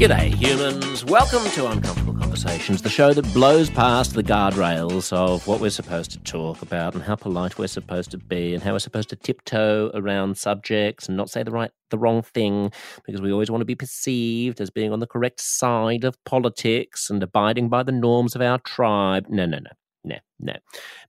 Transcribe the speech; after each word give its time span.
G'day, 0.00 0.32
humans. 0.32 1.04
Welcome 1.04 1.44
to 1.50 1.66
Uncomfortable 1.66 2.14
Conversations, 2.14 2.80
the 2.80 2.88
show 2.88 3.12
that 3.12 3.34
blows 3.34 3.68
past 3.68 4.14
the 4.14 4.22
guardrails 4.22 5.12
of 5.12 5.46
what 5.46 5.60
we're 5.60 5.68
supposed 5.68 6.10
to 6.12 6.18
talk 6.20 6.62
about 6.62 6.94
and 6.94 7.02
how 7.02 7.16
polite 7.16 7.58
we're 7.58 7.66
supposed 7.66 8.10
to 8.12 8.16
be 8.16 8.54
and 8.54 8.62
how 8.62 8.72
we're 8.72 8.78
supposed 8.78 9.10
to 9.10 9.16
tiptoe 9.16 9.90
around 9.92 10.38
subjects 10.38 11.06
and 11.06 11.18
not 11.18 11.28
say 11.28 11.42
the 11.42 11.50
right 11.50 11.70
the 11.90 11.98
wrong 11.98 12.22
thing 12.22 12.72
because 13.04 13.20
we 13.20 13.30
always 13.30 13.50
want 13.50 13.60
to 13.60 13.66
be 13.66 13.74
perceived 13.74 14.58
as 14.62 14.70
being 14.70 14.90
on 14.90 15.00
the 15.00 15.06
correct 15.06 15.38
side 15.38 16.04
of 16.04 16.16
politics 16.24 17.10
and 17.10 17.22
abiding 17.22 17.68
by 17.68 17.82
the 17.82 17.92
norms 17.92 18.34
of 18.34 18.40
our 18.40 18.58
tribe. 18.60 19.26
No, 19.28 19.44
no, 19.44 19.58
no. 19.58 19.70
No, 20.02 20.16
no. 20.38 20.54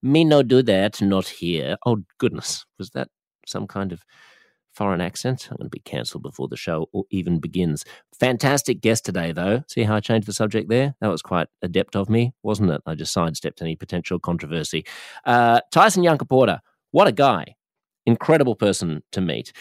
Me 0.01 0.25
no 0.25 0.43
do 0.43 0.61
that, 0.63 1.01
not 1.01 1.29
here. 1.29 1.77
Oh 1.85 2.03
goodness. 2.17 2.65
Was 2.77 2.89
that 2.89 3.07
some 3.47 3.67
kind 3.67 3.93
of 3.93 4.03
foreign 4.73 5.01
accent. 5.01 5.47
I'm 5.49 5.57
going 5.57 5.69
to 5.69 5.69
be 5.69 5.79
cancelled 5.79 6.23
before 6.23 6.47
the 6.47 6.57
show 6.57 6.87
even 7.09 7.39
begins. 7.39 7.85
Fantastic 8.19 8.81
guest 8.81 9.05
today, 9.05 9.31
though. 9.31 9.63
See 9.67 9.83
how 9.83 9.95
I 9.95 9.99
changed 9.99 10.27
the 10.27 10.33
subject 10.33 10.69
there? 10.69 10.95
That 11.01 11.07
was 11.09 11.21
quite 11.21 11.47
adept 11.61 11.95
of 11.95 12.09
me, 12.09 12.33
wasn't 12.43 12.71
it? 12.71 12.81
I 12.85 12.95
just 12.95 13.13
sidestepped 13.13 13.61
any 13.61 13.75
potential 13.75 14.19
controversy. 14.19 14.85
Uh, 15.25 15.61
Tyson 15.71 16.05
Porter. 16.29 16.59
what 16.91 17.07
a 17.07 17.11
guy. 17.11 17.55
Incredible 18.05 18.55
person 18.55 19.03
to 19.11 19.21
meet. 19.21 19.53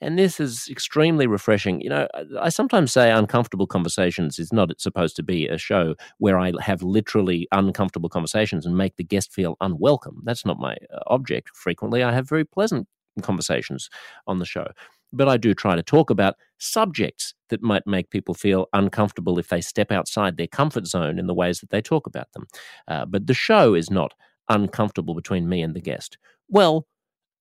And 0.00 0.18
this 0.18 0.40
is 0.40 0.68
extremely 0.70 1.26
refreshing. 1.26 1.80
You 1.80 1.88
know, 1.88 2.08
I 2.38 2.50
sometimes 2.50 2.92
say 2.92 3.10
uncomfortable 3.10 3.66
conversations 3.66 4.38
is 4.38 4.52
not 4.52 4.78
supposed 4.78 5.16
to 5.16 5.22
be 5.22 5.48
a 5.48 5.56
show 5.56 5.94
where 6.18 6.38
I 6.38 6.52
have 6.60 6.82
literally 6.82 7.48
uncomfortable 7.50 8.10
conversations 8.10 8.66
and 8.66 8.76
make 8.76 8.96
the 8.96 9.04
guest 9.04 9.32
feel 9.32 9.56
unwelcome. 9.60 10.20
That's 10.24 10.44
not 10.44 10.58
my 10.58 10.76
uh, 10.92 10.98
object. 11.06 11.56
Frequently, 11.56 12.02
I 12.02 12.12
have 12.12 12.28
very 12.28 12.44
pleasant 12.44 12.86
conversations 13.22 13.88
on 14.26 14.38
the 14.38 14.44
show. 14.44 14.66
But 15.12 15.28
I 15.28 15.36
do 15.36 15.54
try 15.54 15.76
to 15.76 15.82
talk 15.82 16.10
about 16.10 16.34
subjects 16.58 17.34
that 17.48 17.62
might 17.62 17.86
make 17.86 18.10
people 18.10 18.34
feel 18.34 18.66
uncomfortable 18.72 19.38
if 19.38 19.48
they 19.48 19.60
step 19.60 19.92
outside 19.92 20.36
their 20.36 20.46
comfort 20.46 20.86
zone 20.86 21.18
in 21.18 21.26
the 21.26 21.34
ways 21.34 21.60
that 21.60 21.70
they 21.70 21.80
talk 21.80 22.06
about 22.06 22.32
them. 22.32 22.46
Uh, 22.88 23.04
but 23.06 23.26
the 23.26 23.34
show 23.34 23.74
is 23.74 23.90
not 23.90 24.12
uncomfortable 24.48 25.14
between 25.14 25.48
me 25.48 25.62
and 25.62 25.74
the 25.74 25.80
guest. 25.80 26.18
Well, 26.48 26.86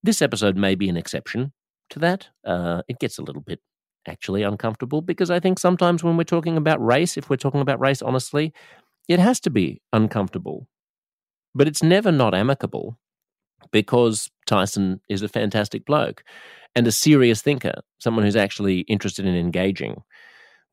this 0.03 0.22
episode 0.22 0.55
may 0.55 0.75
be 0.75 0.89
an 0.89 0.97
exception 0.97 1.53
to 1.89 1.99
that. 1.99 2.30
Uh, 2.45 2.81
it 2.88 2.99
gets 2.99 3.17
a 3.17 3.23
little 3.23 3.42
bit 3.42 3.59
actually 4.08 4.44
uncomfortable 4.44 5.02
because 5.02 5.31
I 5.31 5.39
think 5.39 5.58
sometimes 5.59 6.03
when 6.03 6.17
we're 6.17 6.23
talking 6.23 6.58
about 6.58 6.83
race, 6.83 7.17
if 7.17 7.30
we're 7.30 7.38
talking 7.38 7.61
about 7.61 7.80
race 7.80 8.02
honestly, 8.02 8.53
it 9.08 9.19
has 9.19 9.39
to 9.42 9.49
be 9.49 9.81
uncomfortable. 9.94 10.67
But 11.53 11.67
it's 11.67 11.81
never 11.81 12.11
not 12.11 12.36
amicable 12.36 12.99
because 13.71 14.30
Tyson 14.45 15.02
is 15.09 15.21
a 15.21 15.27
fantastic 15.27 15.85
bloke 15.85 16.23
and 16.75 16.88
a 16.88 16.91
serious 16.91 17.41
thinker, 17.41 17.81
someone 17.99 18.25
who's 18.25 18.35
actually 18.35 18.81
interested 18.81 19.25
in 19.25 19.35
engaging 19.35 20.03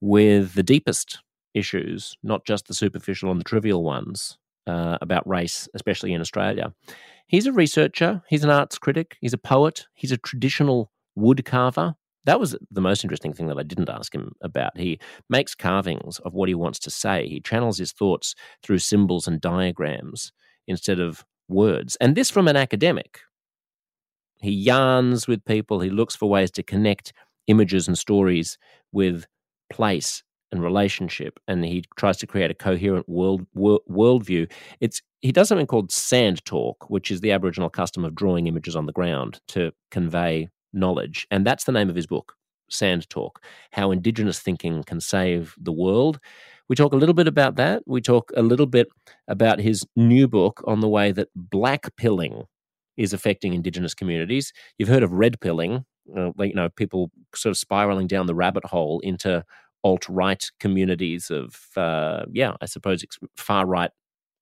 with 0.01 0.55
the 0.55 0.63
deepest 0.63 1.21
issues, 1.55 2.17
not 2.23 2.45
just 2.45 2.67
the 2.67 2.75
superficial 2.75 3.31
and 3.31 3.41
the 3.41 3.45
trivial 3.45 3.85
ones 3.85 4.39
uh, 4.67 4.99
about 5.01 5.27
race, 5.29 5.69
especially 5.75 6.13
in 6.13 6.21
Australia. 6.21 6.73
He's 7.27 7.47
a 7.47 7.53
researcher, 7.53 8.23
he's 8.29 8.45
an 8.45 8.51
arts 8.51 8.79
critic, 8.79 9.17
he's 9.21 9.33
a 9.33 9.39
poet, 9.39 9.87
he's 9.95 10.13
a 10.13 10.19
traditional 10.19 10.91
wood 11.15 11.45
carver. 11.45 11.95
That 12.25 12.39
was 12.39 12.57
the 12.71 12.81
most 12.81 13.05
interesting 13.05 13.33
thing 13.33 13.47
that 13.49 13.59
I 13.59 13.65
didn't 13.65 13.89
ask 13.89 14.15
him 14.15 14.33
about. 14.43 14.77
He 14.77 15.01
makes 15.29 15.55
carvings 15.55 16.19
of 16.21 16.35
what 16.35 16.49
he 16.49 16.55
wants 16.55 16.79
to 16.81 16.91
say. 16.91 17.27
He 17.27 17.41
channels 17.41 17.79
his 17.79 17.93
thoughts 17.93 18.35
through 18.63 18.79
symbols 18.79 19.27
and 19.27 19.41
diagrams 19.41 20.33
instead 20.69 21.01
of 21.01 21.25
words. 21.49 21.97
And 22.01 22.17
this 22.17 22.31
from 22.31 22.49
an 22.49 22.57
academic. 22.57 23.21
He 24.41 24.51
yarns 24.51 25.29
with 25.29 25.45
people, 25.45 25.81
he 25.81 25.91
looks 25.91 26.17
for 26.17 26.29
ways 26.29 26.51
to 26.53 26.63
connect 26.63 27.13
images 27.47 27.87
and 27.87 27.97
stories 27.97 28.59
with 28.91 29.27
place 29.71 30.23
and 30.51 30.63
relationship, 30.63 31.39
and 31.49 31.65
he 31.65 31.85
tries 31.97 32.19
to 32.19 32.27
create 32.27 32.51
a 32.51 32.55
coherent 32.55 33.09
world, 33.09 33.47
world 33.55 33.83
worldview. 33.89 34.51
It's 34.81 35.01
he 35.21 35.33
does 35.33 35.49
something 35.49 35.67
called 35.67 35.93
sand 35.93 36.45
talk, 36.45 36.91
which 36.91 37.11
is 37.11 37.21
the 37.21 37.33
Aboriginal 37.33 37.71
custom 37.71 38.05
of 38.05 38.15
drawing 38.15 38.49
images 38.49 38.77
on 38.77 38.87
the 38.87 38.93
ground 38.93 39.41
to 39.49 39.73
convey 39.91 40.49
knowledge, 40.73 41.27
and 41.31 41.47
that's 41.47 41.65
the 41.65 41.73
name 41.73 41.89
of 41.89 41.97
his 41.97 42.07
book, 42.07 42.35
Sand 42.69 43.09
Talk: 43.09 43.43
How 43.71 43.91
Indigenous 43.93 44.41
Thinking 44.41 44.83
Can 44.83 45.01
Save 45.01 45.55
the 45.59 45.73
World. 45.73 46.19
We 46.73 46.77
talk 46.77 46.95
a 46.95 46.97
little 46.97 47.15
bit 47.15 47.29
about 47.29 47.57
that. 47.57 47.83
We 47.85 48.01
talk 48.01 48.33
a 48.35 48.41
little 48.41 48.65
bit 48.65 48.89
about 49.29 49.59
his 49.59 49.87
new 49.95 50.27
book 50.27 50.65
on 50.67 50.81
the 50.81 50.89
way 50.89 51.13
that 51.13 51.29
black 51.37 51.95
pilling 51.97 52.45
is 52.97 53.13
affecting 53.13 53.53
Indigenous 53.53 53.93
communities. 53.93 54.55
You've 54.79 54.89
heard 54.89 55.03
of 55.03 55.13
red 55.13 55.39
pilling, 55.41 55.85
uh, 56.17 56.31
you 56.39 56.55
know, 56.55 56.71
people 56.71 57.11
sort 57.35 57.51
of 57.51 57.59
spiraling 57.59 58.07
down 58.07 58.25
the 58.25 58.35
rabbit 58.35 58.65
hole 58.65 59.01
into 59.01 59.45
alt 59.85 60.09
right 60.09 60.43
communities 60.61 61.31
of, 61.31 61.61
uh, 61.77 62.25
yeah, 62.33 62.55
I 62.63 62.65
suppose 62.65 63.05
far 63.37 63.67
right 63.67 63.91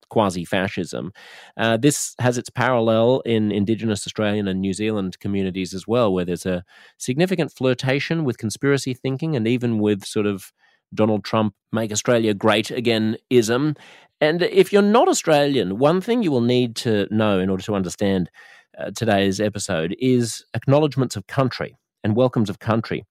quasi 0.09 0.45
fascism. 0.45 1.13
Uh, 1.57 1.79
this 1.79 2.15
has 2.21 2.39
its 2.39 2.49
parallel 2.49 3.23
in 3.27 3.51
Indigenous 3.51 4.07
Australian 4.07 4.47
and 4.47 4.61
New 4.61 4.73
Zealand 4.73 5.19
communities 5.19 5.75
as 5.75 5.89
well, 5.89 6.13
where 6.13 6.25
there's 6.25 6.47
a 6.47 6.63
significant 6.97 7.51
flirtation 7.51 8.23
with 8.23 8.39
conspiracy 8.39 8.95
thinking 8.95 9.35
and 9.35 9.49
even 9.49 9.81
with 9.81 10.05
sort 10.05 10.27
of 10.27 10.53
Donald 10.95 11.25
Trump 11.25 11.55
make 11.73 11.93
Australia 11.93 12.35
great 12.35 12.71
again 12.71 13.17
ism. 13.31 13.75
And 14.21 14.43
if 14.43 14.73
you're 14.73 14.83
not 14.83 15.09
Australian, 15.09 15.79
one 15.79 16.01
thing 16.01 16.23
you 16.23 16.31
will 16.31 16.41
need 16.41 16.77
to 16.77 17.07
know 17.11 17.39
in 17.39 17.49
order 17.49 17.63
to 17.65 17.75
understand 17.75 18.31
uh, 18.79 18.91
today's 18.95 19.41
episode 19.41 19.97
is 19.99 20.45
acknowledgements 20.55 21.17
of 21.17 21.27
country 21.27 21.77
and 22.05 22.17
welcomes 22.17 22.51
of 22.51 22.59
country. 22.59 23.05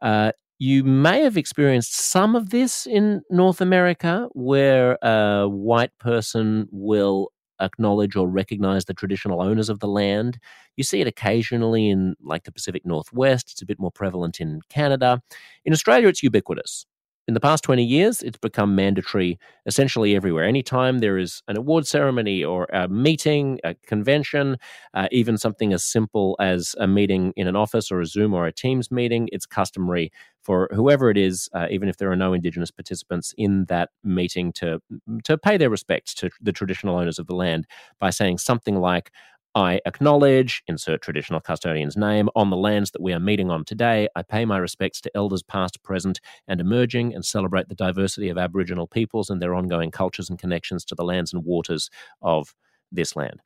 Uh, 0.00 0.32
you 0.58 0.84
may 0.84 1.22
have 1.22 1.36
experienced 1.36 1.94
some 1.94 2.36
of 2.36 2.50
this 2.50 2.86
in 2.86 3.22
North 3.30 3.60
America, 3.60 4.28
where 4.32 4.96
a 5.02 5.48
white 5.48 5.90
person 5.98 6.68
will 6.70 7.32
acknowledge 7.60 8.16
or 8.16 8.28
recognize 8.28 8.84
the 8.84 8.94
traditional 8.94 9.42
owners 9.42 9.68
of 9.68 9.80
the 9.80 9.88
land. 9.88 10.38
You 10.76 10.84
see 10.84 11.00
it 11.00 11.06
occasionally 11.06 11.88
in 11.88 12.14
like 12.22 12.44
the 12.44 12.52
Pacific 12.52 12.84
Northwest. 12.84 13.50
It's 13.52 13.62
a 13.62 13.66
bit 13.66 13.80
more 13.80 13.90
prevalent 13.90 14.40
in 14.40 14.60
Canada. 14.68 15.20
In 15.64 15.72
Australia, 15.72 16.08
it's 16.08 16.22
ubiquitous 16.22 16.86
in 17.26 17.34
the 17.34 17.40
past 17.40 17.64
20 17.64 17.82
years, 17.82 18.22
it's 18.22 18.36
become 18.36 18.74
mandatory 18.74 19.38
essentially 19.66 20.14
everywhere. 20.14 20.44
Anytime 20.44 20.98
there 20.98 21.16
is 21.16 21.42
an 21.48 21.56
award 21.56 21.86
ceremony 21.86 22.44
or 22.44 22.64
a 22.72 22.86
meeting, 22.88 23.58
a 23.64 23.74
convention, 23.86 24.58
uh, 24.92 25.08
even 25.10 25.38
something 25.38 25.72
as 25.72 25.82
simple 25.82 26.36
as 26.38 26.74
a 26.78 26.86
meeting 26.86 27.32
in 27.36 27.46
an 27.48 27.56
office 27.56 27.90
or 27.90 28.00
a 28.00 28.06
Zoom 28.06 28.34
or 28.34 28.46
a 28.46 28.52
Teams 28.52 28.90
meeting, 28.90 29.28
it's 29.32 29.46
customary 29.46 30.12
for 30.42 30.68
whoever 30.74 31.08
it 31.08 31.16
is, 31.16 31.48
uh, 31.54 31.66
even 31.70 31.88
if 31.88 31.96
there 31.96 32.12
are 32.12 32.16
no 32.16 32.34
Indigenous 32.34 32.70
participants 32.70 33.32
in 33.38 33.64
that 33.66 33.88
meeting, 34.02 34.52
to, 34.52 34.78
to 35.24 35.38
pay 35.38 35.56
their 35.56 35.70
respects 35.70 36.12
to 36.12 36.28
the 36.42 36.52
traditional 36.52 36.96
owners 36.96 37.18
of 37.18 37.26
the 37.26 37.34
land 37.34 37.66
by 37.98 38.10
saying 38.10 38.36
something 38.36 38.76
like, 38.76 39.10
I 39.54 39.80
acknowledge, 39.86 40.62
insert 40.66 41.00
traditional 41.00 41.40
custodian's 41.40 41.96
name, 41.96 42.28
on 42.34 42.50
the 42.50 42.56
lands 42.56 42.90
that 42.90 43.00
we 43.00 43.12
are 43.12 43.20
meeting 43.20 43.50
on 43.50 43.64
today. 43.64 44.08
I 44.16 44.22
pay 44.22 44.44
my 44.44 44.58
respects 44.58 45.00
to 45.02 45.10
elders 45.14 45.44
past, 45.44 45.82
present, 45.84 46.20
and 46.48 46.60
emerging, 46.60 47.14
and 47.14 47.24
celebrate 47.24 47.68
the 47.68 47.74
diversity 47.76 48.28
of 48.28 48.38
Aboriginal 48.38 48.88
peoples 48.88 49.30
and 49.30 49.40
their 49.40 49.54
ongoing 49.54 49.92
cultures 49.92 50.28
and 50.28 50.38
connections 50.38 50.84
to 50.86 50.96
the 50.96 51.04
lands 51.04 51.32
and 51.32 51.44
waters 51.44 51.88
of 52.20 52.54
this 52.90 53.14
land. 53.14 53.40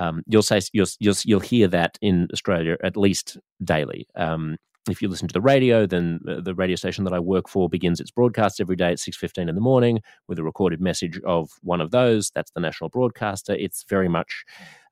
Um, 0.00 0.24
you'll 0.26 0.42
say 0.42 0.60
you'll, 0.72 0.88
you'll, 0.98 1.14
you'll 1.24 1.40
hear 1.40 1.68
that 1.68 1.98
in 2.02 2.26
Australia 2.32 2.76
at 2.82 2.96
least 2.96 3.38
daily. 3.62 4.08
Um, 4.16 4.56
if 4.90 5.00
you 5.00 5.08
listen 5.08 5.28
to 5.28 5.32
the 5.32 5.40
radio, 5.40 5.86
then 5.86 6.20
the 6.24 6.54
radio 6.54 6.76
station 6.76 7.04
that 7.04 7.14
I 7.14 7.20
work 7.20 7.48
for 7.48 7.68
begins 7.68 8.00
its 8.00 8.10
broadcast 8.10 8.60
every 8.60 8.76
day 8.76 8.90
at 8.90 8.98
six 8.98 9.16
fifteen 9.16 9.48
in 9.48 9.54
the 9.54 9.60
morning 9.60 10.00
with 10.28 10.38
a 10.38 10.44
recorded 10.44 10.80
message 10.80 11.18
of 11.24 11.48
one 11.62 11.80
of 11.80 11.90
those. 11.90 12.30
That's 12.34 12.50
the 12.50 12.60
national 12.60 12.90
broadcaster. 12.90 13.54
It's 13.54 13.84
very 13.88 14.08
much 14.08 14.44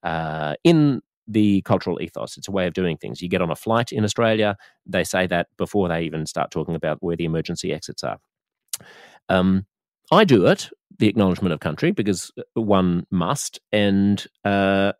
uh, 0.03 0.55
in 0.65 1.03
the 1.29 1.63
cultural 1.63 2.01
ethos. 2.01 2.37
It's 2.37 2.49
a 2.49 2.53
way 2.53 2.67
of 2.67 2.75
doing 2.75 2.97
things. 2.97 3.23
You 3.23 3.29
get 3.29 3.43
on 3.43 3.51
a 3.51 3.57
flight 3.57 3.93
in 3.93 4.05
Australia, 4.05 4.57
they 4.87 5.05
say 5.05 5.27
that 5.29 5.49
before 5.57 5.89
they 5.89 6.03
even 6.03 6.27
start 6.27 6.51
talking 6.51 6.75
about 6.75 6.99
where 7.01 7.17
the 7.17 7.25
emergency 7.25 7.73
exits 7.73 8.03
are. 8.03 8.19
Um, 9.29 9.67
I 10.11 10.25
do 10.25 10.47
it, 10.47 10.69
the 10.99 11.09
acknowledgement 11.09 11.53
of 11.55 11.61
country, 11.61 11.93
because 11.93 12.31
uh, 12.39 12.61
one 12.61 13.07
must, 13.11 13.61
and 13.71 14.25
uh, 14.45 14.93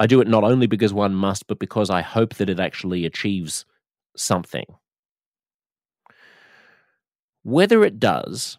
I 0.00 0.06
do 0.06 0.20
it 0.20 0.28
not 0.28 0.44
only 0.44 0.66
because 0.66 0.92
one 0.92 1.14
must, 1.14 1.46
but 1.46 1.58
because 1.58 1.90
I 1.90 2.00
hope 2.00 2.34
that 2.36 2.48
it 2.50 2.58
actually 2.58 3.04
achieves 3.04 3.66
something. 4.16 4.64
Whether 7.42 7.84
it 7.84 8.00
does, 8.00 8.58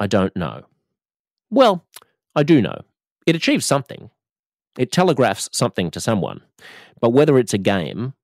I 0.00 0.06
don't 0.06 0.34
know. 0.36 0.62
Well, 1.50 1.84
I 2.34 2.42
do 2.42 2.62
know. 2.62 2.82
It 3.26 3.36
achieves 3.36 3.66
something. 3.66 4.10
It 4.78 4.92
telegraphs 4.92 5.48
something 5.52 5.90
to 5.90 6.00
someone. 6.00 6.40
But 7.00 7.10
whether 7.10 7.38
it's 7.38 7.54
a 7.54 7.58
game 7.58 8.14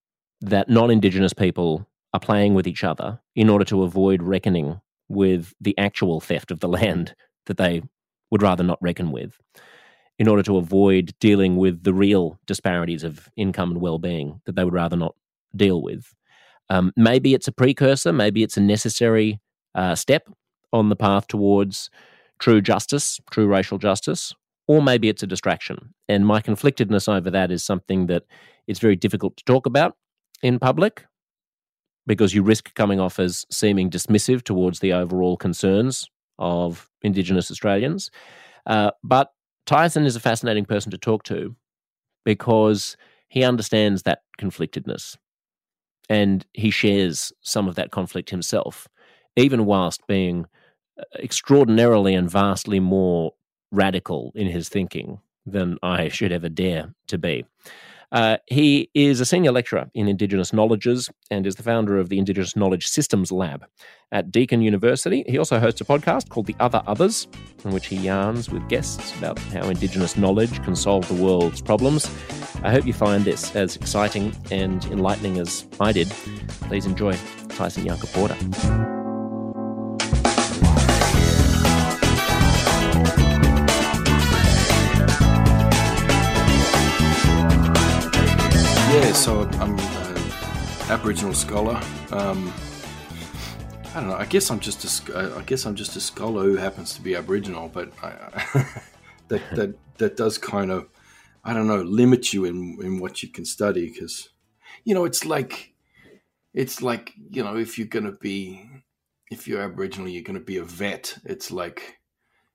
that 0.40 0.68
non 0.68 0.90
Indigenous 0.90 1.32
people 1.32 1.86
are 2.14 2.20
playing 2.20 2.54
with 2.54 2.66
each 2.66 2.84
other 2.84 3.20
in 3.34 3.50
order 3.50 3.64
to 3.66 3.82
avoid 3.82 4.22
reckoning 4.22 4.80
with 5.08 5.54
the 5.60 5.76
actual 5.78 6.20
theft 6.20 6.50
of 6.50 6.60
the 6.60 6.68
land 6.78 7.14
that 7.46 7.56
they 7.56 7.82
would 8.30 8.42
rather 8.42 8.62
not 8.62 8.78
reckon 8.80 9.10
with, 9.10 9.38
in 10.18 10.28
order 10.28 10.42
to 10.42 10.56
avoid 10.56 11.14
dealing 11.20 11.56
with 11.56 11.82
the 11.84 11.94
real 11.94 12.38
disparities 12.46 13.04
of 13.04 13.28
income 13.36 13.70
and 13.70 13.80
well 13.80 13.98
being 13.98 14.40
that 14.44 14.54
they 14.54 14.64
would 14.64 14.74
rather 14.74 14.96
not 14.96 15.14
deal 15.56 15.82
with. 15.82 16.14
Um, 16.70 16.92
maybe 16.96 17.32
it's 17.32 17.48
a 17.48 17.52
precursor, 17.52 18.12
maybe 18.12 18.42
it's 18.42 18.56
a 18.56 18.60
necessary 18.60 19.40
uh, 19.74 19.94
step 19.94 20.28
on 20.72 20.90
the 20.90 20.96
path 20.96 21.26
towards 21.26 21.88
true 22.38 22.60
justice, 22.60 23.20
true 23.30 23.46
racial 23.46 23.78
justice, 23.78 24.34
or 24.68 24.82
maybe 24.82 25.08
it's 25.08 25.22
a 25.22 25.26
distraction. 25.26 25.94
And 26.08 26.26
my 26.26 26.40
conflictedness 26.40 27.12
over 27.12 27.30
that 27.30 27.50
is 27.50 27.64
something 27.64 28.06
that 28.06 28.24
it's 28.68 28.78
very 28.78 28.96
difficult 28.96 29.36
to 29.38 29.44
talk 29.44 29.66
about 29.66 29.96
in 30.42 30.58
public 30.58 31.06
because 32.06 32.34
you 32.34 32.42
risk 32.42 32.74
coming 32.74 33.00
off 33.00 33.18
as 33.18 33.44
seeming 33.50 33.90
dismissive 33.90 34.42
towards 34.42 34.78
the 34.78 34.92
overall 34.92 35.36
concerns 35.36 36.06
of 36.38 36.88
Indigenous 37.02 37.50
Australians. 37.50 38.10
Uh, 38.66 38.90
but 39.02 39.32
Tyson 39.66 40.06
is 40.06 40.16
a 40.16 40.20
fascinating 40.20 40.64
person 40.64 40.90
to 40.90 40.98
talk 40.98 41.24
to 41.24 41.56
because 42.24 42.96
he 43.28 43.42
understands 43.42 44.02
that 44.02 44.20
conflictedness 44.38 45.16
and 46.08 46.46
he 46.54 46.70
shares 46.70 47.32
some 47.42 47.68
of 47.68 47.74
that 47.74 47.90
conflict 47.90 48.30
himself, 48.30 48.88
even 49.36 49.66
whilst 49.66 50.06
being 50.06 50.46
uh, 50.98 51.04
extraordinarily 51.18 52.14
and 52.14 52.30
vastly 52.30 52.80
more 52.80 53.32
radical 53.70 54.32
in 54.34 54.46
his 54.46 54.68
thinking 54.68 55.20
than 55.46 55.78
I 55.82 56.08
should 56.08 56.32
ever 56.32 56.48
dare 56.48 56.94
to 57.08 57.18
be. 57.18 57.44
Uh, 58.10 58.38
he 58.46 58.90
is 58.94 59.20
a 59.20 59.26
senior 59.26 59.52
lecturer 59.52 59.90
in 59.94 60.08
Indigenous 60.08 60.52
Knowledges 60.52 61.10
and 61.30 61.46
is 61.46 61.56
the 61.56 61.62
founder 61.62 61.98
of 61.98 62.08
the 62.08 62.18
Indigenous 62.18 62.56
Knowledge 62.56 62.86
Systems 62.86 63.30
Lab 63.30 63.66
at 64.12 64.30
Deakin 64.32 64.62
University. 64.62 65.24
He 65.28 65.36
also 65.36 65.58
hosts 65.58 65.80
a 65.82 65.84
podcast 65.84 66.30
called 66.30 66.46
The 66.46 66.56
Other 66.58 66.82
Others, 66.86 67.28
in 67.64 67.72
which 67.72 67.86
he 67.86 67.96
yarns 67.96 68.48
with 68.48 68.66
guests 68.68 69.14
about 69.18 69.38
how 69.38 69.68
Indigenous 69.68 70.16
knowledge 70.16 70.62
can 70.64 70.74
solve 70.74 71.06
the 71.08 71.22
world's 71.22 71.60
problems. 71.60 72.06
I 72.62 72.70
hope 72.70 72.86
you 72.86 72.94
find 72.94 73.24
this 73.24 73.54
as 73.54 73.76
exciting 73.76 74.34
and 74.50 74.82
enlightening 74.86 75.38
as 75.38 75.66
I 75.78 75.92
did. 75.92 76.08
Please 76.62 76.86
enjoy 76.86 77.14
Tyson 77.48 77.84
Yunkaporta. 77.84 78.38
Yeah, 78.64 78.97
so 89.18 89.40
I'm 89.54 89.76
an 89.76 90.18
Aboriginal 90.90 91.34
scholar. 91.34 91.74
Um, 92.12 92.52
I 93.92 93.94
don't 93.94 94.08
know. 94.10 94.14
I 94.14 94.24
guess 94.26 94.48
I'm 94.48 94.60
just 94.60 95.10
a, 95.10 95.34
I 95.36 95.42
guess 95.42 95.66
I'm 95.66 95.74
just 95.74 95.96
a 95.96 96.00
scholar 96.00 96.44
who 96.44 96.54
happens 96.54 96.94
to 96.94 97.00
be 97.00 97.16
Aboriginal, 97.16 97.68
but 97.68 97.92
I, 98.00 98.10
that 99.28 99.42
that 99.56 99.74
that 99.98 100.16
does 100.16 100.38
kind 100.38 100.70
of 100.70 100.88
I 101.42 101.52
don't 101.52 101.66
know 101.66 101.82
limit 101.82 102.32
you 102.32 102.44
in 102.44 102.78
in 102.80 103.00
what 103.00 103.20
you 103.20 103.28
can 103.28 103.44
study 103.44 103.88
because 103.88 104.28
you 104.84 104.94
know 104.94 105.04
it's 105.04 105.26
like 105.26 105.74
it's 106.54 106.80
like 106.80 107.12
you 107.28 107.42
know 107.42 107.56
if 107.56 107.76
you're 107.76 107.88
gonna 107.88 108.12
be 108.12 108.70
if 109.32 109.48
you're 109.48 109.62
Aboriginal 109.62 110.08
you're 110.08 110.22
gonna 110.22 110.38
be 110.38 110.58
a 110.58 110.64
vet. 110.64 111.18
It's 111.24 111.50
like 111.50 111.98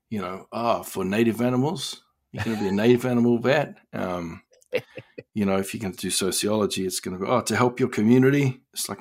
you 0.08 0.22
know 0.22 0.46
ah 0.50 0.78
oh, 0.78 0.82
for 0.82 1.04
native 1.04 1.42
animals 1.42 2.00
you're 2.32 2.42
gonna 2.42 2.58
be 2.58 2.68
a 2.68 2.72
native 2.72 3.04
animal 3.04 3.36
vet. 3.36 3.76
Um, 3.92 4.40
you 5.34 5.44
know, 5.44 5.56
if 5.56 5.74
you're 5.74 5.80
going 5.80 5.92
to 5.92 5.98
do 5.98 6.10
sociology, 6.10 6.86
it's 6.86 7.00
going 7.00 7.18
to 7.18 7.24
be, 7.24 7.30
oh, 7.30 7.40
to 7.42 7.56
help 7.56 7.80
your 7.80 7.88
community. 7.88 8.62
It's 8.72 8.88
like, 8.88 9.00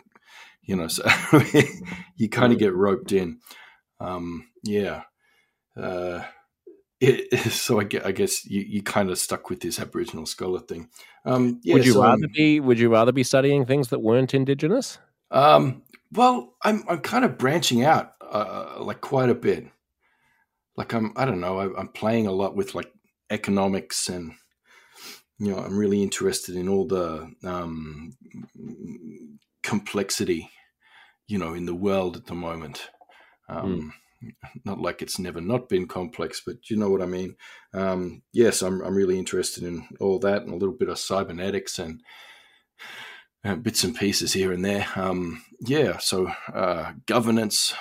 you 0.63 0.75
know, 0.75 0.87
so 0.89 1.03
you 2.17 2.27
kind 2.29 2.51
of 2.51 2.59
get 2.59 2.73
roped 2.73 3.11
in. 3.11 3.39
Um, 3.99 4.47
yeah. 4.63 5.03
Uh, 5.77 6.23
it, 6.99 7.33
so 7.51 7.79
I 7.79 7.83
guess, 7.83 8.03
I 8.03 8.11
guess 8.11 8.45
you, 8.45 8.61
you 8.61 8.81
kind 8.81 9.09
of 9.09 9.19
stuck 9.19 9.49
with 9.49 9.59
this 9.61 9.79
Aboriginal 9.79 10.25
scholar 10.25 10.59
thing. 10.59 10.89
Um, 11.25 11.59
yeah, 11.63 11.75
would 11.75 11.85
you 11.85 11.93
so, 11.93 12.03
rather 12.03 12.27
be 12.33 12.59
Would 12.59 12.79
you 12.79 12.89
rather 12.89 13.11
be 13.11 13.23
studying 13.23 13.65
things 13.65 13.89
that 13.89 13.99
weren't 13.99 14.33
Indigenous? 14.33 14.97
Um, 15.31 15.83
well, 16.11 16.55
I'm 16.63 16.83
I'm 16.87 16.99
kind 16.99 17.25
of 17.25 17.37
branching 17.37 17.83
out 17.83 18.13
uh, 18.21 18.75
like 18.79 19.01
quite 19.01 19.29
a 19.29 19.35
bit. 19.35 19.67
Like 20.75 20.93
I'm 20.93 21.13
I 21.15 21.25
don't 21.25 21.39
know 21.39 21.59
I, 21.59 21.79
I'm 21.79 21.87
playing 21.89 22.27
a 22.27 22.31
lot 22.31 22.55
with 22.55 22.75
like 22.75 22.91
economics 23.29 24.09
and 24.09 24.33
you 25.39 25.51
know, 25.51 25.57
I'm 25.57 25.77
really 25.77 26.01
interested 26.03 26.55
in 26.55 26.69
all 26.69 26.87
the 26.87 27.31
um, 27.43 28.13
complexity, 29.63 30.49
you 31.27 31.37
know, 31.37 31.53
in 31.53 31.65
the 31.65 31.75
world 31.75 32.15
at 32.15 32.25
the 32.25 32.35
moment. 32.35 32.89
Um, 33.49 33.93
mm. 34.23 34.31
Not 34.63 34.79
like 34.79 35.01
it's 35.01 35.19
never 35.19 35.41
not 35.41 35.67
been 35.67 35.85
complex, 35.85 36.41
but 36.45 36.69
you 36.69 36.77
know 36.77 36.89
what 36.89 37.01
I 37.01 37.05
mean. 37.05 37.35
Um, 37.73 38.21
yes, 38.31 38.61
I'm 38.61 38.81
I'm 38.81 38.95
really 38.95 39.19
interested 39.19 39.63
in 39.63 39.85
all 39.99 40.17
that 40.19 40.43
and 40.43 40.51
a 40.51 40.55
little 40.55 40.75
bit 40.75 40.87
of 40.87 40.97
cybernetics 40.97 41.77
and 41.77 42.01
uh, 43.43 43.55
bits 43.55 43.83
and 43.83 43.95
pieces 43.95 44.31
here 44.31 44.53
and 44.53 44.63
there. 44.63 44.87
Um, 44.95 45.43
yeah, 45.59 45.97
so 45.97 46.31
uh, 46.53 46.93
governance, 47.05 47.73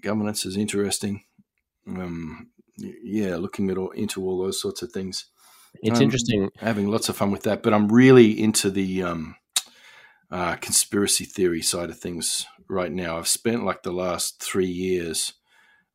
governance 0.00 0.46
is 0.46 0.56
interesting. 0.56 1.24
Um, 1.86 2.48
yeah, 2.78 3.36
looking 3.36 3.70
at 3.70 3.76
all, 3.76 3.90
into 3.90 4.24
all 4.24 4.42
those 4.42 4.60
sorts 4.60 4.82
of 4.82 4.90
things. 4.90 5.26
It's 5.82 5.98
um, 5.98 6.04
interesting 6.04 6.50
having 6.58 6.88
lots 6.88 7.08
of 7.08 7.16
fun 7.16 7.30
with 7.30 7.42
that, 7.42 7.62
but 7.62 7.74
I'm 7.74 7.88
really 7.88 8.40
into 8.40 8.70
the 8.70 9.02
um, 9.02 9.36
uh, 10.30 10.56
conspiracy 10.56 11.24
theory 11.24 11.62
side 11.62 11.90
of 11.90 11.98
things 11.98 12.46
right 12.68 12.92
now. 12.92 13.18
I've 13.18 13.28
spent 13.28 13.64
like 13.64 13.82
the 13.82 13.92
last 13.92 14.42
three 14.42 14.66
years 14.66 15.32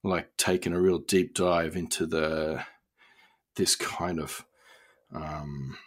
like 0.03 0.35
taking 0.37 0.73
a 0.73 0.79
real 0.79 0.99
deep 0.99 1.33
dive 1.33 1.75
into 1.75 2.05
the 2.05 2.63
this 3.55 3.75
kind 3.75 4.19
of 4.19 4.45
um, 5.13 5.77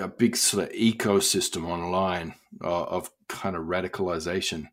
a 0.00 0.08
big 0.08 0.36
sort 0.36 0.64
of 0.64 0.74
ecosystem 0.74 1.66
online 1.66 2.34
of, 2.60 2.88
of 2.88 3.10
kind 3.28 3.56
of 3.56 3.62
radicalization 3.62 4.68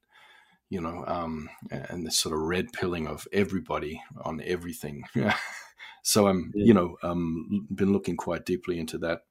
you 0.74 0.82
know, 0.82 1.04
um, 1.06 1.48
and 1.70 2.04
the 2.04 2.10
sort 2.10 2.34
of 2.34 2.42
red 2.42 2.74
pilling 2.74 3.06
of 3.06 3.28
everybody 3.32 4.02
on 4.24 4.42
everything. 4.44 5.04
So 6.04 6.28
I'm, 6.28 6.52
yeah. 6.54 6.66
you 6.66 6.74
know, 6.74 6.98
um, 7.02 7.68
been 7.74 7.94
looking 7.94 8.18
quite 8.18 8.46
deeply 8.46 8.78
into 8.78 8.98
that, 9.00 9.22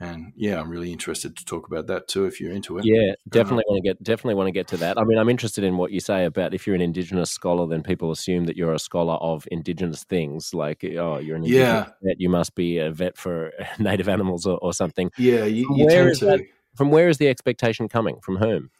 and 0.00 0.32
yeah, 0.36 0.60
I'm 0.60 0.68
really 0.68 0.92
interested 0.92 1.36
to 1.36 1.44
talk 1.44 1.66
about 1.68 1.86
that 1.86 2.08
too. 2.08 2.26
If 2.26 2.40
you're 2.40 2.52
into 2.52 2.78
it, 2.78 2.84
yeah, 2.84 3.14
definitely 3.28 3.64
want 3.68 3.82
to 3.82 3.88
get 3.88 4.02
definitely 4.02 4.34
want 4.34 4.48
to 4.48 4.52
get 4.52 4.66
to 4.68 4.76
that. 4.78 4.98
I 4.98 5.04
mean, 5.04 5.16
I'm 5.16 5.28
interested 5.28 5.64
in 5.64 5.76
what 5.76 5.92
you 5.92 6.00
say 6.00 6.24
about 6.24 6.54
if 6.54 6.66
you're 6.66 6.76
an 6.76 6.82
Indigenous 6.82 7.30
scholar, 7.30 7.66
then 7.66 7.82
people 7.82 8.10
assume 8.10 8.44
that 8.46 8.56
you're 8.56 8.74
a 8.74 8.78
scholar 8.78 9.14
of 9.14 9.46
Indigenous 9.50 10.04
things, 10.04 10.52
like 10.52 10.84
oh, 10.84 11.18
you're 11.18 11.36
an 11.36 11.44
Indigenous 11.44 11.86
yeah. 11.86 11.92
vet, 12.02 12.20
you 12.20 12.28
must 12.28 12.54
be 12.54 12.78
a 12.78 12.90
vet 12.90 13.16
for 13.16 13.52
native 13.78 14.08
animals 14.08 14.44
or, 14.44 14.58
or 14.58 14.72
something. 14.72 15.10
Yeah, 15.16 15.44
you, 15.44 15.68
you 15.74 15.88
tend 15.88 16.16
to. 16.16 16.24
That, 16.26 16.40
from 16.76 16.90
where 16.90 17.08
is 17.08 17.18
the 17.18 17.28
expectation 17.28 17.88
coming? 17.88 18.20
From 18.20 18.36
whom? 18.36 18.70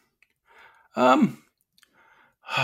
Um, 0.97 1.43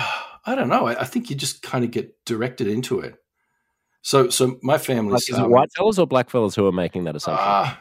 I 0.46 0.54
don't 0.54 0.68
know. 0.68 0.86
I, 0.86 1.00
I 1.00 1.04
think 1.04 1.30
you 1.30 1.36
just 1.36 1.62
kind 1.62 1.84
of 1.84 1.90
get 1.90 2.24
directed 2.24 2.66
into 2.66 3.00
it. 3.00 3.16
So, 4.04 4.28
so 4.28 4.58
my 4.62 4.76
family 4.76 5.14
like, 5.14 5.30
is 5.30 5.38
it 5.38 5.48
white 5.48 5.72
fellas 5.74 5.98
or 5.98 6.06
black 6.06 6.28
fellas 6.28 6.54
who 6.54 6.66
are 6.66 6.72
making 6.72 7.04
that 7.04 7.16
assumption? 7.16 7.48
Uh, 7.48 7.74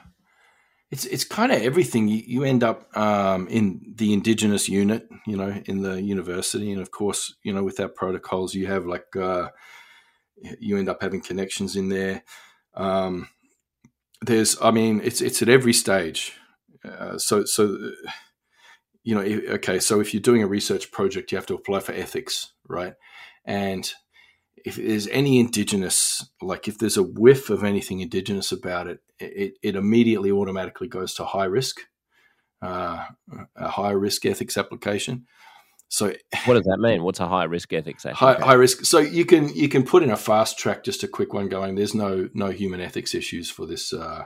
it's 0.89 1.03
it's 1.05 1.25
kind 1.25 1.51
of 1.51 1.61
everything. 1.61 2.07
You, 2.07 2.23
you 2.25 2.43
end 2.45 2.63
up 2.63 2.95
um, 2.97 3.49
in 3.49 3.93
the 3.97 4.13
indigenous 4.13 4.69
unit, 4.69 5.05
you 5.27 5.35
know, 5.35 5.61
in 5.65 5.81
the 5.81 6.01
university, 6.01 6.71
and 6.71 6.81
of 6.81 6.91
course, 6.91 7.35
you 7.43 7.51
know, 7.51 7.61
with 7.61 7.77
our 7.81 7.89
protocols, 7.89 8.53
you 8.53 8.67
have 8.67 8.85
like 8.85 9.13
uh, 9.17 9.49
you 10.61 10.77
end 10.77 10.87
up 10.87 11.01
having 11.01 11.21
connections 11.21 11.75
in 11.75 11.89
there. 11.89 12.23
Um, 12.73 13.27
there's, 14.21 14.55
I 14.61 14.71
mean, 14.71 15.01
it's 15.03 15.19
it's 15.19 15.41
at 15.41 15.49
every 15.49 15.73
stage. 15.73 16.37
Uh, 16.85 17.17
so 17.17 17.43
so 17.43 17.91
you 19.03 19.13
know, 19.13 19.21
okay, 19.55 19.79
so 19.79 19.99
if 19.99 20.13
you're 20.13 20.21
doing 20.21 20.41
a 20.41 20.47
research 20.47 20.89
project, 20.89 21.33
you 21.33 21.37
have 21.37 21.47
to 21.47 21.55
apply 21.55 21.81
for 21.81 21.91
ethics, 21.91 22.53
right? 22.69 22.93
And 23.43 23.91
if 24.63 24.75
there's 24.77 25.07
any 25.09 25.39
indigenous, 25.39 26.25
like 26.41 26.67
if 26.67 26.77
there's 26.77 26.97
a 26.97 27.03
whiff 27.03 27.49
of 27.49 27.63
anything 27.63 27.99
indigenous 27.99 28.51
about 28.51 28.87
it, 28.87 28.99
it, 29.19 29.53
it 29.61 29.75
immediately 29.75 30.31
automatically 30.31 30.87
goes 30.87 31.13
to 31.15 31.25
high 31.25 31.45
risk, 31.45 31.81
uh, 32.61 33.05
a 33.55 33.67
high 33.67 33.91
risk 33.91 34.25
ethics 34.25 34.57
application. 34.57 35.25
So, 35.89 36.07
what 36.45 36.55
does 36.55 36.63
that 36.63 36.79
mean? 36.79 37.03
What's 37.03 37.19
a 37.19 37.27
high 37.27 37.43
risk 37.43 37.73
ethics? 37.73 38.03
High, 38.03 38.35
high, 38.35 38.53
risk. 38.53 38.85
So 38.85 38.99
you 38.99 39.25
can 39.25 39.53
you 39.53 39.67
can 39.67 39.83
put 39.83 40.01
in 40.01 40.11
a 40.11 40.17
fast 40.17 40.57
track, 40.57 40.83
just 40.83 41.03
a 41.03 41.07
quick 41.07 41.33
one 41.33 41.49
going. 41.49 41.75
There's 41.75 41.93
no 41.93 42.29
no 42.33 42.49
human 42.49 42.79
ethics 42.81 43.13
issues 43.13 43.49
for 43.49 43.65
this 43.65 43.91
uh, 43.91 44.25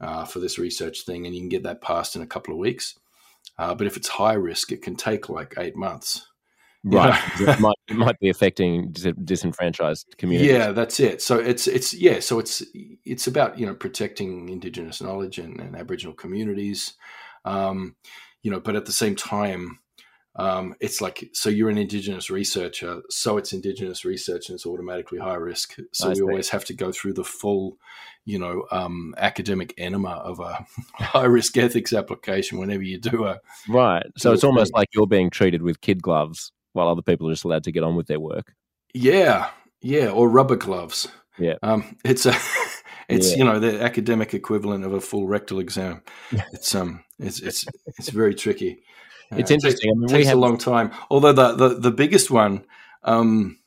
uh, 0.00 0.24
for 0.24 0.38
this 0.38 0.58
research 0.58 1.04
thing, 1.04 1.26
and 1.26 1.34
you 1.34 1.40
can 1.40 1.48
get 1.48 1.64
that 1.64 1.82
passed 1.82 2.14
in 2.14 2.22
a 2.22 2.26
couple 2.26 2.54
of 2.54 2.60
weeks. 2.60 2.98
Uh, 3.58 3.74
but 3.74 3.86
if 3.86 3.96
it's 3.96 4.08
high 4.08 4.34
risk, 4.34 4.70
it 4.70 4.82
can 4.82 4.94
take 4.94 5.28
like 5.28 5.54
eight 5.58 5.76
months. 5.76 6.28
Right, 6.84 7.20
it, 7.40 7.60
might, 7.60 7.76
it 7.88 7.96
might 7.96 8.18
be 8.20 8.28
affecting 8.28 8.92
disenfranchised 8.92 10.16
communities. 10.16 10.52
Yeah, 10.52 10.70
that's 10.70 11.00
it. 11.00 11.20
So 11.20 11.38
it's 11.38 11.66
it's 11.66 11.92
yeah, 11.92 12.20
so 12.20 12.38
it's 12.38 12.62
it's 13.04 13.26
about 13.26 13.58
you 13.58 13.66
know 13.66 13.74
protecting 13.74 14.48
Indigenous 14.48 15.02
knowledge 15.02 15.38
and, 15.38 15.60
and 15.60 15.74
Aboriginal 15.74 16.14
communities, 16.14 16.94
um, 17.44 17.96
you 18.42 18.50
know, 18.50 18.60
but 18.60 18.76
at 18.76 18.86
the 18.86 18.92
same 18.92 19.16
time, 19.16 19.80
um, 20.36 20.76
it's 20.80 21.00
like 21.00 21.28
so 21.32 21.50
you're 21.50 21.68
an 21.68 21.78
Indigenous 21.78 22.30
researcher, 22.30 23.02
so 23.10 23.38
it's 23.38 23.52
Indigenous 23.52 24.04
research 24.04 24.48
and 24.48 24.54
it's 24.54 24.66
automatically 24.66 25.18
high 25.18 25.34
risk. 25.34 25.74
So 25.92 26.06
I 26.06 26.10
we 26.10 26.14
see. 26.14 26.22
always 26.22 26.48
have 26.50 26.64
to 26.66 26.74
go 26.74 26.92
through 26.92 27.14
the 27.14 27.24
full, 27.24 27.76
you 28.24 28.38
know, 28.38 28.66
um, 28.70 29.16
academic 29.18 29.74
enema 29.78 30.10
of 30.10 30.38
a 30.38 30.64
high 30.94 31.24
risk 31.24 31.56
ethics 31.56 31.92
application 31.92 32.58
whenever 32.58 32.84
you 32.84 32.98
do 33.00 33.24
a 33.24 33.40
right. 33.68 34.06
So 34.16 34.32
it's 34.32 34.44
almost 34.44 34.72
like 34.72 34.88
you're 34.94 35.08
being 35.08 35.28
treated 35.28 35.62
with 35.62 35.80
kid 35.80 36.02
gloves 36.02 36.52
while 36.78 36.88
other 36.88 37.02
people 37.02 37.28
are 37.28 37.32
just 37.32 37.44
allowed 37.44 37.64
to 37.64 37.72
get 37.72 37.82
on 37.84 37.96
with 37.96 38.06
their 38.06 38.20
work. 38.20 38.54
Yeah, 38.94 39.50
yeah, 39.82 40.08
or 40.10 40.28
rubber 40.28 40.56
gloves. 40.56 41.08
Yeah, 41.38 41.54
um, 41.62 41.96
it's 42.04 42.24
a 42.26 42.34
it's 43.08 43.32
Yeah. 43.32 43.36
you 43.38 43.44
know 43.44 43.58
the 43.60 43.82
academic 43.82 44.32
equivalent 44.34 44.84
of 44.84 44.92
a 44.94 45.00
full 45.00 45.26
rectal 45.26 45.58
exam. 45.60 46.02
It's 46.52 46.74
um 46.74 47.04
it's 47.18 47.40
it's 47.40 47.64
it's 47.98 48.10
very 48.10 48.34
tricky. 48.34 48.82
Uh, 49.30 49.36
It's 49.36 49.50
it 49.50 49.54
interesting. 49.54 49.90
I 49.90 49.94
mean, 49.94 50.06
we 50.06 50.12
takes 50.14 50.30
a 50.30 50.36
long 50.36 50.56
time. 50.58 50.90
Although 51.10 51.32
the 51.34 51.52
the, 51.54 51.68
the 51.80 51.90
biggest 51.90 52.30
one, 52.30 52.64
um, 53.02 53.58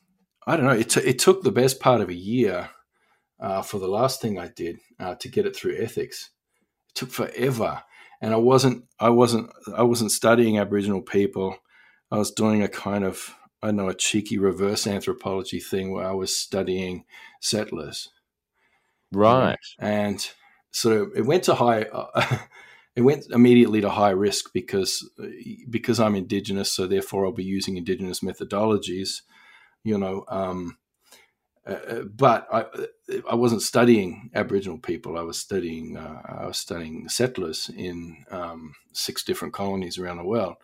I 0.48 0.56
don't 0.58 0.66
know. 0.66 0.80
It 0.80 0.90
t- 0.90 1.02
it 1.12 1.20
took 1.20 1.44
the 1.44 1.52
best 1.52 1.80
part 1.80 2.02
of 2.02 2.10
a 2.10 2.14
year 2.16 2.70
uh, 3.40 3.62
for 3.62 3.80
the 3.80 3.88
last 3.88 4.22
thing 4.22 4.40
I 4.40 4.48
did 4.48 4.78
uh, 5.00 5.16
to 5.16 5.30
get 5.30 5.46
it 5.46 5.56
through 5.56 5.78
ethics. 5.78 6.32
It 6.90 6.96
took 6.96 7.12
forever, 7.12 7.84
and 8.22 8.34
I 8.34 8.38
wasn't 8.38 8.86
I 9.00 9.10
wasn't 9.10 9.50
I 9.76 9.84
wasn't 9.84 10.12
studying 10.12 10.58
Aboriginal 10.58 11.02
people. 11.02 11.58
I 12.12 12.18
was 12.18 12.32
doing 12.32 12.62
a 12.62 12.68
kind 12.68 13.04
of 13.04 13.36
I 13.64 13.68
don't 13.68 13.78
know 13.78 13.90
a 13.90 13.94
cheeky 13.94 14.38
reverse 14.38 14.88
anthropology 14.88 15.60
thing 15.60 15.92
where 15.92 16.06
I 16.06 16.14
was 16.14 16.36
studying 16.36 17.06
settlers 17.40 18.10
right. 19.12 19.58
and 19.80 20.28
so 20.72 21.10
it 21.16 21.22
went 21.22 21.44
to 21.44 21.56
high 21.56 21.84
uh, 21.84 22.38
it 22.96 23.02
went 23.02 23.26
immediately 23.32 23.82
to 23.82 23.90
high 23.90 24.12
risk 24.12 24.52
because 24.54 25.10
because 25.70 26.00
i'm 26.00 26.16
indigenous 26.16 26.72
so 26.72 26.88
therefore 26.88 27.26
i'll 27.26 27.32
be 27.32 27.44
using 27.44 27.78
indigenous 27.78 28.22
methodologies 28.22 29.22
you 29.84 29.98
know 29.98 30.24
um, 30.28 30.78
uh, 31.66 32.02
but 32.16 32.48
I, 32.52 32.66
I 33.30 33.36
wasn't 33.36 33.62
studying 33.62 34.32
Aboriginal 34.34 34.80
people. 34.80 35.16
I 35.16 35.22
was 35.22 35.38
studying 35.38 35.96
uh, 35.96 36.22
I 36.26 36.48
was 36.48 36.58
studying 36.58 37.08
settlers 37.08 37.70
in 37.76 38.26
um, 38.32 38.74
six 38.94 39.24
different 39.24 39.54
colonies 39.54 40.00
around 40.00 40.18
the 40.18 40.24
world, 40.24 40.56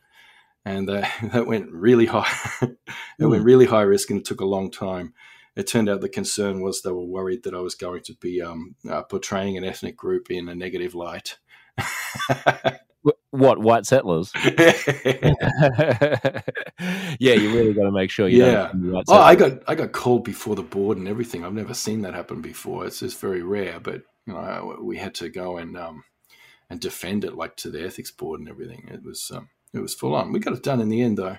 and 0.69 0.89
that 0.89 1.12
that 1.33 1.47
went 1.47 1.71
really 1.71 2.05
high. 2.05 2.31
it 3.19 3.25
went 3.25 3.43
really 3.43 3.65
high 3.65 3.81
risk, 3.81 4.09
and 4.09 4.19
it 4.19 4.25
took 4.25 4.41
a 4.41 4.45
long 4.45 4.71
time 4.71 5.13
it 5.57 5.65
turned 5.65 5.89
out 5.89 6.01
the 6.01 6.09
concern 6.09 6.62
was 6.62 6.83
they 6.83 6.91
were 6.91 7.03
worried 7.03 7.41
that 7.43 7.55
I 7.55 7.59
was 7.59 7.74
going 7.74 8.03
to 8.03 8.13
be 8.13 8.43
um, 8.43 8.75
uh, 8.88 9.01
portraying 9.01 9.57
an 9.57 9.63
ethnic 9.63 9.97
group 9.97 10.29
in 10.29 10.47
a 10.47 10.53
negative 10.55 10.93
light. 10.93 11.39
What 13.31 13.59
white 13.59 13.86
settlers? 13.86 14.31
yeah, 14.36 14.53
you 17.33 17.53
really 17.55 17.74
got 17.74 17.83
to 17.83 17.91
make 17.91 18.12
sure 18.12 18.27
you 18.27 18.45
Yeah. 18.45 18.67
don't. 18.67 18.83
the 18.83 18.91
white 18.93 19.05
oh, 19.07 19.19
I 19.19 19.36
got 19.36 19.63
I 19.67 19.75
got 19.75 19.91
called 19.93 20.24
before 20.24 20.55
the 20.55 20.63
board 20.63 20.97
and 20.97 21.07
everything. 21.07 21.43
I've 21.43 21.53
never 21.53 21.74
seen 21.74 22.01
that 22.01 22.13
happen 22.13 22.41
before. 22.41 22.86
It's 22.86 23.00
just 23.00 23.19
very 23.19 23.41
rare, 23.41 23.79
but 23.79 24.03
you 24.25 24.33
know, 24.33 24.77
we 24.81 24.97
had 24.97 25.15
to 25.15 25.29
go 25.29 25.57
and 25.57 25.75
um, 25.77 26.03
and 26.69 26.79
defend 26.79 27.25
it 27.25 27.36
like 27.36 27.55
to 27.57 27.69
the 27.71 27.83
ethics 27.83 28.12
board 28.12 28.39
and 28.39 28.50
everything. 28.50 28.88
It 28.91 29.03
was 29.03 29.31
um, 29.33 29.50
it 29.77 29.81
was 29.81 29.93
full 29.93 30.15
on. 30.15 30.31
We 30.31 30.39
got 30.39 30.53
it 30.53 30.63
done 30.63 30.81
in 30.81 30.89
the 30.89 31.01
end, 31.01 31.17
though. 31.17 31.38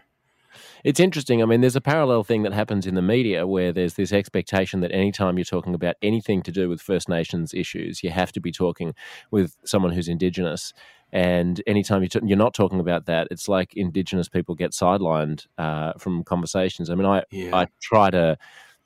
It's 0.85 1.01
interesting. 1.01 1.43
I 1.43 1.47
mean, 1.47 1.61
there's 1.61 1.77
a 1.77 1.81
parallel 1.81 2.25
thing 2.25 2.43
that 2.43 2.53
happens 2.53 2.87
in 2.87 2.95
the 2.95 3.03
media 3.03 3.47
where 3.47 3.73
there's 3.73 3.95
this 3.95 4.13
expectation 4.13 4.81
that 4.81 4.93
anytime 4.93 5.37
you're 5.37 5.45
talking 5.45 5.75
about 5.75 5.97
anything 6.03 6.43
to 6.43 6.53
do 6.53 6.69
with 6.69 6.81
First 6.81 7.09
Nations 7.09 7.53
issues, 7.53 8.03
you 8.03 8.11
have 8.11 8.33
to 8.33 8.41
be 8.41 8.53
talking 8.53 8.95
with 9.31 9.57
someone 9.65 9.93
who's 9.93 10.09
Indigenous. 10.09 10.73
And 11.13 11.63
anytime 11.67 12.03
you 12.03 12.09
t- 12.09 12.21
you're 12.25 12.37
not 12.37 12.55
talking 12.55 12.81
about 12.81 13.07
that, 13.07 13.29
it's 13.31 13.49
like 13.49 13.75
Indigenous 13.77 14.29
people 14.29 14.55
get 14.55 14.73
sidelined 14.73 15.47
uh, 15.57 15.95
from 15.99 16.23
conversations. 16.23 16.91
I 16.91 16.95
mean, 16.95 17.07
I, 17.07 17.25
Yeah, 17.31 17.57
I 17.57 17.67
try 17.81 18.11
to 18.11 18.39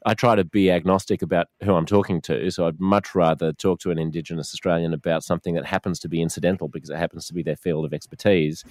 I 0.04 0.14
try 0.14 0.34
to 0.34 0.44
be 0.44 0.70
agnostic 0.70 1.22
about 1.22 1.46
who 1.62 1.74
I'm 1.74 1.86
talking 1.86 2.20
to. 2.22 2.50
So 2.50 2.66
I'd 2.66 2.80
much 2.80 3.14
rather 3.14 3.52
talk 3.52 3.78
to 3.80 3.90
an 3.90 3.98
Indigenous 3.98 4.52
Australian 4.52 4.92
about 4.92 5.22
something 5.22 5.54
that 5.54 5.66
happens 5.66 6.00
to 6.00 6.08
be 6.08 6.20
incidental 6.20 6.68
because 6.68 6.90
it 6.90 6.96
happens 6.96 7.26
to 7.26 7.34
be 7.34 7.42
their 7.42 7.56
field 7.56 7.84
of 7.84 7.94
expertise. 7.94 8.64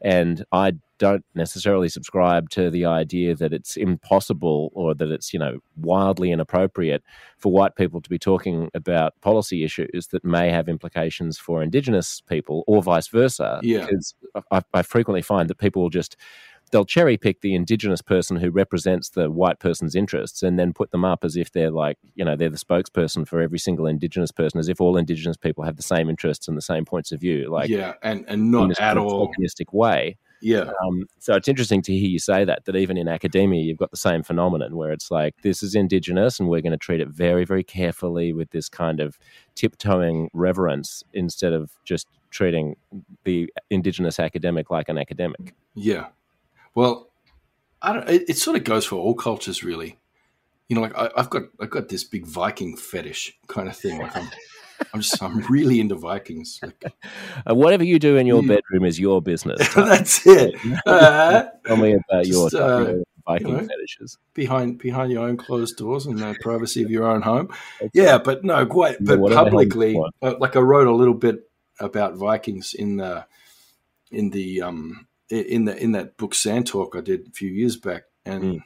And 0.00 0.44
I 0.52 0.74
don't 0.98 1.24
necessarily 1.34 1.88
subscribe 1.88 2.50
to 2.50 2.70
the 2.70 2.84
idea 2.84 3.34
that 3.36 3.52
it's 3.52 3.76
impossible 3.76 4.70
or 4.74 4.94
that 4.94 5.10
it's, 5.10 5.32
you 5.32 5.38
know, 5.38 5.58
wildly 5.76 6.32
inappropriate 6.32 7.02
for 7.36 7.52
white 7.52 7.76
people 7.76 8.00
to 8.00 8.10
be 8.10 8.18
talking 8.18 8.68
about 8.74 9.18
policy 9.20 9.64
issues 9.64 10.08
that 10.10 10.24
may 10.24 10.50
have 10.50 10.68
implications 10.68 11.38
for 11.38 11.62
Indigenous 11.62 12.20
people 12.28 12.64
or 12.66 12.82
vice 12.82 13.08
versa. 13.08 13.60
Yeah. 13.62 13.86
Because 13.86 14.14
I, 14.50 14.62
I 14.74 14.82
frequently 14.82 15.22
find 15.22 15.48
that 15.48 15.58
people 15.58 15.82
will 15.82 15.90
just 15.90 16.16
they'll 16.68 16.84
cherry 16.84 17.16
pick 17.16 17.40
the 17.40 17.54
indigenous 17.54 18.02
person 18.02 18.36
who 18.36 18.50
represents 18.50 19.10
the 19.10 19.30
white 19.30 19.58
person's 19.58 19.94
interests 19.94 20.42
and 20.42 20.58
then 20.58 20.72
put 20.72 20.90
them 20.90 21.04
up 21.04 21.24
as 21.24 21.36
if 21.36 21.52
they're 21.52 21.70
like 21.70 21.98
you 22.14 22.24
know 22.24 22.36
they're 22.36 22.48
the 22.48 22.56
spokesperson 22.56 23.26
for 23.26 23.40
every 23.40 23.58
single 23.58 23.86
indigenous 23.86 24.30
person 24.30 24.58
as 24.58 24.68
if 24.68 24.80
all 24.80 24.96
indigenous 24.96 25.36
people 25.36 25.64
have 25.64 25.76
the 25.76 25.82
same 25.82 26.08
interests 26.08 26.48
and 26.48 26.56
the 26.56 26.62
same 26.62 26.84
points 26.84 27.12
of 27.12 27.20
view 27.20 27.50
like 27.50 27.68
yeah, 27.68 27.94
and 28.02 28.24
and 28.28 28.42
in 28.42 28.50
not 28.50 28.68
this 28.68 28.80
at 28.80 28.94
kind 28.94 28.98
of 28.98 29.06
all. 29.06 29.28
tokenistic 29.28 29.72
way 29.72 30.16
Yeah, 30.40 30.70
um, 30.84 31.06
so 31.18 31.34
it's 31.34 31.48
interesting 31.48 31.82
to 31.82 31.92
hear 31.92 32.08
you 32.08 32.18
say 32.18 32.44
that 32.44 32.64
that 32.64 32.76
even 32.76 32.96
in 32.96 33.08
academia 33.08 33.62
you've 33.62 33.78
got 33.78 33.90
the 33.90 33.96
same 33.96 34.22
phenomenon 34.22 34.76
where 34.76 34.92
it's 34.92 35.10
like 35.10 35.34
this 35.42 35.62
is 35.62 35.74
indigenous 35.74 36.38
and 36.38 36.48
we're 36.48 36.60
going 36.60 36.72
to 36.72 36.78
treat 36.78 37.00
it 37.00 37.08
very 37.08 37.44
very 37.44 37.64
carefully 37.64 38.32
with 38.32 38.50
this 38.50 38.68
kind 38.68 39.00
of 39.00 39.18
tiptoeing 39.54 40.30
reverence 40.32 41.02
instead 41.12 41.52
of 41.52 41.70
just 41.84 42.06
treating 42.30 42.76
the 43.24 43.50
indigenous 43.70 44.20
academic 44.20 44.70
like 44.70 44.88
an 44.88 44.98
academic 44.98 45.54
yeah. 45.78 46.06
Well, 46.78 47.10
I 47.82 47.92
don't. 47.92 48.08
It, 48.08 48.30
it 48.30 48.36
sort 48.38 48.56
of 48.56 48.62
goes 48.62 48.86
for 48.86 48.94
all 48.94 49.14
cultures, 49.14 49.64
really. 49.64 49.98
You 50.68 50.76
know, 50.76 50.82
like 50.82 50.96
I, 50.96 51.10
I've 51.16 51.28
got 51.28 51.42
I've 51.60 51.70
got 51.70 51.88
this 51.88 52.04
big 52.04 52.24
Viking 52.24 52.76
fetish 52.76 53.36
kind 53.48 53.66
of 53.68 53.76
thing. 53.76 53.98
Like 53.98 54.16
I'm, 54.16 54.28
I'm 54.94 55.00
just 55.00 55.20
I'm 55.20 55.40
really 55.50 55.80
into 55.80 55.96
Vikings. 55.96 56.60
Like 56.62 56.84
Uh, 57.50 57.56
whatever 57.56 57.82
you 57.82 57.98
do 57.98 58.16
in 58.16 58.28
your 58.28 58.42
Mm. 58.44 58.48
bedroom 58.48 58.84
is 58.84 59.00
your 59.00 59.20
business. 59.20 59.58
that's 59.74 60.24
it. 60.24 60.54
Uh, 60.86 61.46
Tell 61.66 61.76
me 61.78 61.94
about 61.94 62.28
your, 62.28 62.46
uh, 62.54 62.94
Viking 63.26 63.48
you 63.48 63.54
know. 63.54 63.66
fetishes. 63.66 64.16
behind 64.34 64.78
behind 64.78 65.10
your 65.10 65.24
own 65.26 65.36
closed 65.36 65.76
doors 65.78 66.06
and 66.06 66.16
the 66.20 66.34
privacy 66.40 66.84
of 66.84 66.90
your 66.92 67.08
own 67.10 67.22
home. 67.22 67.52
Yeah, 67.92 68.18
but 68.18 68.44
no, 68.44 68.64
quite. 68.66 68.98
But 69.00 69.18
whatever 69.18 69.50
the 69.50 69.50
hell 69.50 69.62
you 69.64 69.68
publicly, 69.68 70.00
uh, 70.22 70.34
like 70.38 70.54
I 70.54 70.60
wrote 70.60 70.86
a 70.86 70.94
little 70.94 71.14
bit 71.26 71.50
about 71.80 72.14
Vikings 72.14 72.72
in 72.72 72.98
the 72.98 73.26
in 74.12 74.30
the 74.30 74.62
um 74.62 75.07
in 75.30 75.64
the 75.66 75.76
in 75.76 75.92
that 75.92 76.16
book 76.16 76.34
Sand 76.34 76.66
Talk 76.66 76.94
I 76.96 77.00
did 77.00 77.28
a 77.28 77.30
few 77.30 77.50
years 77.50 77.76
back, 77.76 78.04
and 78.24 78.42
Mm. 78.44 78.62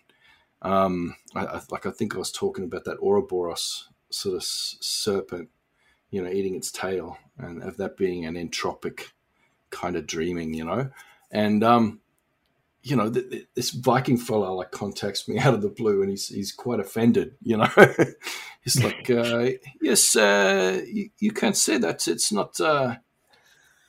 um, 0.63 1.17
I, 1.35 1.45
I 1.47 1.61
like 1.71 1.87
I 1.87 1.91
think 1.91 2.15
I 2.15 2.19
was 2.19 2.33
talking 2.33 2.65
about 2.65 2.85
that 2.85 2.99
Ouroboros 3.01 3.89
sort 4.11 4.35
of 4.37 4.43
s- 4.43 4.77
serpent, 4.81 5.49
you 6.11 6.23
know, 6.23 6.31
eating 6.31 6.55
its 6.57 6.71
tail, 6.71 7.19
and 7.39 7.63
of 7.63 7.77
that 7.79 7.97
being 7.97 8.25
an 8.27 8.35
entropic 8.35 9.09
kind 9.71 9.97
of 9.97 10.07
dreaming, 10.07 10.55
you 10.55 10.65
know, 10.65 10.91
and 11.31 11.65
um, 11.65 12.01
you 12.85 12.97
know, 12.97 13.11
th- 13.11 13.31
th- 13.31 13.47
this 13.55 13.71
Viking 13.71 14.19
fella 14.19 14.51
like 14.53 14.71
contacts 14.73 15.27
me 15.29 15.39
out 15.45 15.55
of 15.55 15.63
the 15.63 15.69
blue, 15.69 16.03
and 16.03 16.11
he's 16.11 16.29
he's 16.29 16.53
quite 16.53 16.81
offended, 16.81 17.35
you 17.43 17.57
know. 17.57 17.69
he's 18.63 18.83
like, 18.83 19.09
uh, 19.11 19.51
"Yes, 19.81 20.15
uh, 20.17 20.83
you, 20.87 21.11
you 21.19 21.33
can 21.33 21.55
say 21.55 21.79
that 21.79 22.07
it's 22.09 22.31
not, 22.33 22.61
uh, 22.61 22.97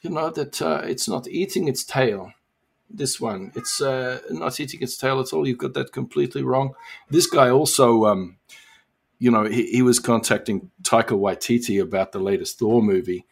you 0.01 0.09
know, 0.09 0.29
that 0.31 0.61
uh, 0.61 0.81
it's 0.85 1.07
not 1.07 1.27
eating 1.27 1.67
its 1.67 1.83
tail." 1.83 2.31
This 2.93 3.19
one, 3.19 3.51
it's 3.55 3.81
uh, 3.81 4.19
not 4.29 4.59
eating 4.59 4.81
its 4.81 4.97
tail 4.97 5.19
at 5.19 5.33
all. 5.33 5.47
You've 5.47 5.57
got 5.57 5.73
that 5.73 5.91
completely 5.91 6.43
wrong. 6.43 6.75
This 7.09 7.25
guy 7.25 7.49
also, 7.49 8.05
um, 8.05 8.37
you 9.17 9.31
know, 9.31 9.45
he, 9.45 9.65
he 9.71 9.81
was 9.81 9.99
contacting 9.99 10.69
Taika 10.83 11.17
Waititi 11.17 11.81
about 11.81 12.11
the 12.11 12.19
latest 12.19 12.59
Thor 12.59 12.83
movie, 12.83 13.25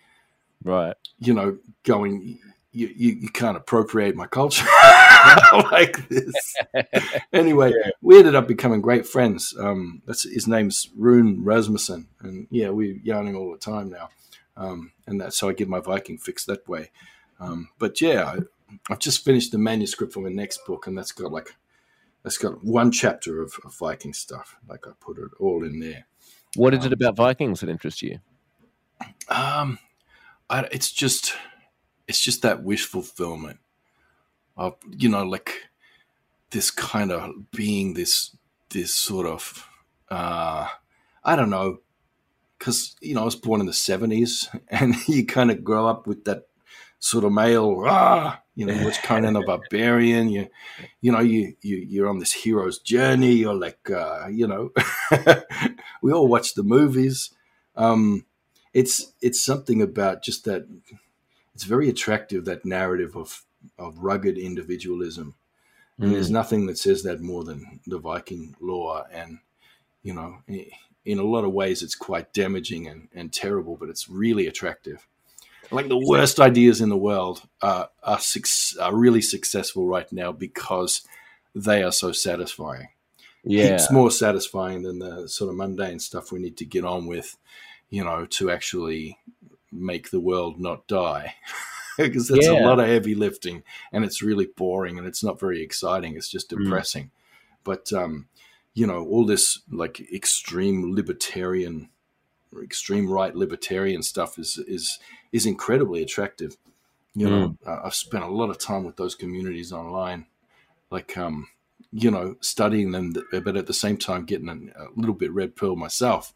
Right. 0.63 0.95
you 1.19 1.33
know, 1.33 1.57
going, 1.83 2.39
you, 2.71 2.87
you, 2.95 3.11
you 3.21 3.29
can't 3.29 3.57
appropriate 3.57 4.15
my 4.15 4.25
culture 4.25 4.65
like 5.53 6.07
this. 6.09 6.55
anyway, 7.33 7.73
we 8.01 8.17
ended 8.17 8.33
up 8.35 8.47
becoming 8.47 8.81
great 8.81 9.05
friends. 9.05 9.53
Um, 9.59 10.01
that's 10.07 10.23
his 10.23 10.47
name's 10.47 10.89
Rune 10.97 11.43
Rasmussen, 11.43 12.07
and 12.21 12.47
yeah, 12.49 12.69
we're 12.69 12.97
yarning 13.03 13.35
all 13.35 13.51
the 13.51 13.57
time 13.57 13.89
now. 13.89 14.09
Um, 14.57 14.91
and 15.05 15.19
that's 15.21 15.39
how 15.39 15.49
I 15.49 15.53
get 15.53 15.69
my 15.69 15.79
Viking 15.79 16.17
fix 16.17 16.45
that 16.45 16.67
way. 16.67 16.91
Um, 17.39 17.69
but 17.79 17.99
yeah, 18.01 18.35
I've 18.89 18.99
just 18.99 19.23
finished 19.25 19.51
the 19.51 19.57
manuscript 19.57 20.13
for 20.13 20.21
my 20.21 20.29
next 20.29 20.65
book, 20.65 20.87
and 20.87 20.97
that's 20.97 21.11
got 21.11 21.31
like 21.31 21.55
that's 22.23 22.37
got 22.37 22.63
one 22.63 22.91
chapter 22.91 23.41
of, 23.41 23.53
of 23.65 23.75
Viking 23.77 24.13
stuff. 24.13 24.57
Like 24.67 24.87
I 24.87 24.91
put 24.99 25.17
it 25.17 25.31
all 25.39 25.63
in 25.65 25.79
there. 25.79 26.07
What 26.55 26.73
is 26.73 26.85
it 26.85 26.93
Um, 26.93 26.93
about 26.93 27.15
Vikings 27.15 27.61
that 27.61 27.69
interests 27.69 28.01
you? 28.01 28.19
Um, 29.29 29.79
I, 30.49 30.61
it's 30.71 30.91
just, 30.91 31.35
it's 32.07 32.21
just 32.21 32.41
that 32.43 32.63
wish 32.63 32.85
fulfillment 32.85 33.59
of 34.57 34.75
you 34.91 35.09
know, 35.09 35.23
like 35.23 35.63
this 36.51 36.71
kind 36.71 37.11
of 37.11 37.51
being 37.51 37.93
this, 37.95 38.35
this 38.71 38.93
sort 38.95 39.27
of, 39.27 39.67
uh, 40.09 40.67
I 41.23 41.35
don't 41.35 41.49
know, 41.49 41.79
because 42.59 42.95
you 43.01 43.15
know 43.15 43.21
I 43.21 43.25
was 43.25 43.35
born 43.35 43.61
in 43.61 43.67
the 43.67 43.73
seventies, 43.73 44.49
and 44.69 44.95
you 45.07 45.25
kind 45.25 45.51
of 45.51 45.63
grow 45.63 45.87
up 45.87 46.07
with 46.07 46.25
that 46.25 46.47
sort 47.01 47.25
of 47.25 47.33
male, 47.33 47.83
ah, 47.87 48.41
you 48.55 48.65
know, 48.65 48.73
you 48.73 48.85
watch 48.85 49.03
Conan 49.03 49.35
the 49.35 49.41
Barbarian, 49.43 50.29
you, 50.29 50.49
you 51.01 51.11
know, 51.11 51.21
you 51.21 51.55
you 51.61 51.77
you're 51.77 52.09
on 52.09 52.19
this 52.19 52.33
hero's 52.33 52.79
journey. 52.79 53.33
You're 53.33 53.55
like, 53.55 53.91
uh, 53.91 54.27
you 54.31 54.47
know, 54.47 54.71
we 56.03 56.13
all 56.13 56.29
watch 56.29 56.55
the 56.55 56.63
movies. 56.63 57.31
Um, 57.77 58.25
it's 58.73 59.13
it's 59.21 59.43
something 59.43 59.81
about 59.81 60.23
just 60.23 60.45
that 60.45 60.67
it's 61.55 61.65
very 61.65 61.89
attractive 61.89 62.45
that 62.45 62.65
narrative 62.65 63.17
of 63.17 63.45
of 63.79 63.99
rugged 63.99 64.37
individualism 64.37 65.35
And 65.99 66.13
there's 66.13 66.31
nothing 66.31 66.67
that 66.67 66.79
says 66.79 67.03
that 67.03 67.21
more 67.21 67.43
than 67.45 67.81
the 67.87 67.99
Viking 67.99 68.55
lore. 68.61 69.05
And, 69.11 69.39
you 70.03 70.13
know, 70.13 70.39
in 71.05 71.19
a 71.19 71.23
lot 71.23 71.45
of 71.45 71.53
ways, 71.53 71.83
it's 71.83 71.95
quite 71.95 72.33
damaging 72.33 72.87
and, 72.87 73.09
and 73.15 73.33
terrible, 73.33 73.77
but 73.77 73.89
it's 73.89 74.09
really 74.09 74.47
attractive. 74.47 75.07
Like 75.71 75.87
the 75.87 76.05
worst 76.05 76.39
ideas 76.39 76.81
in 76.81 76.89
the 76.89 76.97
world 76.97 77.43
are, 77.61 77.89
are, 78.03 78.19
are 78.79 78.95
really 78.95 79.21
successful 79.21 79.87
right 79.87 80.11
now 80.11 80.31
because 80.31 81.01
they 81.55 81.83
are 81.83 81.91
so 81.91 82.11
satisfying. 82.11 82.89
Yeah. 83.43 83.75
It's 83.75 83.91
more 83.91 84.11
satisfying 84.11 84.83
than 84.83 84.99
the 84.99 85.27
sort 85.27 85.49
of 85.49 85.55
mundane 85.55 85.99
stuff 85.99 86.31
we 86.31 86.39
need 86.39 86.57
to 86.57 86.65
get 86.65 86.85
on 86.85 87.07
with, 87.07 87.37
you 87.89 88.03
know, 88.03 88.25
to 88.25 88.51
actually 88.51 89.17
make 89.71 90.11
the 90.11 90.19
world 90.19 90.59
not 90.59 90.87
die. 90.87 91.35
because 91.97 92.29
it's 92.29 92.47
yeah. 92.47 92.63
a 92.63 92.65
lot 92.65 92.79
of 92.79 92.87
heavy 92.87 93.15
lifting 93.15 93.63
and 93.91 94.05
it's 94.05 94.21
really 94.21 94.47
boring 94.55 94.97
and 94.97 95.07
it's 95.07 95.23
not 95.23 95.39
very 95.39 95.61
exciting. 95.61 96.15
It's 96.15 96.29
just 96.29 96.49
mm. 96.49 96.63
depressing. 96.63 97.05
Mm. 97.05 97.09
But 97.63 97.93
um, 97.93 98.27
you 98.73 98.87
know, 98.87 99.05
all 99.05 99.25
this 99.25 99.59
like 99.71 100.01
extreme 100.13 100.95
libertarian, 100.95 101.89
extreme 102.63 103.09
right 103.09 103.35
libertarian 103.35 104.03
stuff 104.03 104.37
is 104.37 104.57
is 104.67 104.99
is 105.31 105.45
incredibly 105.45 106.01
attractive. 106.01 106.57
You 107.13 107.29
know, 107.29 107.57
mm. 107.65 107.85
I've 107.85 107.95
spent 107.95 108.23
a 108.23 108.27
lot 108.27 108.49
of 108.49 108.57
time 108.57 108.83
with 108.83 108.95
those 108.95 109.15
communities 109.15 109.73
online, 109.73 110.27
like 110.89 111.17
um, 111.17 111.49
you 111.91 112.09
know, 112.09 112.35
studying 112.39 112.91
them, 112.91 113.13
but 113.31 113.57
at 113.57 113.67
the 113.67 113.73
same 113.73 113.97
time 113.97 114.25
getting 114.25 114.49
a, 114.49 114.83
a 114.83 114.87
little 114.95 115.15
bit 115.15 115.33
red 115.33 115.55
pill 115.55 115.75
myself. 115.75 116.33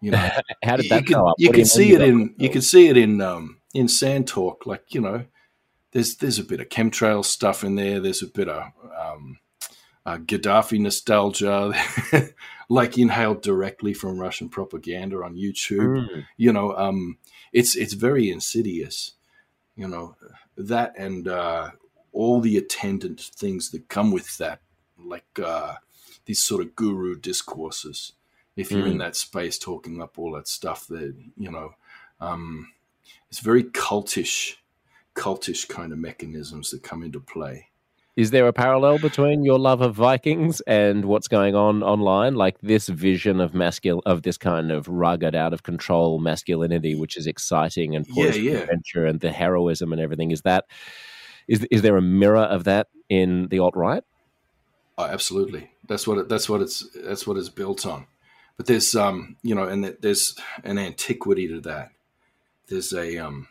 You 0.00 0.12
know, 0.12 0.18
how 0.62 0.76
did 0.76 0.88
that 0.90 1.08
you 1.08 1.14
go 1.14 1.20
can, 1.20 1.28
up? 1.28 1.34
You 1.38 1.50
can 1.50 1.64
see 1.64 1.92
it 1.92 2.00
in 2.00 2.34
you 2.38 2.48
can 2.48 2.62
see 2.62 2.88
it 2.88 2.96
in 2.96 3.20
um, 3.20 3.60
in 3.74 3.88
Sand 3.88 4.28
Talk. 4.28 4.66
Like 4.66 4.94
you 4.94 5.00
know, 5.00 5.24
there's 5.92 6.16
there's 6.16 6.38
a 6.38 6.44
bit 6.44 6.60
of 6.60 6.68
chemtrail 6.68 7.24
stuff 7.24 7.64
in 7.64 7.74
there. 7.76 8.00
There's 8.00 8.22
a 8.22 8.26
bit 8.28 8.48
of 8.48 8.72
um, 8.98 9.38
uh, 10.04 10.18
Gaddafi 10.18 10.80
nostalgia, 10.80 11.72
like 12.68 12.98
inhaled 12.98 13.42
directly 13.42 13.94
from 13.94 14.18
Russian 14.18 14.48
propaganda 14.48 15.22
on 15.22 15.36
YouTube. 15.36 16.08
Mm. 16.08 16.26
You 16.36 16.52
know, 16.52 16.76
um, 16.76 17.18
it's 17.52 17.76
it's 17.76 17.94
very 17.94 18.30
insidious. 18.30 19.12
You 19.76 19.88
know 19.88 20.16
that 20.56 20.94
and 20.96 21.28
uh, 21.28 21.70
all 22.12 22.40
the 22.40 22.56
attendant 22.56 23.20
things 23.20 23.70
that 23.70 23.88
come 23.88 24.10
with 24.10 24.38
that, 24.38 24.60
like 24.98 25.38
uh, 25.42 25.74
these 26.26 26.44
sort 26.44 26.62
of 26.62 26.76
guru 26.76 27.16
discourses. 27.16 28.12
If 28.54 28.70
you're 28.70 28.86
mm. 28.86 28.92
in 28.92 28.98
that 28.98 29.16
space 29.16 29.58
talking 29.58 30.02
up 30.02 30.18
all 30.18 30.32
that 30.32 30.46
stuff, 30.46 30.86
that 30.88 31.14
you 31.36 31.50
know, 31.50 31.74
um, 32.20 32.72
it's 33.30 33.40
very 33.40 33.64
cultish, 33.64 34.56
cultish 35.14 35.66
kind 35.68 35.92
of 35.92 35.98
mechanisms 35.98 36.70
that 36.70 36.82
come 36.82 37.02
into 37.02 37.20
play. 37.20 37.68
Is 38.14 38.30
there 38.30 38.46
a 38.46 38.52
parallel 38.52 38.98
between 38.98 39.42
your 39.42 39.58
love 39.58 39.80
of 39.80 39.94
Vikings 39.94 40.60
and 40.66 41.06
what's 41.06 41.28
going 41.28 41.54
on 41.54 41.82
online? 41.82 42.34
Like 42.34 42.60
this 42.60 42.88
vision 42.88 43.40
of 43.40 43.54
masculine, 43.54 44.02
of 44.04 44.22
this 44.22 44.36
kind 44.36 44.70
of 44.70 44.86
rugged, 44.86 45.34
out 45.34 45.54
of 45.54 45.62
control 45.62 46.18
masculinity, 46.18 46.94
which 46.94 47.16
is 47.16 47.26
exciting 47.26 47.96
and 47.96 48.06
poised 48.06 48.38
yeah, 48.38 48.52
yeah. 48.52 48.58
adventure 48.58 49.06
and 49.06 49.20
the 49.20 49.32
heroism 49.32 49.92
and 49.92 50.00
everything. 50.00 50.30
Is 50.30 50.42
that 50.42 50.66
is 51.48 51.64
is 51.70 51.80
there 51.80 51.96
a 51.96 52.02
mirror 52.02 52.44
of 52.44 52.64
that 52.64 52.88
in 53.08 53.48
the 53.48 53.60
alt 53.60 53.74
right? 53.74 54.04
Oh, 54.98 55.06
absolutely. 55.06 55.70
That's 55.88 56.06
what 56.06 56.18
it, 56.18 56.28
that's 56.28 56.50
what 56.50 56.60
it's 56.60 56.86
that's 56.94 57.26
what 57.26 57.38
it's 57.38 57.48
built 57.48 57.86
on. 57.86 58.06
But 58.58 58.66
there's 58.66 58.94
um 58.94 59.36
you 59.42 59.54
know 59.54 59.64
and 59.64 59.96
there's 60.02 60.36
an 60.64 60.78
antiquity 60.78 61.48
to 61.48 61.60
that. 61.62 61.92
There's 62.68 62.92
a 62.92 63.16
um 63.16 63.48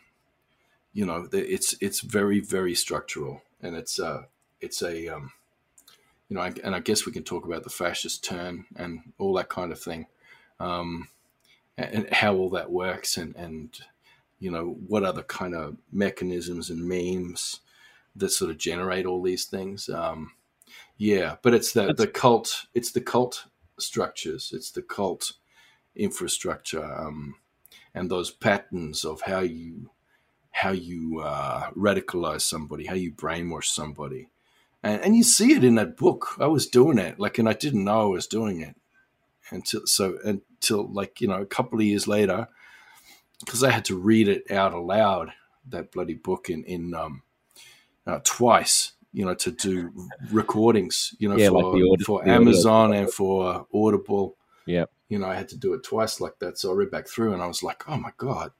you 0.92 1.04
know 1.04 1.28
it's 1.32 1.74
it's 1.80 2.00
very 2.00 2.38
very 2.38 2.76
structural 2.76 3.42
and 3.60 3.74
it's 3.74 3.98
uh 3.98 4.22
it's 4.62 4.82
a 4.82 5.08
um, 5.08 5.32
you 6.28 6.36
know, 6.36 6.42
and 6.42 6.74
I 6.74 6.80
guess 6.80 7.04
we 7.04 7.12
can 7.12 7.24
talk 7.24 7.44
about 7.44 7.64
the 7.64 7.70
fascist 7.70 8.24
turn 8.24 8.64
and 8.76 9.00
all 9.18 9.34
that 9.34 9.48
kind 9.48 9.72
of 9.72 9.80
thing, 9.80 10.06
um, 10.60 11.08
and 11.76 12.08
how 12.12 12.34
all 12.34 12.50
that 12.50 12.70
works, 12.70 13.16
and 13.16 13.36
and 13.36 13.78
you 14.38 14.50
know 14.50 14.76
what 14.86 15.04
other 15.04 15.22
kind 15.22 15.54
of 15.54 15.76
mechanisms 15.92 16.70
and 16.70 16.88
memes 16.88 17.60
that 18.16 18.30
sort 18.30 18.50
of 18.50 18.58
generate 18.58 19.06
all 19.06 19.22
these 19.22 19.44
things. 19.46 19.88
Um, 19.88 20.32
yeah, 20.96 21.36
but 21.42 21.54
it's 21.54 21.72
the 21.72 21.92
the 21.92 22.06
cult. 22.06 22.66
It's 22.74 22.92
the 22.92 23.00
cult 23.00 23.46
structures. 23.78 24.52
It's 24.54 24.70
the 24.70 24.82
cult 24.82 25.32
infrastructure 25.94 26.84
um, 26.84 27.34
and 27.94 28.10
those 28.10 28.30
patterns 28.30 29.04
of 29.04 29.20
how 29.22 29.40
you 29.40 29.90
how 30.50 30.70
you 30.70 31.20
uh, 31.20 31.70
radicalize 31.70 32.42
somebody, 32.42 32.86
how 32.86 32.94
you 32.94 33.10
brainwash 33.10 33.64
somebody, 33.64 34.28
and, 34.82 35.00
and 35.02 35.16
you 35.16 35.22
see 35.22 35.52
it 35.52 35.64
in 35.64 35.76
that 35.76 35.96
book. 35.96 36.36
I 36.38 36.46
was 36.46 36.66
doing 36.66 36.98
it, 36.98 37.18
like, 37.18 37.38
and 37.38 37.48
I 37.48 37.52
didn't 37.52 37.84
know 37.84 38.02
I 38.02 38.06
was 38.06 38.26
doing 38.26 38.60
it 38.60 38.76
until 39.50 39.82
so 39.86 40.18
until 40.24 40.92
like 40.92 41.20
you 41.20 41.28
know 41.28 41.40
a 41.40 41.46
couple 41.46 41.78
of 41.78 41.84
years 41.84 42.08
later, 42.08 42.48
because 43.40 43.62
I 43.62 43.70
had 43.70 43.84
to 43.86 43.96
read 43.96 44.28
it 44.28 44.50
out 44.50 44.72
aloud 44.74 45.32
that 45.68 45.92
bloody 45.92 46.14
book 46.14 46.50
in 46.50 46.64
in 46.64 46.94
um, 46.94 47.22
uh, 48.06 48.18
twice, 48.24 48.92
you 49.12 49.24
know, 49.24 49.34
to 49.34 49.52
do 49.52 49.92
recordings, 50.30 51.14
you 51.18 51.28
know, 51.28 51.36
yeah, 51.36 51.48
for 51.48 51.76
like 51.76 52.00
for 52.00 52.28
Amazon 52.28 52.92
and 52.92 53.12
for 53.12 53.66
Audible. 53.72 54.36
Yeah, 54.66 54.86
you 55.08 55.18
know, 55.18 55.26
I 55.26 55.34
had 55.34 55.48
to 55.50 55.56
do 55.56 55.74
it 55.74 55.84
twice 55.84 56.20
like 56.20 56.38
that. 56.40 56.58
So 56.58 56.72
I 56.72 56.74
read 56.74 56.90
back 56.90 57.08
through, 57.08 57.34
and 57.34 57.42
I 57.42 57.46
was 57.46 57.62
like, 57.62 57.88
oh 57.88 57.96
my 57.96 58.10
god, 58.16 58.52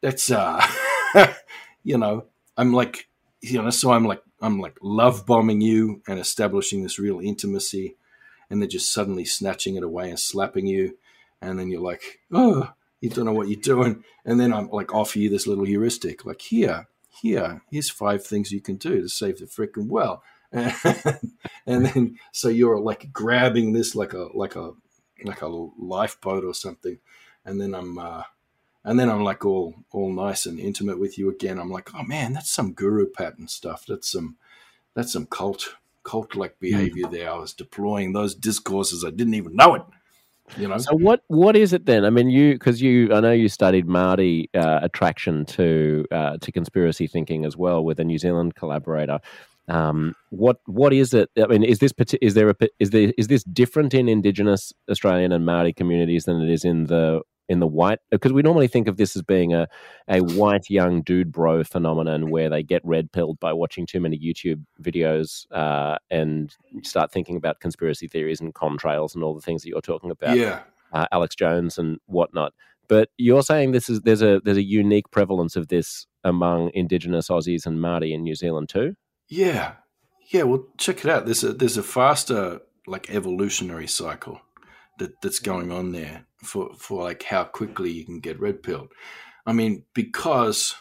that's 0.00 0.30
uh, 0.30 0.64
you 1.84 1.98
know, 1.98 2.26
I'm 2.56 2.72
like, 2.72 3.08
you 3.42 3.60
know, 3.60 3.70
so 3.70 3.92
I'm 3.92 4.06
like 4.06 4.22
I'm 4.40 4.60
like 4.60 4.76
love 4.82 5.26
bombing 5.26 5.60
you 5.60 6.02
and 6.06 6.18
establishing 6.18 6.82
this 6.82 6.98
real 6.98 7.20
intimacy, 7.20 7.96
and 8.50 8.60
then 8.60 8.68
just 8.68 8.92
suddenly 8.92 9.24
snatching 9.24 9.76
it 9.76 9.82
away 9.82 10.08
and 10.08 10.18
slapping 10.18 10.66
you, 10.66 10.98
and 11.40 11.58
then 11.58 11.68
you're 11.70 11.80
like, 11.80 12.20
oh, 12.32 12.72
you 13.00 13.10
don't 13.10 13.24
know 13.24 13.32
what 13.32 13.48
you're 13.48 13.60
doing, 13.60 14.04
and 14.24 14.38
then 14.38 14.52
I'm 14.52 14.68
like 14.70 14.94
offer 14.94 15.18
you 15.18 15.30
this 15.30 15.46
little 15.46 15.64
heuristic, 15.64 16.24
like 16.24 16.40
here, 16.40 16.88
here, 17.22 17.62
here's 17.70 17.90
five 17.90 18.24
things 18.24 18.52
you 18.52 18.60
can 18.60 18.76
do 18.76 19.02
to 19.02 19.08
save 19.08 19.38
the 19.38 19.46
freaking 19.46 19.88
well, 19.88 20.22
and, 20.52 20.74
and 21.66 21.86
then 21.86 22.18
so 22.32 22.48
you're 22.48 22.78
like 22.78 23.12
grabbing 23.12 23.72
this 23.72 23.94
like 23.94 24.12
a 24.12 24.28
like 24.34 24.56
a 24.56 24.72
like 25.24 25.42
a 25.42 25.48
lifeboat 25.48 26.44
or 26.44 26.54
something, 26.54 26.98
and 27.44 27.60
then 27.60 27.74
I'm. 27.74 27.98
Uh, 27.98 28.22
and 28.86 29.00
then 29.00 29.10
I'm 29.10 29.24
like 29.24 29.44
all 29.44 29.74
all 29.90 30.12
nice 30.12 30.46
and 30.46 30.60
intimate 30.60 30.98
with 30.98 31.18
you 31.18 31.28
again. 31.28 31.58
I'm 31.58 31.70
like, 31.70 31.90
oh 31.92 32.04
man, 32.04 32.32
that's 32.32 32.50
some 32.50 32.72
guru 32.72 33.06
pattern 33.10 33.48
stuff. 33.48 33.84
That's 33.86 34.10
some 34.10 34.36
that's 34.94 35.12
some 35.12 35.26
cult 35.26 35.74
cult 36.04 36.36
like 36.36 36.52
hmm. 36.52 36.70
behavior 36.70 37.08
there. 37.10 37.30
I 37.30 37.36
was 37.36 37.52
deploying 37.52 38.12
those 38.12 38.34
discourses. 38.34 39.04
I 39.04 39.10
didn't 39.10 39.34
even 39.34 39.56
know 39.56 39.74
it. 39.74 39.82
You 40.56 40.68
know. 40.68 40.78
So 40.78 40.94
what 40.94 41.22
what 41.26 41.56
is 41.56 41.72
it 41.72 41.86
then? 41.86 42.04
I 42.04 42.10
mean, 42.10 42.30
you 42.30 42.54
because 42.54 42.80
you 42.80 43.12
I 43.12 43.18
know 43.18 43.32
you 43.32 43.48
studied 43.48 43.88
Maori 43.88 44.48
uh, 44.54 44.78
attraction 44.82 45.44
to 45.46 46.06
uh, 46.12 46.38
to 46.38 46.52
conspiracy 46.52 47.08
thinking 47.08 47.44
as 47.44 47.56
well 47.56 47.84
with 47.84 47.98
a 47.98 48.04
New 48.04 48.18
Zealand 48.18 48.54
collaborator. 48.54 49.18
Um, 49.66 50.14
what 50.30 50.60
what 50.66 50.92
is 50.92 51.12
it? 51.12 51.28
I 51.36 51.48
mean, 51.48 51.64
is 51.64 51.80
this 51.80 51.92
is 52.22 52.34
there 52.34 52.50
a 52.50 52.54
is 52.78 52.90
there 52.90 53.12
is 53.18 53.26
this 53.26 53.42
different 53.42 53.94
in 53.94 54.08
Indigenous 54.08 54.72
Australian 54.88 55.32
and 55.32 55.44
Maori 55.44 55.72
communities 55.72 56.26
than 56.26 56.40
it 56.40 56.48
is 56.48 56.64
in 56.64 56.84
the 56.84 57.22
in 57.48 57.60
the 57.60 57.66
white 57.66 58.00
because 58.10 58.32
we 58.32 58.42
normally 58.42 58.68
think 58.68 58.88
of 58.88 58.96
this 58.96 59.16
as 59.16 59.22
being 59.22 59.54
a, 59.54 59.68
a 60.08 60.20
white 60.20 60.68
young 60.68 61.02
dude 61.02 61.30
bro 61.30 61.62
phenomenon 61.62 62.30
where 62.30 62.50
they 62.50 62.62
get 62.62 62.84
red 62.84 63.12
pilled 63.12 63.38
by 63.40 63.52
watching 63.52 63.86
too 63.86 64.00
many 64.00 64.18
YouTube 64.18 64.64
videos 64.82 65.46
uh, 65.52 65.96
and 66.10 66.54
start 66.82 67.12
thinking 67.12 67.36
about 67.36 67.60
conspiracy 67.60 68.08
theories 68.08 68.40
and 68.40 68.54
contrails 68.54 69.14
and 69.14 69.22
all 69.22 69.34
the 69.34 69.40
things 69.40 69.62
that 69.62 69.68
you're 69.68 69.80
talking 69.80 70.10
about. 70.10 70.36
Yeah, 70.36 70.60
uh, 70.92 71.06
Alex 71.12 71.34
Jones 71.34 71.78
and 71.78 71.98
whatnot. 72.06 72.52
But 72.88 73.10
you're 73.16 73.42
saying 73.42 73.72
this 73.72 73.88
is 73.88 74.00
there's 74.02 74.22
a 74.22 74.40
there's 74.44 74.56
a 74.56 74.62
unique 74.62 75.10
prevalence 75.10 75.56
of 75.56 75.68
this 75.68 76.06
among 76.24 76.70
Indigenous 76.74 77.28
Aussies 77.28 77.66
and 77.66 77.78
Māori 77.78 78.12
in 78.12 78.22
New 78.22 78.34
Zealand 78.34 78.68
too. 78.68 78.96
Yeah, 79.28 79.74
yeah. 80.30 80.44
Well, 80.44 80.66
check 80.78 81.04
it 81.04 81.10
out. 81.10 81.24
There's 81.24 81.42
a 81.42 81.52
there's 81.52 81.76
a 81.76 81.82
faster 81.82 82.60
like 82.86 83.10
evolutionary 83.10 83.88
cycle 83.88 84.40
that 84.98 85.20
that's 85.20 85.40
going 85.40 85.72
on 85.72 85.92
there 85.92 86.26
for 86.46 86.70
for 86.78 87.02
like 87.02 87.24
how 87.24 87.44
quickly 87.44 87.90
you 87.90 88.04
can 88.04 88.20
get 88.20 88.40
red 88.40 88.62
pilled. 88.62 88.92
I 89.44 89.52
mean, 89.52 89.84
because 89.94 90.74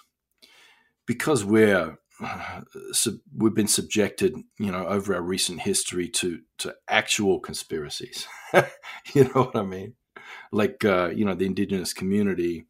because 1.05 1.43
we're 1.43 1.97
sub, 2.91 3.15
we've 3.35 3.53
been 3.53 3.67
subjected, 3.67 4.35
you 4.57 4.71
know, 4.71 4.87
over 4.87 5.15
our 5.15 5.21
recent 5.21 5.61
history 5.61 6.07
to 6.09 6.41
to 6.59 6.75
actual 6.87 7.39
conspiracies. 7.39 8.27
you 9.13 9.23
know 9.25 9.43
what 9.43 9.55
I 9.55 9.63
mean? 9.63 9.95
Like 10.51 10.83
uh, 10.85 11.09
you 11.09 11.25
know, 11.25 11.35
the 11.35 11.45
indigenous 11.45 11.93
community, 11.93 12.65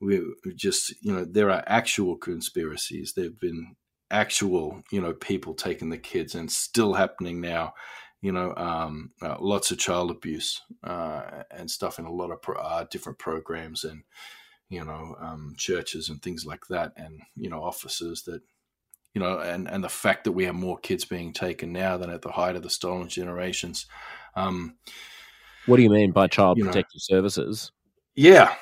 we 0.00 0.22
just 0.54 0.94
you 1.02 1.12
know 1.12 1.24
there 1.24 1.50
are 1.50 1.64
actual 1.66 2.16
conspiracies. 2.16 3.12
There've 3.14 3.38
been 3.38 3.76
actual 4.10 4.82
you 4.90 5.00
know 5.00 5.12
people 5.12 5.54
taking 5.54 5.90
the 5.90 5.98
kids, 5.98 6.34
and 6.34 6.50
still 6.50 6.94
happening 6.94 7.40
now 7.40 7.74
you 8.20 8.32
know, 8.32 8.54
um, 8.56 9.10
uh, 9.22 9.36
lots 9.40 9.70
of 9.70 9.78
child 9.78 10.10
abuse 10.10 10.62
uh, 10.84 11.42
and 11.50 11.70
stuff 11.70 11.98
in 11.98 12.04
a 12.04 12.12
lot 12.12 12.30
of 12.30 12.42
pro- 12.42 12.60
uh, 12.60 12.84
different 12.90 13.18
programs 13.18 13.84
and, 13.84 14.02
you 14.68 14.84
know, 14.84 15.16
um, 15.20 15.54
churches 15.56 16.08
and 16.08 16.22
things 16.22 16.44
like 16.44 16.66
that, 16.68 16.92
and, 16.96 17.20
you 17.36 17.50
know, 17.50 17.62
officers 17.62 18.22
that, 18.22 18.42
you 19.14 19.20
know, 19.20 19.38
and 19.38 19.66
and 19.70 19.82
the 19.82 19.88
fact 19.88 20.24
that 20.24 20.32
we 20.32 20.44
have 20.44 20.54
more 20.54 20.76
kids 20.76 21.06
being 21.06 21.32
taken 21.32 21.72
now 21.72 21.96
than 21.96 22.10
at 22.10 22.20
the 22.20 22.32
height 22.32 22.54
of 22.54 22.62
the 22.62 22.68
stolen 22.68 23.08
generations. 23.08 23.86
Um, 24.34 24.76
what 25.64 25.78
do 25.78 25.82
you 25.82 25.88
mean 25.88 26.12
by 26.12 26.26
child 26.26 26.58
protective 26.58 27.00
know, 27.10 27.16
services? 27.16 27.72
Yeah, 28.14 28.54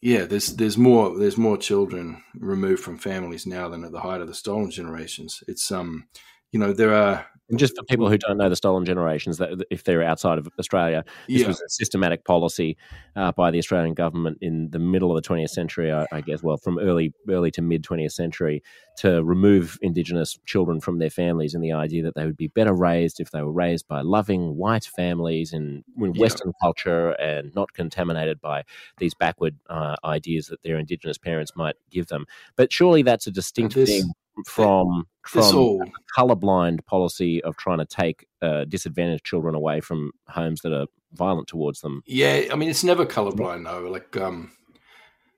yeah. 0.00 0.24
There's 0.24 0.56
there's 0.56 0.76
more 0.76 1.16
there's 1.16 1.38
more 1.38 1.56
children 1.56 2.24
removed 2.34 2.82
from 2.82 2.98
families 2.98 3.46
now 3.46 3.68
than 3.68 3.84
at 3.84 3.92
the 3.92 4.00
height 4.00 4.20
of 4.20 4.26
the 4.26 4.34
stolen 4.34 4.72
generations. 4.72 5.44
It's 5.46 5.70
um, 5.70 6.08
you 6.52 6.58
know, 6.58 6.72
there 6.72 6.94
are 6.94 7.26
and 7.50 7.58
just 7.58 7.76
for 7.76 7.82
people 7.84 8.10
who 8.10 8.18
don't 8.18 8.36
know 8.36 8.48
the 8.48 8.56
stolen 8.56 8.84
generations, 8.84 9.38
that 9.38 9.64
if 9.70 9.84
they're 9.84 10.02
outside 10.02 10.36
of 10.36 10.48
Australia, 10.58 11.02
this 11.28 11.40
yeah. 11.40 11.46
was 11.46 11.60
a 11.60 11.68
systematic 11.68 12.24
policy 12.24 12.76
uh, 13.16 13.32
by 13.32 13.50
the 13.50 13.58
Australian 13.58 13.94
government 13.94 14.38
in 14.42 14.68
the 14.70 14.78
middle 14.78 15.16
of 15.16 15.22
the 15.22 15.26
20th 15.26 15.48
century, 15.48 15.90
I, 15.90 16.06
I 16.12 16.20
guess. 16.20 16.42
Well, 16.42 16.58
from 16.58 16.78
early 16.78 17.14
early 17.28 17.50
to 17.52 17.62
mid 17.62 17.82
20th 17.84 18.12
century, 18.12 18.62
to 18.98 19.24
remove 19.24 19.78
Indigenous 19.80 20.38
children 20.44 20.80
from 20.80 20.98
their 20.98 21.10
families, 21.10 21.54
and 21.54 21.64
the 21.64 21.72
idea 21.72 22.02
that 22.02 22.14
they 22.14 22.26
would 22.26 22.36
be 22.36 22.48
better 22.48 22.74
raised 22.74 23.18
if 23.18 23.30
they 23.30 23.40
were 23.40 23.52
raised 23.52 23.88
by 23.88 24.02
loving 24.02 24.56
white 24.56 24.84
families 24.84 25.54
in, 25.54 25.84
in 25.96 26.14
yeah. 26.14 26.20
Western 26.20 26.52
culture 26.60 27.12
and 27.12 27.54
not 27.54 27.72
contaminated 27.72 28.42
by 28.42 28.64
these 28.98 29.14
backward 29.14 29.56
uh, 29.70 29.96
ideas 30.04 30.48
that 30.48 30.62
their 30.62 30.78
Indigenous 30.78 31.16
parents 31.16 31.52
might 31.56 31.76
give 31.90 32.08
them. 32.08 32.26
But 32.56 32.72
surely 32.72 33.02
that's 33.02 33.26
a 33.26 33.30
distinct 33.30 33.74
this, 33.74 33.88
thing 33.88 34.12
from 34.46 35.06
from 35.22 35.56
all... 35.56 35.84
colorblind 36.16 36.84
policy 36.86 37.42
of 37.42 37.56
trying 37.56 37.78
to 37.78 37.84
take 37.84 38.26
uh, 38.42 38.64
disadvantaged 38.64 39.24
children 39.24 39.54
away 39.54 39.80
from 39.80 40.12
homes 40.28 40.62
that 40.62 40.72
are 40.72 40.86
violent 41.12 41.48
towards 41.48 41.80
them. 41.80 42.02
Yeah, 42.06 42.44
I 42.52 42.56
mean 42.56 42.68
it's 42.68 42.84
never 42.84 43.06
colorblind 43.06 43.64
though. 43.64 43.90
Like 43.90 44.16
um, 44.16 44.52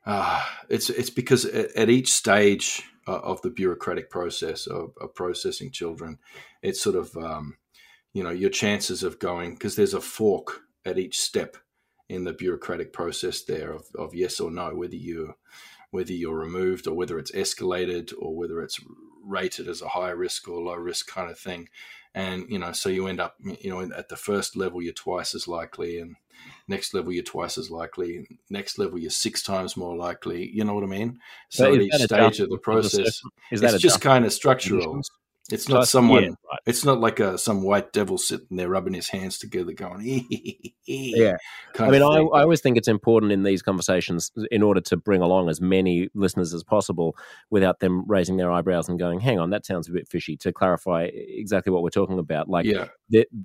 uh, 0.06 0.44
it's 0.68 0.90
it's 0.90 1.10
because 1.10 1.44
at, 1.44 1.74
at 1.76 1.90
each 1.90 2.12
stage 2.12 2.82
of 3.06 3.42
the 3.42 3.50
bureaucratic 3.50 4.08
process 4.08 4.66
of, 4.66 4.92
of 5.00 5.14
processing 5.14 5.70
children, 5.72 6.18
it's 6.62 6.80
sort 6.80 6.96
of 6.96 7.16
um, 7.16 7.56
you 8.12 8.22
know 8.22 8.30
your 8.30 8.50
chances 8.50 9.02
of 9.02 9.18
going 9.18 9.54
because 9.54 9.76
there's 9.76 9.94
a 9.94 10.00
fork 10.00 10.62
at 10.84 10.98
each 10.98 11.18
step 11.18 11.56
in 12.08 12.24
the 12.24 12.32
bureaucratic 12.32 12.92
process 12.92 13.42
there 13.44 13.72
of, 13.72 13.84
of 13.96 14.14
yes 14.14 14.40
or 14.40 14.50
no 14.50 14.74
whether 14.74 14.96
you 14.96 15.34
whether 15.90 16.12
you're 16.12 16.38
removed 16.38 16.86
or 16.86 16.94
whether 16.94 17.18
it's 17.18 17.32
escalated 17.32 18.12
or 18.18 18.36
whether 18.36 18.62
it's 18.62 18.80
rated 19.24 19.68
as 19.68 19.82
a 19.82 19.88
high 19.88 20.10
risk 20.10 20.48
or 20.48 20.62
low 20.62 20.74
risk 20.74 21.08
kind 21.08 21.30
of 21.30 21.38
thing. 21.38 21.68
And, 22.14 22.46
you 22.48 22.58
know, 22.58 22.72
so 22.72 22.88
you 22.88 23.06
end 23.06 23.20
up, 23.20 23.36
you 23.60 23.70
know, 23.70 23.80
at 23.80 24.08
the 24.08 24.16
first 24.16 24.56
level, 24.56 24.82
you're 24.82 24.92
twice 24.92 25.34
as 25.34 25.46
likely. 25.46 26.00
And 26.00 26.16
next 26.66 26.92
level, 26.92 27.12
you're 27.12 27.22
twice 27.22 27.56
as 27.56 27.70
likely. 27.70 28.26
Next 28.48 28.78
level, 28.78 28.98
you're 28.98 29.10
six 29.10 29.42
times 29.42 29.76
more 29.76 29.96
likely. 29.96 30.50
You 30.50 30.64
know 30.64 30.74
what 30.74 30.82
I 30.82 30.88
mean? 30.88 31.20
So, 31.50 31.64
so 31.64 31.74
at 31.74 31.80
each 31.80 31.94
stage 31.94 32.40
of 32.40 32.50
the 32.50 32.58
process, 32.58 33.22
is 33.52 33.60
that 33.60 33.74
it's 33.74 33.82
just 33.82 34.00
kind 34.00 34.24
of 34.24 34.32
structural. 34.32 35.02
It's 35.52 35.68
not 35.68 35.88
someone. 35.88 36.22
Yeah, 36.22 36.28
right. 36.28 36.60
It's 36.66 36.84
not 36.84 37.00
like 37.00 37.20
a, 37.20 37.38
some 37.38 37.62
white 37.62 37.92
devil 37.92 38.18
sitting 38.18 38.56
there 38.56 38.68
rubbing 38.68 38.94
his 38.94 39.08
hands 39.08 39.38
together, 39.38 39.72
going, 39.72 40.26
"Yeah." 40.86 41.36
I 41.78 41.90
mean, 41.90 42.02
I, 42.02 42.18
I, 42.18 42.42
always 42.42 42.60
think 42.60 42.76
it's 42.76 42.88
important 42.88 43.32
in 43.32 43.42
these 43.42 43.62
conversations, 43.62 44.30
in 44.50 44.62
order 44.62 44.80
to 44.82 44.96
bring 44.96 45.22
along 45.22 45.48
as 45.48 45.60
many 45.60 46.08
listeners 46.14 46.54
as 46.54 46.62
possible, 46.62 47.16
without 47.50 47.80
them 47.80 48.04
raising 48.06 48.36
their 48.36 48.50
eyebrows 48.50 48.88
and 48.88 48.98
going, 48.98 49.20
"Hang 49.20 49.38
on, 49.38 49.50
that 49.50 49.66
sounds 49.66 49.88
a 49.88 49.92
bit 49.92 50.08
fishy." 50.08 50.36
To 50.38 50.52
clarify 50.52 51.04
exactly 51.12 51.72
what 51.72 51.82
we're 51.82 51.90
talking 51.90 52.18
about, 52.18 52.48
like, 52.48 52.66
yeah. 52.66 52.86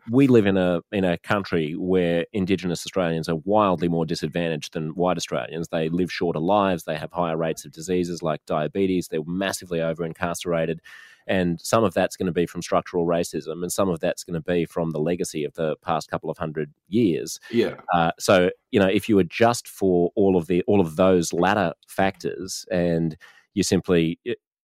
we 0.10 0.28
live 0.28 0.46
in 0.46 0.58
a 0.58 0.82
in 0.92 1.04
a 1.04 1.18
country 1.18 1.74
where 1.74 2.26
Indigenous 2.34 2.86
Australians 2.86 3.30
are 3.30 3.38
wildly 3.38 3.88
more 3.88 4.06
disadvantaged 4.06 4.74
than 4.74 4.90
white 4.96 5.18
Australians. 5.18 5.70
They 5.70 5.90
live 5.90 6.12
shorter 6.12 6.40
lives. 6.40 6.84
They 6.84 6.98
have 6.98 7.12
higher 7.12 7.38
rates 7.38 7.66
of 7.66 7.72
diseases 7.72 8.22
like 8.22 8.46
diabetes. 8.46 9.08
They're 9.08 9.24
massively 9.26 9.82
over 9.82 10.06
incarcerated 10.06 10.82
and 11.28 11.60
some 11.60 11.84
of 11.84 11.94
that's 11.94 12.16
going 12.16 12.28
to 12.28 12.32
be 12.32 12.46
from 12.46 12.62
structural 12.62 13.06
racism, 13.06 13.62
and 13.62 13.72
some 13.72 13.90
of 13.90 14.00
that's 14.00 14.24
going 14.24 14.36
to 14.36 14.42
be 14.42 14.66
from 14.66 14.92
the 14.92 15.00
legacy 15.00 15.44
of 15.44 15.54
the 15.54 15.76
past 15.78 16.10
couple 16.10 16.30
of 16.30 16.38
hundred 16.38 16.74
years. 16.88 17.40
Yeah. 17.52 17.76
Uh, 17.94 18.12
so 18.20 18.50
you 18.72 18.80
know, 18.80 18.88
if 18.88 19.10
you 19.10 19.20
adjust 19.20 19.68
for 19.68 20.12
all 20.16 20.38
of 20.38 20.48
the 20.48 20.64
all 20.68 20.82
of 20.82 20.96
those 20.96 21.34
latter 21.34 21.74
factors, 21.88 22.66
and 22.72 23.18
you 23.54 23.64
simply 23.64 24.20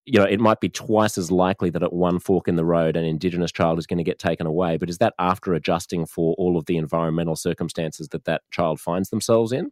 you 0.05 0.19
know, 0.19 0.25
it 0.25 0.39
might 0.39 0.59
be 0.59 0.69
twice 0.69 1.17
as 1.17 1.31
likely 1.31 1.69
that 1.69 1.83
at 1.83 1.93
one 1.93 2.19
fork 2.19 2.47
in 2.47 2.55
the 2.55 2.65
road, 2.65 2.95
an 2.95 3.05
Indigenous 3.05 3.51
child 3.51 3.77
is 3.77 3.85
going 3.85 3.99
to 3.99 4.03
get 4.03 4.19
taken 4.19 4.47
away. 4.47 4.77
But 4.77 4.89
is 4.89 4.97
that 4.97 5.13
after 5.19 5.53
adjusting 5.53 6.05
for 6.05 6.33
all 6.35 6.57
of 6.57 6.65
the 6.65 6.77
environmental 6.77 7.35
circumstances 7.35 8.09
that 8.09 8.25
that 8.25 8.41
child 8.51 8.79
finds 8.79 9.09
themselves 9.09 9.51
in? 9.51 9.71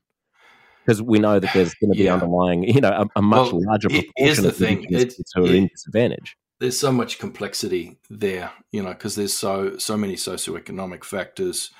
Because 0.85 1.01
we 1.01 1.19
know 1.19 1.39
that 1.39 1.53
there's 1.53 1.73
going 1.75 1.91
to 1.91 1.97
be 1.97 2.05
yeah. 2.05 2.13
underlying, 2.13 2.63
you 2.63 2.79
know, 2.79 2.89
a, 2.91 3.19
a 3.19 3.21
much 3.21 3.51
well, 3.51 3.63
larger 3.65 3.89
proportion 3.89 4.45
of 4.45 4.55
thing. 4.55 4.83
Indigenous 4.83 5.15
kids 5.15 5.31
who 5.35 5.45
are 5.45 5.53
in 5.53 5.67
disadvantage 5.67 6.37
there's 6.59 6.77
so 6.77 6.91
much 6.91 7.19
complexity 7.19 7.97
there, 8.09 8.51
you 8.71 8.83
know, 8.83 8.89
because 8.89 9.15
there's 9.15 9.33
so 9.33 9.77
so 9.77 9.97
many 9.97 10.15
socioeconomic 10.15 11.03
factors, 11.03 11.71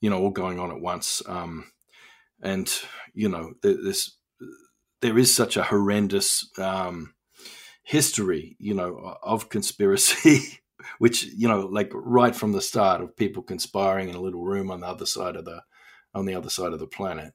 you 0.00 0.10
know, 0.10 0.18
all 0.18 0.30
going 0.30 0.58
on 0.58 0.70
at 0.70 0.80
once, 0.80 1.22
um, 1.26 1.70
and 2.42 2.72
you 3.14 3.28
know, 3.28 3.54
there's 3.62 4.16
there 5.00 5.18
is 5.18 5.34
such 5.34 5.56
a 5.56 5.64
horrendous 5.64 6.48
um, 6.58 7.14
history, 7.82 8.56
you 8.58 8.72
know, 8.72 9.16
of 9.22 9.48
conspiracy, 9.50 10.60
which 10.98 11.24
you 11.24 11.48
know, 11.48 11.60
like 11.60 11.90
right 11.94 12.34
from 12.34 12.52
the 12.52 12.62
start 12.62 13.02
of 13.02 13.16
people 13.16 13.42
conspiring 13.42 14.08
in 14.08 14.14
a 14.14 14.20
little 14.20 14.42
room 14.42 14.70
on 14.70 14.80
the 14.80 14.86
other 14.86 15.06
side 15.06 15.36
of 15.36 15.44
the 15.44 15.62
on 16.14 16.26
the 16.26 16.34
other 16.34 16.50
side 16.50 16.72
of 16.72 16.78
the 16.78 16.86
planet, 16.86 17.34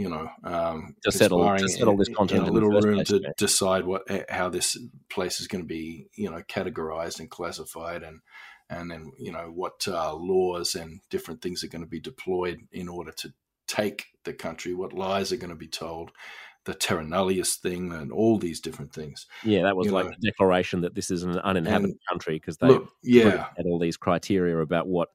you 0.00 0.08
know, 0.08 0.30
um, 0.44 0.96
to 1.02 1.12
settle, 1.12 1.44
to 1.58 1.68
settle 1.68 1.94
this 1.94 2.08
content 2.08 2.44
in 2.44 2.48
a 2.48 2.52
little 2.52 2.70
room 2.70 2.94
place, 2.94 3.08
to 3.08 3.20
decide 3.36 3.84
what 3.84 4.02
eh, 4.08 4.24
how 4.30 4.48
this 4.48 4.78
place 5.10 5.40
is 5.40 5.46
going 5.46 5.62
to 5.62 5.68
be, 5.68 6.06
you 6.14 6.30
know, 6.30 6.42
categorized 6.48 7.20
and 7.20 7.28
classified, 7.28 8.02
and 8.02 8.22
and 8.70 8.90
then 8.90 9.12
you 9.18 9.30
know 9.30 9.52
what 9.54 9.86
uh, 9.86 10.14
laws 10.14 10.74
and 10.74 11.00
different 11.10 11.42
things 11.42 11.62
are 11.62 11.68
going 11.68 11.84
to 11.84 11.88
be 11.88 12.00
deployed 12.00 12.60
in 12.72 12.88
order 12.88 13.12
to 13.12 13.34
take 13.68 14.06
the 14.24 14.32
country, 14.32 14.72
what 14.72 14.94
lies 14.94 15.32
are 15.32 15.36
going 15.36 15.50
to 15.50 15.54
be 15.54 15.68
told, 15.68 16.12
the 16.64 16.72
terra 16.72 17.04
nullius 17.04 17.56
thing, 17.56 17.92
and 17.92 18.10
all 18.10 18.38
these 18.38 18.58
different 18.58 18.94
things. 18.94 19.26
Yeah, 19.44 19.64
that 19.64 19.76
was 19.76 19.88
you 19.88 19.92
like 19.92 20.06
know. 20.06 20.12
the 20.18 20.30
declaration 20.30 20.80
that 20.80 20.94
this 20.94 21.10
is 21.10 21.24
an 21.24 21.38
uninhabited 21.40 21.90
and 21.90 22.00
country 22.08 22.36
because 22.36 22.56
they 22.56 22.68
look, 22.68 22.90
yeah 23.02 23.48
had 23.54 23.66
all 23.66 23.78
these 23.78 23.98
criteria 23.98 24.56
about 24.56 24.88
what 24.88 25.10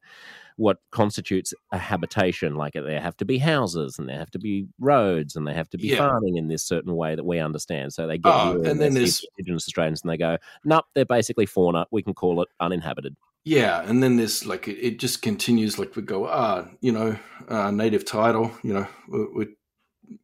what 0.57 0.77
constitutes 0.91 1.53
a 1.71 1.77
habitation. 1.77 2.55
Like 2.55 2.73
there 2.73 3.01
have 3.01 3.17
to 3.17 3.25
be 3.25 3.37
houses 3.37 3.99
and 3.99 4.07
there 4.07 4.17
have 4.17 4.31
to 4.31 4.39
be 4.39 4.67
roads 4.79 5.35
and 5.35 5.47
they 5.47 5.53
have 5.53 5.69
to 5.71 5.77
be 5.77 5.87
yeah. 5.87 5.97
farming 5.97 6.37
in 6.37 6.47
this 6.47 6.63
certain 6.63 6.95
way 6.95 7.15
that 7.15 7.25
we 7.25 7.39
understand. 7.39 7.93
So 7.93 8.07
they 8.07 8.17
get 8.17 8.33
oh, 8.33 8.61
and 8.63 8.79
then 8.79 8.93
there's 8.93 9.25
Indigenous 9.37 9.67
Australians 9.67 10.01
and 10.03 10.11
they 10.11 10.17
go, 10.17 10.37
nope, 10.63 10.85
they're 10.93 11.05
basically 11.05 11.45
fauna. 11.45 11.85
We 11.91 12.03
can 12.03 12.13
call 12.13 12.41
it 12.41 12.49
uninhabited. 12.59 13.15
Yeah, 13.43 13.83
and 13.87 14.01
then 14.01 14.17
there's 14.17 14.45
like 14.45 14.67
it, 14.67 14.79
it 14.79 14.99
just 14.99 15.21
continues. 15.21 15.77
Like 15.77 15.95
we 15.95 16.01
go, 16.01 16.25
ah, 16.25 16.65
you 16.81 16.91
know, 16.91 17.17
uh, 17.47 17.69
native 17.69 18.03
title. 18.03 18.51
You 18.63 18.73
know, 18.73 18.87
we're, 19.07 19.45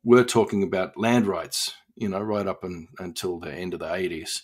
we're 0.04 0.24
talking 0.24 0.64
about 0.64 0.98
land 0.98 1.28
rights. 1.28 1.76
You 1.96 2.10
know, 2.10 2.20
right 2.20 2.48
up 2.48 2.64
and, 2.64 2.88
until 2.98 3.40
the 3.40 3.54
end 3.54 3.76
of 3.76 3.80
the 3.80 3.86
'80s, 3.86 4.42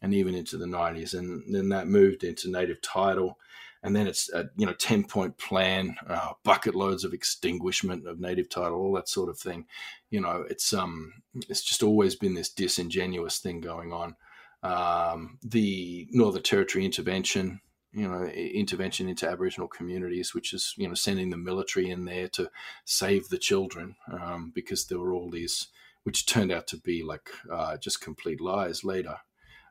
and 0.00 0.14
even 0.14 0.34
into 0.34 0.56
the 0.56 0.64
'90s, 0.64 1.12
and 1.12 1.54
then 1.54 1.68
that 1.68 1.86
moved 1.86 2.24
into 2.24 2.50
native 2.50 2.80
title 2.80 3.36
and 3.84 3.94
then 3.94 4.06
it's 4.08 4.32
a 4.32 4.46
you 4.56 4.66
know 4.66 4.72
10 4.72 5.04
point 5.04 5.36
plan 5.36 5.94
uh, 6.08 6.30
bucket 6.42 6.74
loads 6.74 7.04
of 7.04 7.12
extinguishment 7.12 8.08
of 8.08 8.18
native 8.18 8.48
title 8.48 8.80
all 8.80 8.94
that 8.94 9.08
sort 9.08 9.28
of 9.28 9.38
thing. 9.38 9.66
You 10.10 10.22
know 10.22 10.44
it's 10.48 10.72
um 10.72 11.12
it's 11.48 11.62
just 11.62 11.82
always 11.82 12.16
been 12.16 12.34
this 12.34 12.48
disingenuous 12.48 13.38
thing 13.38 13.60
going 13.60 13.92
on. 13.92 14.16
Um, 14.62 15.38
the 15.44 16.08
northern 16.10 16.42
territory 16.42 16.86
intervention 16.86 17.60
you 17.92 18.08
know 18.08 18.24
intervention 18.24 19.08
into 19.08 19.28
aboriginal 19.28 19.68
communities 19.68 20.34
which 20.34 20.54
is 20.54 20.74
you 20.78 20.88
know 20.88 20.94
sending 20.94 21.28
the 21.28 21.36
military 21.36 21.90
in 21.90 22.06
there 22.06 22.28
to 22.28 22.50
save 22.86 23.28
the 23.28 23.38
children 23.38 23.96
um, 24.10 24.50
because 24.54 24.86
there 24.86 24.98
were 24.98 25.12
all 25.12 25.30
these 25.30 25.68
which 26.04 26.24
turned 26.24 26.50
out 26.50 26.66
to 26.68 26.78
be 26.78 27.02
like 27.02 27.30
uh, 27.52 27.76
just 27.76 28.00
complete 28.00 28.40
lies 28.40 28.82
later. 28.82 29.16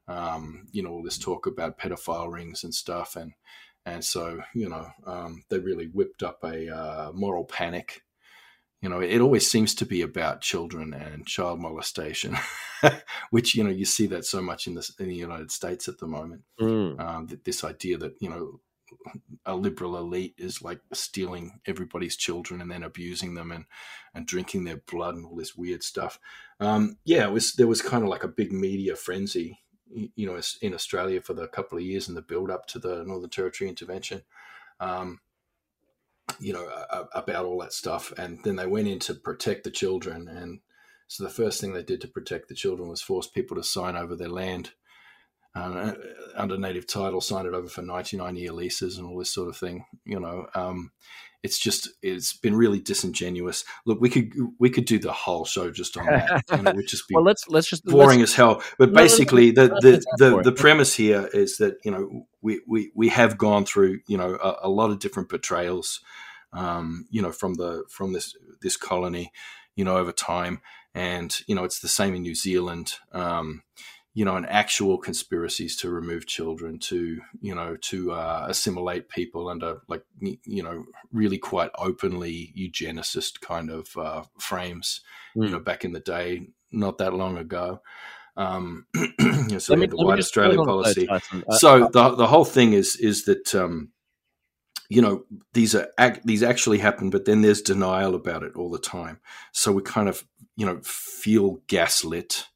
Um, 0.07 0.67
you 0.71 0.83
know 0.83 0.91
all 0.91 1.03
this 1.03 1.17
talk 1.17 1.47
about 1.47 1.79
pedophile 1.79 2.31
rings 2.31 2.63
and 2.63 2.75
stuff 2.75 3.15
and 3.15 3.33
and 3.85 4.03
so 4.03 4.41
you 4.53 4.69
know 4.69 4.87
um, 5.05 5.43
they 5.49 5.59
really 5.59 5.87
whipped 5.87 6.23
up 6.23 6.43
a 6.43 6.69
uh, 6.69 7.11
moral 7.13 7.45
panic. 7.45 8.01
You 8.81 8.89
know, 8.89 8.99
it 8.99 9.21
always 9.21 9.49
seems 9.49 9.73
to 9.75 9.85
be 9.85 10.01
about 10.01 10.41
children 10.41 10.93
and 10.93 11.25
child 11.25 11.61
molestation, 11.61 12.35
which 13.29 13.55
you 13.55 13.63
know 13.63 13.69
you 13.69 13.85
see 13.85 14.07
that 14.07 14.25
so 14.25 14.41
much 14.41 14.67
in 14.67 14.75
the 14.75 14.89
in 14.99 15.07
the 15.07 15.15
United 15.15 15.51
States 15.51 15.87
at 15.87 15.99
the 15.99 16.07
moment. 16.07 16.41
Mm. 16.59 16.99
Um, 16.99 17.39
this 17.45 17.63
idea 17.63 17.97
that 17.97 18.15
you 18.19 18.29
know 18.29 18.59
a 19.45 19.55
liberal 19.55 19.97
elite 19.97 20.35
is 20.37 20.61
like 20.61 20.79
stealing 20.93 21.59
everybody's 21.65 22.15
children 22.15 22.61
and 22.61 22.69
then 22.69 22.83
abusing 22.83 23.33
them 23.33 23.51
and 23.51 23.65
and 24.13 24.27
drinking 24.27 24.65
their 24.65 24.77
blood 24.77 25.15
and 25.15 25.25
all 25.25 25.35
this 25.35 25.55
weird 25.55 25.83
stuff. 25.83 26.19
Um, 26.59 26.97
yeah, 27.05 27.23
it 27.25 27.31
was 27.31 27.53
there 27.53 27.67
was 27.67 27.81
kind 27.81 28.03
of 28.03 28.09
like 28.09 28.23
a 28.23 28.29
big 28.29 28.51
media 28.51 28.95
frenzy 28.95 29.62
you 30.15 30.27
know, 30.27 30.39
in 30.61 30.73
Australia 30.73 31.21
for 31.21 31.33
the 31.33 31.47
couple 31.47 31.77
of 31.77 31.83
years 31.83 32.07
in 32.07 32.15
the 32.15 32.21
build 32.21 32.49
up 32.49 32.67
to 32.67 32.79
the 32.79 33.03
Northern 33.05 33.29
Territory 33.29 33.69
intervention, 33.69 34.23
um, 34.79 35.19
you 36.39 36.53
know, 36.53 36.67
about 37.13 37.45
all 37.45 37.59
that 37.59 37.73
stuff. 37.73 38.13
And 38.17 38.39
then 38.43 38.55
they 38.55 38.67
went 38.67 38.87
in 38.87 38.99
to 38.99 39.13
protect 39.13 39.63
the 39.63 39.71
children. 39.71 40.27
And 40.27 40.59
so 41.07 41.23
the 41.23 41.29
first 41.29 41.59
thing 41.59 41.73
they 41.73 41.83
did 41.83 42.01
to 42.01 42.07
protect 42.07 42.47
the 42.47 42.55
children 42.55 42.89
was 42.89 43.01
force 43.01 43.27
people 43.27 43.57
to 43.57 43.63
sign 43.63 43.95
over 43.95 44.15
their 44.15 44.29
land 44.29 44.71
uh, 45.55 45.93
under 46.35 46.57
native 46.57 46.87
title, 46.87 47.21
sign 47.21 47.45
it 47.45 47.53
over 47.53 47.67
for 47.67 47.81
99 47.81 48.35
year 48.35 48.51
leases 48.51 48.97
and 48.97 49.07
all 49.07 49.19
this 49.19 49.33
sort 49.33 49.49
of 49.49 49.57
thing. 49.57 49.85
You 50.05 50.19
know, 50.19 50.47
um, 50.55 50.91
it's 51.43 51.59
just 51.59 51.89
it's 52.01 52.33
been 52.33 52.55
really 52.55 52.79
disingenuous. 52.79 53.65
Look, 53.85 53.99
we 53.99 54.09
could 54.09 54.33
we 54.59 54.69
could 54.69 54.85
do 54.85 54.97
the 54.97 55.11
whole 55.11 55.43
show 55.43 55.69
just 55.69 55.97
on 55.97 56.05
that, 56.05 56.43
and 56.49 56.67
it 56.67 56.75
would 56.75 56.87
just 56.87 57.07
be 57.07 57.15
well, 57.15 57.23
let's 57.23 57.47
let's 57.49 57.67
just 57.67 57.83
boring 57.83 58.19
let's, 58.19 58.31
as 58.31 58.35
hell. 58.35 58.63
But 58.79 58.93
basically, 58.93 59.51
the 59.51 59.67
the 59.67 60.03
the, 60.17 60.41
the 60.41 60.51
premise 60.53 60.95
here 60.95 61.29
is 61.33 61.57
that 61.57 61.75
you 61.83 61.91
know 61.91 62.27
we 62.41 62.61
we 62.65 62.91
we 62.95 63.09
have 63.09 63.37
gone 63.37 63.65
through 63.65 63.99
you 64.07 64.17
know 64.17 64.37
a, 64.41 64.67
a 64.67 64.69
lot 64.69 64.89
of 64.89 64.99
different 64.99 65.27
betrayals, 65.27 65.99
um, 66.53 67.07
you 67.11 67.21
know 67.21 67.33
from 67.33 67.55
the 67.55 67.83
from 67.89 68.13
this 68.13 68.35
this 68.61 68.77
colony, 68.77 69.33
you 69.75 69.83
know 69.83 69.97
over 69.97 70.13
time, 70.13 70.61
and 70.95 71.39
you 71.45 71.55
know 71.55 71.65
it's 71.65 71.79
the 71.79 71.89
same 71.89 72.15
in 72.15 72.21
New 72.21 72.35
Zealand. 72.35 72.93
Um, 73.11 73.63
you 74.15 74.25
know, 74.25 74.35
and 74.35 74.45
actual 74.47 74.97
conspiracies 74.97 75.75
to 75.77 75.89
remove 75.89 76.27
children, 76.27 76.77
to 76.77 77.19
you 77.41 77.55
know, 77.55 77.75
to 77.77 78.11
uh, 78.11 78.45
assimilate 78.47 79.09
people 79.09 79.49
under 79.49 79.81
like 79.87 80.03
you 80.19 80.61
know, 80.63 80.85
really 81.11 81.37
quite 81.37 81.71
openly 81.77 82.53
eugenicist 82.57 83.41
kind 83.41 83.71
of 83.71 83.95
uh, 83.97 84.23
frames. 84.37 85.01
Mm. 85.35 85.41
You 85.41 85.47
hmm. 85.47 85.53
know, 85.53 85.59
back 85.59 85.83
in 85.83 85.93
the 85.93 85.99
day, 85.99 86.47
not 86.71 86.99
that 86.99 87.13
long 87.13 87.37
ago. 87.37 87.81
Um, 88.35 88.85
you 88.95 89.13
know, 89.19 89.59
so 89.59 89.75
me, 89.75 89.87
the 89.87 89.95
White 89.95 90.19
Australia 90.19 90.57
policy. 90.57 91.07
so 91.51 91.89
the 91.91 92.15
the 92.15 92.27
whole 92.27 92.45
thing 92.45 92.73
is 92.73 92.95
is 92.95 93.25
that 93.25 93.53
um, 93.55 93.89
you 94.89 95.01
know 95.01 95.25
these 95.53 95.73
are 95.73 95.87
these 96.23 96.43
actually 96.43 96.79
happen, 96.79 97.09
but 97.09 97.25
then 97.25 97.41
there's 97.41 97.61
denial 97.61 98.13
about 98.13 98.43
it 98.43 98.55
all 98.55 98.69
the 98.69 98.79
time. 98.79 99.19
So 99.53 99.71
we 99.71 99.81
kind 99.81 100.07
of 100.07 100.23
you 100.55 100.67
know 100.67 100.81
feel 100.83 101.61
gaslit 101.67 102.47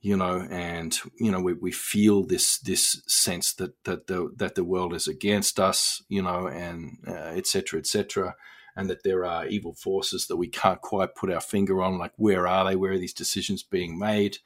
you 0.00 0.16
know, 0.16 0.46
and 0.50 0.96
you 1.18 1.30
know 1.30 1.40
we, 1.40 1.54
we 1.54 1.72
feel 1.72 2.24
this 2.24 2.58
this 2.58 3.02
sense 3.06 3.52
that 3.54 3.72
that 3.84 4.06
the 4.06 4.30
that 4.36 4.54
the 4.54 4.64
world 4.64 4.94
is 4.94 5.08
against 5.08 5.58
us, 5.58 6.02
you 6.08 6.22
know, 6.22 6.46
and 6.46 6.98
etc. 7.06 7.78
Uh, 7.78 7.80
etc. 7.80 8.28
Et 8.28 8.34
and 8.76 8.88
that 8.88 9.02
there 9.02 9.24
are 9.24 9.46
evil 9.46 9.74
forces 9.74 10.28
that 10.28 10.36
we 10.36 10.46
can't 10.46 10.80
quite 10.80 11.16
put 11.16 11.32
our 11.32 11.40
finger 11.40 11.82
on, 11.82 11.98
like 11.98 12.12
where 12.14 12.46
are 12.46 12.64
they? 12.64 12.76
Where 12.76 12.92
are 12.92 12.98
these 12.98 13.12
decisions 13.12 13.64
being 13.64 13.98
made? 13.98 14.38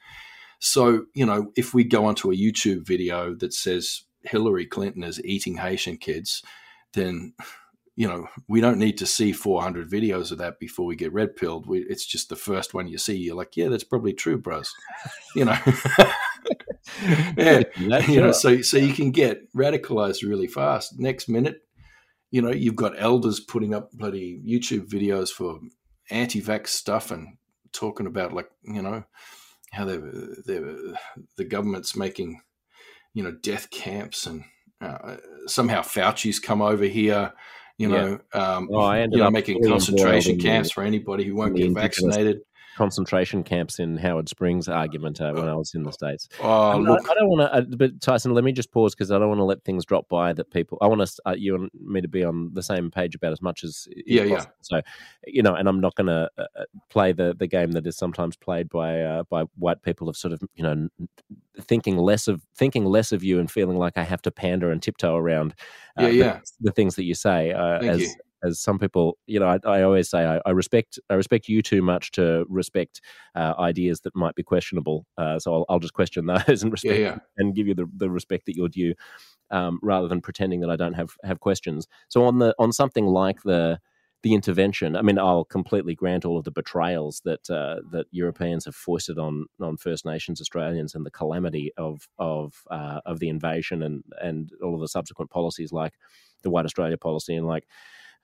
So 0.59 1.07
you 1.15 1.27
know, 1.27 1.53
if 1.55 1.75
we 1.75 1.85
go 1.85 2.07
onto 2.07 2.31
a 2.31 2.37
YouTube 2.37 2.87
video 2.87 3.35
that 3.35 3.53
says 3.53 4.05
Hillary 4.23 4.65
Clinton 4.65 5.05
is 5.05 5.23
eating 5.23 5.59
Haitian 5.59 5.99
kids, 5.99 6.43
then 6.95 7.35
you 7.95 8.09
know, 8.09 8.27
we 8.49 8.61
don't 8.61 8.79
need 8.79 8.97
to 8.99 9.07
see 9.07 9.33
400 9.33 9.91
videos 9.91 10.33
of 10.33 10.39
that 10.39 10.59
before 10.59 10.87
we 10.87 10.97
get 10.97 11.13
red 11.13 11.37
pilled. 11.37 11.67
We, 11.67 11.81
it's 11.81 12.07
just 12.07 12.31
the 12.31 12.37
first 12.37 12.73
one 12.73 12.89
you 12.89 12.97
see. 12.97 13.17
You're 13.17 13.37
like, 13.37 13.57
yeah, 13.57 13.69
that's 13.69 13.85
probably 13.85 14.13
true, 14.13 14.39
bros. 14.39 14.73
You 15.35 15.47
know, 15.47 15.57
yeah, 17.39 17.63
you 17.79 18.21
know, 18.21 18.33
so 18.33 18.61
so 18.61 18.77
you 18.77 18.93
can 18.93 19.13
get 19.13 19.51
radicalized 19.55 20.29
really 20.29 20.47
fast. 20.47 20.99
Next 20.99 21.27
minute, 21.27 21.63
you 22.31 22.43
know, 22.43 22.51
you've 22.51 22.77
got 22.77 23.01
elders 23.01 23.41
putting 23.41 23.73
up 23.73 23.91
bloody 23.93 24.39
YouTube 24.47 24.91
videos 24.91 25.31
for 25.31 25.59
anti-vax 26.11 26.69
stuff 26.69 27.11
and 27.11 27.39
talking 27.73 28.07
about 28.07 28.35
like, 28.35 28.51
you 28.63 28.83
know, 28.83 29.05
how 29.71 29.87
they 29.87 29.97
they 29.97 30.61
the 31.37 31.45
government's 31.49 31.97
making, 31.97 32.43
you 33.15 33.23
know, 33.23 33.33
death 33.33 33.71
camps 33.71 34.27
and 34.27 34.45
uh, 34.83 35.17
somehow 35.47 35.81
Fauci's 35.81 36.39
come 36.39 36.61
over 36.61 36.85
here 36.85 37.33
you 37.79 37.89
know, 37.89 38.21
yeah. 38.35 38.57
um, 38.57 38.69
oh, 38.73 38.93
you 38.93 39.09
know, 39.09 39.31
making 39.31 39.63
concentration 39.65 40.39
camps 40.39 40.71
for 40.71 40.83
anybody 40.83 41.25
who 41.25 41.35
won't 41.35 41.57
get 41.57 41.73
vaccinated. 41.73 42.41
Concentration 42.77 43.43
camps 43.43 43.79
in 43.79 43.97
Howard 43.97 44.29
Springs 44.29 44.69
argument 44.69 45.21
uh, 45.21 45.33
when 45.33 45.49
I 45.49 45.55
was 45.55 45.75
in 45.75 45.83
the 45.83 45.93
states. 45.93 46.29
Oh, 46.41 46.79
look. 46.79 47.09
I, 47.09 47.13
I 47.13 47.15
don't 47.15 47.29
want 47.29 47.41
to, 47.41 47.55
uh, 47.55 47.77
but 47.77 48.01
Tyson, 48.01 48.33
let 48.35 48.45
me 48.45 48.53
just 48.53 48.73
pause 48.73 48.95
because 48.95 49.11
I 49.11 49.19
don't 49.19 49.29
want 49.29 49.41
to 49.41 49.45
let 49.45 49.63
things 49.65 49.85
drop 49.85 50.09
by 50.09 50.33
that 50.33 50.51
people. 50.51 50.79
I 50.81 50.87
want 50.87 51.01
us, 51.01 51.21
uh, 51.27 51.35
you 51.37 51.55
and 51.55 51.71
me, 51.75 52.01
to 52.01 52.09
be 52.09 52.25
on 52.25 52.51
the 52.55 52.63
same 52.63 52.91
page 52.91 53.15
about 53.15 53.33
as 53.33 53.43
much 53.43 53.63
as 53.65 53.87
yeah, 54.07 54.25
yeah. 54.25 54.45
So, 54.63 54.81
you 55.27 55.43
know, 55.43 55.55
and 55.55 55.69
I'm 55.69 55.81
not 55.81 55.95
going 55.97 56.07
to 56.07 56.31
uh, 56.39 56.47
uh, 56.59 56.65
play 56.89 57.13
the 57.13 57.35
the 57.39 57.47
game 57.47 57.73
that 57.73 57.87
is 57.87 57.97
sometimes 57.97 58.37
played 58.37 58.69
by 58.69 59.01
uh, 59.01 59.23
by 59.25 59.45
white 59.59 59.83
people 59.83 60.09
of 60.09 60.17
sort 60.17 60.33
of 60.33 60.43
you 60.55 60.63
know 60.63 60.89
thinking 61.61 61.99
less 61.99 62.29
of 62.29 62.43
thinking 62.57 62.85
less 62.85 63.13
of 63.13 63.23
you 63.23 63.39
and 63.39 63.51
feeling 63.51 63.77
like 63.77 63.99
I 63.99 64.05
have 64.05 64.23
to 64.23 64.31
pander 64.31 64.71
and 64.71 64.83
tiptoe 64.83 65.17
around 65.17 65.55
uh, 65.99 66.05
yeah, 66.05 66.09
yeah. 66.09 66.33
The, 66.33 66.71
the, 66.71 66.73
things 66.73 66.97
that 66.97 67.05
you 67.05 67.15
say. 67.15 67.53
Uh, 67.53 67.79
as 67.81 68.01
you. 68.01 68.15
As 68.43 68.61
some 68.61 68.79
people, 68.79 69.19
you 69.27 69.41
know, 69.41 69.47
I, 69.47 69.59
I 69.65 69.83
always 69.83 70.11
say 70.11 70.25
I, 70.25 70.41
I, 70.45 70.51
respect 70.51 70.99
I 71.11 71.15
respect 71.15 71.49
you 71.49 71.63
too 71.63 71.83
much 71.83 72.11
to 72.13 72.45
respect 72.49 73.01
uh, 73.35 73.55
ideas 73.59 74.01
that 74.01 74.15
might 74.15 74.35
be 74.35 74.43
questionable. 74.43 75.07
Uh, 75.17 75.39
so 75.39 75.55
I'll, 75.55 75.65
I'll, 75.69 75.79
just 75.79 75.95
question 75.95 76.27
those 76.47 76.63
and 76.63 76.73
respect 76.73 77.01
yeah, 77.01 77.19
and 77.39 77.55
give 77.55 77.67
you 77.67 77.75
the, 77.75 77.87
the 77.97 78.11
respect 78.11 78.47
that 78.47 78.57
you're 78.57 78.69
due, 78.69 78.95
um, 79.51 79.79
rather 79.83 80.09
than 80.09 80.21
pretending 80.21 80.61
that 80.61 80.71
I 80.71 80.77
don't 80.77 80.95
have 80.95 81.11
have 81.25 81.41
questions. 81.41 81.87
So 82.09 82.25
on 82.25 82.39
the 82.39 82.55
on 82.59 82.73
something 82.73 83.07
like 83.07 83.43
the 83.43 83.79
the 84.23 84.35
intervention. 84.35 84.95
I 84.97 85.03
mean, 85.03 85.19
I'll 85.19 85.45
completely 85.45 85.95
grant 85.95 86.25
all 86.25 86.39
of 86.39 86.45
the 86.45 86.53
betrayals 86.53 87.21
that 87.25 87.51
uh, 87.51 87.81
that 87.91 88.07
Europeans 88.11 88.65
have 88.65 88.75
foisted 88.75 89.19
on 89.19 89.47
on 89.61 89.77
First 89.77 90.07
Nations 90.07 90.41
Australians 90.41 90.95
and 90.95 91.05
the 91.05 91.11
calamity 91.11 91.73
of 91.77 92.09
of 92.19 92.55
uh, 92.71 93.01
of 93.05 93.19
the 93.19 93.29
invasion 93.29 93.83
and 93.83 94.05
and 94.21 94.51
all 94.63 94.75
of 94.75 94.81
the 94.81 94.89
subsequent 94.89 95.31
policies 95.31 95.73
like 95.73 95.95
the 96.43 96.51
White 96.51 96.65
Australia 96.65 96.97
policy 96.97 97.35
and 97.35 97.47
like. 97.47 97.67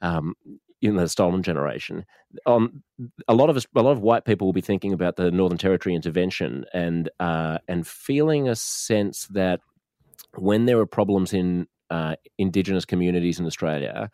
Um, 0.00 0.34
in 0.80 0.94
the 0.94 1.08
stolen 1.08 1.42
generation, 1.42 2.04
um, 2.46 2.84
a 3.26 3.34
lot 3.34 3.50
of 3.50 3.56
us, 3.56 3.66
a 3.74 3.82
lot 3.82 3.90
of 3.92 4.00
white 4.00 4.24
people 4.24 4.46
will 4.46 4.52
be 4.52 4.60
thinking 4.60 4.92
about 4.92 5.16
the 5.16 5.30
Northern 5.30 5.58
Territory 5.58 5.94
intervention 5.94 6.64
and 6.72 7.10
uh, 7.18 7.58
and 7.66 7.86
feeling 7.86 8.48
a 8.48 8.54
sense 8.54 9.26
that 9.28 9.60
when 10.36 10.66
there 10.66 10.78
are 10.78 10.86
problems 10.86 11.32
in 11.32 11.66
uh, 11.90 12.14
Indigenous 12.38 12.84
communities 12.84 13.40
in 13.40 13.46
Australia, 13.46 14.10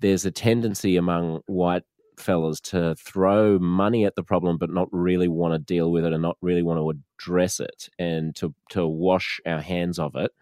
there's 0.00 0.24
a 0.24 0.30
tendency 0.30 0.96
among 0.96 1.40
white 1.46 1.84
fellas 2.18 2.60
to 2.60 2.94
throw 2.96 3.58
money 3.58 4.04
at 4.04 4.16
the 4.16 4.22
problem 4.22 4.58
but 4.58 4.70
not 4.70 4.88
really 4.90 5.28
want 5.28 5.54
to 5.54 5.58
deal 5.58 5.92
with 5.92 6.04
it 6.04 6.12
and 6.12 6.22
not 6.22 6.36
really 6.40 6.62
want 6.62 6.78
to 6.78 6.90
address 6.90 7.60
it 7.60 7.88
and 7.98 8.34
to 8.34 8.52
to 8.68 8.86
wash 8.86 9.40
our 9.46 9.60
hands 9.60 10.00
of 10.00 10.16
it 10.16 10.32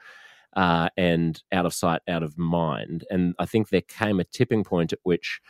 uh, 0.57 0.89
and 0.97 1.43
out 1.53 1.67
of 1.67 1.75
sight 1.75 2.01
out 2.09 2.23
of 2.23 2.37
mind. 2.37 3.05
And 3.11 3.35
i 3.39 3.47
think 3.47 3.69
there 3.69 3.83
came 3.83 4.19
a 4.19 4.25
tipping 4.25 4.65
point 4.65 4.93
at 4.93 4.99
which 5.05 5.41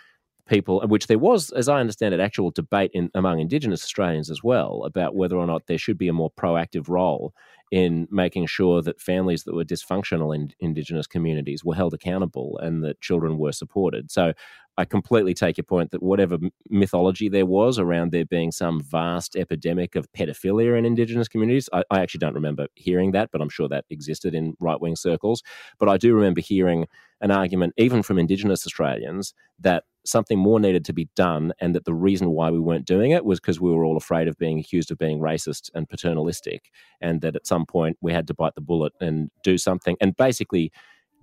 people, 0.48 0.80
which 0.86 1.06
there 1.06 1.18
was, 1.18 1.50
as 1.50 1.68
I 1.68 1.80
understand 1.80 2.14
it, 2.14 2.20
actual 2.20 2.50
debate 2.50 2.90
in, 2.94 3.10
among 3.14 3.40
Indigenous 3.40 3.82
Australians 3.82 4.30
as 4.30 4.42
well 4.42 4.84
about 4.84 5.14
whether 5.14 5.36
or 5.36 5.46
not 5.46 5.66
there 5.66 5.78
should 5.78 5.98
be 5.98 6.08
a 6.08 6.12
more 6.12 6.30
proactive 6.30 6.88
role 6.88 7.34
in 7.70 8.06
making 8.10 8.46
sure 8.46 8.80
that 8.82 9.00
families 9.00 9.44
that 9.44 9.54
were 9.54 9.64
dysfunctional 9.64 10.34
in 10.34 10.52
Indigenous 10.60 11.06
communities 11.06 11.64
were 11.64 11.74
held 11.74 11.94
accountable 11.94 12.58
and 12.62 12.84
that 12.84 13.00
children 13.00 13.38
were 13.38 13.52
supported. 13.52 14.10
So 14.10 14.32
I 14.78 14.84
completely 14.84 15.32
take 15.32 15.56
your 15.56 15.64
point 15.64 15.90
that 15.90 16.02
whatever 16.02 16.38
mythology 16.68 17.28
there 17.28 17.46
was 17.46 17.78
around 17.78 18.12
there 18.12 18.26
being 18.26 18.52
some 18.52 18.80
vast 18.80 19.34
epidemic 19.34 19.96
of 19.96 20.10
pedophilia 20.12 20.78
in 20.78 20.84
Indigenous 20.84 21.28
communities, 21.28 21.68
I, 21.72 21.82
I 21.90 22.00
actually 22.00 22.18
don't 22.18 22.34
remember 22.34 22.66
hearing 22.74 23.12
that, 23.12 23.30
but 23.32 23.40
I'm 23.40 23.48
sure 23.48 23.68
that 23.68 23.86
existed 23.88 24.34
in 24.34 24.54
right 24.60 24.80
wing 24.80 24.96
circles. 24.96 25.42
But 25.78 25.88
I 25.88 25.96
do 25.96 26.14
remember 26.14 26.42
hearing 26.42 26.86
an 27.22 27.30
argument, 27.30 27.72
even 27.78 28.02
from 28.02 28.18
Indigenous 28.18 28.66
Australians, 28.66 29.32
that 29.60 29.84
something 30.04 30.38
more 30.38 30.60
needed 30.60 30.84
to 30.84 30.92
be 30.92 31.08
done, 31.16 31.54
and 31.58 31.74
that 31.74 31.86
the 31.86 31.94
reason 31.94 32.30
why 32.30 32.50
we 32.50 32.60
weren't 32.60 32.84
doing 32.84 33.12
it 33.12 33.24
was 33.24 33.40
because 33.40 33.58
we 33.58 33.72
were 33.72 33.84
all 33.84 33.96
afraid 33.96 34.28
of 34.28 34.36
being 34.36 34.58
accused 34.58 34.90
of 34.90 34.98
being 34.98 35.20
racist 35.20 35.70
and 35.74 35.88
paternalistic, 35.88 36.70
and 37.00 37.22
that 37.22 37.34
at 37.34 37.46
some 37.46 37.55
point 37.64 37.96
we 38.00 38.12
had 38.12 38.26
to 38.26 38.34
bite 38.34 38.54
the 38.56 38.60
bullet 38.60 38.92
and 39.00 39.30
do 39.42 39.56
something. 39.56 39.96
And 40.00 40.16
basically, 40.16 40.72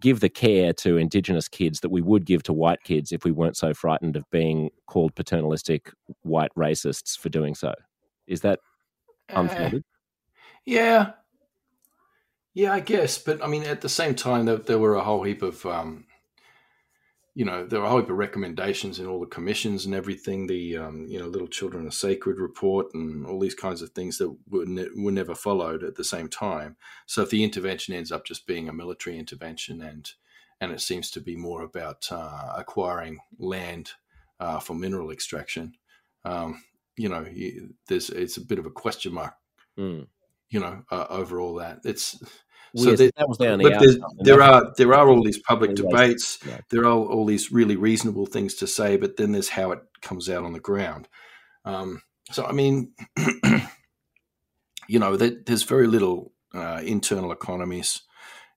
give 0.01 0.19
the 0.19 0.29
care 0.29 0.73
to 0.73 0.97
Indigenous 0.97 1.47
kids 1.47 1.81
that 1.81 1.89
we 1.89 2.01
would 2.01 2.25
give 2.25 2.43
to 2.43 2.53
white 2.53 2.83
kids 2.83 3.11
if 3.11 3.23
we 3.23 3.31
weren't 3.31 3.55
so 3.57 3.73
frightened 3.73 4.15
of 4.15 4.29
being 4.31 4.69
called 4.87 5.15
paternalistic 5.15 5.91
white 6.23 6.51
racists 6.57 7.17
for 7.17 7.29
doing 7.29 7.55
so. 7.55 7.73
Is 8.27 8.41
that 8.41 8.59
eh. 9.29 9.39
unfounded? 9.39 9.81
Uh, 9.81 9.93
yeah. 10.65 11.11
Yeah, 12.53 12.73
I 12.73 12.81
guess. 12.81 13.17
But 13.17 13.43
I 13.43 13.47
mean, 13.47 13.63
at 13.63 13.81
the 13.81 13.89
same 13.89 14.15
time, 14.15 14.45
there, 14.45 14.57
there 14.57 14.79
were 14.79 14.95
a 14.95 15.03
whole 15.03 15.23
heap 15.23 15.41
of 15.41 15.65
um, 15.65 16.05
you 17.35 17.45
know, 17.45 17.65
there 17.65 17.81
are 17.81 17.85
a 17.85 17.89
whole 17.89 17.99
heap 17.99 18.09
of 18.09 18.17
recommendations 18.17 18.99
in 18.99 19.07
all 19.07 19.19
the 19.19 19.25
commissions 19.25 19.85
and 19.85 19.95
everything. 19.95 20.45
The 20.45 20.77
um, 20.77 21.07
you 21.07 21.17
know, 21.17 21.25
Little 21.25 21.47
Children 21.47 21.87
are 21.87 21.91
Sacred 21.91 22.39
report 22.39 22.93
and 22.93 23.25
all 23.25 23.39
these 23.39 23.55
kinds 23.55 23.81
of 23.81 23.89
things 23.89 24.19
that 24.19 24.35
were 24.49 24.65
ne- 24.65 24.89
were 24.95 25.11
never 25.11 25.33
followed 25.33 25.83
at 25.83 25.95
the 25.95 26.03
same 26.03 26.29
time. 26.29 26.75
So 27.07 27.23
if 27.23 27.31
the 27.31 27.43
intervention 27.43 27.95
ends 27.95 28.11
up 28.11 28.25
just 28.25 28.45
being 28.45 28.69
a 28.69 28.73
military 28.73 29.17
intervention 29.17 29.81
and 29.81 30.09
and 30.61 30.71
it 30.71 30.81
seems 30.81 31.09
to 31.11 31.21
be 31.21 31.35
more 31.35 31.63
about 31.63 32.07
uh, 32.11 32.53
acquiring 32.55 33.19
land 33.39 33.91
uh, 34.39 34.59
for 34.59 34.75
mineral 34.75 35.11
extraction, 35.11 35.73
um, 36.25 36.63
you 36.95 37.09
know, 37.09 37.25
you, 37.31 37.73
there's 37.87 38.11
it's 38.11 38.37
a 38.37 38.45
bit 38.45 38.59
of 38.59 38.67
a 38.67 38.71
question 38.71 39.13
mark. 39.13 39.33
Mm. 39.77 40.07
You 40.49 40.59
know, 40.59 40.83
uh, 40.91 41.07
over 41.09 41.39
all 41.39 41.55
that, 41.55 41.79
it's 41.83 42.23
so 42.75 42.95
there, 42.95 43.12
the 43.79 44.03
there 44.19 44.41
are 44.41 44.73
there 44.77 44.93
are 44.93 45.07
all 45.07 45.23
these 45.23 45.38
public 45.38 45.75
debates. 45.75 46.39
Yeah. 46.45 46.59
There 46.69 46.83
are 46.86 46.91
all 46.91 47.25
these 47.25 47.51
really 47.51 47.75
reasonable 47.75 48.25
things 48.25 48.55
to 48.55 48.67
say, 48.67 48.97
but 48.97 49.17
then 49.17 49.31
there's 49.31 49.49
how 49.49 49.71
it 49.71 49.79
comes 50.01 50.29
out 50.29 50.43
on 50.43 50.53
the 50.53 50.59
ground. 50.59 51.07
Um, 51.65 52.01
so 52.31 52.45
I 52.45 52.51
mean, 52.51 52.93
you 54.88 54.99
know, 54.99 55.15
there's 55.17 55.63
very 55.63 55.88
little 55.88 56.33
uh, 56.53 56.81
internal 56.83 57.31
economies. 57.31 58.01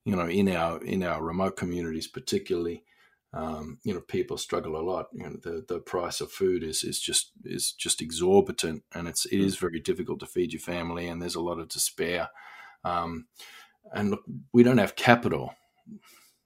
You 0.04 0.16
know, 0.16 0.28
in 0.28 0.48
our 0.48 0.82
in 0.82 1.02
our 1.02 1.22
remote 1.22 1.56
communities, 1.56 2.06
particularly, 2.06 2.84
um, 3.34 3.78
you 3.82 3.92
know, 3.92 4.00
people 4.00 4.38
struggle 4.38 4.76
a 4.76 4.82
lot. 4.82 5.08
You 5.12 5.24
know, 5.24 5.36
the 5.42 5.64
the 5.66 5.80
price 5.80 6.22
of 6.22 6.30
food 6.30 6.62
is 6.62 6.84
is 6.84 7.00
just 7.00 7.32
is 7.44 7.72
just 7.72 8.00
exorbitant, 8.00 8.84
and 8.94 9.08
it's 9.08 9.26
it 9.26 9.40
is 9.40 9.56
very 9.56 9.80
difficult 9.80 10.20
to 10.20 10.26
feed 10.26 10.52
your 10.52 10.60
family, 10.60 11.06
and 11.06 11.20
there's 11.20 11.34
a 11.34 11.40
lot 11.40 11.58
of 11.58 11.68
despair. 11.68 12.30
Um, 12.84 13.26
and 13.92 14.10
look, 14.10 14.22
we 14.52 14.62
don't 14.62 14.78
have 14.78 14.96
capital 14.96 15.54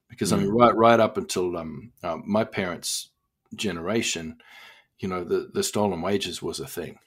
because 0.09 0.33
I 0.33 0.37
mean, 0.37 0.49
right 0.51 0.75
right 0.75 1.01
up 1.01 1.17
until 1.17 1.57
um, 1.57 1.93
uh, 2.03 2.19
my 2.25 2.45
parents' 2.45 3.11
generation, 3.55 4.39
you 4.99 5.09
know, 5.09 5.25
the 5.25 5.51
the 5.53 5.63
stolen 5.63 6.03
wages 6.03 6.43
was 6.43 6.61
a 6.61 6.67
thing. 6.67 6.99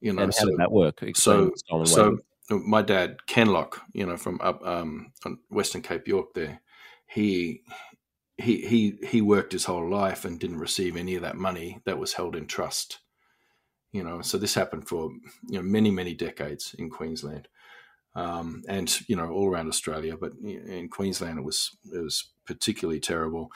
You 0.00 0.12
know, 0.12 0.22
and 0.22 0.32
how 0.34 0.40
so, 0.40 0.46
did 0.46 0.58
that 0.58 0.72
work? 0.72 1.02
Explain 1.02 1.52
so, 1.56 1.84
so 1.84 2.18
my 2.50 2.82
dad 2.82 3.26
Kenlock, 3.26 3.80
you 3.92 4.06
know, 4.06 4.16
from 4.16 4.40
up 4.40 4.64
um, 4.64 5.12
on 5.24 5.38
Western 5.50 5.82
Cape 5.82 6.06
York, 6.06 6.34
there, 6.34 6.60
he 7.06 7.62
he 8.38 8.66
he 8.66 8.98
he 9.06 9.20
worked 9.20 9.52
his 9.52 9.64
whole 9.64 9.88
life 9.88 10.24
and 10.24 10.38
didn't 10.38 10.58
receive 10.58 10.96
any 10.96 11.16
of 11.16 11.22
that 11.22 11.36
money 11.36 11.80
that 11.84 11.98
was 11.98 12.14
held 12.14 12.36
in 12.36 12.46
trust. 12.46 12.98
You 13.92 14.04
know, 14.04 14.20
so 14.20 14.38
this 14.38 14.54
happened 14.54 14.88
for 14.88 15.10
you 15.48 15.58
know 15.58 15.62
many 15.62 15.90
many 15.90 16.14
decades 16.14 16.74
in 16.78 16.90
Queensland, 16.90 17.48
um, 18.16 18.62
and 18.68 18.98
you 19.08 19.14
know 19.14 19.30
all 19.30 19.48
around 19.48 19.68
Australia, 19.68 20.16
but 20.16 20.32
in 20.42 20.88
Queensland 20.88 21.38
it 21.38 21.44
was 21.44 21.76
it 21.92 22.02
was 22.02 22.32
particularly 22.44 22.98
terrible. 22.98 23.52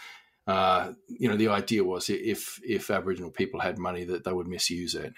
Uh, 0.46 0.92
you 1.08 1.28
know, 1.28 1.36
the 1.36 1.48
idea 1.48 1.82
was 1.82 2.08
if 2.08 2.60
if 2.62 2.90
Aboriginal 2.90 3.30
people 3.30 3.58
had 3.58 3.78
money 3.78 4.04
that 4.04 4.24
they 4.24 4.32
would 4.32 4.48
misuse 4.48 4.94
it 4.94 5.12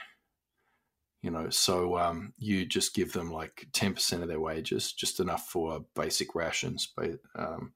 you 1.23 1.31
know 1.31 1.49
so 1.51 1.97
um, 1.99 2.35
you 2.39 2.67
just 2.67 2.95
give 2.95 3.13
them 3.13 3.31
like 3.31 3.67
10% 3.73 4.23
of 4.23 4.29
their 4.29 4.41
wages 4.41 4.93
just 4.93 5.21
enough 5.21 5.49
for 5.49 5.85
basic 5.95 6.35
rations 6.35 6.93
but 6.95 7.13
um, 7.37 7.73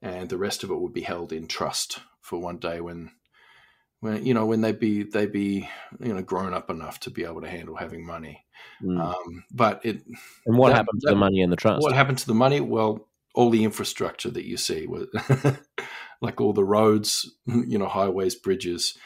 and 0.00 0.28
the 0.28 0.38
rest 0.38 0.62
of 0.62 0.70
it 0.70 0.80
would 0.80 0.92
be 0.92 1.02
held 1.02 1.32
in 1.32 1.46
trust 1.46 2.00
for 2.20 2.38
one 2.38 2.58
day 2.58 2.80
when 2.80 3.10
when 4.04 4.24
you 4.24 4.34
know 4.34 4.46
when 4.46 4.60
they 4.60 4.72
be 4.72 5.02
they 5.02 5.26
be 5.26 5.68
you 6.00 6.12
know 6.12 6.22
grown 6.22 6.54
up 6.54 6.70
enough 6.70 7.00
to 7.00 7.10
be 7.10 7.24
able 7.24 7.40
to 7.40 7.48
handle 7.48 7.76
having 7.76 8.06
money 8.06 8.44
mm. 8.82 9.00
um, 9.00 9.44
but 9.50 9.84
it 9.84 10.02
and 10.46 10.56
what 10.56 10.68
that, 10.68 10.76
happened 10.76 11.00
to 11.00 11.06
that, 11.06 11.14
the 11.14 11.18
money 11.18 11.40
in 11.40 11.50
the 11.50 11.56
trust 11.56 11.82
what 11.82 11.94
happened 11.94 12.18
to 12.18 12.26
the 12.26 12.34
money 12.34 12.60
well 12.60 13.08
all 13.34 13.50
the 13.50 13.64
infrastructure 13.64 14.30
that 14.30 14.44
you 14.46 14.56
see 14.56 14.86
like 16.20 16.40
all 16.40 16.52
the 16.52 16.64
roads 16.64 17.34
you 17.46 17.78
know 17.78 17.88
highways 17.88 18.34
bridges 18.34 18.96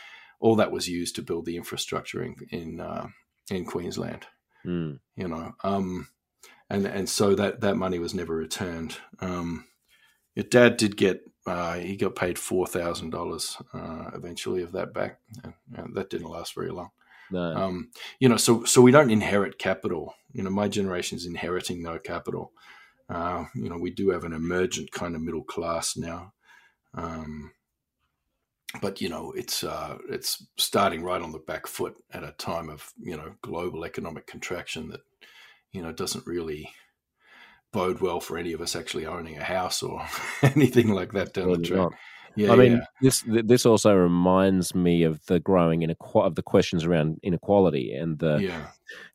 all 0.40 0.56
that 0.56 0.70
was 0.70 0.88
used 0.88 1.16
to 1.16 1.22
build 1.22 1.44
the 1.44 1.56
infrastructure 1.56 2.22
in, 2.22 2.36
in 2.50 2.80
uh, 2.80 3.08
in 3.50 3.64
Queensland. 3.64 4.26
Mm. 4.64 5.00
You 5.16 5.28
know, 5.28 5.54
um, 5.64 6.08
and 6.70 6.86
and 6.86 7.08
so 7.08 7.34
that 7.34 7.60
that 7.60 7.76
money 7.76 7.98
was 7.98 8.14
never 8.14 8.34
returned. 8.34 8.96
Um, 9.20 9.66
your 10.38 10.44
dad 10.44 10.76
did 10.76 10.96
get 10.96 11.22
uh, 11.48 11.74
he 11.74 11.96
got 11.96 12.14
paid 12.14 12.38
four 12.38 12.64
thousand 12.64 13.12
uh, 13.12 13.18
dollars 13.18 13.56
eventually 14.14 14.62
of 14.62 14.70
that 14.70 14.94
back. 14.94 15.18
And 15.74 15.96
that 15.96 16.10
didn't 16.10 16.30
last 16.30 16.54
very 16.54 16.70
long. 16.70 16.90
No. 17.32 17.40
Um, 17.40 17.90
you 18.20 18.28
know, 18.28 18.36
so 18.36 18.62
so 18.62 18.80
we 18.80 18.92
don't 18.92 19.10
inherit 19.10 19.58
capital. 19.58 20.14
You 20.32 20.44
know, 20.44 20.50
my 20.50 20.68
generation's 20.68 21.26
inheriting 21.26 21.82
no 21.82 21.98
capital. 21.98 22.52
Uh, 23.08 23.46
you 23.56 23.68
know, 23.68 23.78
we 23.78 23.90
do 23.90 24.10
have 24.10 24.22
an 24.22 24.32
emergent 24.32 24.92
kind 24.92 25.16
of 25.16 25.22
middle 25.22 25.42
class 25.42 25.96
now. 25.96 26.34
Um, 26.94 27.50
but 28.80 29.00
you 29.00 29.08
know 29.08 29.32
it's 29.32 29.64
uh, 29.64 29.98
it's 30.08 30.46
starting 30.56 31.02
right 31.02 31.20
on 31.20 31.32
the 31.32 31.40
back 31.40 31.66
foot 31.66 31.96
at 32.12 32.22
a 32.22 32.32
time 32.38 32.68
of 32.68 32.92
you 33.00 33.16
know 33.16 33.34
global 33.42 33.84
economic 33.84 34.28
contraction 34.28 34.88
that 34.90 35.00
you 35.72 35.82
know 35.82 35.90
doesn't 35.90 36.28
really 36.28 36.70
bode 37.72 38.00
well 38.00 38.20
for 38.20 38.38
any 38.38 38.52
of 38.52 38.60
us 38.60 38.74
actually 38.74 39.06
owning 39.06 39.36
a 39.36 39.44
house 39.44 39.82
or 39.82 40.04
anything 40.42 40.92
like 40.92 41.12
that 41.12 41.32
down 41.32 41.52
the 41.52 41.58
track. 41.58 41.90
Yeah, 42.36 42.52
I 42.52 42.56
mean, 42.56 42.72
yeah. 42.72 42.84
this 43.00 43.24
this 43.26 43.66
also 43.66 43.94
reminds 43.94 44.72
me 44.72 45.02
of 45.02 45.24
the 45.26 45.40
growing 45.40 45.82
inequality 45.82 46.28
of 46.28 46.34
the 46.36 46.42
questions 46.42 46.84
around 46.84 47.18
inequality 47.24 47.92
and 47.92 48.16
the 48.20 48.38
yeah. 48.38 48.66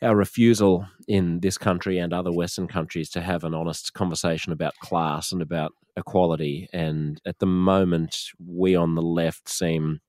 our 0.02 0.16
refusal 0.16 0.86
in 1.08 1.40
this 1.40 1.58
country 1.58 2.00
and 2.00 2.12
other 2.12 2.34
Western 2.34 2.68
countries 2.68 3.10
to 3.12 3.22
have 3.22 3.46
an 3.46 3.54
honest 3.54 3.94
conversation 3.94 4.52
about 4.52 4.74
class 4.82 5.32
and 5.32 5.42
about 5.42 5.72
equality. 5.96 6.68
And 6.74 7.22
at 7.26 7.40
the 7.40 7.46
moment, 7.46 8.18
we 8.46 8.76
on 8.76 8.96
the 8.96 9.02
left 9.02 9.48
seem 9.48 10.02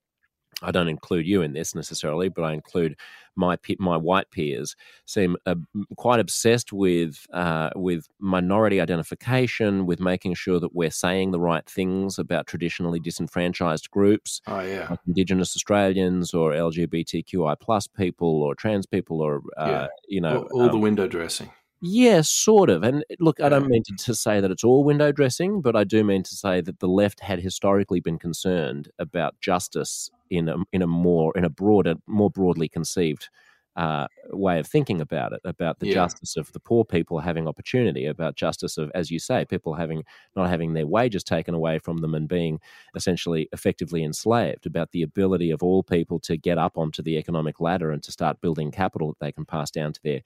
I 0.63 0.71
don't 0.71 0.89
include 0.89 1.27
you 1.27 1.43
in 1.43 1.53
this 1.53 1.75
necessarily, 1.75 2.29
but 2.29 2.45
I 2.45 2.53
include 2.53 2.97
my 3.37 3.57
my 3.79 3.97
white 3.97 4.31
peers 4.31 4.77
seem 5.07 5.37
uh, 5.47 5.57
quite 5.97 6.21
obsessed 6.21 6.73
with 6.73 7.27
uh, 7.33 7.71
with 7.75 8.09
minority 8.19 8.81
identification, 8.81 9.87
with 9.87 10.01
making 10.01 10.35
sure 10.35 10.61
that 10.61 10.75
we're 10.75 10.91
saying 10.91 11.33
the 11.33 11.41
right 11.41 11.69
things 11.69 12.19
about 12.19 12.47
traditionally 12.47 13.01
disenfranchised 13.01 13.91
groups, 13.91 14.41
oh, 14.47 14.61
yeah. 14.61 14.87
like 14.91 15.01
Indigenous 15.07 15.57
Australians 15.57 16.33
or 16.33 16.53
LGBTQI 16.53 17.59
plus 17.61 17.87
people 17.87 18.43
or 18.43 18.55
trans 18.55 18.87
people 18.87 19.21
or 19.21 19.43
uh, 19.57 19.69
yeah. 19.69 19.87
you 20.09 20.21
know 20.21 20.49
all, 20.53 20.61
all 20.61 20.67
um, 20.67 20.71
the 20.71 20.79
window 20.79 21.09
dressing. 21.09 21.51
Yeah, 21.81 22.23
sort 22.23 22.71
of. 22.71 22.83
And 22.83 23.05
look, 23.21 23.41
I 23.41 23.49
don't 23.49 23.69
mean 23.69 23.83
to, 23.83 24.05
to, 24.05 24.15
say 24.15 24.41
that 24.41 24.51
it's 24.51 24.65
all 24.65 24.85
window 24.85 25.13
dressing, 25.13 25.61
but 25.61 25.77
I 25.77 25.85
do 25.85 26.03
mean 26.03 26.23
to 26.23 26.35
say 26.35 26.61
that 26.63 26.79
the 26.79 26.89
left 26.89 27.21
had 27.21 27.41
historically 27.41 28.01
been 28.01 28.19
concerned 28.19 28.91
about 28.99 29.39
justice 29.41 30.11
in 30.31 30.49
a, 30.49 30.57
in 30.73 30.81
a 30.81 30.87
more 30.87 31.37
in 31.37 31.45
a 31.45 31.51
broader, 31.51 31.97
more 32.07 32.31
broadly 32.31 32.69
conceived 32.69 33.29
uh, 33.77 34.07
way 34.31 34.61
of 34.61 34.67
thinking 34.67 35.01
about 35.01 35.33
it, 35.33 35.41
about 35.45 35.81
the 35.81 35.89
yeah. 35.89 35.95
justice 35.95 36.37
of 36.37 36.53
the 36.53 36.61
poor 36.61 36.85
people 36.85 37.19
having 37.19 37.49
opportunity, 37.49 38.07
about 38.07 38.37
justice 38.37 38.79
of, 38.79 38.91
as 38.95 39.11
you 39.11 39.19
say, 39.19 39.45
people 39.45 39.75
having 39.75 40.05
not 40.37 40.49
having 40.49 40.75
their 40.75 40.87
wages 40.87 41.25
taken 41.25 41.55
away 41.55 41.79
from 41.79 41.99
them 41.99 42.15
and 42.15 42.29
being 42.29 42.61
essentially 42.95 43.49
effectively 43.53 44.05
enslaved, 44.05 44.67
about 44.67 44.93
the 44.93 45.03
ability 45.03 45.51
of 45.51 45.63
all 45.63 45.83
people 45.83 46.21
to 46.21 46.37
get 46.37 46.57
up 46.57 46.79
onto 46.79 47.03
the 47.03 47.17
economic 47.19 47.61
ladder 47.61 47.91
and 47.91 48.03
to 48.03 48.13
start 48.13 48.41
building 48.41 48.71
capital 48.71 49.09
that 49.09 49.19
they 49.19 49.33
can 49.33 49.45
pass 49.45 49.71
down 49.71 49.93
to 49.93 50.03
their 50.05 50.21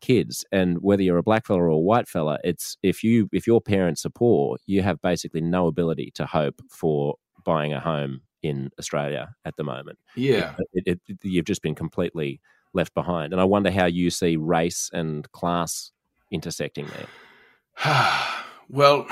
kids. 0.00 0.44
And 0.52 0.78
whether 0.82 1.02
you're 1.02 1.18
a 1.18 1.22
black 1.22 1.46
fella 1.46 1.62
or 1.62 1.68
a 1.68 1.78
white 1.78 2.08
fella, 2.08 2.38
it's 2.44 2.76
if 2.82 3.02
you 3.02 3.28
if 3.32 3.46
your 3.46 3.60
parents 3.60 4.04
are 4.04 4.10
poor, 4.10 4.58
you 4.66 4.82
have 4.82 5.00
basically 5.00 5.40
no 5.40 5.66
ability 5.66 6.12
to 6.14 6.26
hope 6.26 6.60
for 6.70 7.16
buying 7.44 7.72
a 7.72 7.80
home 7.80 8.22
in 8.42 8.70
Australia 8.78 9.34
at 9.44 9.56
the 9.56 9.64
moment. 9.64 9.98
Yeah, 10.16 10.54
it, 10.72 10.84
it, 10.86 11.00
it, 11.08 11.18
you've 11.22 11.46
just 11.46 11.62
been 11.62 11.74
completely 11.74 12.40
left 12.74 12.94
behind. 12.94 13.32
And 13.32 13.40
I 13.40 13.44
wonder 13.44 13.70
how 13.70 13.86
you 13.86 14.10
see 14.10 14.36
race 14.36 14.90
and 14.92 15.30
class 15.32 15.92
intersecting 16.30 16.86
there. 16.88 18.04
well, 18.68 19.06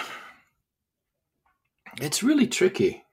it's 2.00 2.22
really 2.22 2.46
tricky. 2.46 3.04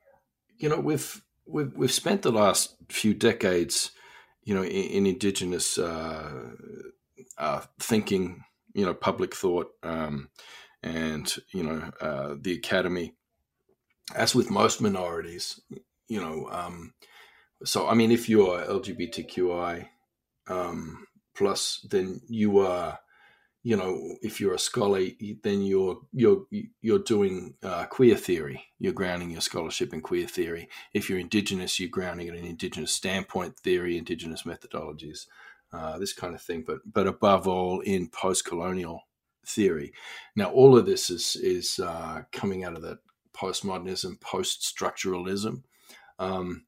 You 0.57 0.69
know, 0.69 0.79
we've 0.79 1.23
we've 1.45 1.73
we've 1.75 1.91
spent 1.91 2.21
the 2.21 2.31
last 2.31 2.75
few 2.89 3.13
decades, 3.13 3.91
you 4.43 4.53
know, 4.53 4.63
in, 4.63 4.69
in 4.69 5.07
indigenous 5.07 5.77
uh, 5.77 6.51
uh, 7.37 7.61
thinking, 7.79 8.43
you 8.73 8.85
know, 8.85 8.93
public 8.93 9.35
thought, 9.35 9.71
um, 9.83 10.29
and 10.83 11.33
you 11.51 11.63
know, 11.63 11.91
uh, 12.01 12.35
the 12.39 12.53
academy. 12.53 13.13
As 14.15 14.33
with 14.33 14.49
most 14.49 14.81
minorities, 14.81 15.61
you 16.07 16.19
know, 16.19 16.49
um, 16.51 16.93
so 17.63 17.87
I 17.87 17.93
mean, 17.93 18.11
if 18.11 18.29
you're 18.29 18.59
LGBTQI 18.59 19.87
um, 20.47 21.05
plus, 21.35 21.85
then 21.89 22.21
you 22.27 22.59
are, 22.59 22.99
you 23.63 23.75
know, 23.75 24.15
if 24.21 24.39
you're 24.39 24.53
a 24.53 24.59
scholar, 24.59 25.01
then 25.43 25.63
you're 25.63 25.99
you're 26.13 26.45
you're 26.81 26.99
doing 26.99 27.55
uh, 27.61 27.85
queer 27.85 28.15
theory. 28.15 28.63
You're 28.79 28.93
grounding 28.93 29.31
your 29.31 29.41
scholarship 29.41 29.93
in 29.93 30.01
queer 30.01 30.27
theory. 30.27 30.69
If 30.93 31.09
you're 31.09 31.19
Indigenous, 31.19 31.79
you're 31.79 31.89
grounding 31.89 32.27
it 32.27 32.35
in 32.35 32.45
Indigenous 32.45 32.93
standpoint 32.93 33.57
theory, 33.59 33.97
Indigenous 33.97 34.43
methodologies, 34.43 35.27
uh, 35.71 35.97
this 35.99 36.13
kind 36.13 36.35
of 36.35 36.41
thing. 36.41 36.63
But 36.65 36.79
but 36.85 37.07
above 37.07 37.47
all, 37.47 37.79
in 37.81 38.09
post-colonial 38.09 39.03
theory. 39.45 39.93
Now, 40.35 40.51
all 40.51 40.77
of 40.77 40.85
this 40.85 41.09
is 41.09 41.35
is 41.35 41.79
uh, 41.79 42.23
coming 42.31 42.63
out 42.63 42.75
of 42.75 42.81
that 42.83 42.99
postmodernism, 43.33 44.19
post-structuralism. 44.21 45.63
Um, 46.17 46.65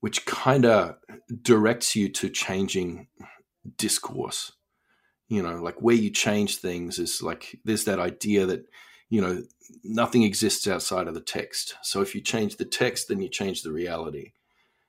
which 0.00 0.26
kind 0.26 0.66
of 0.66 0.96
directs 1.40 1.96
you 1.96 2.10
to 2.10 2.28
changing 2.28 3.08
discourse. 3.78 4.52
You 5.28 5.42
know, 5.42 5.56
like 5.62 5.80
where 5.80 5.94
you 5.94 6.10
change 6.10 6.58
things 6.58 6.98
is 6.98 7.22
like 7.22 7.58
there's 7.64 7.86
that 7.86 7.98
idea 7.98 8.44
that, 8.44 8.66
you 9.08 9.22
know, 9.22 9.42
nothing 9.82 10.22
exists 10.22 10.68
outside 10.68 11.08
of 11.08 11.14
the 11.14 11.22
text. 11.22 11.76
So 11.80 12.02
if 12.02 12.14
you 12.14 12.20
change 12.20 12.56
the 12.56 12.66
text, 12.66 13.08
then 13.08 13.22
you 13.22 13.30
change 13.30 13.62
the 13.62 13.72
reality. 13.72 14.32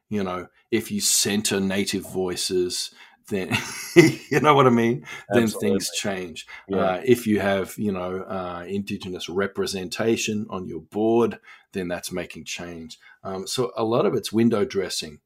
You 0.10 0.22
know, 0.22 0.48
if 0.70 0.92
you 0.92 1.00
center 1.00 1.62
native 1.62 2.04
voices, 2.04 2.94
then 3.28 3.56
you 3.96 4.40
know 4.40 4.54
what 4.54 4.68
I 4.68 4.72
mean. 4.72 5.06
Then 5.30 5.48
things 5.48 5.90
change. 5.92 6.46
Yeah. 6.68 6.78
Uh, 6.78 7.02
if 7.04 7.26
you 7.26 7.40
have 7.40 7.76
you 7.78 7.92
know 7.92 8.22
uh, 8.22 8.66
indigenous 8.68 9.30
representation 9.30 10.46
on 10.50 10.68
your 10.68 10.82
board, 10.82 11.40
then 11.74 11.88
that's 11.88 12.12
making 12.12 12.46
change. 12.46 13.00
Um, 13.24 13.48
so 13.48 13.72
a 13.76 13.84
lot 13.84 14.06
of 14.06 14.14
it's 14.14 14.32
window 14.32 14.66
dressing, 14.66 15.20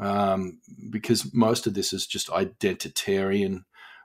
um, 0.00 0.58
because 0.90 1.32
most 1.32 1.66
of 1.66 1.74
this 1.74 1.92
is 1.92 2.06
just 2.06 2.28
identitarian 2.28 3.64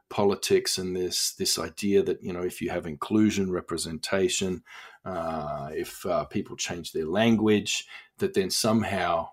politics 0.09 0.77
and 0.77 0.95
this 0.95 1.33
this 1.33 1.57
idea 1.57 2.03
that 2.03 2.21
you 2.21 2.31
know 2.31 2.43
if 2.43 2.61
you 2.61 2.69
have 2.69 2.85
inclusion 2.85 3.51
representation 3.51 4.63
uh, 5.05 5.69
if 5.73 6.05
uh, 6.05 6.23
people 6.25 6.55
change 6.55 6.91
their 6.91 7.07
language 7.07 7.87
that 8.19 8.35
then 8.35 8.51
somehow 8.51 9.27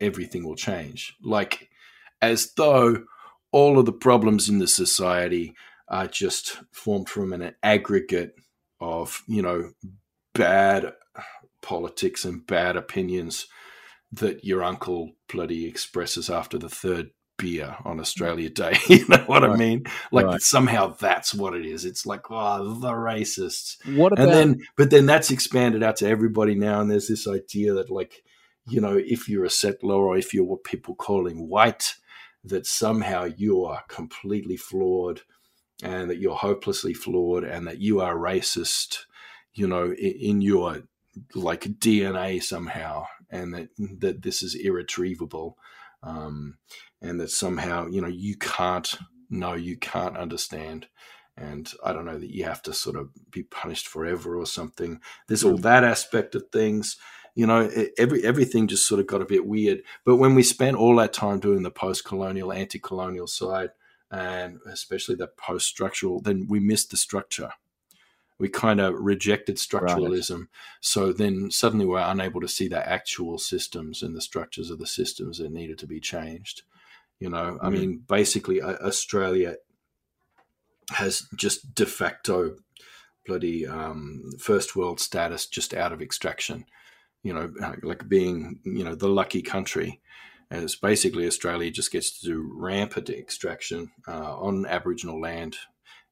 everything 0.00 0.42
will 0.42 0.56
change 0.56 1.14
like 1.22 1.68
as 2.24 2.52
though 2.54 3.04
all 3.52 3.78
of 3.78 3.86
the 3.86 3.92
problems 3.92 4.48
in 4.48 4.58
the 4.58 4.68
society 4.68 5.54
are 5.88 6.06
just 6.06 6.60
formed 6.72 7.08
from 7.08 7.32
an 7.32 7.54
aggregate 7.62 8.34
of 8.80 9.22
you 9.26 9.42
know 9.42 9.70
bad 10.34 10.92
politics 11.62 12.24
and 12.24 12.46
bad 12.46 12.76
opinions 12.76 13.46
that 14.12 14.44
your 14.44 14.62
uncle 14.62 15.12
bloody 15.32 15.66
expresses 15.66 16.28
after 16.30 16.58
the 16.58 16.68
third 16.68 17.10
beer 17.36 17.76
on 17.84 17.98
Australia 18.00 18.48
Day. 18.48 18.76
you 18.88 19.06
know 19.08 19.24
what 19.26 19.42
right. 19.42 19.50
I 19.50 19.56
mean? 19.56 19.84
Like 20.12 20.26
right. 20.26 20.40
somehow 20.40 20.94
that's 20.94 21.34
what 21.34 21.54
it 21.54 21.66
is. 21.66 21.84
It's 21.84 22.06
like, 22.06 22.30
oh, 22.30 22.74
the 22.80 22.90
racists. 22.90 23.76
What 23.96 24.12
about- 24.12 24.28
and 24.28 24.32
then, 24.32 24.66
but 24.76 24.90
then 24.90 25.06
that's 25.06 25.30
expanded 25.30 25.82
out 25.82 25.96
to 25.96 26.08
everybody 26.08 26.54
now, 26.54 26.80
and 26.80 26.90
there's 26.90 27.08
this 27.08 27.26
idea 27.26 27.74
that 27.74 27.90
like, 27.90 28.22
you 28.66 28.80
know, 28.80 28.96
if 28.96 29.28
you're 29.28 29.44
a 29.44 29.50
settler 29.50 29.96
or 29.96 30.16
if 30.16 30.32
you're 30.32 30.44
what 30.44 30.64
people 30.64 30.94
calling 30.94 31.48
white, 31.48 31.94
that 32.44 32.66
somehow 32.66 33.24
you 33.24 33.64
are 33.64 33.82
completely 33.88 34.56
flawed, 34.56 35.22
and 35.82 36.10
that 36.10 36.18
you're 36.18 36.36
hopelessly 36.36 36.94
flawed, 36.94 37.44
and 37.44 37.66
that 37.66 37.78
you 37.78 38.00
are 38.00 38.16
racist. 38.16 39.04
You 39.54 39.68
know, 39.68 39.92
in, 39.92 40.12
in 40.20 40.40
your 40.40 40.82
like 41.34 41.62
DNA 41.62 42.42
somehow, 42.42 43.06
and 43.30 43.54
that 43.54 43.68
that 44.00 44.22
this 44.22 44.42
is 44.42 44.54
irretrievable. 44.54 45.56
Um, 46.02 46.58
and 47.04 47.20
that 47.20 47.30
somehow 47.30 47.86
you 47.86 48.00
know 48.00 48.08
you 48.08 48.36
can't 48.36 48.96
know 49.30 49.54
you 49.54 49.76
can't 49.76 50.16
understand 50.16 50.88
and 51.36 51.72
i 51.84 51.92
don't 51.92 52.06
know 52.06 52.18
that 52.18 52.30
you 52.30 52.44
have 52.44 52.62
to 52.62 52.72
sort 52.72 52.96
of 52.96 53.10
be 53.30 53.42
punished 53.42 53.86
forever 53.86 54.38
or 54.38 54.46
something 54.46 55.00
there's 55.28 55.44
all 55.44 55.58
mm. 55.58 55.62
that 55.62 55.84
aspect 55.84 56.34
of 56.34 56.44
things 56.50 56.96
you 57.34 57.46
know 57.46 57.70
every 57.98 58.24
everything 58.24 58.66
just 58.66 58.86
sort 58.86 59.00
of 59.00 59.06
got 59.06 59.22
a 59.22 59.26
bit 59.26 59.46
weird 59.46 59.82
but 60.04 60.16
when 60.16 60.34
we 60.34 60.42
spent 60.42 60.76
all 60.76 60.96
that 60.96 61.12
time 61.12 61.40
doing 61.40 61.62
the 61.62 61.70
post-colonial 61.70 62.52
anti-colonial 62.52 63.26
side 63.26 63.70
and 64.10 64.58
especially 64.66 65.14
the 65.14 65.26
post-structural 65.26 66.20
then 66.20 66.46
we 66.48 66.60
missed 66.60 66.90
the 66.90 66.96
structure 66.96 67.50
we 68.38 68.48
kind 68.48 68.80
of 68.80 68.94
rejected 68.94 69.56
structuralism 69.56 70.38
right. 70.38 70.48
so 70.80 71.12
then 71.12 71.50
suddenly 71.50 71.86
we're 71.86 72.00
unable 72.00 72.40
to 72.40 72.48
see 72.48 72.68
the 72.68 72.88
actual 72.88 73.38
systems 73.38 74.02
and 74.02 74.14
the 74.14 74.20
structures 74.20 74.70
of 74.70 74.78
the 74.78 74.86
systems 74.86 75.38
that 75.38 75.52
needed 75.52 75.78
to 75.78 75.86
be 75.86 76.00
changed 76.00 76.62
you 77.24 77.30
know, 77.30 77.58
I 77.60 77.68
mm. 77.68 77.72
mean, 77.72 78.04
basically, 78.06 78.62
Australia 78.62 79.56
has 80.90 81.26
just 81.36 81.74
de 81.74 81.86
facto 81.86 82.56
bloody 83.26 83.66
um, 83.66 84.32
first 84.38 84.76
world 84.76 85.00
status 85.00 85.46
just 85.46 85.72
out 85.72 85.92
of 85.92 86.02
extraction. 86.02 86.66
You 87.24 87.34
know, 87.34 87.52
uh, 87.60 87.74
like 87.82 88.08
being 88.08 88.60
you 88.64 88.84
know 88.84 88.94
the 88.94 89.08
lucky 89.08 89.42
country. 89.42 90.00
And 90.50 90.62
it's 90.62 90.76
basically 90.76 91.26
Australia 91.26 91.70
just 91.70 91.90
gets 91.90 92.20
to 92.20 92.26
do 92.26 92.50
rampant 92.54 93.10
extraction 93.10 93.90
uh, 94.06 94.38
on 94.38 94.66
Aboriginal 94.66 95.20
land, 95.20 95.56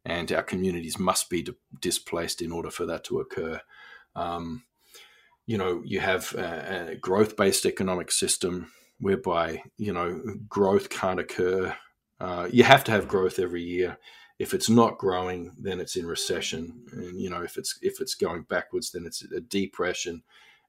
and 0.05 0.33
our 0.33 0.43
communities 0.43 0.99
must 0.99 1.31
be 1.31 1.43
di- 1.43 1.53
displaced 1.81 2.43
in 2.43 2.51
order 2.51 2.71
for 2.71 2.87
that 2.87 3.05
to 3.05 3.21
occur. 3.21 3.61
Um, 4.17 4.65
you 5.47 5.59
know, 5.59 5.83
you 5.85 6.01
have 6.01 6.35
a, 6.35 6.93
a 6.93 6.97
growth-based 6.97 7.67
economic 7.67 8.11
system 8.11 8.73
whereby 9.03 9.63
you 9.77 9.93
know 9.93 10.23
growth 10.49 10.89
can't 10.89 11.21
occur. 11.21 11.77
Uh, 12.21 12.49
you 12.51 12.65
have 12.65 12.85
to 12.85 12.93
have 12.93 13.09
growth 13.09 13.39
every 13.39 13.63
year. 13.63 13.99
If 14.39 14.55
it's 14.55 14.71
not 14.71 14.99
growing, 14.99 15.53
then 15.59 15.81
it's 15.81 15.97
in 15.97 16.07
recession, 16.07 16.87
and 16.93 17.21
you 17.21 17.29
know 17.29 17.43
if 17.43 17.57
it's 17.57 17.79
if 17.83 18.01
it's 18.01 18.15
going 18.15 18.43
backwards, 18.43 18.93
then 18.93 19.05
it's 19.07 19.23
a 19.23 19.41
depression, 19.41 20.23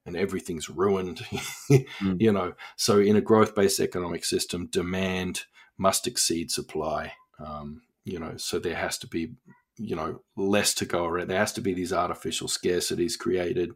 and 0.06 0.16
everything's 0.16 0.68
ruined. 0.68 1.18
mm. 1.70 2.20
You 2.20 2.32
know, 2.32 2.54
so 2.76 2.98
in 2.98 3.16
a 3.16 3.20
growth-based 3.20 3.80
economic 3.80 4.24
system, 4.24 4.66
demand 4.66 5.42
must 5.78 6.06
exceed 6.06 6.50
supply. 6.50 7.12
Um, 7.38 7.82
you 8.04 8.18
know, 8.18 8.36
so 8.36 8.58
there 8.58 8.76
has 8.76 8.98
to 8.98 9.06
be 9.06 9.32
you 9.76 9.96
know 9.96 10.20
less 10.36 10.72
to 10.72 10.84
go 10.84 11.04
around 11.04 11.26
there 11.26 11.40
has 11.40 11.52
to 11.52 11.60
be 11.60 11.74
these 11.74 11.92
artificial 11.92 12.46
scarcities 12.46 13.18
created 13.18 13.72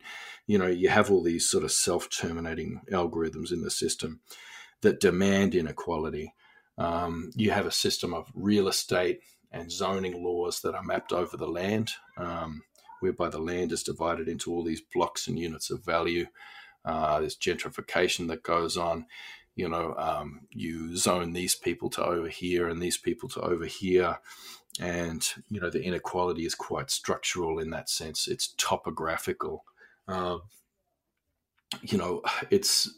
you 0.46 0.56
know 0.56 0.68
you 0.68 0.88
have 0.88 1.10
all 1.10 1.24
these 1.24 1.50
sort 1.50 1.64
of 1.64 1.72
self-terminating 1.72 2.80
algorithms 2.92 3.50
in 3.50 3.62
the 3.62 3.70
system 3.70 4.20
that 4.82 5.00
demand 5.00 5.54
inequality. 5.54 6.34
Um, 6.76 7.30
you 7.34 7.50
have 7.50 7.66
a 7.66 7.72
system 7.72 8.14
of 8.14 8.30
real 8.34 8.68
estate 8.68 9.20
and 9.50 9.72
zoning 9.72 10.22
laws 10.22 10.60
that 10.60 10.74
are 10.74 10.82
mapped 10.82 11.12
over 11.12 11.36
the 11.36 11.48
land, 11.48 11.92
um, 12.16 12.62
whereby 13.00 13.28
the 13.28 13.38
land 13.38 13.72
is 13.72 13.82
divided 13.82 14.28
into 14.28 14.52
all 14.52 14.64
these 14.64 14.80
blocks 14.80 15.28
and 15.28 15.38
units 15.38 15.70
of 15.70 15.84
value. 15.84 16.26
Uh, 16.84 17.20
there's 17.20 17.36
gentrification 17.36 18.28
that 18.28 18.42
goes 18.42 18.76
on. 18.76 19.06
You 19.54 19.68
know, 19.68 19.94
um, 19.98 20.42
you 20.50 20.96
zone 20.96 21.32
these 21.32 21.54
people 21.54 21.90
to 21.90 22.04
over 22.04 22.28
here 22.28 22.68
and 22.68 22.80
these 22.80 22.96
people 22.96 23.28
to 23.30 23.40
over 23.40 23.66
here. 23.66 24.18
And, 24.80 25.26
you 25.50 25.60
know, 25.60 25.70
the 25.70 25.82
inequality 25.82 26.46
is 26.46 26.54
quite 26.54 26.90
structural 26.90 27.58
in 27.58 27.70
that 27.70 27.88
sense. 27.88 28.28
It's 28.28 28.54
topographical. 28.56 29.64
Uh, 30.06 30.38
you 31.82 31.98
know, 31.98 32.22
it's 32.50 32.88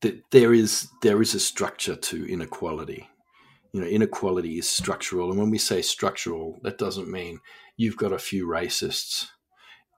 that 0.00 0.22
there 0.30 0.54
is 0.54 0.88
there 1.02 1.20
is 1.20 1.34
a 1.34 1.40
structure 1.40 1.96
to 1.96 2.32
inequality. 2.32 3.08
You 3.76 3.82
know, 3.82 3.88
inequality 3.88 4.58
is 4.58 4.66
structural, 4.66 5.28
and 5.28 5.38
when 5.38 5.50
we 5.50 5.58
say 5.58 5.82
structural, 5.82 6.58
that 6.62 6.78
doesn't 6.78 7.10
mean 7.10 7.40
you've 7.76 7.98
got 7.98 8.10
a 8.10 8.18
few 8.18 8.46
racists 8.46 9.26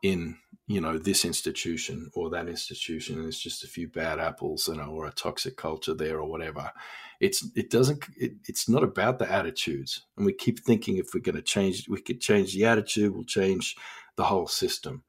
in 0.03 0.37
you 0.67 0.81
know 0.81 0.99
this 0.99 1.25
institution 1.25 2.11
or 2.15 2.29
that 2.29 2.49
institution 2.49 3.19
and 3.19 3.29
it's 3.29 3.39
just 3.41 3.63
a 3.63 3.69
few 3.69 3.87
bad 3.87 4.19
apples 4.19 4.69
know 4.69 4.91
or 4.91 5.07
a 5.07 5.13
toxic 5.13 5.57
culture 5.57 5.95
there 5.95 6.19
or 6.19 6.29
whatever. 6.29 6.73
It's 7.21 7.49
it 7.55 7.71
doesn't 7.71 8.05
it, 8.17 8.33
it's 8.49 8.69
not 8.69 8.83
about 8.83 9.21
the 9.21 9.31
attitudes. 9.31 10.05
And 10.17 10.27
we 10.27 10.33
keep 10.33 10.59
thinking 10.59 10.97
if 10.97 11.15
we're 11.15 11.21
going 11.21 11.37
to 11.37 11.43
change 11.43 11.89
we 11.89 12.01
could 12.01 12.21
change 12.21 12.55
the 12.55 12.65
attitude 12.65 13.15
we'll 13.15 13.23
change 13.27 13.77
the 14.17 14.25
whole 14.25 14.49
system. 14.49 15.05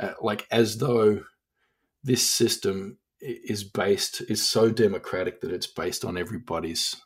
Uh, 0.00 0.14
like 0.22 0.46
as 0.50 0.78
though 0.78 1.20
this 2.02 2.26
system 2.26 2.96
is 3.20 3.62
based 3.62 4.22
is 4.22 4.42
so 4.48 4.70
democratic 4.70 5.42
that 5.42 5.52
it's 5.52 5.66
based 5.66 6.02
on 6.02 6.16
everybody's 6.16 6.96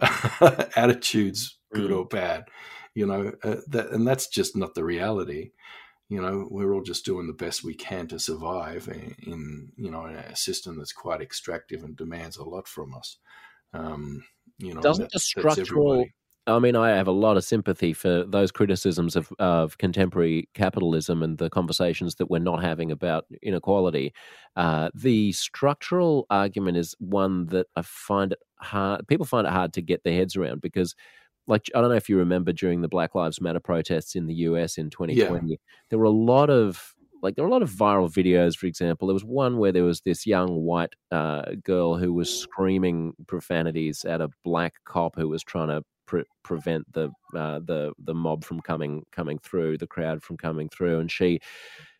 attitudes, 0.76 1.58
good 1.72 1.90
mm. 1.90 1.98
or 1.98 2.06
bad. 2.06 2.44
You 2.94 3.06
know 3.06 3.32
uh, 3.42 3.56
that, 3.68 3.90
and 3.90 4.06
that's 4.06 4.28
just 4.28 4.56
not 4.56 4.74
the 4.74 4.84
reality. 4.84 5.50
You 6.08 6.20
know, 6.20 6.46
we're 6.50 6.72
all 6.72 6.82
just 6.82 7.04
doing 7.04 7.26
the 7.26 7.32
best 7.32 7.64
we 7.64 7.74
can 7.74 8.06
to 8.08 8.18
survive 8.18 8.88
in, 8.88 9.16
in 9.26 9.72
you 9.76 9.90
know 9.90 10.06
a 10.06 10.36
system 10.36 10.78
that's 10.78 10.92
quite 10.92 11.20
extractive 11.20 11.82
and 11.82 11.96
demands 11.96 12.36
a 12.36 12.44
lot 12.44 12.68
from 12.68 12.94
us. 12.94 13.18
Um, 13.72 14.24
you 14.58 14.74
know, 14.74 14.80
doesn't 14.80 15.04
that, 15.04 15.12
the 15.12 15.18
structural 15.18 16.06
I 16.46 16.58
mean, 16.58 16.76
I 16.76 16.90
have 16.90 17.06
a 17.06 17.12
lot 17.12 17.38
of 17.38 17.44
sympathy 17.44 17.94
for 17.94 18.24
those 18.24 18.52
criticisms 18.52 19.16
of, 19.16 19.32
of 19.38 19.78
contemporary 19.78 20.48
capitalism 20.52 21.22
and 21.22 21.38
the 21.38 21.48
conversations 21.48 22.16
that 22.16 22.30
we're 22.30 22.38
not 22.38 22.62
having 22.62 22.90
about 22.90 23.24
inequality. 23.42 24.12
Uh, 24.54 24.90
the 24.94 25.32
structural 25.32 26.26
argument 26.28 26.76
is 26.76 26.94
one 26.98 27.46
that 27.46 27.68
I 27.76 27.82
find 27.82 28.32
it 28.32 28.40
hard. 28.60 29.08
People 29.08 29.24
find 29.24 29.46
it 29.46 29.52
hard 29.54 29.72
to 29.74 29.82
get 29.82 30.04
their 30.04 30.12
heads 30.12 30.36
around 30.36 30.60
because, 30.60 30.94
like, 31.46 31.70
I 31.74 31.80
don't 31.80 31.88
know 31.88 31.96
if 31.96 32.10
you 32.10 32.18
remember 32.18 32.52
during 32.52 32.82
the 32.82 32.88
Black 32.88 33.14
Lives 33.14 33.40
Matter 33.40 33.60
protests 33.60 34.14
in 34.14 34.26
the 34.26 34.34
US 34.34 34.76
in 34.76 34.90
2020, 34.90 35.50
yeah. 35.50 35.56
there 35.88 35.98
were 35.98 36.04
a 36.04 36.10
lot 36.10 36.50
of 36.50 36.94
like 37.22 37.36
there 37.36 37.44
were 37.44 37.48
a 37.48 37.52
lot 37.52 37.62
of 37.62 37.70
viral 37.70 38.12
videos 38.12 38.54
for 38.54 38.66
example 38.66 39.08
there 39.08 39.14
was 39.14 39.24
one 39.24 39.56
where 39.56 39.72
there 39.72 39.82
was 39.82 40.02
this 40.02 40.26
young 40.26 40.60
white 40.60 40.92
uh, 41.10 41.52
girl 41.62 41.96
who 41.96 42.12
was 42.12 42.28
screaming 42.28 43.14
profanities 43.26 44.04
at 44.04 44.20
a 44.20 44.28
black 44.44 44.74
cop 44.84 45.16
who 45.16 45.26
was 45.26 45.42
trying 45.42 45.68
to 45.68 45.82
pre- 46.06 46.24
prevent 46.42 46.90
the 46.92 47.10
uh, 47.34 47.60
the 47.60 47.92
the 47.98 48.14
mob 48.14 48.44
from 48.44 48.60
coming 48.60 49.04
coming 49.12 49.38
through, 49.38 49.78
the 49.78 49.86
crowd 49.86 50.22
from 50.22 50.36
coming 50.36 50.68
through, 50.68 51.00
and 51.00 51.10
she 51.10 51.40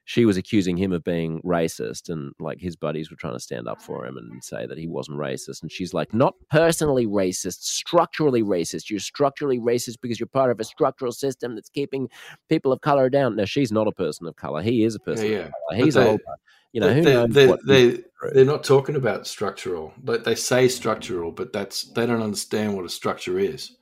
she 0.06 0.26
was 0.26 0.36
accusing 0.36 0.76
him 0.76 0.92
of 0.92 1.02
being 1.02 1.40
racist 1.42 2.10
and 2.10 2.32
like 2.38 2.60
his 2.60 2.76
buddies 2.76 3.10
were 3.10 3.16
trying 3.16 3.32
to 3.32 3.40
stand 3.40 3.66
up 3.66 3.80
for 3.80 4.04
him 4.04 4.18
and 4.18 4.44
say 4.44 4.66
that 4.66 4.76
he 4.76 4.86
wasn't 4.86 5.16
racist 5.16 5.62
and 5.62 5.72
she's 5.72 5.94
like 5.94 6.12
not 6.12 6.34
personally 6.50 7.06
racist 7.06 7.62
structurally 7.62 8.42
racist. 8.42 8.90
You're 8.90 9.00
structurally 9.00 9.58
racist 9.58 9.96
because 10.02 10.20
you're 10.20 10.26
part 10.26 10.50
of 10.50 10.60
a 10.60 10.64
structural 10.64 11.12
system 11.12 11.54
that's 11.54 11.70
keeping 11.70 12.08
people 12.50 12.70
of 12.70 12.82
color 12.82 13.08
down. 13.08 13.36
Now 13.36 13.46
she's 13.46 13.72
not 13.72 13.88
a 13.88 13.92
person 13.92 14.26
of 14.26 14.36
color. 14.36 14.60
He 14.62 14.84
is 14.84 14.94
a 14.94 15.00
person 15.00 15.30
yeah, 15.30 15.48
yeah. 15.70 15.76
he's 15.76 15.94
they, 15.94 16.06
older. 16.06 16.22
You 16.72 16.80
know 16.80 17.02
they, 17.02 17.26
they, 17.26 17.56
they, 17.66 18.02
they're 18.32 18.44
not 18.44 18.64
talking 18.64 18.96
about 18.96 19.26
structural. 19.26 19.94
But 20.02 20.24
they 20.24 20.34
say 20.34 20.68
structural 20.68 21.32
but 21.32 21.52
that's 21.52 21.84
they 21.92 22.04
don't 22.04 22.22
understand 22.22 22.76
what 22.76 22.84
a 22.84 22.90
structure 22.90 23.38
is 23.38 23.76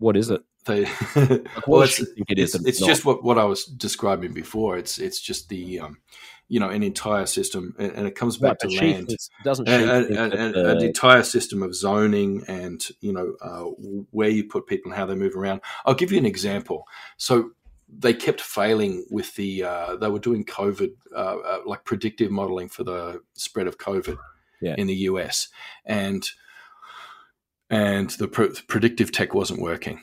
what 0.00 0.16
is 0.16 0.30
it? 0.30 0.42
They, 0.66 0.82
well, 1.66 1.82
it's, 1.82 2.00
it 2.00 2.38
is 2.38 2.54
it's, 2.54 2.66
it's 2.66 2.78
just 2.84 3.04
what, 3.04 3.22
what 3.24 3.38
I 3.38 3.44
was 3.44 3.64
describing 3.64 4.32
before. 4.34 4.76
It's 4.76 4.98
it's 4.98 5.20
just 5.20 5.48
the 5.48 5.80
um, 5.80 5.98
you 6.48 6.58
know 6.60 6.68
an 6.68 6.82
entire 6.82 7.26
system, 7.26 7.74
and, 7.78 7.92
and 7.92 8.06
it 8.06 8.14
comes 8.14 8.36
back 8.36 8.58
Right, 8.62 8.70
to 8.70 8.76
land. 8.84 9.16
doesn't 9.44 9.66
think 9.66 9.82
and, 9.82 10.54
the- 10.54 10.70
an 10.76 10.82
entire 10.84 11.22
system 11.22 11.62
of 11.62 11.74
zoning 11.74 12.42
and 12.48 12.84
you 13.00 13.12
know 13.12 13.36
uh, 13.40 13.62
where 14.10 14.28
you 14.28 14.44
put 14.44 14.66
people 14.66 14.90
and 14.90 14.98
how 14.98 15.06
they 15.06 15.14
move 15.14 15.36
around. 15.36 15.60
I'll 15.86 15.94
give 15.94 16.12
you 16.12 16.18
an 16.18 16.26
example. 16.26 16.84
So 17.16 17.52
they 17.88 18.12
kept 18.12 18.40
failing 18.40 19.06
with 19.10 19.34
the 19.36 19.64
uh, 19.64 19.96
they 19.96 20.08
were 20.08 20.18
doing 20.18 20.44
COVID 20.44 20.90
uh, 21.14 21.36
uh, 21.38 21.58
like 21.66 21.84
predictive 21.84 22.30
modeling 22.30 22.68
for 22.68 22.84
the 22.84 23.22
spread 23.34 23.66
of 23.66 23.78
COVID 23.78 24.18
Yeah. 24.60 24.74
in 24.76 24.86
the 24.88 24.94
US, 25.10 25.48
and 25.86 26.22
and 27.70 28.10
the 28.10 28.28
pre- 28.28 28.52
predictive 28.66 29.12
tech 29.12 29.32
wasn't 29.32 29.62
working. 29.62 30.00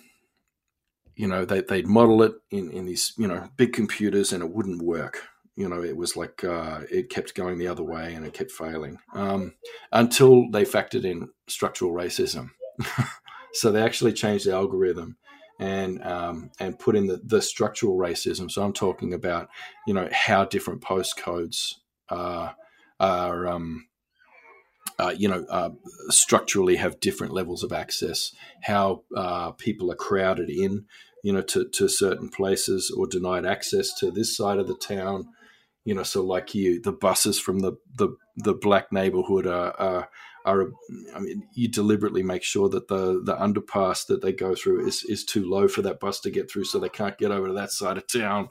You 1.15 1.27
know, 1.27 1.45
they, 1.45 1.61
they'd 1.61 1.87
model 1.87 2.23
it 2.23 2.33
in, 2.49 2.71
in 2.71 2.85
these, 2.85 3.13
you 3.17 3.27
know, 3.27 3.49
big 3.57 3.73
computers 3.73 4.31
and 4.31 4.41
it 4.41 4.49
wouldn't 4.49 4.81
work. 4.81 5.23
You 5.55 5.67
know, 5.67 5.83
it 5.83 5.97
was 5.97 6.15
like 6.15 6.43
uh, 6.43 6.81
it 6.89 7.09
kept 7.09 7.35
going 7.35 7.57
the 7.57 7.67
other 7.67 7.83
way 7.83 8.13
and 8.13 8.25
it 8.25 8.33
kept 8.33 8.51
failing 8.51 8.99
um, 9.13 9.55
until 9.91 10.49
they 10.51 10.63
factored 10.63 11.03
in 11.03 11.29
structural 11.47 11.91
racism. 11.91 12.51
so 13.53 13.71
they 13.71 13.81
actually 13.81 14.13
changed 14.13 14.45
the 14.45 14.53
algorithm 14.53 15.17
and 15.59 16.03
um, 16.03 16.51
and 16.59 16.77
put 16.77 16.95
in 16.95 17.07
the, 17.07 17.19
the 17.23 17.41
structural 17.41 17.97
racism. 17.97 18.51
So 18.51 18.63
I'm 18.63 18.73
talking 18.73 19.13
about, 19.13 19.49
you 19.87 19.95
know, 19.95 20.07
how 20.11 20.45
different 20.45 20.81
postcodes 20.81 21.73
uh, 22.09 22.51
are, 22.99 23.47
um, 23.47 23.87
uh, 24.99 25.13
you 25.17 25.27
know, 25.27 25.45
uh, 25.49 25.69
structurally 26.09 26.77
have 26.77 26.99
different 26.99 27.33
levels 27.33 27.63
of 27.63 27.71
access, 27.71 28.31
how 28.63 29.03
uh, 29.15 29.51
people 29.51 29.91
are 29.91 29.95
crowded 29.95 30.49
in, 30.49 30.85
you 31.23 31.33
know, 31.33 31.41
to, 31.41 31.67
to 31.69 31.87
certain 31.87 32.29
places 32.29 32.91
or 32.95 33.07
denied 33.07 33.45
access 33.45 33.93
to 33.99 34.11
this 34.11 34.35
side 34.35 34.59
of 34.59 34.67
the 34.67 34.75
town. 34.75 35.27
You 35.85 35.95
know, 35.95 36.03
so 36.03 36.21
like 36.21 36.53
you, 36.53 36.81
the 36.81 36.91
buses 36.91 37.39
from 37.39 37.59
the 37.59 37.73
the, 37.95 38.09
the 38.35 38.53
black 38.53 38.91
neighborhood 38.91 39.47
are, 39.47 39.73
are 39.79 40.09
are. 40.45 40.71
I 41.15 41.19
mean, 41.19 41.47
you 41.53 41.69
deliberately 41.69 42.23
make 42.23 42.43
sure 42.43 42.67
that 42.69 42.87
the 42.89 43.21
the 43.23 43.35
underpass 43.35 44.05
that 44.07 44.21
they 44.21 44.33
go 44.33 44.53
through 44.53 44.85
is 44.85 45.03
is 45.03 45.23
too 45.23 45.49
low 45.49 45.67
for 45.67 45.81
that 45.83 45.99
bus 45.99 46.19
to 46.21 46.29
get 46.29 46.51
through, 46.51 46.65
so 46.65 46.79
they 46.79 46.89
can't 46.89 47.17
get 47.17 47.31
over 47.31 47.47
to 47.47 47.53
that 47.53 47.71
side 47.71 47.97
of 47.97 48.05
town. 48.07 48.49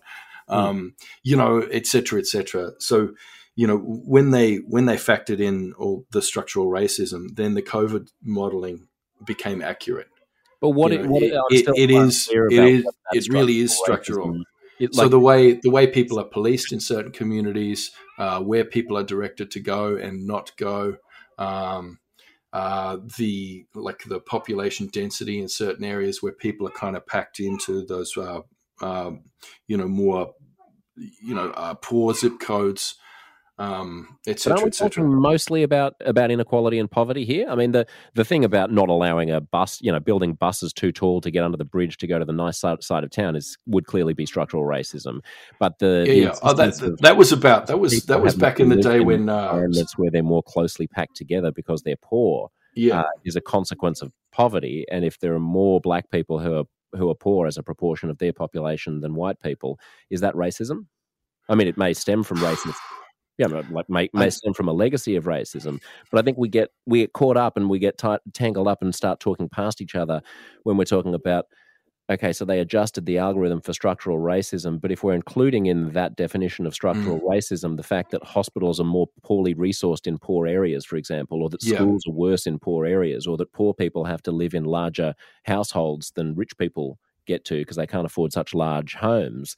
Um, 0.49 0.95
you 1.23 1.37
know, 1.37 1.59
et 1.59 1.87
cetera, 1.87 2.21
et 2.21 2.27
cetera. 2.27 2.71
So 2.79 3.15
you 3.57 3.67
know 3.67 3.79
when 3.79 4.31
they 4.31 4.57
when 4.59 4.87
they 4.87 4.97
factored 4.97 5.41
in 5.41 5.73
all 5.79 6.05
the 6.13 6.23
structural 6.23 6.67
racism, 6.69 7.35
then 7.35 7.55
the 7.55 7.63
COVID 7.63 8.09
modeling 8.23 8.87
became 9.25 9.63
accurate. 9.63 10.09
But 10.61 10.71
what 10.71 10.93
you 10.93 10.99
it, 10.99 11.03
know, 11.05 11.11
what 11.11 11.23
it- 11.23 11.33
it- 11.51 11.69
it 11.77 11.91
is- 11.91 12.29
it 12.33 12.53
is- 12.53 12.85
it 13.13 13.29
really 13.33 13.59
is 13.61 13.77
structural 13.77 14.29
racism- 14.29 14.43
It, 14.79 14.95
so 14.95 15.09
the 15.09 15.19
way 15.19 15.59
the 15.63 15.71
way 15.71 15.87
people 15.87 16.19
are 16.21 16.25
policed 16.29 16.71
in 16.73 16.81
certain 16.81 17.11
communities, 17.13 17.91
uh, 18.19 18.41
where 18.43 18.65
people 18.65 18.97
are 18.99 19.03
directed 19.05 19.51
to 19.53 19.61
go 19.61 19.97
and 19.97 20.27
not 20.27 20.55
go, 20.59 20.99
um, 21.39 21.99
uh, 22.53 22.99
the 23.19 23.65
like 23.75 24.05
the 24.05 24.21
population 24.21 24.87
density 24.89 25.41
in 25.41 25.49
certain 25.49 25.85
areas 25.85 26.23
where 26.23 26.33
people 26.33 26.67
are 26.69 26.71
kind 26.73 26.95
of 26.97 27.07
packed 27.07 27.41
into 27.41 27.85
those, 27.87 28.15
uh, 28.19 28.41
um, 28.83 29.25
you 29.67 29.77
know, 29.79 29.89
more, 29.89 30.35
you 30.97 31.35
know, 31.35 31.51
uh, 31.57 31.75
poor 31.75 32.13
zip 32.15 32.39
codes, 32.39 32.97
um, 33.59 34.19
et 34.27 34.39
But 34.39 34.41
cetera, 34.41 34.53
aren't 34.53 34.65
we 34.65 34.69
et 34.69 34.75
cetera. 34.75 35.05
talking 35.05 35.15
mostly 35.15 35.63
about 35.63 35.95
about 36.05 36.31
inequality 36.31 36.79
and 36.79 36.91
poverty 36.91 37.25
here? 37.25 37.49
I 37.49 37.55
mean, 37.55 37.73
the 37.73 37.87
the 38.15 38.25
thing 38.25 38.45
about 38.45 38.71
not 38.71 38.89
allowing 38.89 39.31
a 39.31 39.41
bus, 39.41 39.81
you 39.81 39.91
know, 39.91 40.01
building 40.01 40.35
buses 40.35 40.73
too 40.73 40.93
tall 40.93 41.21
to 41.23 41.31
get 41.31 41.43
under 41.43 41.57
the 41.57 41.65
bridge 41.65 41.97
to 41.99 42.07
go 42.07 42.19
to 42.19 42.25
the 42.25 42.33
nice 42.33 42.59
side, 42.59 42.83
side 42.83 43.05
of 43.05 43.11
town 43.11 43.35
is 43.35 43.57
would 43.67 43.87
clearly 43.87 44.13
be 44.13 44.27
structural 44.27 44.65
racism. 44.65 45.21
But 45.59 45.79
the, 45.79 46.05
Yeah, 46.07 46.13
the 46.13 46.21
yeah. 46.21 46.35
Oh, 46.43 46.53
that, 46.55 46.99
that 47.01 47.17
was 47.17 47.33
about 47.33 47.67
that 47.69 47.79
was 47.79 48.05
that 48.05 48.21
was 48.21 48.35
back 48.35 48.61
in 48.61 48.69
the 48.69 48.77
day 48.77 49.01
when 49.01 49.29
uh, 49.29 49.45
environments 49.45 49.97
where 49.97 50.11
they're 50.11 50.23
more 50.23 50.43
closely 50.43 50.87
packed 50.87 51.17
together 51.17 51.51
because 51.51 51.83
they're 51.83 51.97
poor 52.03 52.51
yeah, 52.75 53.01
uh, 53.01 53.05
is 53.25 53.37
a 53.37 53.41
consequence 53.41 54.03
of 54.03 54.13
poverty. 54.33 54.85
And 54.91 55.05
if 55.05 55.19
there 55.21 55.35
are 55.35 55.41
more 55.41 55.81
black 55.81 56.11
people 56.11 56.39
who 56.39 56.59
are 56.59 56.65
who 56.97 57.09
are 57.09 57.15
poor 57.15 57.47
as 57.47 57.57
a 57.57 57.63
proportion 57.63 58.11
of 58.11 58.19
their 58.19 58.33
population 58.33 59.01
than 59.01 59.15
white 59.15 59.41
people, 59.41 59.79
is 60.11 60.21
that 60.21 60.35
racism? 60.35 60.87
I 61.49 61.55
mean, 61.55 61.69
it 61.69 61.79
may 61.79 61.95
stem 61.95 62.23
from 62.23 62.39
racism. 62.39 62.75
Yeah, 63.39 63.49
like 63.69 63.89
may, 63.91 64.09
may 64.15 64.31
stem 64.31 64.55
from 64.55 64.69
a 64.69 64.73
legacy 64.73 65.15
of 65.15 65.25
racism, 65.25 65.79
but 66.11 66.19
I 66.19 66.23
think 66.23 66.39
we 66.39 66.49
get 66.49 66.71
we 66.87 67.01
get 67.01 67.13
caught 67.13 67.37
up 67.37 67.57
and 67.59 67.69
we 67.69 67.79
get 67.79 67.99
tight, 67.99 68.21
tangled 68.33 68.67
up 68.67 68.81
and 68.83 68.95
start 68.95 69.21
talking 69.21 69.49
past 69.49 69.81
each 69.83 69.95
other 69.95 70.23
when 70.63 70.77
we're 70.79 70.85
talking 70.85 71.15
about. 71.15 71.47
Okay, 72.11 72.33
so 72.33 72.45
they 72.45 72.61
adjusted 72.61 73.07
the 73.07 73.19
algorithm 73.19 73.61
for 73.61 73.73
structural 73.73 74.19
racism, 74.19 74.81
but 74.81 74.93
if 74.93 75.03
we're 75.05 75.15
including 75.15 75.67
in 75.67 75.93
that 75.93 76.17
definition 76.17 76.67
of 76.67 76.75
structural 76.75 77.21
Mm. 77.21 77.29
racism 77.29 77.77
the 77.77 77.83
fact 77.83 78.11
that 78.13 78.23
hospitals 78.25 78.81
are 78.81 78.85
more 78.85 79.09
poorly 79.25 79.55
resourced 79.57 80.07
in 80.07 80.19
poor 80.19 80.47
areas, 80.47 80.85
for 80.87 80.97
example, 80.97 81.43
or 81.43 81.51
that 81.51 81.63
Yeah. 81.63 81.73
schools 81.75 82.05
are 82.09 82.13
worse 82.13 82.47
in 82.47 82.59
poor 82.61 82.87
areas, 82.87 83.27
or 83.27 83.37
that 83.39 83.53
poor 83.53 83.75
people 83.75 84.05
have 84.05 84.23
to 84.23 84.33
live 84.33 84.55
in 84.55 84.65
larger 84.65 85.15
households 85.45 86.13
than 86.13 86.35
rich 86.37 86.57
people 86.59 86.99
get 87.27 87.45
to 87.47 87.57
because 87.57 87.77
they 87.77 87.87
can't 87.87 88.07
afford 88.07 88.33
such 88.33 88.55
large 88.55 88.95
homes, 88.95 89.57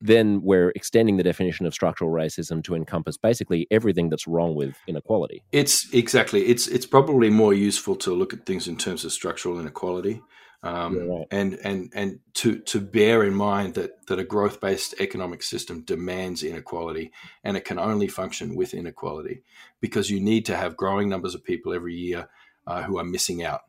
then 0.00 0.40
we're 0.42 0.70
extending 0.70 1.16
the 1.16 1.22
definition 1.22 1.66
of 1.66 1.74
structural 1.74 2.10
racism 2.10 2.64
to 2.64 2.74
encompass 2.74 3.16
basically 3.16 3.66
everything 3.70 4.08
that's 4.08 4.26
wrong 4.26 4.54
with 4.54 4.74
inequality. 4.86 5.42
It's 5.52 5.92
exactly. 5.92 6.46
It's 6.46 6.66
it's 6.66 6.86
probably 6.86 7.30
more 7.30 7.52
useful 7.54 7.96
to 7.96 8.12
look 8.14 8.32
at 8.32 8.46
things 8.46 8.66
in 8.66 8.76
terms 8.76 9.04
of 9.04 9.12
structural 9.12 9.60
inequality, 9.60 10.22
um, 10.62 10.96
Yeah, 10.96 11.14
right. 11.14 11.26
and 11.30 11.58
and 11.64 11.92
and 11.94 12.20
to 12.34 12.58
to 12.60 12.80
bear 12.80 13.24
in 13.24 13.34
mind 13.34 13.74
that 13.74 14.06
that 14.06 14.18
a 14.18 14.24
growth 14.24 14.60
based 14.60 14.94
economic 15.00 15.42
system 15.42 15.82
demands 15.82 16.42
inequality, 16.42 17.12
and 17.44 17.56
it 17.56 17.64
can 17.64 17.78
only 17.78 18.08
function 18.08 18.56
with 18.56 18.74
inequality 18.74 19.42
because 19.80 20.10
you 20.10 20.20
need 20.20 20.46
to 20.46 20.56
have 20.56 20.76
growing 20.76 21.08
numbers 21.08 21.34
of 21.34 21.44
people 21.44 21.74
every 21.74 21.94
year 21.94 22.28
uh, 22.66 22.82
who 22.82 22.98
are 22.98 23.04
missing 23.04 23.42
out. 23.42 23.62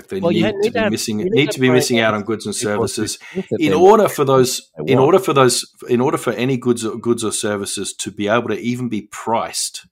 Like 0.00 0.08
they 0.08 0.20
Well, 0.20 0.32
you 0.32 0.46
need 0.46 0.56
need 0.56 0.72
to 0.72 0.82
be 0.84 0.90
missing 0.90 1.16
need 1.18 1.32
need 1.32 1.50
to 1.50 1.60
be 1.60 1.68
missing 1.68 1.98
out 2.00 2.14
on 2.14 2.22
goods 2.22 2.46
and 2.46 2.54
services 2.54 3.18
in 3.58 3.74
order 3.74 4.08
for 4.08 4.24
those 4.24 4.70
in 4.86 4.98
order 4.98 5.18
for 5.18 5.34
those 5.34 5.70
in 5.88 6.00
order 6.00 6.16
for 6.16 6.32
any 6.32 6.56
goods 6.56 6.86
or 6.86 6.96
goods 6.96 7.22
or 7.22 7.32
services 7.32 7.92
to 7.92 8.10
be 8.10 8.26
able 8.26 8.48
to 8.48 8.58
even 8.58 8.88
be 8.88 9.02
priced 9.02 9.86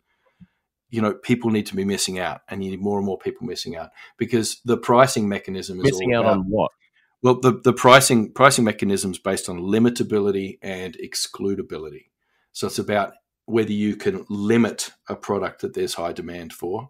you 0.88 1.02
know 1.02 1.12
people 1.12 1.50
need 1.50 1.66
to 1.66 1.76
be 1.76 1.84
missing 1.84 2.18
out 2.18 2.40
and 2.48 2.64
you 2.64 2.70
need 2.70 2.80
more 2.80 2.96
and 2.96 3.04
more 3.04 3.18
people 3.18 3.46
missing 3.46 3.76
out 3.76 3.90
because 4.16 4.62
the 4.64 4.78
pricing 4.78 5.28
mechanism 5.28 5.78
is 5.80 5.84
missing 5.84 6.14
all 6.14 6.20
out 6.20 6.24
about, 6.24 6.38
on 6.38 6.44
what? 6.48 6.70
well 7.22 7.38
the, 7.38 7.60
the 7.64 7.74
pricing 7.74 8.32
pricing 8.32 8.64
mechanism 8.64 9.10
is 9.10 9.18
based 9.18 9.50
on 9.50 9.58
limitability 9.58 10.58
and 10.62 10.96
excludability 10.96 12.06
so 12.52 12.66
it's 12.66 12.78
about 12.78 13.12
whether 13.44 13.72
you 13.72 13.94
can 13.94 14.24
limit 14.30 14.90
a 15.06 15.14
product 15.14 15.60
that 15.60 15.74
there's 15.74 15.94
high 15.94 16.12
demand 16.12 16.54
for 16.54 16.88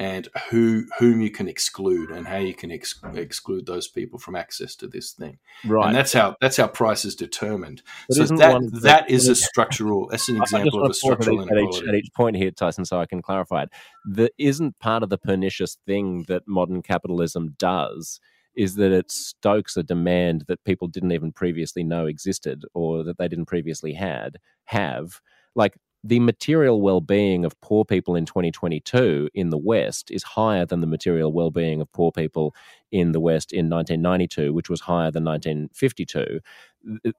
and 0.00 0.28
who 0.50 0.86
whom 0.98 1.20
you 1.20 1.30
can 1.30 1.46
exclude 1.46 2.10
and 2.10 2.26
how 2.26 2.38
you 2.38 2.54
can 2.54 2.72
ex- 2.72 2.98
exclude 3.14 3.66
those 3.66 3.86
people 3.86 4.18
from 4.18 4.34
access 4.34 4.74
to 4.74 4.88
this 4.88 5.12
thing 5.12 5.38
Right. 5.64 5.88
and 5.88 5.94
that's 5.96 6.12
how 6.14 6.36
that's 6.40 6.56
how 6.56 6.66
price 6.66 7.04
is 7.04 7.14
determined. 7.14 7.82
But 8.08 8.16
so 8.16 8.36
that 8.36 8.60
the- 8.72 8.80
that 8.80 9.10
is 9.10 9.28
a 9.28 9.34
structural. 9.50 10.08
That's 10.08 10.28
an 10.28 10.36
I- 10.36 10.38
I 10.38 10.42
just 10.42 10.52
example 10.54 10.78
of 10.80 10.84
a 10.84 10.88
pause 10.88 10.96
at 10.96 10.96
structural 10.96 11.42
each, 11.44 11.50
at, 11.52 11.58
each, 11.58 11.88
at 11.88 11.94
each 11.94 12.08
point 12.16 12.36
here, 12.36 12.50
Tyson, 12.50 12.84
so 12.86 12.98
I 12.98 13.06
can 13.06 13.20
clarify 13.22 13.64
it. 13.64 13.68
The 14.04 14.30
isn't 14.38 14.78
part 14.80 15.02
of 15.02 15.10
the 15.10 15.18
pernicious 15.18 15.76
thing 15.86 16.24
that 16.28 16.48
modern 16.48 16.80
capitalism 16.82 17.54
does 17.58 18.18
is 18.56 18.74
that 18.76 18.90
it 18.92 19.10
stokes 19.12 19.76
a 19.76 19.82
demand 19.82 20.44
that 20.48 20.64
people 20.64 20.88
didn't 20.88 21.12
even 21.12 21.30
previously 21.32 21.84
know 21.84 22.06
existed 22.06 22.64
or 22.74 23.04
that 23.04 23.16
they 23.18 23.28
didn't 23.28 23.46
previously 23.46 23.92
had 23.92 24.38
have. 24.64 25.20
Like 25.54 25.74
the 26.02 26.20
material 26.20 26.80
well-being 26.80 27.44
of 27.44 27.60
poor 27.60 27.84
people 27.84 28.14
in 28.14 28.24
2022 28.24 29.28
in 29.34 29.50
the 29.50 29.58
West 29.58 30.10
is 30.10 30.22
higher 30.22 30.64
than 30.64 30.80
the 30.80 30.86
material 30.86 31.32
well-being 31.32 31.80
of 31.80 31.92
poor 31.92 32.10
people 32.10 32.54
in 32.90 33.12
the 33.12 33.20
West 33.20 33.52
in 33.52 33.68
1992, 33.68 34.52
which 34.52 34.70
was 34.70 34.80
higher 34.80 35.10
than 35.10 35.24
1952 35.24 36.40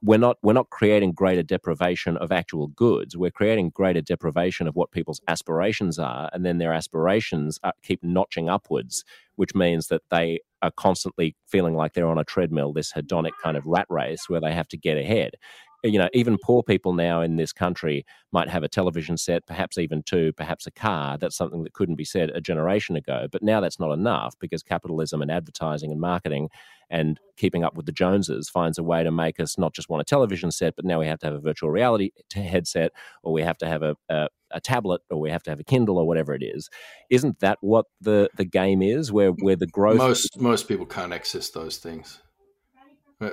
we're 0.02 0.18
not 0.18 0.38
we're 0.42 0.52
not 0.52 0.70
creating 0.70 1.12
greater 1.12 1.42
deprivation 1.42 2.16
of 2.16 2.32
actual 2.32 2.68
goods. 2.68 3.16
We're 3.16 3.30
creating 3.30 3.70
greater 3.70 4.00
deprivation 4.00 4.66
of 4.66 4.74
what 4.74 4.90
people's 4.90 5.20
aspirations 5.28 5.98
are 5.98 6.28
and 6.32 6.44
then 6.44 6.58
their 6.58 6.72
aspirations 6.72 7.58
are, 7.62 7.72
keep 7.82 8.02
notching 8.02 8.48
upwards 8.48 9.04
which 9.36 9.54
means 9.54 9.88
that 9.88 10.02
they 10.10 10.40
are 10.62 10.72
constantly 10.72 11.36
feeling 11.46 11.74
like 11.74 11.94
they're 11.94 12.08
on 12.08 12.18
a 12.18 12.24
treadmill 12.24 12.72
this 12.72 12.92
hedonic 12.92 13.32
kind 13.42 13.56
of 13.56 13.64
rat 13.66 13.86
race 13.88 14.28
where 14.28 14.40
they 14.40 14.52
have 14.52 14.68
to 14.68 14.76
get 14.76 14.96
ahead 14.98 15.32
you 15.82 15.98
know 15.98 16.08
even 16.12 16.38
poor 16.42 16.62
people 16.62 16.92
now 16.92 17.20
in 17.20 17.36
this 17.36 17.52
country 17.52 18.04
might 18.32 18.48
have 18.48 18.62
a 18.62 18.68
television 18.68 19.16
set 19.16 19.46
perhaps 19.46 19.78
even 19.78 20.02
two 20.02 20.32
perhaps 20.32 20.66
a 20.66 20.70
car 20.70 21.18
that's 21.18 21.36
something 21.36 21.64
that 21.64 21.72
couldn't 21.72 21.96
be 21.96 22.04
said 22.04 22.30
a 22.30 22.40
generation 22.40 22.96
ago 22.96 23.26
but 23.30 23.42
now 23.42 23.60
that's 23.60 23.80
not 23.80 23.92
enough 23.92 24.34
because 24.38 24.62
capitalism 24.62 25.22
and 25.22 25.30
advertising 25.30 25.90
and 25.90 26.00
marketing 26.00 26.48
and 26.92 27.18
keeping 27.38 27.64
up 27.64 27.74
with 27.74 27.86
the 27.86 27.92
Joneses 27.92 28.50
finds 28.50 28.78
a 28.78 28.82
way 28.82 29.02
to 29.02 29.10
make 29.10 29.40
us 29.40 29.56
not 29.56 29.72
just 29.72 29.88
want 29.88 30.02
a 30.02 30.04
television 30.04 30.52
set, 30.52 30.76
but 30.76 30.84
now 30.84 31.00
we 31.00 31.06
have 31.06 31.18
to 31.20 31.26
have 31.26 31.34
a 31.34 31.40
virtual 31.40 31.70
reality 31.70 32.10
headset, 32.34 32.92
or 33.22 33.32
we 33.32 33.42
have 33.42 33.56
to 33.58 33.66
have 33.66 33.82
a, 33.82 33.96
a, 34.10 34.28
a 34.50 34.60
tablet, 34.60 35.00
or 35.10 35.18
we 35.18 35.30
have 35.30 35.42
to 35.44 35.50
have 35.50 35.58
a 35.58 35.64
Kindle, 35.64 35.98
or 35.98 36.06
whatever 36.06 36.34
it 36.34 36.42
is. 36.42 36.68
Isn't 37.08 37.40
that 37.40 37.56
what 37.62 37.86
the, 38.02 38.28
the 38.36 38.44
game 38.44 38.82
is? 38.82 39.10
Where 39.10 39.30
where 39.30 39.56
the 39.56 39.66
growth 39.66 39.96
Most 39.96 40.38
most 40.38 40.68
people 40.68 40.84
can't 40.84 41.14
access 41.14 41.48
those 41.48 41.78
things. 41.78 42.21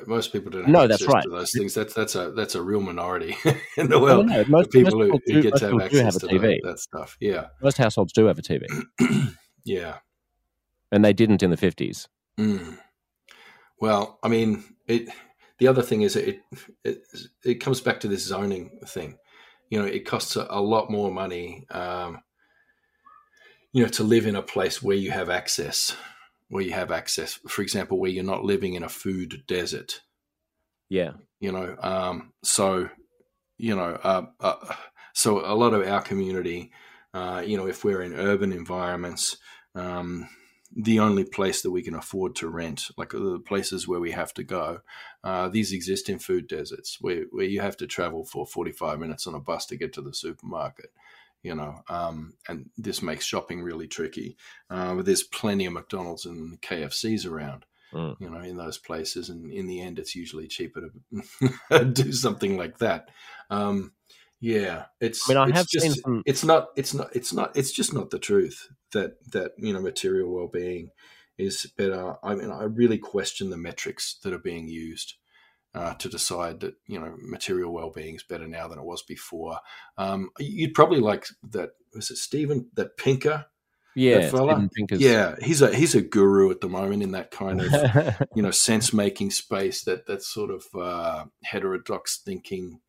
Most 0.05 0.31
people 0.31 0.51
don't. 0.51 0.63
Have 0.63 0.71
no, 0.71 0.87
that's 0.87 1.07
right. 1.07 1.23
To 1.23 1.29
those 1.29 1.51
things. 1.51 1.73
That's 1.73 1.93
that's 1.93 2.15
a 2.15 2.31
that's 2.31 2.55
a 2.55 2.61
real 2.61 2.81
minority 2.81 3.35
in 3.77 3.89
the 3.89 3.99
world. 3.99 4.27
No, 4.27 4.43
most, 4.47 4.71
people 4.71 4.99
most 4.99 5.11
who, 5.11 5.19
do, 5.25 5.33
who 5.33 5.41
get 5.41 5.55
to 5.55 5.65
have 5.67 5.81
access 5.81 6.01
have 6.01 6.15
a 6.15 6.19
to 6.19 6.27
TV. 6.27 6.41
that, 6.41 6.59
that 6.63 6.79
stuff. 6.79 7.17
Yeah, 7.19 7.47
most 7.61 7.77
households 7.77 8.13
do 8.13 8.25
have 8.25 8.37
a 8.37 8.41
TV. 8.41 8.65
yeah, 9.65 9.97
and 10.91 11.03
they 11.03 11.13
didn't 11.13 11.41
in 11.41 11.49
the 11.49 11.57
fifties. 11.57 12.07
Mm. 12.39 12.77
Well, 13.79 14.19
I 14.21 14.27
mean, 14.27 14.63
it. 14.87 15.09
The 15.57 15.67
other 15.67 15.81
thing 15.81 16.03
is 16.03 16.15
it, 16.15 16.39
it 16.83 17.01
it 17.43 17.55
comes 17.55 17.81
back 17.81 17.99
to 18.01 18.07
this 18.07 18.23
zoning 18.25 18.79
thing. 18.85 19.17
You 19.69 19.79
know, 19.79 19.85
it 19.85 20.05
costs 20.05 20.35
a, 20.35 20.47
a 20.49 20.61
lot 20.61 20.89
more 20.91 21.11
money. 21.11 21.65
Um, 21.71 22.21
you 23.73 23.83
know, 23.83 23.89
to 23.89 24.03
live 24.03 24.25
in 24.25 24.35
a 24.35 24.41
place 24.41 24.81
where 24.81 24.95
you 24.95 25.11
have 25.11 25.29
access, 25.29 25.95
where 26.49 26.63
you 26.63 26.73
have 26.73 26.91
access. 26.91 27.39
For 27.47 27.61
example, 27.61 27.99
where 27.99 28.11
you're 28.11 28.23
not 28.23 28.43
living 28.43 28.73
in 28.73 28.83
a 28.83 28.89
food 28.89 29.43
desert. 29.47 30.01
Yeah. 30.89 31.13
You 31.39 31.51
know, 31.51 31.75
um, 31.79 32.33
so 32.43 32.89
you 33.59 33.75
know, 33.75 33.99
uh, 34.03 34.25
uh, 34.39 34.75
so 35.13 35.45
a 35.45 35.53
lot 35.53 35.73
of 35.73 35.85
our 35.85 36.01
community, 36.01 36.71
uh, 37.13 37.43
you 37.45 37.57
know, 37.57 37.67
if 37.67 37.83
we're 37.83 38.01
in 38.01 38.13
urban 38.13 38.53
environments, 38.53 39.37
um, 39.75 40.29
the 40.75 40.99
only 40.99 41.25
place 41.25 41.61
that 41.61 41.71
we 41.71 41.81
can 41.81 41.95
afford 41.95 42.35
to 42.35 42.47
rent, 42.47 42.87
like 42.95 43.09
the 43.09 43.41
places 43.45 43.87
where 43.87 43.99
we 43.99 44.11
have 44.11 44.33
to 44.35 44.43
go, 44.43 44.79
uh, 45.23 45.49
these 45.49 45.73
exist 45.73 46.09
in 46.09 46.19
food 46.19 46.47
deserts 46.47 46.97
where, 47.01 47.23
where 47.31 47.45
you 47.45 47.59
have 47.59 47.75
to 47.77 47.87
travel 47.87 48.23
for 48.23 48.45
45 48.45 48.99
minutes 48.99 49.27
on 49.27 49.35
a 49.35 49.39
bus 49.39 49.65
to 49.67 49.77
get 49.77 49.93
to 49.93 50.01
the 50.01 50.13
supermarket, 50.13 50.91
you 51.43 51.55
know, 51.55 51.83
um, 51.89 52.33
and 52.47 52.69
this 52.77 53.01
makes 53.01 53.25
shopping 53.25 53.61
really 53.61 53.87
tricky. 53.87 54.37
Uh, 54.69 54.95
but 54.95 55.05
there's 55.05 55.23
plenty 55.23 55.65
of 55.65 55.73
McDonald's 55.73 56.25
and 56.25 56.61
KFCs 56.61 57.29
around. 57.29 57.65
Mm. 57.93 58.17
You 58.19 58.29
know, 58.29 58.41
in 58.41 58.57
those 58.57 58.77
places, 58.77 59.29
and 59.29 59.51
in 59.51 59.65
the 59.65 59.81
end, 59.81 59.97
it's 59.97 60.15
usually 60.15 60.47
cheaper 60.47 60.91
to 61.71 61.85
do 61.93 62.11
something 62.11 62.55
like 62.55 62.77
that. 62.79 63.09
Um, 63.49 63.93
yeah, 64.39 64.85
it's. 65.01 65.27
I 65.27 65.33
mean, 65.33 65.37
I 65.37 65.47
it's 65.47 65.57
have 65.57 65.67
just, 65.67 65.85
seen 65.85 65.93
some- 65.95 66.23
It's 66.25 66.43
not. 66.43 66.69
It's 66.75 66.93
not. 66.93 67.15
It's 67.15 67.33
not. 67.33 67.57
It's 67.57 67.71
just 67.71 67.93
not 67.93 68.11
the 68.11 68.19
truth 68.19 68.69
that 68.91 69.13
that 69.31 69.53
you 69.57 69.73
know 69.73 69.81
material 69.81 70.31
well 70.31 70.47
being 70.47 70.91
is 71.39 71.65
better. 71.77 72.15
I 72.23 72.35
mean, 72.35 72.51
I 72.51 72.63
really 72.63 72.99
question 72.99 73.49
the 73.49 73.57
metrics 73.57 74.19
that 74.23 74.33
are 74.33 74.39
being 74.39 74.67
used 74.67 75.15
uh, 75.75 75.93
to 75.95 76.09
decide 76.09 76.61
that 76.61 76.75
you 76.87 76.99
know 76.99 77.15
material 77.21 77.71
well 77.71 77.91
being 77.91 78.15
is 78.15 78.23
better 78.23 78.47
now 78.47 78.67
than 78.67 78.79
it 78.79 78.85
was 78.85 79.03
before. 79.03 79.59
Um, 79.97 80.29
you'd 80.39 80.73
probably 80.73 80.99
like 80.99 81.25
that. 81.51 81.71
Was 81.93 82.11
it 82.11 82.17
Steven 82.17 82.69
that 82.73 82.97
Pinker? 82.97 83.45
Yeah. 84.21 84.29
Yeah, 84.99 85.35
he's 85.41 85.61
a 85.61 85.75
he's 85.75 85.95
a 85.95 86.01
guru 86.01 86.51
at 86.51 86.61
the 86.61 86.69
moment 86.69 87.03
in 87.03 87.11
that 87.11 87.31
kind 87.31 87.61
of 87.61 88.27
you 88.35 88.41
know 88.41 88.51
sense 88.51 88.93
making 88.93 89.31
space 89.31 89.83
that 89.83 90.05
that 90.07 90.23
sort 90.23 90.51
of 90.51 90.65
uh, 90.79 91.25
heterodox 91.43 92.21
thinking. 92.23 92.79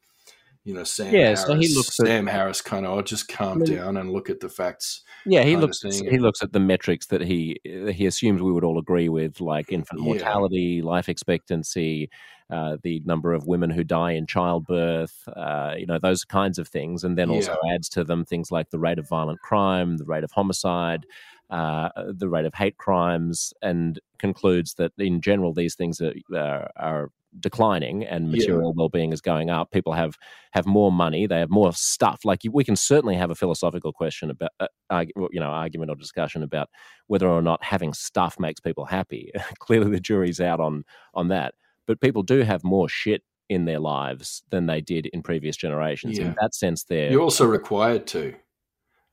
You 0.64 0.74
know, 0.74 0.84
Sam 0.84 1.12
Yeah, 1.14 1.20
Harris. 1.24 1.42
so 1.46 1.54
he 1.54 1.74
looks 1.74 1.98
at- 2.00 2.06
Sam 2.06 2.26
Harris 2.26 2.60
kind 2.60 2.84
of. 2.84 2.92
Oh, 2.92 3.02
just 3.02 3.28
calm 3.28 3.62
I 3.62 3.64
mean- 3.64 3.76
down 3.76 3.96
and 3.96 4.10
look 4.12 4.28
at 4.28 4.40
the 4.40 4.48
facts. 4.50 5.02
Yeah, 5.24 5.42
he 5.42 5.56
looks 5.56 5.80
he 5.82 6.18
looks 6.18 6.42
at 6.42 6.52
the 6.52 6.60
metrics 6.60 7.06
that 7.06 7.22
he 7.22 7.58
he 7.64 8.06
assumes 8.06 8.42
we 8.42 8.52
would 8.52 8.64
all 8.64 8.78
agree 8.78 9.08
with, 9.08 9.40
like 9.40 9.72
infant 9.72 10.00
Yeah. 10.00 10.04
mortality, 10.06 10.82
life 10.82 11.08
expectancy, 11.08 12.10
uh, 12.50 12.76
the 12.82 13.00
number 13.06 13.32
of 13.32 13.46
women 13.46 13.70
who 13.70 13.84
die 13.84 14.12
in 14.12 14.26
childbirth, 14.26 15.26
uh, 15.34 15.74
you 15.78 15.86
know 15.86 15.98
those 15.98 16.24
kinds 16.24 16.58
of 16.58 16.68
things, 16.68 17.04
and 17.04 17.16
then 17.16 17.30
also 17.30 17.56
adds 17.72 17.88
to 17.90 18.04
them 18.04 18.24
things 18.24 18.50
like 18.50 18.68
the 18.70 18.78
rate 18.78 18.98
of 18.98 19.08
violent 19.08 19.40
crime, 19.40 19.96
the 19.96 20.04
rate 20.04 20.24
of 20.24 20.30
homicide, 20.32 21.06
uh, 21.50 21.88
the 22.12 22.28
rate 22.28 22.44
of 22.44 22.54
hate 22.54 22.76
crimes, 22.76 23.52
and 23.62 23.98
concludes 24.18 24.74
that 24.74 24.92
in 24.98 25.20
general 25.22 25.52
these 25.54 25.74
things 25.74 26.00
are 26.02 26.14
are, 26.34 26.70
are 26.76 27.10
declining 27.38 28.04
and 28.04 28.26
Yeah. 28.26 28.30
material 28.38 28.72
well-being 28.74 29.12
is 29.12 29.20
going 29.20 29.50
up 29.50 29.70
people 29.70 29.92
have 29.92 30.16
have 30.50 30.66
more 30.66 30.90
money 30.90 31.26
they 31.26 31.38
have 31.38 31.50
more 31.50 31.72
stuff 31.72 32.24
like 32.24 32.40
we 32.50 32.64
can 32.64 32.74
certainly 32.74 33.14
have 33.14 33.30
a 33.30 33.34
philosophical 33.36 33.92
question 33.92 34.30
about 34.30 34.50
uh, 34.58 35.04
you 35.16 35.38
know 35.38 35.46
argument 35.46 35.90
or 35.90 35.94
discussion 35.94 36.42
about 36.42 36.68
whether 37.06 37.28
or 37.28 37.40
not 37.40 37.62
having 37.62 37.92
stuff 37.94 38.38
makes 38.40 38.58
people 38.60 38.84
happy 38.84 39.30
clearly 39.60 39.90
the 39.90 40.00
jury's 40.00 40.40
out 40.40 40.58
on 40.58 40.84
on 41.14 41.28
that 41.28 41.54
but 41.86 42.00
people 42.00 42.22
do 42.24 42.40
have 42.42 42.64
more 42.64 42.88
shit 42.88 43.22
in 43.48 43.64
their 43.64 43.80
lives 43.80 44.42
than 44.50 44.66
they 44.66 44.80
did 44.80 45.06
in 45.06 45.22
previous 45.22 45.56
generations 45.56 46.18
Yeah. 46.18 46.26
in 46.26 46.34
that 46.40 46.54
sense 46.54 46.84
they're 46.84 47.10
You're 47.12 47.22
also 47.22 47.46
required 47.46 48.06
to, 48.08 48.34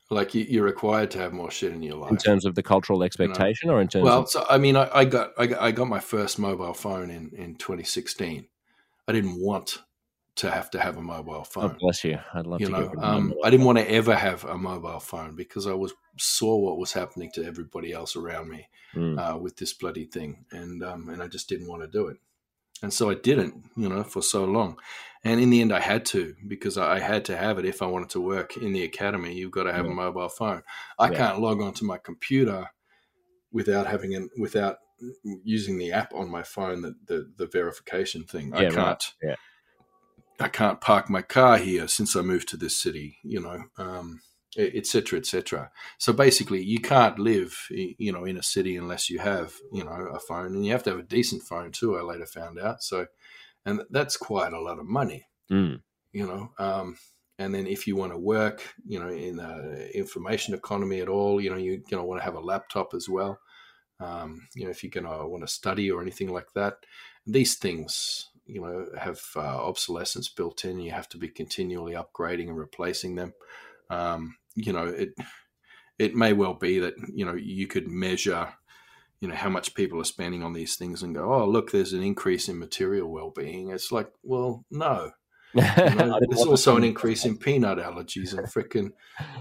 like, 0.10 0.34
you, 0.34 0.46
you're 0.48 0.64
required 0.64 1.12
to 1.12 1.20
have 1.20 1.34
more 1.34 1.52
shit 1.52 1.74
in 1.74 1.84
your 1.84 1.98
life. 1.98 2.12
in 2.12 2.18
terms 2.18 2.46
of 2.46 2.56
the 2.56 2.64
cultural 2.64 3.04
expectation 3.04 3.70
or 3.70 3.82
in 3.82 3.88
terms 3.88 4.04
Well, 4.04 4.22
of 4.22 4.30
so 4.30 4.46
I 4.50 4.58
mean, 4.58 4.76
I, 4.76 4.90
I 4.94 5.06
got 5.06 5.32
I 5.38 5.48
got 5.48 5.62
I 5.62 5.72
got 5.72 5.88
my 5.88 6.00
first 6.00 6.40
mobile 6.40 6.74
phone 6.74 7.10
in 7.10 7.32
in 7.36 7.56
2016. 7.56 8.48
I 9.08 9.12
didn't 9.12 9.40
want 9.40 9.84
to 10.36 10.52
have 10.52 10.70
to 10.72 10.80
have 10.80 10.98
a 10.98 11.02
mobile 11.02 11.34
oh, 11.40 11.44
phone. 11.44 11.76
bless 11.80 12.04
you 12.04 12.20
i'd 12.36 12.46
love 12.46 12.62
you 12.62 12.68
to 12.68 12.72
know, 12.72 12.82
get 12.84 12.90
rid 12.92 13.00
of 13.00 13.04
um. 13.04 13.34
I 13.44 13.50
didn't 13.50 13.66
want 13.66 13.80
to 13.80 13.92
ever 13.92 14.14
have 14.14 14.44
a 14.44 14.56
mobile 14.56 15.00
phone 15.00 15.36
because 15.36 15.66
I 15.66 15.74
was 15.74 15.94
saw 16.20 16.56
what 16.58 16.78
was 16.78 16.94
happening 16.94 17.32
to 17.34 17.44
everybody 17.44 17.92
else 17.92 18.16
around 18.16 18.50
me 18.50 18.68
Mm. 18.96 19.20
uh, 19.20 19.38
with 19.38 19.58
this 19.58 19.74
bloody 19.74 20.06
thing, 20.06 20.46
and 20.52 20.82
um, 20.82 21.10
and 21.10 21.22
I 21.22 21.28
just 21.28 21.50
didn't 21.50 21.68
want 21.68 21.82
to 21.84 21.88
do 21.90 22.08
it, 22.08 22.18
and 22.82 22.94
so 22.94 23.10
I 23.10 23.16
didn't, 23.16 23.66
you 23.76 23.90
know, 23.90 24.04
for 24.04 24.22
so 24.22 24.46
long, 24.46 24.78
and 25.24 25.40
in 25.40 25.50
the 25.50 25.62
end 25.62 25.74
I 25.74 25.80
had 25.80 26.06
to 26.08 26.36
because 26.48 26.78
I 26.78 27.00
had 27.00 27.26
to 27.26 27.38
have 27.38 27.58
it 27.60 27.66
if 27.66 27.82
I 27.82 27.86
wanted 27.88 28.10
to 28.12 28.22
work 28.22 28.58
in 28.58 28.74
the 28.74 28.84
academy. 28.84 29.34
You've 29.34 29.52
got 29.52 29.64
to 29.64 29.74
have 29.74 29.86
Yeah. 29.86 29.92
a 29.92 29.96
mobile 29.96 30.30
phone. 30.30 30.64
I 31.00 31.10
Yeah. 31.12 31.18
can't 31.18 31.42
log 31.42 31.62
onto 31.62 31.86
my 31.86 31.98
computer 31.98 32.68
without 33.52 33.88
having 33.88 34.14
an 34.16 34.30
without 34.38 34.78
using 35.44 35.78
the 35.78 35.92
app 35.92 36.14
on 36.14 36.30
my 36.30 36.44
phone 36.44 36.82
the 36.82 36.96
the, 37.06 37.32
the 37.38 37.48
verification 37.48 38.24
thing. 38.24 38.54
I 38.54 38.62
Yeah, 38.64 38.68
right. 38.68 38.76
can't. 38.76 39.14
Yeah. 39.22 39.36
I 40.40 40.48
can't 40.50 40.80
park 40.82 41.10
my 41.10 41.24
car 41.24 41.58
here 41.58 41.88
since 41.88 42.16
I 42.16 42.22
moved 42.22 42.48
to 42.50 42.58
this 42.58 42.80
city. 42.80 43.18
You 43.24 43.42
know. 43.42 43.64
Um, 43.78 44.22
et 44.58 44.86
cetera, 44.88 45.20
et 45.20 45.26
cetera. 45.26 45.72
So 46.00 46.14
basically, 46.14 46.64
you 46.64 46.80
can't 46.80 47.20
live, 47.20 47.68
you 47.70 48.12
know, 48.12 48.26
in 48.26 48.38
a 48.38 48.44
city 48.44 48.76
unless 48.76 49.10
you 49.10 49.20
have, 49.20 49.54
you 49.72 49.84
know, 49.84 49.92
a 49.92 50.20
phone, 50.20 50.48
and 50.48 50.66
you 50.66 50.72
have 50.72 50.84
to 50.84 50.90
have 50.90 51.00
a 51.00 51.04
decent 51.04 51.44
phone 51.44 51.72
too. 51.72 51.98
I 51.98 52.02
later 52.02 52.26
found 52.26 52.60
out. 52.60 52.84
So, 52.84 53.06
and 53.66 53.84
that's 53.90 54.18
quite 54.18 54.54
a 54.54 54.62
lot 54.62 54.80
of 54.80 54.86
money, 54.86 55.28
Mm. 55.52 55.82
you 56.12 56.26
know. 56.26 56.52
Um, 56.58 56.98
and 57.40 57.54
then 57.54 57.68
if 57.68 57.86
you 57.86 57.96
want 57.96 58.14
to 58.14 58.18
work, 58.18 58.64
you 58.86 59.00
know, 59.00 59.10
in 59.10 59.38
the 59.38 59.96
information 59.96 60.54
economy 60.56 61.02
at 61.02 61.10
all, 61.10 61.40
you 61.40 61.50
know, 61.52 61.58
you're 61.58 61.78
going 61.78 62.02
to 62.02 62.04
want 62.04 62.20
to 62.20 62.26
have 62.26 62.36
a 62.36 62.40
laptop 62.40 62.94
as 62.94 63.08
well. 63.08 63.40
Um, 64.00 64.48
you 64.56 64.66
know, 64.66 64.72
if 64.72 64.84
you're 64.84 64.90
going 64.92 65.06
to 65.06 65.28
want 65.28 65.44
to 65.46 65.54
study 65.54 65.92
or 65.92 66.02
anything 66.02 66.32
like 66.32 66.54
that, 66.54 66.78
these 67.26 67.56
things, 67.56 68.30
you 68.46 68.62
know, 68.62 68.88
have 68.98 69.22
uh, 69.36 69.40
obsolescence 69.40 70.30
built 70.30 70.66
in. 70.66 70.80
You 70.80 70.92
have 70.92 71.10
to 71.10 71.18
be 71.18 71.28
continually 71.28 71.94
upgrading 71.94 72.48
and 72.48 72.58
replacing 72.58 73.16
them. 73.16 73.34
Um, 73.90 74.38
you 74.58 74.74
know, 74.74 74.86
it 74.86 75.14
it 76.00 76.16
may 76.16 76.34
well 76.34 76.54
be 76.54 76.80
that 76.80 76.96
you 77.14 77.26
know 77.26 77.34
you 77.34 77.68
could 77.68 77.88
measure, 77.88 78.54
you 79.22 79.28
know, 79.28 79.36
how 79.36 79.50
much 79.50 79.76
people 79.76 80.02
are 80.02 80.06
spending 80.06 80.44
on 80.44 80.54
these 80.54 80.76
things 80.76 81.04
and 81.04 81.16
go, 81.16 81.34
oh, 81.34 81.48
look, 81.48 81.72
there's 81.72 81.94
an 81.94 82.04
increase 82.04 82.50
in 82.50 82.60
material 82.60 83.10
well-being. 83.10 83.70
It's 83.70 83.92
like, 83.92 84.12
well, 84.24 84.66
no, 84.70 85.12
you 85.54 85.62
know, 85.62 86.20
there's 86.20 86.46
also 86.46 86.76
an 86.76 86.84
increase 86.84 87.24
in 87.24 87.38
peanut 87.38 87.78
allergies 87.78 88.38
and 88.38 88.48
freaking. 88.48 88.92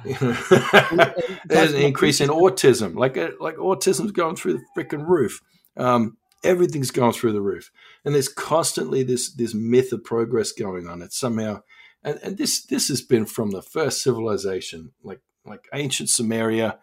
You 0.04 0.16
know, 0.20 1.12
there's 1.46 1.72
an 1.72 1.80
increase 1.80 2.20
in 2.20 2.28
autism. 2.28 2.96
Like 2.96 3.16
uh, 3.16 3.30
like 3.40 3.56
autism's 3.56 4.12
going 4.12 4.36
through 4.36 4.54
the 4.54 4.64
freaking 4.76 5.06
roof. 5.06 5.40
Um, 5.76 6.16
everything's 6.44 6.92
going 6.92 7.12
through 7.12 7.32
the 7.32 7.40
roof, 7.40 7.70
and 8.04 8.14
there's 8.14 8.28
constantly 8.28 9.02
this 9.02 9.32
this 9.34 9.52
myth 9.52 9.92
of 9.92 10.04
progress 10.04 10.52
going 10.52 10.86
on. 10.86 11.02
It's 11.02 11.18
somehow, 11.18 11.62
and, 12.07 12.20
and 12.22 12.38
this 12.38 12.64
this 12.64 12.88
has 12.88 13.02
been 13.02 13.26
from 13.26 13.50
the 13.50 13.61
first 13.61 14.02
civilization, 14.02 14.92
like 15.02 15.20
like 15.44 15.66
ancient 15.74 16.09
Sumeria, 16.09 16.78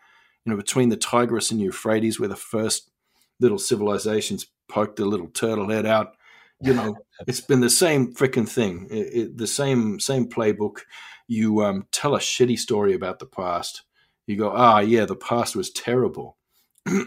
you 0.46 0.52
know, 0.52 0.58
between 0.58 0.90
the 0.90 0.98
Tigris 0.98 1.50
and 1.50 1.60
Euphrates, 1.60 2.20
where 2.20 2.30
the 2.30 2.36
first 2.36 2.92
little 3.40 3.58
civilizations 3.58 4.48
poked 4.70 5.00
a 5.00 5.06
little 5.06 5.28
turtle 5.28 5.70
head 5.70 5.86
out. 5.86 6.16
You 6.62 6.74
know 6.74 6.98
it's 7.28 7.42
been 7.42 7.62
the 7.62 7.70
same 7.70 8.14
freaking 8.14 8.48
thing. 8.48 8.88
It, 8.92 8.96
it, 8.96 9.38
the 9.38 9.48
same 9.48 10.00
same 10.00 10.28
playbook. 10.28 10.82
You 11.28 11.64
um, 11.64 11.88
tell 11.92 12.16
a 12.16 12.20
shitty 12.20 12.60
story 12.60 12.94
about 12.94 13.20
the 13.20 13.26
past. 13.26 13.84
You 14.28 14.36
go 14.38 14.52
ah 14.54 14.80
yeah 14.80 15.06
the 15.06 15.16
past 15.16 15.56
was 15.56 15.72
terrible. 15.72 16.38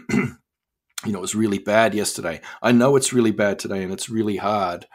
You 1.05 1.13
know 1.13 1.19
it 1.19 1.21
was 1.21 1.35
really 1.35 1.59
bad 1.59 1.93
yesterday. 1.93 2.41
I 2.59 2.71
know 2.71 2.95
it's 2.95 3.13
really 3.13 3.31
bad 3.31 3.59
today 3.59 3.83
and 3.83 3.93
it's 3.93 4.09
really 4.09 4.37
hard 4.37 4.87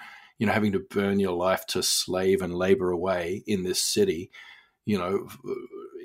you 0.43 0.47
know 0.47 0.53
having 0.53 0.73
to 0.73 0.81
burn 0.91 1.21
your 1.21 1.37
life 1.37 1.65
to 1.67 1.85
slave 1.85 2.43
and 2.43 2.53
labor 2.53 2.91
away 2.91 3.45
in 3.47 3.63
this 3.63 3.81
city 3.81 4.29
you 4.85 4.99
know 4.99 5.29
uh, 5.49 5.55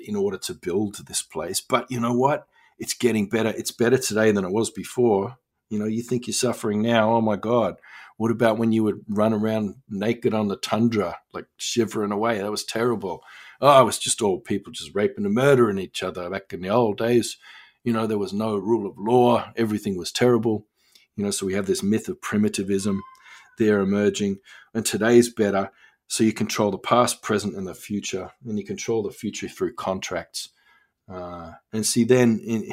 in 0.06 0.14
order 0.14 0.38
to 0.38 0.54
build 0.54 1.06
this 1.08 1.22
place 1.22 1.60
but 1.60 1.90
you 1.90 1.98
know 1.98 2.14
what 2.14 2.46
it's 2.78 2.94
getting 2.94 3.28
better 3.28 3.50
it's 3.56 3.72
better 3.72 3.98
today 3.98 4.30
than 4.30 4.44
it 4.44 4.52
was 4.52 4.70
before 4.70 5.36
you 5.70 5.78
know 5.78 5.86
you 5.86 6.02
think 6.02 6.28
you're 6.28 6.34
suffering 6.34 6.80
now 6.80 7.12
oh 7.14 7.20
my 7.20 7.34
god 7.34 7.76
what 8.18 8.32
about 8.32 8.58
when 8.58 8.72
you 8.72 8.82
would 8.82 9.04
run 9.08 9.32
around 9.32 9.76
naked 9.88 10.34
on 10.34 10.48
the 10.48 10.56
tundra, 10.56 11.18
like 11.32 11.46
shivering 11.56 12.10
away? 12.10 12.38
That 12.38 12.50
was 12.50 12.64
terrible. 12.64 13.22
Oh, 13.60 13.80
it 13.80 13.84
was 13.84 13.96
just 13.96 14.20
all 14.20 14.40
people 14.40 14.72
just 14.72 14.92
raping 14.92 15.24
and 15.24 15.34
murdering 15.34 15.78
each 15.78 16.02
other 16.02 16.28
back 16.28 16.52
in 16.52 16.60
the 16.60 16.68
old 16.68 16.98
days. 16.98 17.38
You 17.84 17.92
know, 17.92 18.08
there 18.08 18.18
was 18.18 18.32
no 18.32 18.56
rule 18.56 18.88
of 18.88 18.98
law. 18.98 19.52
Everything 19.56 19.96
was 19.96 20.10
terrible. 20.10 20.66
You 21.14 21.24
know, 21.24 21.30
so 21.30 21.46
we 21.46 21.54
have 21.54 21.66
this 21.66 21.82
myth 21.82 22.08
of 22.08 22.20
primitivism. 22.20 23.02
They're 23.58 23.80
emerging, 23.80 24.38
and 24.74 24.84
today's 24.84 25.32
better. 25.32 25.70
So 26.06 26.24
you 26.24 26.32
control 26.32 26.70
the 26.70 26.78
past, 26.78 27.22
present, 27.22 27.54
and 27.54 27.66
the 27.66 27.74
future, 27.74 28.30
and 28.46 28.58
you 28.58 28.64
control 28.64 29.02
the 29.02 29.10
future 29.10 29.48
through 29.48 29.74
contracts. 29.74 30.50
Uh, 31.10 31.52
and 31.72 31.84
see, 31.84 32.04
then 32.04 32.40
in 32.44 32.70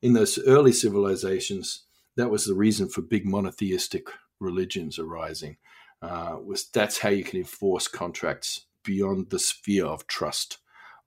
in 0.00 0.12
those 0.14 0.38
early 0.46 0.72
civilizations, 0.72 1.84
that 2.16 2.30
was 2.30 2.44
the 2.44 2.54
reason 2.54 2.88
for 2.88 3.02
big 3.02 3.26
monotheistic 3.26 4.08
religions 4.40 4.98
arising. 4.98 5.56
Uh, 6.00 6.36
was 6.42 6.68
that's 6.72 6.98
how 6.98 7.08
you 7.08 7.24
can 7.24 7.38
enforce 7.38 7.88
contracts 7.88 8.66
beyond 8.84 9.30
the 9.30 9.38
sphere 9.38 9.86
of 9.86 10.06
trust 10.06 10.58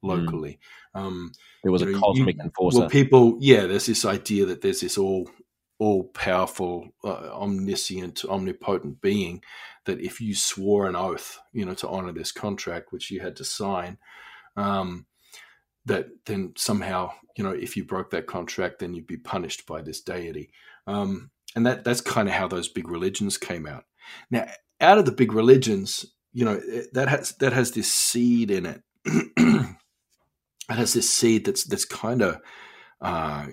hmm. 0.02 0.10
locally. 0.10 0.60
Mm. 0.96 1.02
Um, 1.02 1.32
there 1.64 1.72
was 1.72 1.82
a 1.82 1.86
know, 1.86 2.00
cosmic 2.00 2.38
you, 2.38 2.44
enforcer. 2.44 2.80
Well, 2.80 2.90
people, 2.90 3.38
yeah, 3.40 3.66
there's 3.66 3.86
this 3.86 4.04
idea 4.04 4.46
that 4.48 4.62
there's 4.62 4.82
this 4.82 4.98
all 4.98 5.30
all 5.82 6.04
powerful, 6.04 6.88
uh, 7.04 7.32
omniscient, 7.34 8.24
omnipotent 8.26 9.02
being 9.02 9.42
that 9.86 10.00
if 10.00 10.22
you 10.22 10.36
swore 10.36 10.86
an 10.86 10.96
oath, 10.96 11.40
you 11.54 11.66
know, 11.66 11.74
to 11.74 11.90
honor 11.90 12.12
this 12.12 12.32
contract, 12.32 12.92
which 12.92 13.10
you 13.10 13.20
had 13.20 13.36
to 13.36 13.44
sign, 13.44 13.98
um, 14.56 15.08
that 15.86 16.06
then 16.28 16.54
somehow, 16.56 17.12
you 17.36 17.44
know, 17.44 17.50
if 17.50 17.76
you 17.76 17.84
broke 17.84 18.12
that 18.12 18.28
contract, 18.28 18.78
then 18.78 18.94
you'd 18.94 19.08
be 19.08 19.18
punished 19.18 19.66
by 19.66 19.82
this 19.82 20.02
deity. 20.02 20.52
Um, 20.86 21.32
and 21.56 21.66
that 21.66 21.84
that's 21.84 22.02
kind 22.02 22.28
of 22.28 22.36
how 22.36 22.48
those 22.48 22.68
big 22.68 22.88
religions 22.88 23.40
came 23.40 23.66
out. 23.66 23.86
Now, 24.30 24.46
out 24.80 25.00
of 25.00 25.06
the 25.06 25.12
big 25.12 25.34
religions, 25.34 26.06
you 26.32 26.46
know, 26.46 26.62
that 26.94 27.10
has 27.10 27.32
that 27.40 27.54
has 27.54 27.72
this 27.72 27.92
seed 27.92 28.52
in 28.52 28.68
it. 28.68 28.84
it 29.06 29.76
has 30.70 30.94
this 30.94 31.12
seed 31.12 31.44
that's 31.46 31.64
that's 31.64 31.86
kind 31.86 32.22
of 32.22 32.40
uh, 33.02 33.48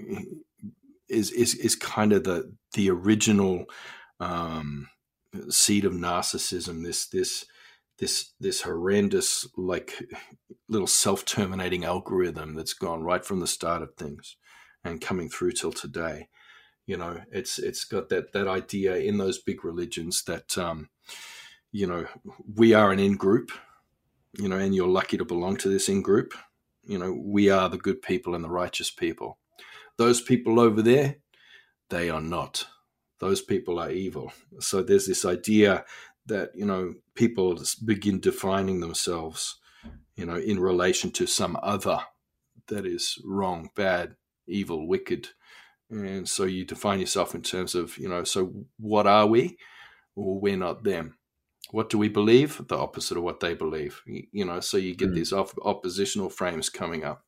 is 1.08 1.30
is 1.30 1.54
is 1.54 1.74
kind 1.76 2.12
of 2.12 2.24
the 2.24 2.52
the 2.74 2.90
original 2.90 3.66
um, 4.20 4.88
seed 5.48 5.84
of 5.84 5.92
narcissism. 5.92 6.84
This 6.84 7.06
this 7.06 7.46
this 7.98 8.32
this 8.40 8.62
horrendous 8.62 9.46
like 9.56 9.94
little 10.68 10.86
self-terminating 10.86 11.84
algorithm 11.84 12.54
that's 12.54 12.74
gone 12.74 13.02
right 13.02 13.24
from 13.24 13.40
the 13.40 13.46
start 13.46 13.82
of 13.82 13.94
things 13.94 14.36
and 14.84 15.00
coming 15.00 15.28
through 15.28 15.52
till 15.52 15.72
today 15.72 16.28
you 16.86 16.96
know 16.96 17.20
it's 17.30 17.58
it's 17.58 17.84
got 17.84 18.08
that 18.08 18.32
that 18.32 18.48
idea 18.48 18.96
in 18.96 19.18
those 19.18 19.38
big 19.38 19.64
religions 19.64 20.22
that 20.24 20.56
um 20.56 20.88
you 21.72 21.86
know 21.86 22.06
we 22.56 22.72
are 22.72 22.90
an 22.90 22.98
in 22.98 23.16
group 23.16 23.52
you 24.38 24.48
know 24.48 24.56
and 24.58 24.74
you're 24.74 24.88
lucky 24.88 25.16
to 25.16 25.24
belong 25.24 25.56
to 25.56 25.68
this 25.68 25.88
in 25.88 26.02
group 26.02 26.34
you 26.84 26.98
know 26.98 27.12
we 27.12 27.50
are 27.50 27.68
the 27.68 27.78
good 27.78 28.00
people 28.00 28.34
and 28.34 28.42
the 28.42 28.50
righteous 28.50 28.90
people 28.90 29.38
those 29.98 30.20
people 30.20 30.58
over 30.58 30.80
there 30.80 31.16
they 31.90 32.10
are 32.10 32.20
not. 32.20 32.66
Those 33.20 33.40
people 33.40 33.78
are 33.78 33.90
evil. 33.90 34.32
So 34.60 34.82
there's 34.82 35.06
this 35.06 35.24
idea 35.24 35.84
that 36.26 36.50
you 36.54 36.66
know 36.66 36.94
people 37.14 37.58
begin 37.84 38.20
defining 38.20 38.80
themselves 38.80 39.58
you 40.14 40.26
know 40.26 40.36
in 40.36 40.60
relation 40.60 41.10
to 41.10 41.26
some 41.26 41.58
other 41.62 42.00
that 42.68 42.84
is 42.84 43.18
wrong 43.24 43.70
bad 43.74 44.14
evil 44.46 44.86
wicked. 44.86 45.28
And 45.90 46.28
so 46.28 46.44
you 46.44 46.66
define 46.66 47.00
yourself 47.00 47.34
in 47.34 47.42
terms 47.42 47.74
of 47.74 47.96
you 47.98 48.08
know 48.08 48.24
so 48.24 48.52
what 48.78 49.06
are 49.06 49.26
we? 49.26 49.56
Well 50.14 50.40
we're 50.40 50.56
not 50.56 50.84
them. 50.84 51.16
What 51.70 51.90
do 51.90 51.98
we 51.98 52.08
believe? 52.08 52.60
The 52.68 52.78
opposite 52.78 53.16
of 53.16 53.22
what 53.22 53.40
they 53.40 53.54
believe. 53.54 54.02
You 54.06 54.44
know 54.44 54.60
so 54.60 54.76
you 54.76 54.94
get 54.94 55.10
mm. 55.10 55.14
these 55.14 55.32
op- 55.32 55.58
oppositional 55.64 56.30
frames 56.30 56.68
coming 56.68 57.04
up. 57.04 57.24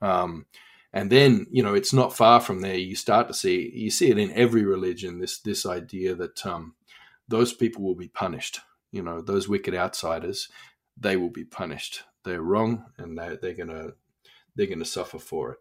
Um, 0.00 0.46
and 0.92 1.10
then 1.10 1.46
you 1.50 1.62
know 1.62 1.74
it's 1.74 1.92
not 1.92 2.16
far 2.16 2.40
from 2.40 2.60
there 2.60 2.76
you 2.76 2.96
start 2.96 3.28
to 3.28 3.34
see 3.34 3.70
you 3.74 3.90
see 3.90 4.10
it 4.10 4.18
in 4.18 4.32
every 4.32 4.64
religion 4.64 5.18
this 5.18 5.40
this 5.40 5.66
idea 5.66 6.14
that 6.14 6.44
um, 6.46 6.74
those 7.28 7.52
people 7.52 7.84
will 7.84 7.94
be 7.94 8.08
punished. 8.08 8.60
You 8.90 9.02
know, 9.02 9.20
those 9.20 9.48
wicked 9.48 9.74
outsiders, 9.74 10.48
they 10.98 11.16
will 11.16 11.30
be 11.30 11.44
punished. 11.44 12.02
They're 12.24 12.42
wrong, 12.42 12.86
and 12.96 13.16
they, 13.18 13.36
they're 13.40 13.54
gonna 13.54 13.90
they're 14.56 14.66
gonna 14.66 14.84
suffer 14.84 15.18
for 15.18 15.52
it. 15.52 15.58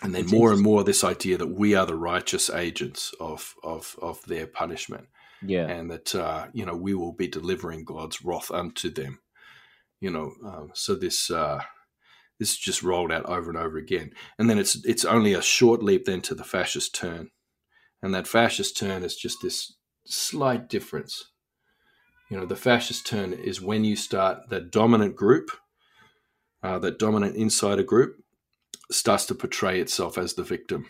And 0.00 0.14
then 0.14 0.26
more 0.26 0.52
and 0.52 0.62
more, 0.62 0.84
this 0.84 1.02
idea 1.02 1.36
that 1.38 1.48
we 1.48 1.74
are 1.74 1.84
the 1.84 1.96
righteous 1.96 2.48
agents 2.48 3.12
of 3.20 3.54
of 3.64 3.96
of 4.00 4.24
their 4.26 4.46
punishment. 4.46 5.08
Yeah, 5.42 5.66
and 5.66 5.90
that 5.90 6.14
uh, 6.14 6.46
you 6.52 6.64
know 6.64 6.76
we 6.76 6.94
will 6.94 7.12
be 7.12 7.28
delivering 7.28 7.84
God's 7.84 8.24
wrath 8.24 8.50
unto 8.52 8.88
them. 8.88 9.18
You 10.00 10.10
know, 10.10 10.32
um, 10.46 10.70
so 10.74 10.94
this. 10.94 11.30
Uh, 11.30 11.60
this 12.38 12.52
is 12.52 12.58
just 12.58 12.82
rolled 12.82 13.12
out 13.12 13.26
over 13.26 13.50
and 13.50 13.58
over 13.58 13.78
again, 13.78 14.12
and 14.38 14.48
then 14.48 14.58
it's 14.58 14.84
it's 14.84 15.04
only 15.04 15.34
a 15.34 15.42
short 15.42 15.82
leap 15.82 16.04
then 16.04 16.20
to 16.22 16.34
the 16.34 16.44
fascist 16.44 16.94
turn, 16.94 17.30
and 18.02 18.14
that 18.14 18.28
fascist 18.28 18.76
turn 18.76 19.02
is 19.02 19.16
just 19.16 19.42
this 19.42 19.74
slight 20.06 20.68
difference. 20.68 21.30
You 22.30 22.36
know, 22.36 22.46
the 22.46 22.56
fascist 22.56 23.06
turn 23.06 23.32
is 23.32 23.60
when 23.60 23.84
you 23.84 23.96
start 23.96 24.50
that 24.50 24.70
dominant 24.70 25.16
group, 25.16 25.50
uh, 26.62 26.78
that 26.80 26.98
dominant 26.98 27.36
insider 27.36 27.82
group, 27.82 28.22
starts 28.90 29.26
to 29.26 29.34
portray 29.34 29.80
itself 29.80 30.18
as 30.18 30.34
the 30.34 30.42
victim 30.42 30.86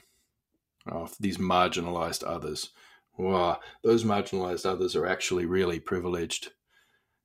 of 0.87 1.15
these 1.21 1.39
marginalized 1.39 2.25
others. 2.27 2.71
Wow, 3.17 3.61
those 3.83 4.05
marginalized 4.05 4.67
others 4.67 4.95
are 4.95 5.07
actually 5.07 5.47
really 5.47 5.81
privileged. 5.81 6.51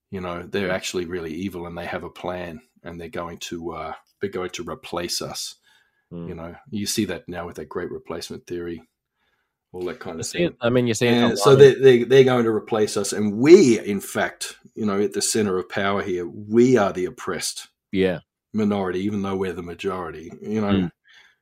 You 0.10 0.22
know, 0.22 0.44
they're 0.44 0.72
actually 0.72 1.06
really 1.06 1.34
evil, 1.34 1.66
and 1.66 1.78
they 1.78 1.86
have 1.86 2.04
a 2.04 2.10
plan, 2.10 2.62
and 2.84 3.00
they're 3.00 3.10
going 3.10 3.38
to 3.40 3.72
uh, 3.74 3.94
they're 4.24 4.32
going 4.32 4.50
to 4.52 4.64
replace 4.64 5.22
us. 5.22 5.56
Mm. 6.12 6.30
You 6.30 6.36
know, 6.36 6.56
you 6.72 6.86
see 6.86 7.04
that 7.06 7.28
now 7.28 7.46
with 7.46 7.58
that 7.58 7.68
great 7.68 7.92
replacement 7.92 8.48
theory 8.48 8.82
all 9.74 9.82
that 9.86 10.00
kind 10.00 10.20
of 10.20 10.28
thing. 10.28 10.56
I 10.62 10.70
mean, 10.70 10.86
you're 10.86 10.94
saying 10.94 11.36
so 11.36 11.56
they, 11.56 11.74
they, 11.74 12.04
they're 12.04 12.24
going 12.24 12.46
to 12.46 12.52
replace 12.52 12.96
us, 12.96 13.12
and 13.12 13.38
we, 13.38 13.80
in 13.80 14.00
fact, 14.00 14.56
you 14.76 14.86
know, 14.86 15.02
at 15.02 15.14
the 15.14 15.22
center 15.22 15.58
of 15.58 15.68
power 15.68 16.04
here, 16.04 16.28
we 16.28 16.78
are 16.78 16.94
the 16.94 17.06
oppressed, 17.06 17.70
yeah, 17.92 18.20
minority, 18.54 19.00
even 19.00 19.24
though 19.24 19.36
we're 19.36 19.52
the 19.52 19.64
majority. 19.64 20.32
You 20.42 20.62
know, 20.62 20.74
mm. 20.74 20.92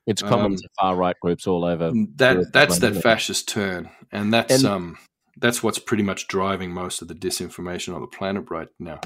it's 0.06 0.22
common 0.22 0.46
um, 0.46 0.56
to 0.56 0.68
far 0.80 0.96
right 0.96 1.16
groups 1.20 1.46
all 1.46 1.66
over. 1.66 1.92
That 2.16 2.52
that's 2.54 2.78
that 2.78 3.02
fascist 3.02 3.48
turn, 3.48 3.90
and 4.10 4.32
that's 4.32 4.64
and, 4.64 4.64
um 4.64 4.98
that's 5.36 5.62
what's 5.62 5.78
pretty 5.78 6.02
much 6.02 6.26
driving 6.26 6.72
most 6.72 7.02
of 7.02 7.08
the 7.08 7.14
disinformation 7.14 7.94
on 7.94 8.00
the 8.00 8.06
planet 8.06 8.50
right 8.50 8.68
now 8.78 9.00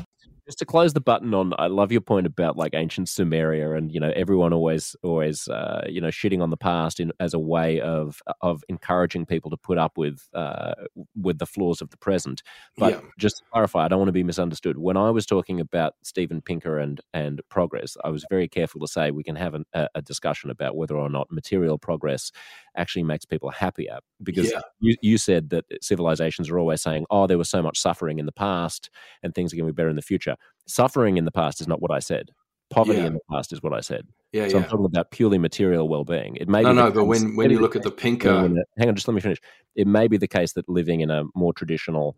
just 0.47 0.59
to 0.59 0.64
close 0.64 0.92
the 0.92 1.01
button 1.01 1.34
on 1.34 1.53
i 1.59 1.66
love 1.66 1.90
your 1.90 2.01
point 2.01 2.26
about 2.26 2.57
like 2.57 2.74
ancient 2.74 3.09
sumeria 3.09 3.76
and 3.76 3.92
you 3.92 3.99
know 3.99 4.12
everyone 4.14 4.53
always 4.53 4.94
always 5.03 5.49
uh, 5.49 5.84
you 5.88 6.01
know 6.01 6.09
shitting 6.09 6.40
on 6.42 6.51
the 6.51 6.57
past 6.57 7.01
in, 7.01 7.12
as 7.20 7.34
a 7.34 7.38
way 7.38 7.80
of 7.80 8.22
of 8.40 8.62
encouraging 8.68 9.26
people 9.26 9.51
to 9.51 9.57
put 9.57 9.78
up 9.78 9.99
with 9.99 10.28
uh, 10.34 10.74
with 11.20 11.38
the 11.38 11.47
flaws 11.47 11.80
of 11.80 11.90
the 11.90 11.97
present 11.97 12.42
but 12.76 12.92
yeah. 12.92 13.01
just 13.18 13.38
to 13.38 13.44
clarify 13.53 13.84
i 13.84 13.88
don't 13.88 13.99
want 13.99 14.09
to 14.09 14.12
be 14.12 14.22
misunderstood 14.22 14.78
when 14.78 14.97
i 14.97 15.11
was 15.11 15.26
talking 15.26 15.61
about 15.61 15.94
steven 16.03 16.40
pinker 16.40 16.78
and 16.78 17.01
and 17.12 17.40
progress 17.49 17.97
i 18.05 18.09
was 18.09 18.24
very 18.30 18.49
careful 18.49 18.80
to 18.80 18.86
say 18.86 19.11
we 19.11 19.24
can 19.24 19.36
have 19.36 19.55
an, 19.55 19.64
a, 19.74 19.88
a 19.97 20.03
discussion 20.03 20.51
about 20.51 20.76
whether 20.76 20.97
or 20.97 21.09
not 21.09 21.30
material 21.30 21.78
progress 21.78 22.30
actually 22.76 23.03
makes 23.03 23.24
people 23.24 23.51
happier 23.51 23.99
because 24.22 24.51
yeah. 24.51 24.61
you, 24.80 24.97
you 25.03 25.18
said 25.18 25.51
that 25.51 25.64
civilizations 25.82 26.49
are 26.51 26.59
always 26.59 26.80
saying 26.80 27.05
oh 27.11 27.26
there 27.26 27.38
was 27.38 27.51
so 27.51 27.62
much 27.62 27.78
suffering 27.78 28.18
in 28.18 28.26
the 28.26 28.32
past 28.32 28.90
and 29.22 29.34
things 29.34 29.53
are 29.53 29.57
going 29.57 29.66
to 29.66 29.72
be 29.72 29.76
better 29.76 29.88
in 29.88 29.97
the 29.97 30.03
future 30.03 30.36
suffering 30.66 31.16
in 31.16 31.24
the 31.24 31.32
past 31.32 31.61
is 31.61 31.68
not 31.68 31.80
what 31.80 31.91
i 31.91 31.99
said. 31.99 32.30
Poverty 32.68 32.99
yeah. 32.99 33.07
in 33.07 33.14
the 33.14 33.20
past 33.30 33.53
is 33.53 33.62
what 33.62 33.72
i 33.72 33.80
said. 33.80 34.07
Yeah, 34.32 34.49
so 34.49 34.57
yeah. 34.57 34.64
i'm 34.64 34.68
talking 34.68 34.87
about 34.87 35.11
purely 35.11 35.39
material 35.39 35.89
well-being. 35.89 36.37
It 36.37 36.49
may 36.49 36.62
no 36.62 36.72
no 36.72 36.91
but 36.91 37.05
when 37.05 37.37
when 37.37 37.51
you 37.51 37.61
look 37.61 37.76
at 37.76 37.82
the 37.82 37.91
pinker 37.91 38.32
hang 38.78 38.89
on 38.89 38.95
just 38.95 39.09
let 39.09 39.14
me 39.14 39.20
finish. 39.20 39.39
It 39.74 39.87
may 39.87 40.09
be 40.09 40.16
the 40.16 40.28
case 40.28 40.53
that 40.55 40.68
living 40.68 41.01
in 41.01 41.11
a 41.11 41.24
more 41.34 41.53
traditional 41.53 42.16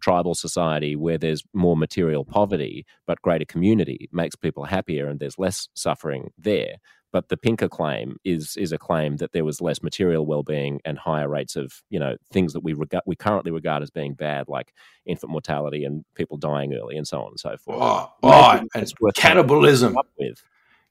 tribal 0.00 0.34
society 0.34 0.94
where 0.94 1.18
there's 1.18 1.42
more 1.52 1.76
material 1.76 2.24
poverty 2.24 2.86
but 3.06 3.20
greater 3.22 3.44
community 3.44 4.08
makes 4.12 4.36
people 4.36 4.64
happier 4.64 5.08
and 5.08 5.18
there's 5.18 5.38
less 5.38 5.68
suffering 5.74 6.30
there 6.38 6.76
but 7.14 7.28
the 7.28 7.36
Pinker 7.36 7.68
claim 7.68 8.16
is 8.24 8.56
is 8.56 8.72
a 8.72 8.76
claim 8.76 9.18
that 9.18 9.30
there 9.30 9.44
was 9.44 9.60
less 9.60 9.84
material 9.84 10.26
well-being 10.26 10.80
and 10.84 10.98
higher 10.98 11.28
rates 11.28 11.54
of 11.54 11.80
you 11.88 12.00
know 12.00 12.16
things 12.32 12.52
that 12.54 12.64
we 12.64 12.72
regard 12.72 13.04
we 13.06 13.14
currently 13.14 13.52
regard 13.52 13.84
as 13.84 13.90
being 13.90 14.14
bad, 14.14 14.48
like 14.48 14.74
infant 15.06 15.30
mortality 15.30 15.84
and 15.84 16.04
people 16.16 16.36
dying 16.36 16.74
early 16.74 16.96
and 16.96 17.06
so 17.06 17.20
on 17.20 17.28
and 17.28 17.38
so 17.38 17.56
forth. 17.56 17.78
Oh, 17.80 18.12
oh 18.24 18.60
and 18.74 18.92
cannibalism. 19.14 19.96
With. 20.18 20.42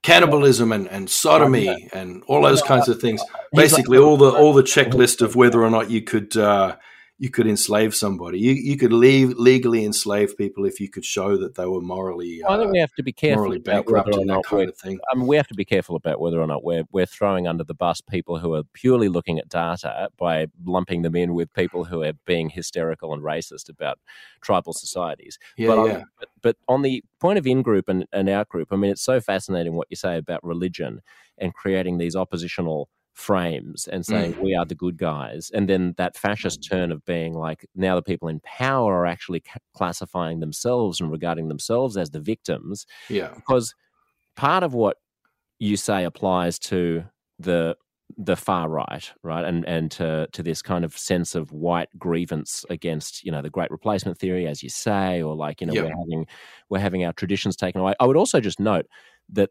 Cannibalism 0.02 0.72
and, 0.74 0.88
and 0.90 1.10
sodomy 1.10 1.90
and 1.94 2.24
all 2.28 2.42
those 2.42 2.62
kinds 2.62 2.90
of 2.90 3.00
things. 3.00 3.22
Basically, 3.54 3.98
all 3.98 4.16
the 4.18 4.30
all 4.40 4.54
the 4.54 4.64
checklist 4.64 5.22
of 5.22 5.36
whether 5.36 5.62
or 5.62 5.70
not 5.70 5.90
you 5.90 6.02
could 6.02 6.38
uh, 6.38 6.78
you 7.24 7.30
could 7.30 7.48
enslave 7.48 7.96
somebody. 7.96 8.38
You 8.38 8.52
you 8.52 8.76
could 8.76 8.92
leave, 8.92 9.30
legally 9.38 9.86
enslave 9.86 10.36
people 10.36 10.66
if 10.66 10.82
you 10.82 10.90
could 10.90 11.06
show 11.06 11.38
that 11.38 11.56
they 11.56 11.66
were 11.66 11.80
morally. 11.80 12.44
Uh, 12.44 12.52
I 12.52 12.58
think 12.58 12.74
we 12.74 12.80
have 12.80 12.94
to 12.96 13.04
be 13.04 13.14
careful 13.14 13.54
about 13.54 13.90
whether 13.90 14.12
or 14.12 14.26
not 14.26 14.44
kind 14.44 14.68
of 14.68 14.76
thing. 14.76 15.00
I 15.10 15.16
mean, 15.16 15.26
we 15.26 15.38
have 15.38 15.48
to 15.48 15.54
be 15.54 15.64
careful 15.64 15.96
about 15.96 16.20
whether 16.20 16.42
or 16.42 16.48
not 16.48 16.66
we're 16.66 16.84
we're 16.92 17.06
throwing 17.06 17.48
under 17.48 17.64
the 17.64 17.74
bus 17.74 18.02
people 18.02 18.40
who 18.40 18.54
are 18.56 18.64
purely 18.74 19.08
looking 19.08 19.40
at 19.40 19.48
data 19.48 20.10
by 20.18 20.48
lumping 20.66 21.04
them 21.04 21.16
in 21.16 21.34
with 21.34 21.54
people 21.54 21.86
who 21.86 22.04
are 22.04 22.12
being 22.26 22.50
hysterical 22.50 23.14
and 23.14 23.24
racist 23.24 23.70
about 23.70 24.00
tribal 24.42 24.74
societies. 24.74 25.40
Yeah, 25.56 25.68
but, 25.68 25.86
yeah. 25.86 25.94
On, 25.94 26.06
but, 26.20 26.30
but 26.42 26.58
on 26.68 26.82
the 26.82 27.06
point 27.22 27.40
of 27.40 27.48
in 27.48 27.62
group 27.62 27.88
and, 27.88 28.06
and 28.12 28.28
out 28.28 28.50
group, 28.50 28.68
I 28.70 28.76
mean, 28.76 28.92
it's 28.92 29.02
so 29.02 29.22
fascinating 29.22 29.76
what 29.76 29.88
you 29.90 29.96
say 29.96 30.18
about 30.18 30.44
religion 30.44 31.00
and 31.38 31.54
creating 31.54 32.00
these 32.00 32.18
oppositional 32.18 32.90
frames 33.14 33.88
and 33.88 34.06
saying 34.06 34.34
mm. 34.34 34.44
we 34.44 34.56
are 34.56 34.66
the 34.66 34.76
good 34.76 34.98
guys, 34.98 35.52
and 35.54 35.70
then 35.70 35.94
that 35.98 36.18
fascist 36.18 36.62
mm. 36.62 36.70
turn 36.70 36.92
of 36.92 37.06
being 37.06 37.34
like 37.34 37.66
now 37.76 37.96
the 37.96 38.02
people 38.02 38.28
in 38.28 38.40
power 38.42 38.94
are 38.94 39.06
actually 39.06 39.44
classifying 39.76 40.40
themselves 40.40 41.00
and 41.00 41.12
regarding 41.12 41.48
themselves 41.48 41.96
as 41.96 42.10
the 42.10 42.20
victims. 42.20 42.86
Yeah. 43.10 43.32
Because 43.36 43.76
part 44.36 44.64
of 44.64 44.74
what 44.74 44.98
you 45.60 45.78
say 45.78 46.04
applies 46.04 46.60
to 46.60 47.04
the 47.40 47.76
the 48.18 48.36
far 48.36 48.70
right, 48.70 49.12
right, 49.24 49.44
and 49.46 49.66
and 49.66 49.90
to 49.92 50.28
to 50.34 50.44
this 50.44 50.62
kind 50.62 50.86
of 50.86 50.96
sense 50.98 51.36
of 51.36 51.52
white 51.52 51.90
grievance 51.98 52.66
against 52.70 53.24
you 53.24 53.32
know 53.32 53.42
the 53.42 53.50
Great 53.50 53.72
Replacement 53.72 54.18
theory, 54.18 54.48
as 54.48 54.62
you 54.62 54.70
say, 54.70 55.22
or 55.22 55.36
like 55.36 55.62
you 55.62 55.68
know 55.68 55.74
Yeah. 55.74 55.84
we're 55.84 55.98
having 55.98 56.28
we're 56.70 56.80
having 56.80 57.06
our 57.06 57.14
traditions 57.14 57.56
taken 57.56 57.82
away. 57.82 57.94
I 58.00 58.06
would 58.06 58.18
also 58.18 58.40
just 58.40 58.60
note 58.60 58.86
that 59.30 59.50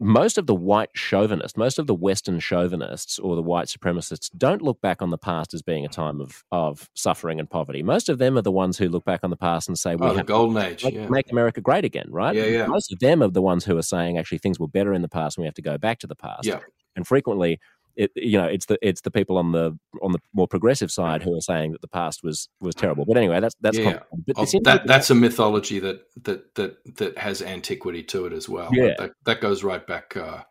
most 0.00 0.38
of 0.38 0.46
the 0.46 0.54
white 0.54 0.90
chauvinists, 0.94 1.56
most 1.56 1.78
of 1.78 1.86
the 1.86 1.94
Western 1.94 2.40
chauvinists 2.40 3.18
or 3.18 3.36
the 3.36 3.42
white 3.42 3.68
supremacists 3.68 4.30
don't 4.36 4.62
look 4.62 4.80
back 4.80 5.00
on 5.02 5.10
the 5.10 5.18
past 5.18 5.54
as 5.54 5.62
being 5.62 5.84
a 5.84 5.88
time 5.88 6.20
of 6.20 6.44
of 6.52 6.88
suffering 6.94 7.38
and 7.40 7.48
poverty. 7.48 7.82
Most 7.82 8.08
of 8.08 8.18
them 8.18 8.36
are 8.36 8.42
the 8.42 8.52
ones 8.52 8.78
who 8.78 8.88
look 8.88 9.04
back 9.04 9.20
on 9.22 9.30
the 9.30 9.36
past 9.36 9.68
and 9.68 9.78
say 9.78 9.94
we 9.96 10.06
Oh, 10.06 10.10
the 10.10 10.18
have 10.18 10.26
golden 10.26 10.62
age. 10.62 10.84
make, 10.84 10.94
Yeah. 10.94 11.08
make 11.08 11.30
America 11.32 11.60
great 11.60 11.84
again, 11.84 12.06
right? 12.10 12.34
Yeah, 12.36 12.44
yeah. 12.46 12.66
Most 12.66 12.92
of 12.92 12.98
them 12.98 13.22
are 13.22 13.28
the 13.28 13.42
ones 13.42 13.64
who 13.64 13.76
are 13.78 13.82
saying 13.82 14.18
actually 14.18 14.38
things 14.38 14.58
were 14.60 14.68
better 14.68 14.92
in 14.92 15.02
the 15.02 15.08
past 15.08 15.36
and 15.38 15.42
we 15.42 15.46
have 15.46 15.54
to 15.54 15.62
go 15.62 15.78
back 15.78 15.98
to 16.00 16.06
the 16.06 16.16
past. 16.16 16.46
Yeah. 16.46 16.60
And 16.96 17.06
frequently 17.06 17.60
it 17.98 18.12
you 18.14 18.38
know, 18.38 18.46
it's 18.46 18.66
the 18.66 18.78
it's 18.80 19.02
the 19.02 19.10
people 19.10 19.36
on 19.36 19.52
the 19.52 19.76
on 20.00 20.12
the 20.12 20.20
more 20.32 20.48
progressive 20.48 20.90
side 20.90 21.22
who 21.22 21.36
are 21.36 21.40
saying 21.40 21.72
that 21.72 21.82
the 21.82 21.88
past 21.88 22.22
was 22.22 22.48
was 22.60 22.74
terrible. 22.74 23.04
But 23.04 23.16
anyway, 23.16 23.40
that's 23.40 23.54
that's 23.60 23.76
Yeah. 23.76 23.98
But 24.26 24.36
Oh, 24.38 24.46
that 24.64 24.86
that's 24.86 25.10
a 25.10 25.14
mythology 25.14 25.80
that 25.80 26.02
that 26.22 26.54
that 26.54 26.96
that 26.96 27.18
has 27.18 27.42
antiquity 27.42 28.04
to 28.04 28.26
it 28.26 28.32
as 28.32 28.48
well. 28.48 28.70
Yeah. 28.72 28.94
That 28.98 29.10
that 29.26 29.40
goes 29.40 29.64
right 29.64 29.84
back. 29.86 30.16
Uh, 30.16 30.44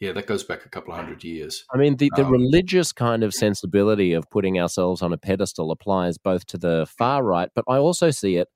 yeah, 0.00 0.12
that 0.12 0.26
goes 0.26 0.44
back 0.44 0.64
a 0.64 0.68
couple 0.68 0.92
of 0.92 0.98
hundred 1.00 1.24
years. 1.24 1.64
I 1.72 1.78
mean, 1.78 1.96
the, 1.96 2.10
the 2.16 2.24
Um, 2.24 2.32
religious 2.32 2.92
kind 2.92 3.22
of 3.22 3.32
sensibility 3.32 4.12
of 4.12 4.28
putting 4.30 4.58
ourselves 4.60 5.02
on 5.02 5.12
a 5.12 5.16
pedestal 5.16 5.70
applies 5.70 6.18
both 6.18 6.46
to 6.46 6.58
the 6.58 6.86
far 6.98 7.22
right, 7.24 7.48
but 7.54 7.64
I 7.68 7.76
also 7.76 8.10
see 8.10 8.36
it 8.36 8.48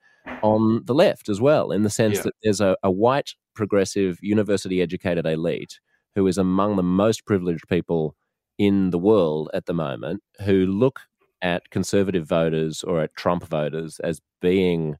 on 0.42 0.82
the 0.84 0.94
left 0.94 1.28
as 1.28 1.40
well, 1.40 1.70
in 1.70 1.82
the 1.84 1.90
sense 1.90 2.16
Yeah. 2.16 2.22
that 2.22 2.34
there's 2.42 2.60
a, 2.60 2.76
a 2.82 2.90
white, 2.90 3.30
progressive, 3.54 4.18
university 4.20 4.82
educated 4.82 5.26
elite 5.26 5.80
who 6.14 6.26
is 6.26 6.38
among 6.38 6.76
the 6.76 6.82
most 6.82 7.24
privileged 7.24 7.68
people 7.68 8.16
in 8.58 8.90
the 8.90 8.98
world 8.98 9.50
at 9.54 9.66
the 9.66 9.74
moment 9.74 10.22
who 10.44 10.66
look 10.66 11.00
at 11.42 11.70
conservative 11.70 12.26
voters 12.26 12.82
or 12.82 13.00
at 13.00 13.14
Trump 13.14 13.44
voters 13.46 14.00
as 14.00 14.20
being 14.40 14.96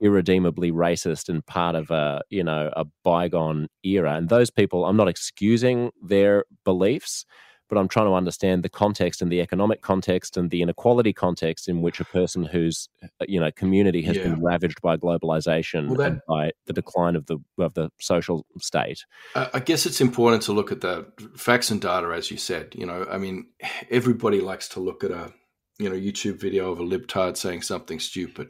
irredeemably 0.00 0.72
racist 0.72 1.28
and 1.28 1.44
part 1.46 1.74
of 1.76 1.90
a 1.90 2.20
you 2.30 2.42
know 2.44 2.70
a 2.76 2.84
bygone 3.04 3.68
era. 3.84 4.14
And 4.14 4.28
those 4.28 4.50
people 4.50 4.84
i'm 4.84 4.96
not 4.96 5.08
excusing 5.08 5.90
their 6.02 6.44
beliefs 6.64 7.24
but 7.68 7.78
i'm 7.78 7.88
trying 7.88 8.06
to 8.06 8.12
understand 8.14 8.62
the 8.62 8.68
context 8.68 9.22
and 9.22 9.30
the 9.32 9.40
economic 9.40 9.80
context 9.82 10.36
and 10.36 10.50
the 10.50 10.62
inequality 10.62 11.12
context 11.12 11.68
in 11.68 11.80
which 11.82 12.00
a 12.00 12.04
person 12.04 12.44
whose 12.44 12.88
uh, 13.02 13.08
you 13.28 13.40
know 13.40 13.50
community 13.52 14.02
has 14.02 14.16
Yeah. 14.16 14.24
been 14.24 14.42
ravaged 14.42 14.80
by 14.82 14.96
globalization 14.96 15.88
Well, 15.88 15.96
that- 15.96 16.06
and 16.12 16.20
by 16.28 16.52
the 16.66 16.72
decline 16.72 17.16
of 17.16 17.26
the 17.26 17.38
of 17.58 17.74
the 17.74 17.90
social 18.00 18.44
state 18.58 19.04
I 19.34 19.60
guess 19.60 19.86
it's 19.86 20.00
important 20.00 20.42
to 20.44 20.52
look 20.52 20.70
at 20.72 20.80
the 20.80 21.06
facts 21.36 21.70
and 21.70 21.80
data, 21.80 22.08
as 22.14 22.30
you 22.30 22.36
said. 22.36 22.74
You 22.76 22.86
know, 22.86 23.06
I 23.10 23.18
mean, 23.18 23.46
everybody 23.90 24.40
likes 24.40 24.68
to 24.70 24.80
look 24.80 25.02
at 25.02 25.10
a 25.10 25.32
you 25.78 25.88
know 25.88 25.96
YouTube 25.96 26.38
video 26.40 26.70
of 26.70 26.78
a 26.78 26.84
libtard 26.84 27.36
saying 27.36 27.62
something 27.62 27.98
stupid. 27.98 28.48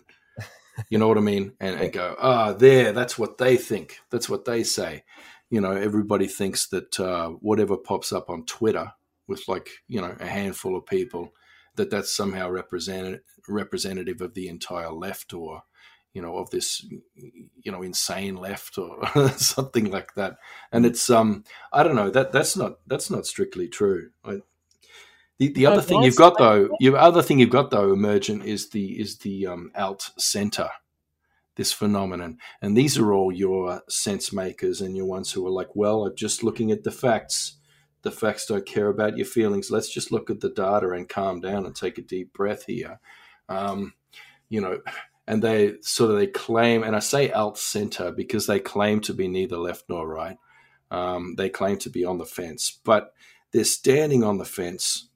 You 0.90 0.98
know 0.98 1.08
what 1.08 1.16
I 1.18 1.22
mean? 1.22 1.52
And, 1.60 1.80
and 1.80 1.92
go, 2.00 2.16
ah, 2.20 2.52
there, 2.52 2.92
that's 2.92 3.18
what 3.18 3.38
they 3.38 3.56
think. 3.56 3.98
That's 4.10 4.28
what 4.28 4.44
they 4.44 4.62
say. 4.64 5.04
You 5.50 5.60
know, 5.60 5.72
everybody 5.72 6.26
thinks 6.26 6.68
that 6.68 6.98
uh, 7.00 7.28
whatever 7.40 7.76
pops 7.76 8.12
up 8.12 8.28
on 8.28 8.44
Twitter 8.44 8.92
with 9.26 9.48
like 9.48 9.68
you 9.88 10.00
know 10.00 10.16
a 10.20 10.26
handful 10.26 10.76
of 10.76 10.86
people, 10.86 11.32
that 11.76 11.90
that's 11.90 12.14
somehow 12.14 12.50
represented 12.50 13.20
representative 13.48 14.20
of 14.20 14.34
the 14.34 14.48
entire 14.48 14.90
left 14.90 15.34
or 15.34 15.62
you 16.12 16.22
know 16.22 16.36
of 16.36 16.50
this 16.50 16.84
you 17.62 17.72
know 17.72 17.82
insane 17.82 18.36
left 18.36 18.78
or 18.78 19.06
something 19.36 19.90
like 19.90 20.14
that. 20.14 20.36
And 20.72 20.86
it's 20.86 21.10
um 21.10 21.44
i 21.72 21.82
don't 21.82 21.96
know 21.96 22.10
that 22.10 22.32
that's 22.32 22.56
not 22.56 22.78
that's 22.86 23.10
not 23.10 23.26
strictly 23.26 23.68
true. 23.68 24.10
I, 24.24 24.38
the, 25.38 25.52
the 25.52 25.66
other 25.66 25.82
thing 25.82 26.04
you've 26.04 26.16
got 26.16 26.38
though 26.38 26.68
your 26.78 26.96
other 26.96 27.22
thing 27.22 27.40
you've 27.40 27.50
got 27.50 27.70
though 27.70 27.92
emergent 27.92 28.44
is 28.44 28.70
the 28.70 29.00
is 29.00 29.18
the 29.18 29.46
um 29.46 29.72
alt 29.74 30.10
center 30.16 30.70
this 31.56 31.72
phenomenon. 31.72 32.38
And 32.60 32.76
these 32.76 32.98
are 32.98 33.12
all 33.12 33.30
your 33.30 33.82
sense 33.88 34.32
makers 34.32 34.80
and 34.80 34.96
your 34.96 35.06
ones 35.06 35.32
who 35.32 35.46
are 35.46 35.50
like 35.50 35.74
well 35.74 36.06
i'm 36.06 36.16
just 36.16 36.42
looking 36.42 36.70
at 36.70 36.84
the 36.84 36.90
facts 36.90 37.56
the 38.04 38.12
facts 38.12 38.46
don't 38.46 38.64
care 38.64 38.88
about 38.88 39.16
your 39.16 39.26
feelings. 39.26 39.70
Let's 39.70 39.92
just 39.92 40.12
look 40.12 40.30
at 40.30 40.40
the 40.40 40.50
data 40.50 40.90
and 40.90 41.08
calm 41.08 41.40
down 41.40 41.66
and 41.66 41.74
take 41.74 41.98
a 41.98 42.02
deep 42.02 42.32
breath 42.32 42.66
here. 42.66 43.00
Um 43.48 43.94
you 44.48 44.60
know 44.60 44.80
and 45.26 45.42
they 45.42 45.74
sort 45.80 46.10
of 46.10 46.18
they 46.18 46.26
claim, 46.26 46.82
and 46.82 46.94
I 46.94 46.98
say 46.98 47.30
alt 47.30 47.58
center 47.58 48.12
because 48.12 48.46
they 48.46 48.60
claim 48.60 49.00
to 49.00 49.14
be 49.14 49.28
neither 49.28 49.56
left 49.56 49.84
nor 49.88 50.06
right. 50.06 50.36
Um, 50.90 51.34
they 51.36 51.48
claim 51.48 51.78
to 51.78 51.90
be 51.90 52.04
on 52.04 52.18
the 52.18 52.26
fence, 52.26 52.78
but 52.84 53.14
they're 53.52 53.64
standing 53.64 54.22
on 54.22 54.38
the 54.38 54.44
fence, 54.44 55.08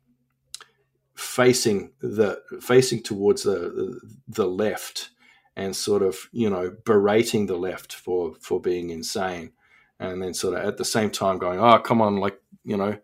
facing 1.14 1.92
the 2.00 2.40
facing 2.60 3.02
towards 3.02 3.42
the 3.42 4.00
the 4.26 4.46
left, 4.46 5.10
and 5.56 5.76
sort 5.76 6.02
of 6.02 6.16
you 6.32 6.48
know 6.48 6.74
berating 6.84 7.46
the 7.46 7.58
left 7.58 7.92
for 7.92 8.34
for 8.40 8.60
being 8.60 8.88
insane, 8.90 9.52
and 10.00 10.22
then 10.22 10.32
sort 10.32 10.58
of 10.58 10.64
at 10.64 10.78
the 10.78 10.86
same 10.86 11.10
time 11.10 11.38
going, 11.38 11.60
oh 11.60 11.78
come 11.80 12.00
on, 12.00 12.16
like 12.16 12.40
you 12.68 12.76
know 12.76 12.98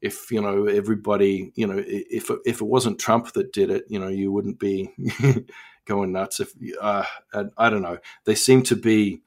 if 0.00 0.30
you 0.30 0.40
know 0.40 0.66
everybody 0.66 1.52
you 1.54 1.66
know 1.66 1.82
if 1.86 2.30
if 2.44 2.60
it 2.60 2.66
wasn't 2.66 2.98
Trump 2.98 3.32
that 3.32 3.52
did 3.52 3.70
it, 3.70 3.84
you 3.88 3.98
know 3.98 4.08
you 4.08 4.32
wouldn't 4.32 4.58
be 4.58 4.90
going 5.84 6.12
nuts. 6.12 6.40
If 6.40 6.52
uh, 6.80 7.04
I, 7.58 7.70
don't 7.70 7.82
know, 7.82 7.98
they 8.24 8.34
seem 8.34 8.62
to 8.64 8.76
be 8.76 9.22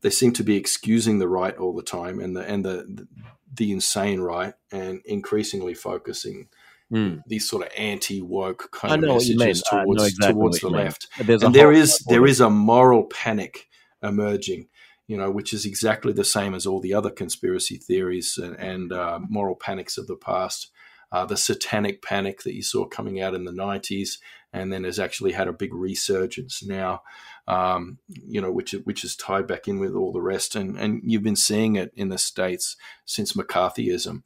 they 0.00 0.10
seem 0.10 0.32
to 0.34 0.44
be 0.44 0.56
excusing 0.56 1.18
the 1.18 1.28
right 1.28 1.56
all 1.56 1.74
the 1.74 1.82
time 1.82 2.20
and 2.20 2.36
the 2.36 2.42
and 2.42 2.64
the 2.64 3.06
the 3.54 3.72
insane 3.72 4.20
right 4.20 4.54
and 4.70 5.00
increasingly 5.04 5.74
focusing 5.74 6.48
Hmm. 6.90 7.16
these 7.26 7.46
sort 7.46 7.66
of 7.66 7.72
anti 7.76 8.22
woke 8.22 8.70
kind 8.72 9.04
of 9.04 9.10
what 9.10 9.24
you 9.26 9.36
mean. 9.36 9.48
messages 9.48 9.62
towards 9.70 10.06
exactly 10.06 10.32
towards 10.32 10.60
the 10.60 10.70
left 10.70 11.06
and 11.18 11.54
there 11.54 11.70
is 11.70 11.98
there 12.08 12.26
is 12.26 12.40
a 12.40 12.48
moral 12.48 13.04
panic 13.04 13.68
emerging 14.02 14.68
you 15.08 15.16
know 15.16 15.30
which 15.30 15.52
is 15.52 15.66
exactly 15.66 16.12
the 16.12 16.24
same 16.24 16.54
as 16.54 16.66
all 16.66 16.80
the 16.80 16.94
other 16.94 17.10
conspiracy 17.10 17.76
theories 17.76 18.38
and, 18.40 18.54
and 18.56 18.92
uh, 18.92 19.18
moral 19.28 19.56
panics 19.56 19.98
of 19.98 20.06
the 20.06 20.16
past. 20.16 20.70
Uh, 21.10 21.24
the 21.24 21.38
satanic 21.38 22.02
panic 22.02 22.42
that 22.42 22.54
you 22.54 22.62
saw 22.62 22.84
coming 22.84 23.18
out 23.18 23.34
in 23.34 23.44
the 23.44 23.50
90s 23.50 24.18
and 24.52 24.70
then 24.70 24.84
has 24.84 24.98
actually 24.98 25.32
had 25.32 25.48
a 25.48 25.54
big 25.54 25.72
resurgence 25.72 26.62
now 26.62 27.00
um, 27.48 27.98
you 28.06 28.40
know 28.40 28.52
which 28.52 28.72
which 28.84 29.02
is 29.02 29.16
tied 29.16 29.46
back 29.46 29.66
in 29.66 29.80
with 29.80 29.94
all 29.94 30.12
the 30.12 30.20
rest. 30.20 30.54
And 30.54 30.78
and 30.78 31.00
you've 31.02 31.22
been 31.22 31.34
seeing 31.34 31.76
it 31.76 31.92
in 31.96 32.10
the 32.10 32.18
states 32.18 32.76
since 33.06 33.32
mccarthyism 33.32 34.22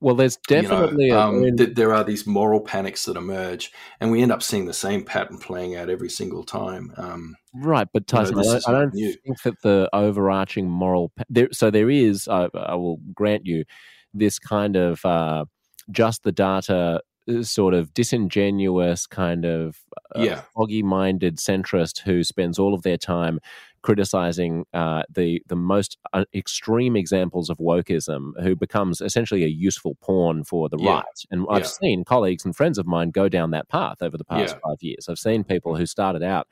well 0.00 0.14
there's 0.14 0.38
you 0.48 0.62
know, 0.62 0.68
definitely 0.68 1.10
a- 1.10 1.18
um, 1.20 1.56
th- 1.56 1.74
there 1.74 1.94
are 1.94 2.04
these 2.04 2.26
moral 2.26 2.60
panics 2.60 3.04
that 3.06 3.16
emerge, 3.16 3.72
and 4.00 4.10
we 4.10 4.22
end 4.22 4.32
up 4.32 4.42
seeing 4.42 4.66
the 4.66 4.72
same 4.74 5.04
pattern 5.04 5.38
playing 5.38 5.76
out 5.76 5.88
every 5.90 6.10
single 6.10 6.44
time. 6.44 6.92
Um, 6.96 7.36
Right, 7.54 7.88
but 7.92 8.04
You 8.12 8.18
know, 8.18 8.24
Tyson, 8.24 8.38
I 8.38 8.42
don't, 8.42 8.68
I 8.68 8.72
don't 8.72 8.92
think 8.92 9.42
that 9.44 9.54
the 9.62 9.88
overarching 9.94 10.68
moral 10.68 11.10
pa- 11.16 11.24
there. 11.30 11.48
So 11.52 11.70
there 11.70 11.88
is, 11.90 12.28
I, 12.28 12.48
I 12.54 12.74
will 12.74 12.98
grant 13.14 13.46
you, 13.46 13.64
this 14.12 14.38
kind 14.38 14.76
of 14.76 15.02
uh, 15.06 15.46
just 15.90 16.22
the 16.22 16.32
data, 16.32 17.00
uh, 17.28 17.42
sort 17.42 17.72
of 17.72 17.94
disingenuous, 17.94 19.06
kind 19.06 19.44
of 19.46 19.78
uh, 20.14 20.22
Yeah. 20.22 20.42
foggy-minded 20.54 21.38
centrist 21.38 22.00
who 22.00 22.22
spends 22.22 22.58
all 22.58 22.74
of 22.74 22.82
their 22.82 22.98
time 22.98 23.40
criticizing 23.82 24.64
uh, 24.74 25.02
the 25.08 25.42
the 25.46 25.56
most 25.56 25.96
uh, 26.12 26.24
extreme 26.34 26.96
examples 26.96 27.48
of 27.50 27.58
wokeism, 27.58 28.32
who 28.42 28.56
becomes 28.56 29.00
essentially 29.00 29.44
a 29.44 29.48
useful 29.48 29.96
pawn 30.00 30.44
for 30.44 30.68
the 30.68 30.78
Yeah. 30.78 30.96
right. 30.96 31.04
And 31.30 31.46
I've 31.50 31.62
Yeah. 31.62 31.68
seen 31.68 32.04
colleagues 32.04 32.44
and 32.44 32.54
friends 32.56 32.78
of 32.78 32.86
mine 32.86 33.10
go 33.10 33.28
down 33.28 33.50
that 33.52 33.68
path 33.68 34.02
over 34.02 34.16
the 34.18 34.24
past 34.24 34.54
Yeah. 34.54 34.60
five 34.70 34.82
years. 34.82 35.08
I've 35.08 35.18
seen 35.18 35.44
people 35.44 35.76
who 35.76 35.86
started 35.86 36.22
out 36.22 36.48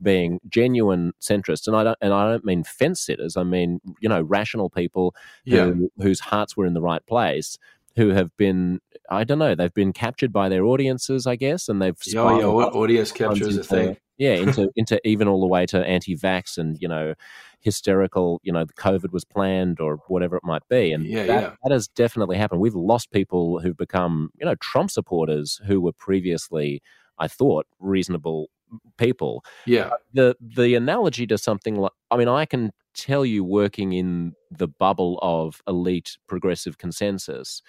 being 0.00 0.40
genuine 0.48 1.12
centrists, 1.20 1.66
and 1.66 1.76
I 1.76 1.84
don't 1.84 1.98
and 2.00 2.12
I 2.14 2.30
don't 2.30 2.44
mean 2.44 2.64
fence 2.64 3.00
sitters. 3.00 3.36
I 3.36 3.42
mean 3.42 3.80
you 4.00 4.08
know 4.08 4.22
rational 4.22 4.70
people 4.70 5.14
who, 5.46 5.90
whose 5.98 6.20
hearts 6.20 6.56
were 6.56 6.66
in 6.66 6.74
the 6.74 6.80
right 6.80 7.04
place, 7.06 7.58
who 7.96 8.10
have 8.10 8.34
been 8.36 8.80
I 9.10 9.24
don't 9.24 9.38
know 9.38 9.54
they've 9.54 9.72
been 9.72 9.92
captured 9.92 10.32
by 10.32 10.48
their 10.48 10.64
audiences, 10.64 11.26
I 11.26 11.36
guess, 11.36 11.68
and 11.68 11.80
they've 11.80 11.96
yeah, 12.06 12.20
oh, 12.20 12.30
yeah, 12.30 12.36
spiraled 12.38 12.74
audience 12.74 13.12
capture 13.12 13.48
is 13.48 13.56
a 13.56 13.64
thing. 13.64 13.96
yeah, 14.18 14.34
into 14.34 14.68
into 14.76 15.00
even 15.06 15.28
all 15.28 15.40
the 15.40 15.46
way 15.46 15.66
to 15.66 15.84
anti-vax 15.84 16.58
and 16.58 16.76
you 16.80 16.88
know 16.88 17.14
hysterical. 17.60 18.40
You 18.42 18.52
know, 18.52 18.64
the 18.64 18.74
COVID 18.74 19.12
was 19.12 19.24
planned 19.24 19.80
or 19.80 19.96
whatever 20.08 20.36
it 20.36 20.44
might 20.44 20.66
be, 20.68 20.92
and 20.92 21.04
Yeah, 21.04 21.26
that, 21.26 21.42
yeah. 21.42 21.54
that 21.62 21.72
has 21.72 21.88
definitely 21.88 22.36
happened. 22.36 22.60
We've 22.60 22.74
lost 22.74 23.10
people 23.10 23.60
who've 23.60 23.76
become 23.76 24.30
you 24.38 24.46
know 24.46 24.54
Trump 24.56 24.90
supporters 24.90 25.60
who 25.66 25.80
were 25.80 25.92
previously, 25.92 26.82
I 27.18 27.28
thought, 27.28 27.66
reasonable 27.78 28.50
people 28.98 29.44
Yeah, 29.64 29.86
uh, 29.86 29.96
the 30.12 30.36
the 30.40 30.74
analogy 30.74 31.26
to 31.28 31.38
something 31.38 31.76
like 31.76 31.92
I 32.10 32.16
mean 32.16 32.28
I 32.28 32.44
can 32.44 32.72
tell 32.94 33.24
you, 33.24 33.44
working 33.44 33.92
in 33.92 34.34
the 34.50 34.66
bubble 34.68 35.18
of 35.22 35.62
elite 35.68 36.18
progressive 36.26 36.78
consensus, 36.78 37.62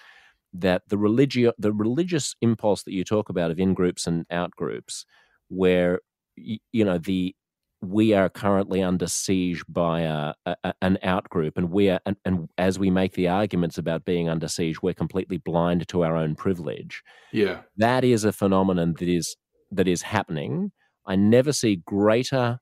that 0.52 0.82
the 0.88 0.96
religio- 0.96 1.52
the 1.58 1.72
religious 1.72 2.34
impulse 2.40 2.82
that 2.84 2.92
you 2.92 3.04
talk 3.04 3.28
about 3.28 3.50
of 3.50 3.58
in 3.58 3.74
groups 3.74 4.06
and 4.06 4.26
out 4.30 4.50
groups, 4.52 5.04
where 5.48 6.00
you 6.36 6.84
know 6.84 6.98
the 6.98 7.34
we 7.82 8.12
are 8.12 8.28
currently 8.28 8.82
under 8.82 9.06
siege 9.06 9.62
by 9.66 10.00
a, 10.00 10.34
a, 10.44 10.74
an 10.82 10.98
outgroup, 11.02 11.52
and 11.56 11.70
we 11.70 11.88
are, 11.88 12.00
and, 12.04 12.16
and, 12.26 12.48
as 12.58 12.78
we 12.78 12.90
make 12.90 13.14
the 13.14 13.26
arguments 13.26 13.78
about 13.78 14.04
being 14.04 14.28
under 14.28 14.48
siege, 14.48 14.82
we're 14.82 14.92
completely 14.92 15.38
blind 15.38 15.88
to 15.88 16.04
our 16.04 16.14
own 16.14 16.34
privilege. 16.34 17.02
Yeah, 17.32 17.60
that 17.78 18.04
is 18.04 18.24
a 18.24 18.32
phenomenon 18.32 18.94
that 18.98 19.08
is 19.08 19.36
that 19.70 19.88
is 19.88 20.02
happening. 20.02 20.72
I 21.06 21.16
never 21.16 21.52
see 21.52 21.76
greater 21.76 22.58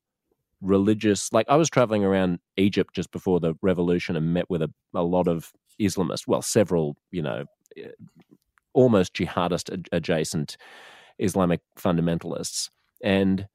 religious. 0.60 1.32
Like 1.32 1.46
I 1.48 1.56
was 1.56 1.68
traveling 1.68 2.04
around 2.04 2.38
Egypt 2.56 2.94
just 2.94 3.10
before 3.10 3.40
the 3.40 3.54
revolution 3.62 4.16
and 4.16 4.32
met 4.34 4.48
with 4.48 4.62
a, 4.62 4.72
a 4.94 5.02
lot 5.02 5.26
of 5.28 5.52
Islamists. 5.80 6.26
Well, 6.26 6.42
several, 6.42 6.96
you 7.10 7.22
know, 7.22 7.44
almost 8.72 9.14
jihadist 9.14 9.86
adjacent 9.92 10.56
Islamic 11.18 11.60
fundamentalists, 11.76 12.70
and 13.02 13.46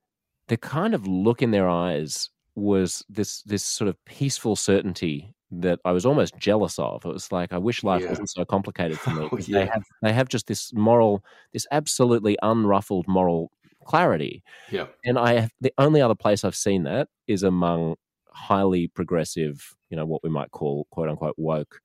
the 0.47 0.57
kind 0.57 0.93
of 0.93 1.07
look 1.07 1.41
in 1.41 1.51
their 1.51 1.69
eyes 1.69 2.29
was 2.55 3.03
this 3.09 3.41
this 3.43 3.63
sort 3.63 3.87
of 3.87 4.03
peaceful 4.05 4.55
certainty 4.55 5.33
that 5.61 5.79
I 5.85 5.91
was 5.91 6.05
almost 6.05 6.37
jealous 6.37 6.79
of. 6.79 7.05
It 7.05 7.09
was 7.09 7.31
like 7.31 7.53
I 7.53 7.57
wish 7.57 7.83
life 7.83 8.01
yeah. 8.01 8.09
wasn't 8.09 8.29
so 8.29 8.45
complicated 8.45 8.99
for 8.99 9.11
me. 9.11 9.27
Oh, 9.31 9.37
yeah. 9.37 9.59
They 9.59 9.65
have 9.65 9.83
they 10.01 10.13
have 10.13 10.29
just 10.29 10.47
this 10.47 10.73
moral, 10.73 11.23
this 11.53 11.67
absolutely 11.71 12.37
unruffled 12.43 13.07
moral 13.07 13.51
clarity. 13.85 14.43
Yeah. 14.71 14.87
And 15.05 15.17
I 15.17 15.39
have 15.39 15.51
the 15.61 15.73
only 15.77 16.01
other 16.01 16.15
place 16.15 16.43
I've 16.43 16.55
seen 16.55 16.83
that 16.83 17.07
is 17.27 17.43
among 17.43 17.95
highly 18.29 18.87
progressive, 18.87 19.75
you 19.89 19.97
know, 19.97 20.05
what 20.05 20.23
we 20.23 20.29
might 20.29 20.51
call 20.51 20.87
quote 20.91 21.09
unquote 21.09 21.35
woke 21.37 21.79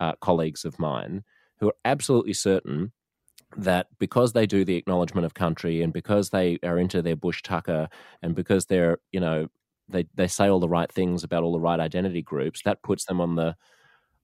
uh, 0.00 0.12
colleagues 0.20 0.64
of 0.64 0.78
mine 0.78 1.24
who 1.60 1.68
are 1.68 1.76
absolutely 1.84 2.32
certain 2.32 2.92
that 3.56 3.86
because 3.98 4.32
they 4.32 4.46
do 4.46 4.64
the 4.64 4.76
acknowledgement 4.76 5.24
of 5.24 5.34
country 5.34 5.82
and 5.82 5.92
because 5.92 6.30
they 6.30 6.58
are 6.62 6.78
into 6.78 7.00
their 7.00 7.16
bush 7.16 7.42
tucker 7.42 7.88
and 8.22 8.34
because 8.34 8.66
they're 8.66 8.98
you 9.10 9.20
know 9.20 9.48
they 9.88 10.06
they 10.14 10.28
say 10.28 10.48
all 10.48 10.60
the 10.60 10.68
right 10.68 10.92
things 10.92 11.24
about 11.24 11.42
all 11.42 11.52
the 11.52 11.60
right 11.60 11.80
identity 11.80 12.22
groups 12.22 12.62
that 12.62 12.82
puts 12.82 13.06
them 13.06 13.20
on 13.20 13.36
the 13.36 13.56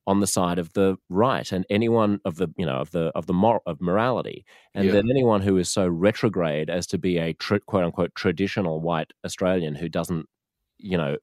on 0.06 0.20
the 0.20 0.26
side 0.26 0.58
of 0.58 0.72
the 0.74 0.96
right 1.08 1.50
and 1.52 1.64
anyone 1.70 2.20
of 2.26 2.36
the 2.36 2.48
you 2.56 2.66
know 2.66 2.76
of 2.76 2.90
the 2.90 3.06
of 3.14 3.26
the 3.26 3.32
mor- 3.32 3.62
of 3.64 3.80
morality 3.80 4.44
and 4.74 4.86
yeah. 4.86 4.92
then 4.92 5.08
anyone 5.10 5.40
who 5.40 5.56
is 5.56 5.70
so 5.70 5.88
retrograde 5.88 6.68
as 6.68 6.86
to 6.86 6.98
be 6.98 7.16
a 7.16 7.32
tr- 7.34 7.56
quote 7.66 7.84
unquote 7.84 8.14
traditional 8.14 8.80
white 8.80 9.12
australian 9.24 9.74
who 9.74 9.88
doesn't 9.88 10.26
you 10.78 10.98
know 10.98 11.16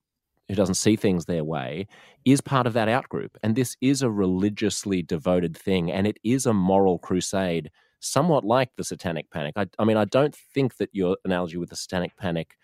who 0.51 0.55
doesn't 0.57 0.75
see 0.75 0.97
things 0.97 1.25
their 1.25 1.45
way 1.45 1.87
is 2.25 2.41
part 2.41 2.67
of 2.67 2.73
that 2.73 2.89
outgroup 2.89 3.29
and 3.41 3.55
this 3.55 3.77
is 3.79 4.01
a 4.01 4.09
religiously 4.09 5.01
devoted 5.01 5.55
thing 5.55 5.89
and 5.89 6.05
it 6.05 6.17
is 6.23 6.45
a 6.45 6.53
moral 6.53 6.99
crusade 6.99 7.71
somewhat 8.01 8.43
like 8.43 8.69
the 8.75 8.83
satanic 8.83 9.29
panic. 9.31 9.53
I, 9.55 9.67
I 9.79 9.85
mean, 9.85 9.95
I 9.95 10.05
don't 10.05 10.35
think 10.53 10.77
that 10.77 10.89
your 10.91 11.17
analogy 11.23 11.57
with 11.57 11.69
the 11.69 11.75
satanic 11.75 12.17
panic 12.17 12.57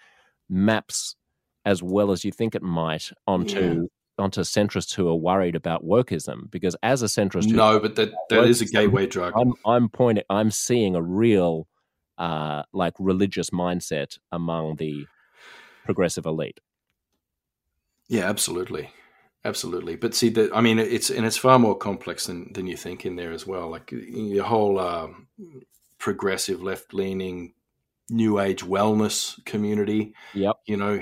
maps 0.50 1.16
as 1.64 1.82
well 1.82 2.12
as 2.12 2.26
you 2.26 2.32
think 2.32 2.56
it 2.56 2.62
might 2.62 3.12
onto 3.26 3.60
yeah. 3.60 4.24
onto 4.24 4.42
centrists 4.42 4.94
who 4.96 5.08
are 5.08 5.16
worried 5.16 5.56
about 5.56 5.86
wokeism. 5.86 6.50
Because 6.50 6.76
as 6.84 7.04
a 7.04 7.06
centrist, 7.06 7.48
no, 7.48 7.80
but 7.80 7.96
that 7.96 8.12
that 8.30 8.46
is 8.46 8.62
a 8.62 8.66
gateway 8.66 9.06
drug. 9.06 9.34
I'm, 9.38 9.54
I'm 9.66 9.90
pointing. 9.90 10.24
I'm 10.30 10.52
seeing 10.52 10.96
a 10.96 11.02
real 11.02 11.68
uh, 12.18 12.64
like 12.74 12.94
religious 13.00 13.52
mindset 13.52 14.18
among 14.32 14.78
the 14.78 15.06
progressive 15.86 16.26
elite. 16.26 16.60
Yeah, 18.08 18.30
absolutely 18.30 18.90
absolutely. 19.48 19.96
But 19.96 20.14
see 20.14 20.30
that 20.30 20.52
I 20.54 20.62
mean 20.62 20.78
it's 20.78 21.10
and 21.10 21.26
it's 21.26 21.38
far 21.38 21.58
more 21.58 21.78
complex 21.78 22.28
than 22.28 22.52
than 22.54 22.68
you 22.68 22.78
think 22.78 23.06
in 23.06 23.16
there 23.16 23.32
as 23.32 23.48
well. 23.48 23.70
Like 23.70 23.92
your 23.92 24.44
whole 24.46 24.78
uh, 24.78 25.08
progressive 25.98 26.62
left 26.62 26.94
leaning 26.94 27.54
new 28.10 28.40
age 28.40 28.64
wellness 28.64 29.44
community. 29.46 30.14
Yep. 30.34 30.58
You 30.66 30.78
know, 30.78 30.98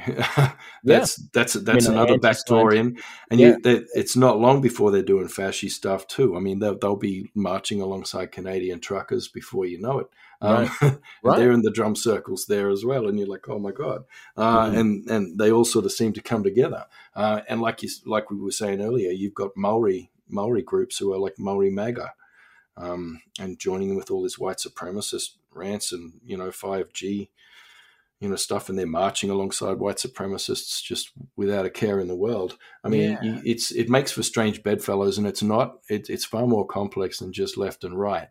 that's 0.84 1.20
yeah. 1.20 1.26
that's 1.34 1.54
that's 1.54 1.86
another 1.88 2.18
backstory, 2.18 2.78
in, 2.78 2.98
and 3.30 3.40
yeah. 3.40 3.56
you, 3.64 3.86
it's 3.94 4.16
not 4.16 4.40
long 4.40 4.62
before 4.62 4.92
they're 4.92 5.02
doing 5.04 5.28
fascist 5.28 5.76
stuff 5.76 6.08
too. 6.08 6.36
I 6.36 6.40
mean, 6.40 6.60
they'll, 6.60 6.78
they'll 6.78 6.96
be 6.96 7.30
marching 7.36 7.82
alongside 7.82 8.32
Canadian 8.32 8.80
truckers 8.80 9.28
before 9.28 9.66
you 9.66 9.80
know 9.80 10.00
it. 10.00 10.08
Um, 10.42 10.70
right. 10.82 10.98
right. 11.24 11.38
they're 11.38 11.52
in 11.52 11.62
the 11.62 11.72
drum 11.72 11.96
circles 11.96 12.46
there 12.46 12.70
as 12.70 12.84
well, 12.84 13.08
and 13.08 13.18
you're 13.18 13.28
like, 13.28 13.48
oh 13.50 13.60
my 13.60 13.72
god! 13.72 14.06
Uh, 14.36 14.66
mm-hmm. 14.66 14.78
And 14.78 15.10
and 15.10 15.40
they 15.40 15.52
all 15.52 15.66
sort 15.66 15.86
of 15.86 15.92
seem 15.92 16.14
to 16.14 16.22
come 16.22 16.44
together. 16.44 16.86
Uh, 17.16 17.42
and 17.48 17.62
like 17.62 17.84
you 17.84 17.90
like 18.06 18.30
we 18.30 18.38
were 18.38 18.52
saying 18.52 18.82
earlier, 18.82 19.12
you've 19.12 19.34
got 19.34 19.56
Maori 19.56 20.12
Maori 20.28 20.62
groups 20.62 20.98
who 20.98 21.14
are 21.14 21.20
like 21.20 21.38
Maori 21.38 21.70
MAGA. 21.70 22.14
Um, 22.78 23.22
and 23.40 23.58
joining 23.58 23.92
in 23.92 23.96
with 23.96 24.12
all 24.12 24.22
this 24.22 24.38
white 24.38 24.58
supremacist 24.58 25.36
rants 25.54 25.92
and 25.92 26.20
you 26.26 26.36
know 26.36 26.50
5G, 26.50 27.30
you 28.20 28.30
know 28.30 28.36
stuff, 28.36 28.70
and 28.70 28.78
they're 28.78 28.86
marching 28.86 29.30
alongside 29.30 29.80
white 29.80 29.98
supremacists 29.98 30.84
just 30.84 31.12
without 31.36 31.66
a 31.66 31.70
care 31.70 32.00
in 32.00 32.08
the 32.08 32.16
world. 32.16 32.58
I 32.84 32.90
mean, 32.90 33.18
yeah. 33.22 33.42
it's 33.46 33.72
it 33.72 33.90
makes 33.90 34.12
for 34.12 34.24
strange 34.24 34.64
bedfellows, 34.64 35.18
and 35.18 35.28
it's 35.28 35.44
not. 35.44 35.80
It, 35.90 36.10
it's 36.10 36.26
far 36.26 36.48
more 36.48 36.66
complex 36.66 37.20
than 37.20 37.34
just 37.34 37.58
left 37.58 37.84
and 37.84 37.98
right, 37.98 38.28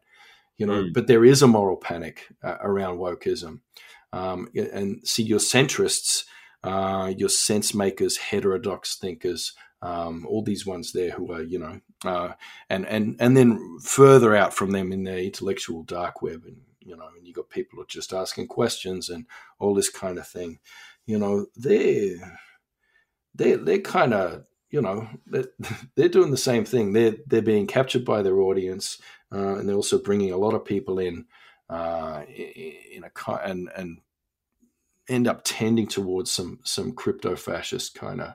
you 0.56 0.66
know. 0.66 0.84
Mm. 0.84 0.94
But 0.94 1.06
there 1.06 1.24
is 1.24 1.42
a 1.42 1.46
moral 1.46 1.76
panic 1.76 2.28
uh, 2.42 2.56
around 2.60 2.98
wokeism, 2.98 3.60
um, 4.12 4.48
and 4.54 5.06
see 5.06 5.22
your 5.22 5.40
centrists. 5.40 6.24
Uh, 6.62 7.12
your 7.18 7.28
sense 7.28 7.74
makers, 7.74 8.16
heterodox 8.16 8.96
thinkers, 8.96 9.52
um, 9.82 10.24
all 10.26 10.42
these 10.42 10.64
ones 10.64 10.92
there 10.92 11.10
who 11.10 11.30
are, 11.30 11.42
you 11.42 11.58
know, 11.58 11.78
uh, 12.06 12.32
and 12.70 12.86
and 12.86 13.16
and 13.20 13.36
then 13.36 13.78
further 13.82 14.34
out 14.34 14.54
from 14.54 14.70
them 14.70 14.90
in 14.90 15.04
the 15.04 15.22
intellectual 15.22 15.82
dark 15.82 16.22
web 16.22 16.44
and 16.46 16.56
you 16.84 16.96
know, 16.96 17.08
and 17.16 17.26
you 17.26 17.32
got 17.32 17.50
people 17.50 17.76
who 17.76 17.82
are 17.82 17.86
just 17.86 18.12
asking 18.12 18.46
questions 18.46 19.08
and 19.08 19.26
all 19.58 19.74
this 19.74 19.88
kind 19.88 20.18
of 20.18 20.26
thing. 20.26 20.58
You 21.06 21.18
know, 21.18 21.46
they 21.56 22.16
they 23.34 23.54
they're 23.54 23.80
kind 23.80 24.14
of 24.14 24.44
you 24.70 24.80
know 24.80 25.08
they're, 25.26 25.48
they're 25.96 26.08
doing 26.08 26.30
the 26.30 26.36
same 26.36 26.64
thing. 26.64 26.92
They're 26.92 27.16
they're 27.26 27.42
being 27.42 27.66
captured 27.66 28.04
by 28.04 28.22
their 28.22 28.40
audience, 28.40 29.00
uh, 29.34 29.56
and 29.56 29.68
they're 29.68 29.76
also 29.76 29.98
bringing 29.98 30.32
a 30.32 30.36
lot 30.36 30.54
of 30.54 30.64
people 30.64 30.98
in 30.98 31.26
uh, 31.68 32.22
in 32.28 33.04
a 33.04 33.32
and 33.44 33.70
and 33.76 33.98
end 35.08 35.26
up 35.26 35.42
tending 35.44 35.86
towards 35.86 36.30
some 36.30 36.60
some 36.62 36.92
crypto 36.92 37.36
fascist 37.36 37.94
kind 37.94 38.20
of 38.20 38.34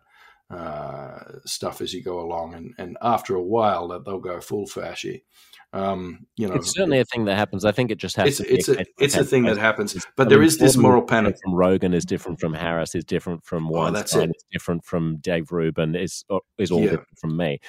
uh, 0.50 1.40
stuff 1.46 1.82
as 1.82 1.94
you 1.94 2.04
go 2.04 2.20
along, 2.20 2.54
and 2.54 2.74
and 2.78 2.98
after 3.02 3.36
a 3.36 3.42
while 3.42 3.88
that 3.88 4.06
they'll 4.06 4.20
go 4.20 4.42
full 4.42 4.66
fashy. 4.66 5.24
Um, 5.72 6.26
you 6.36 6.48
know, 6.48 6.56
it's 6.56 6.72
certainly 6.72 7.00
a 7.00 7.06
thing 7.06 7.26
that 7.26 7.36
happens. 7.36 7.64
I 7.64 7.72
think 7.72 7.92
it 7.92 8.00
just 8.00 8.16
has. 8.16 8.40
It's, 8.40 8.68
it's 8.68 8.70
a 8.70 8.86
it's 8.98 9.16
a 9.16 9.24
thing 9.24 9.44
that 9.44 9.60
happens, 9.60 9.94
but 10.16 10.26
I 10.26 10.30
there 10.32 10.40
mean, 10.40 10.48
is 10.48 10.58
this 10.58 10.76
moral 10.76 11.04
panic. 11.04 11.36
From 11.44 11.54
Rogan 11.54 11.94
is 11.94 12.06
different 12.06 12.40
from 12.40 12.56
Harris. 12.56 12.96
Is 12.96 13.06
different 13.06 13.46
from 13.46 13.70
Weinstein. 13.70 14.30
Oh, 14.30 14.32
it's 14.32 14.46
different 14.52 14.84
from 14.84 15.18
Dave 15.18 15.52
Rubin. 15.52 15.96
Is 15.96 16.26
uh, 16.32 16.40
is 16.58 16.72
all 16.72 16.80
yeah. 16.80 16.90
different 16.90 17.20
from 17.20 17.38
me. 17.38 17.60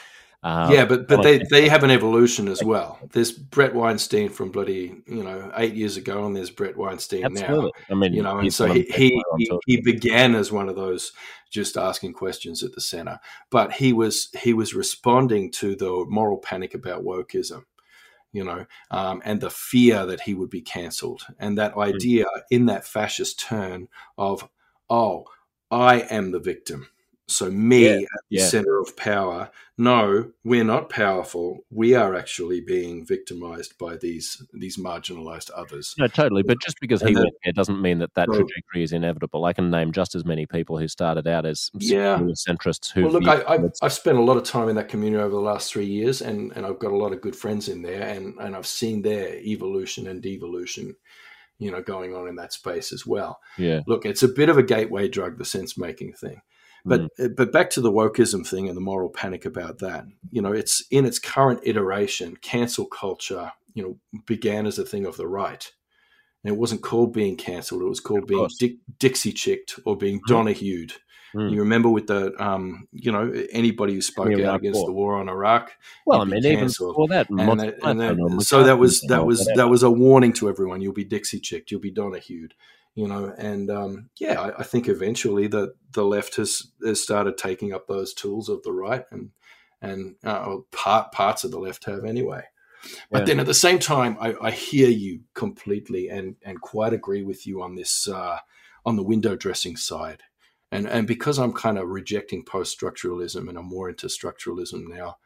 Uh, 0.42 0.70
yeah, 0.72 0.86
but 0.86 1.06
but 1.06 1.22
they, 1.22 1.38
they 1.50 1.68
have 1.68 1.84
an 1.84 1.90
evolution 1.90 2.48
as 2.48 2.64
well. 2.64 2.98
There's 3.12 3.30
Bret 3.30 3.74
Weinstein 3.74 4.30
from 4.30 4.50
bloody 4.50 5.02
you 5.06 5.22
know 5.22 5.52
eight 5.54 5.74
years 5.74 5.98
ago, 5.98 6.24
and 6.24 6.34
there's 6.34 6.50
Bret 6.50 6.78
Weinstein 6.78 7.24
Absolutely. 7.24 7.72
now. 7.88 7.94
I 7.94 7.98
mean, 7.98 8.14
you 8.14 8.22
know, 8.22 8.38
and 8.38 8.52
so 8.52 8.66
he 8.66 8.82
he, 8.84 9.22
he, 9.36 9.50
he 9.66 9.80
began 9.82 10.34
as 10.34 10.50
one 10.50 10.70
of 10.70 10.76
those 10.76 11.12
just 11.50 11.76
asking 11.76 12.14
questions 12.14 12.62
at 12.62 12.72
the 12.72 12.80
center, 12.80 13.20
but 13.50 13.72
he 13.72 13.92
was 13.92 14.30
he 14.40 14.54
was 14.54 14.74
responding 14.74 15.50
to 15.52 15.76
the 15.76 16.06
moral 16.08 16.38
panic 16.38 16.74
about 16.74 17.04
wokeism 17.04 17.64
you 18.32 18.44
know, 18.44 18.64
um, 18.90 19.20
and 19.24 19.40
the 19.40 19.50
fear 19.50 20.06
that 20.06 20.20
he 20.20 20.34
would 20.34 20.50
be 20.50 20.60
cancelled, 20.60 21.26
and 21.38 21.58
that 21.58 21.72
hmm. 21.74 21.80
idea 21.80 22.26
in 22.50 22.66
that 22.66 22.86
fascist 22.86 23.40
turn 23.40 23.88
of, 24.16 24.48
oh, 24.88 25.24
I 25.70 26.00
am 26.02 26.30
the 26.30 26.40
victim. 26.40 26.88
So 27.30 27.50
me 27.50 27.84
yeah, 27.84 27.92
at 27.96 28.22
the 28.30 28.36
yeah. 28.36 28.46
center 28.46 28.78
of 28.78 28.96
power. 28.96 29.50
No, 29.78 30.32
we're 30.44 30.64
not 30.64 30.90
powerful. 30.90 31.60
We 31.70 31.94
are 31.94 32.14
actually 32.14 32.60
being 32.60 33.06
victimized 33.06 33.78
by 33.78 33.96
these 33.96 34.42
these 34.52 34.76
marginalized 34.76 35.50
others. 35.56 35.94
No, 35.98 36.06
totally. 36.06 36.42
But 36.42 36.60
just 36.60 36.78
because 36.80 37.00
and 37.00 37.10
he 37.10 37.16
went 37.16 37.34
there 37.44 37.52
doesn't 37.52 37.80
mean 37.80 37.98
that 38.00 38.14
that 38.14 38.28
well, 38.28 38.38
trajectory 38.38 38.82
is 38.82 38.92
inevitable. 38.92 39.44
I 39.44 39.52
can 39.52 39.70
name 39.70 39.92
just 39.92 40.14
as 40.14 40.24
many 40.24 40.44
people 40.44 40.76
who 40.76 40.88
started 40.88 41.26
out 41.26 41.46
as 41.46 41.70
yeah. 41.74 42.18
centrists. 42.48 42.90
Who 42.92 43.04
well, 43.04 43.12
look, 43.12 43.28
I, 43.28 43.54
I, 43.54 43.58
I've 43.82 43.92
spent 43.92 44.18
a 44.18 44.22
lot 44.22 44.36
of 44.36 44.44
time 44.44 44.68
in 44.68 44.76
that 44.76 44.88
community 44.88 45.22
over 45.22 45.34
the 45.34 45.40
last 45.40 45.72
three 45.72 45.86
years, 45.86 46.20
and 46.20 46.52
and 46.56 46.66
I've 46.66 46.78
got 46.78 46.92
a 46.92 46.96
lot 46.96 47.12
of 47.12 47.20
good 47.20 47.36
friends 47.36 47.68
in 47.68 47.82
there, 47.82 48.02
and 48.02 48.34
and 48.38 48.54
I've 48.54 48.66
seen 48.66 49.02
their 49.02 49.36
evolution 49.36 50.06
and 50.08 50.20
devolution 50.22 50.94
you 51.60 51.70
know 51.70 51.82
going 51.82 52.14
on 52.16 52.26
in 52.26 52.36
that 52.36 52.52
space 52.52 52.92
as 52.92 53.06
well. 53.06 53.38
Yeah. 53.56 53.80
Look, 53.86 54.04
it's 54.04 54.24
a 54.24 54.28
bit 54.28 54.48
of 54.48 54.58
a 54.58 54.62
gateway 54.62 55.08
drug, 55.08 55.38
the 55.38 55.44
sense 55.44 55.78
making 55.78 56.14
thing. 56.14 56.42
But 56.84 57.14
mm. 57.16 57.36
but 57.36 57.52
back 57.52 57.70
to 57.70 57.80
the 57.80 57.92
wokeism 57.92 58.46
thing 58.46 58.68
and 58.68 58.76
the 58.76 58.82
moral 58.82 59.10
panic 59.10 59.44
about 59.44 59.78
that. 59.78 60.04
You 60.30 60.42
know, 60.42 60.52
it's 60.52 60.84
in 60.90 61.04
its 61.04 61.18
current 61.18 61.60
iteration, 61.64 62.36
cancel 62.36 62.86
culture, 62.86 63.52
you 63.74 63.82
know, 63.82 64.20
began 64.26 64.66
as 64.66 64.78
a 64.78 64.84
thing 64.84 65.06
of 65.06 65.16
the 65.16 65.26
right. 65.26 65.70
And 66.42 66.54
it 66.54 66.58
wasn't 66.58 66.82
called 66.82 67.12
being 67.12 67.36
cancelled; 67.36 67.82
it 67.82 67.88
was 67.88 68.00
called 68.00 68.26
being 68.26 68.48
Dixie 68.98 69.32
chicked 69.32 69.78
or 69.84 69.96
being 69.96 70.20
mm. 70.20 70.28
Donahued. 70.28 70.92
Mm. 71.34 71.52
You 71.52 71.60
remember 71.60 71.88
with 71.88 72.08
the, 72.08 72.32
um, 72.42 72.88
you 72.92 73.12
know, 73.12 73.32
anybody 73.52 73.94
who 73.94 74.00
spoke 74.00 74.32
out 74.40 74.56
against 74.56 74.78
war. 74.80 74.86
the 74.86 74.92
war 74.92 75.16
on 75.16 75.28
Iraq. 75.28 75.72
Well, 76.04 76.20
I 76.20 76.24
mean, 76.24 76.44
even 76.44 76.66
before 76.66 77.06
that, 77.08 77.30
and, 77.30 77.40
and 77.40 78.00
that, 78.00 78.42
so 78.42 78.64
that 78.64 78.78
was 78.78 79.00
that 79.02 79.24
was 79.24 79.48
that 79.54 79.68
was 79.68 79.82
a 79.82 79.90
warning 79.90 80.32
to 80.34 80.48
everyone. 80.48 80.80
You'll 80.80 80.92
be 80.92 81.04
Dixie 81.04 81.40
chicked. 81.40 81.70
You'll 81.70 81.80
be 81.80 81.92
Donahued. 81.92 82.52
You 83.00 83.08
know, 83.08 83.34
and 83.38 83.70
um, 83.70 84.10
yeah, 84.18 84.40
I, 84.40 84.58
I, 84.58 84.62
think 84.62 84.86
eventually 84.88 85.46
the 85.46 85.72
the 85.92 86.04
left 86.04 86.36
has 86.36 86.70
has 86.84 87.02
started 87.02 87.38
taking 87.38 87.72
up 87.72 87.86
those 87.86 88.12
tools 88.12 88.50
of 88.50 88.62
the 88.62 88.72
right, 88.72 89.04
and 89.10 89.30
and 89.80 90.16
uh, 90.22 90.56
part 90.70 91.12
parts 91.12 91.42
of 91.44 91.50
the 91.50 91.58
left 91.58 91.84
have 91.84 92.04
anyway. 92.04 92.42
But 93.10 93.20
yeah. 93.20 93.24
then 93.24 93.40
at 93.40 93.46
the 93.46 93.54
same 93.54 93.78
time, 93.78 94.18
I, 94.20 94.34
I, 94.40 94.50
hear 94.50 94.90
you 94.90 95.20
completely 95.34 96.08
and 96.08 96.36
and 96.42 96.60
quite 96.60 96.92
agree 96.92 97.22
with 97.22 97.46
you 97.46 97.62
on 97.62 97.74
this 97.74 98.06
uh, 98.06 98.38
on 98.84 98.96
the 98.96 99.02
window 99.02 99.34
dressing 99.34 99.76
side 99.76 100.22
and 100.72 100.86
and 100.86 101.06
because 101.06 101.38
I'm 101.38 101.52
kind 101.52 101.78
of 101.78 101.88
rejecting 101.88 102.44
post 102.44 102.78
structuralism 102.78 103.48
and 103.48 103.58
I'm 103.58 103.66
more 103.66 103.88
into 103.88 104.06
structuralism 104.06 104.86
now, 104.88 105.18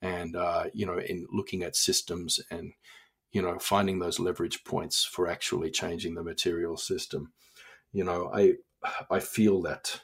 and 0.00 0.36
uh, 0.36 0.64
you 0.72 0.86
know, 0.86 0.98
in 0.98 1.26
looking 1.32 1.62
at 1.62 1.76
systems 1.76 2.40
and 2.50 2.72
you 3.32 3.42
know 3.42 3.58
finding 3.58 3.98
those 3.98 4.18
leverage 4.18 4.64
points 4.64 5.04
for 5.04 5.28
actually 5.28 5.70
changing 5.70 6.14
the 6.14 6.22
material 6.22 6.76
system, 6.76 7.32
you 7.92 8.04
know, 8.04 8.30
I 8.32 8.54
I 9.10 9.20
feel 9.20 9.62
that. 9.62 10.00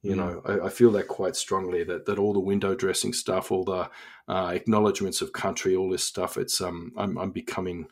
You 0.00 0.12
mm. 0.12 0.16
know, 0.16 0.42
I, 0.44 0.66
I, 0.66 0.68
feel 0.68 0.92
that 0.92 1.08
quite 1.08 1.34
strongly. 1.34 1.82
That 1.82 2.06
that 2.06 2.20
all 2.20 2.32
the 2.32 2.38
window 2.38 2.76
dressing 2.76 3.12
stuff, 3.12 3.50
all 3.50 3.64
the 3.64 3.90
uh, 4.28 4.52
acknowledgments 4.54 5.20
of 5.20 5.32
country, 5.32 5.74
all 5.74 5.90
this 5.90 6.04
stuff. 6.04 6.36
It's 6.36 6.60
um, 6.60 6.92
I'm 6.96 7.18
I'm 7.18 7.32
becoming 7.32 7.88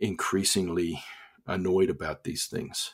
increasingly 0.00 1.00
annoyed 1.46 1.90
about 1.90 2.24
these 2.24 2.46
things 2.46 2.92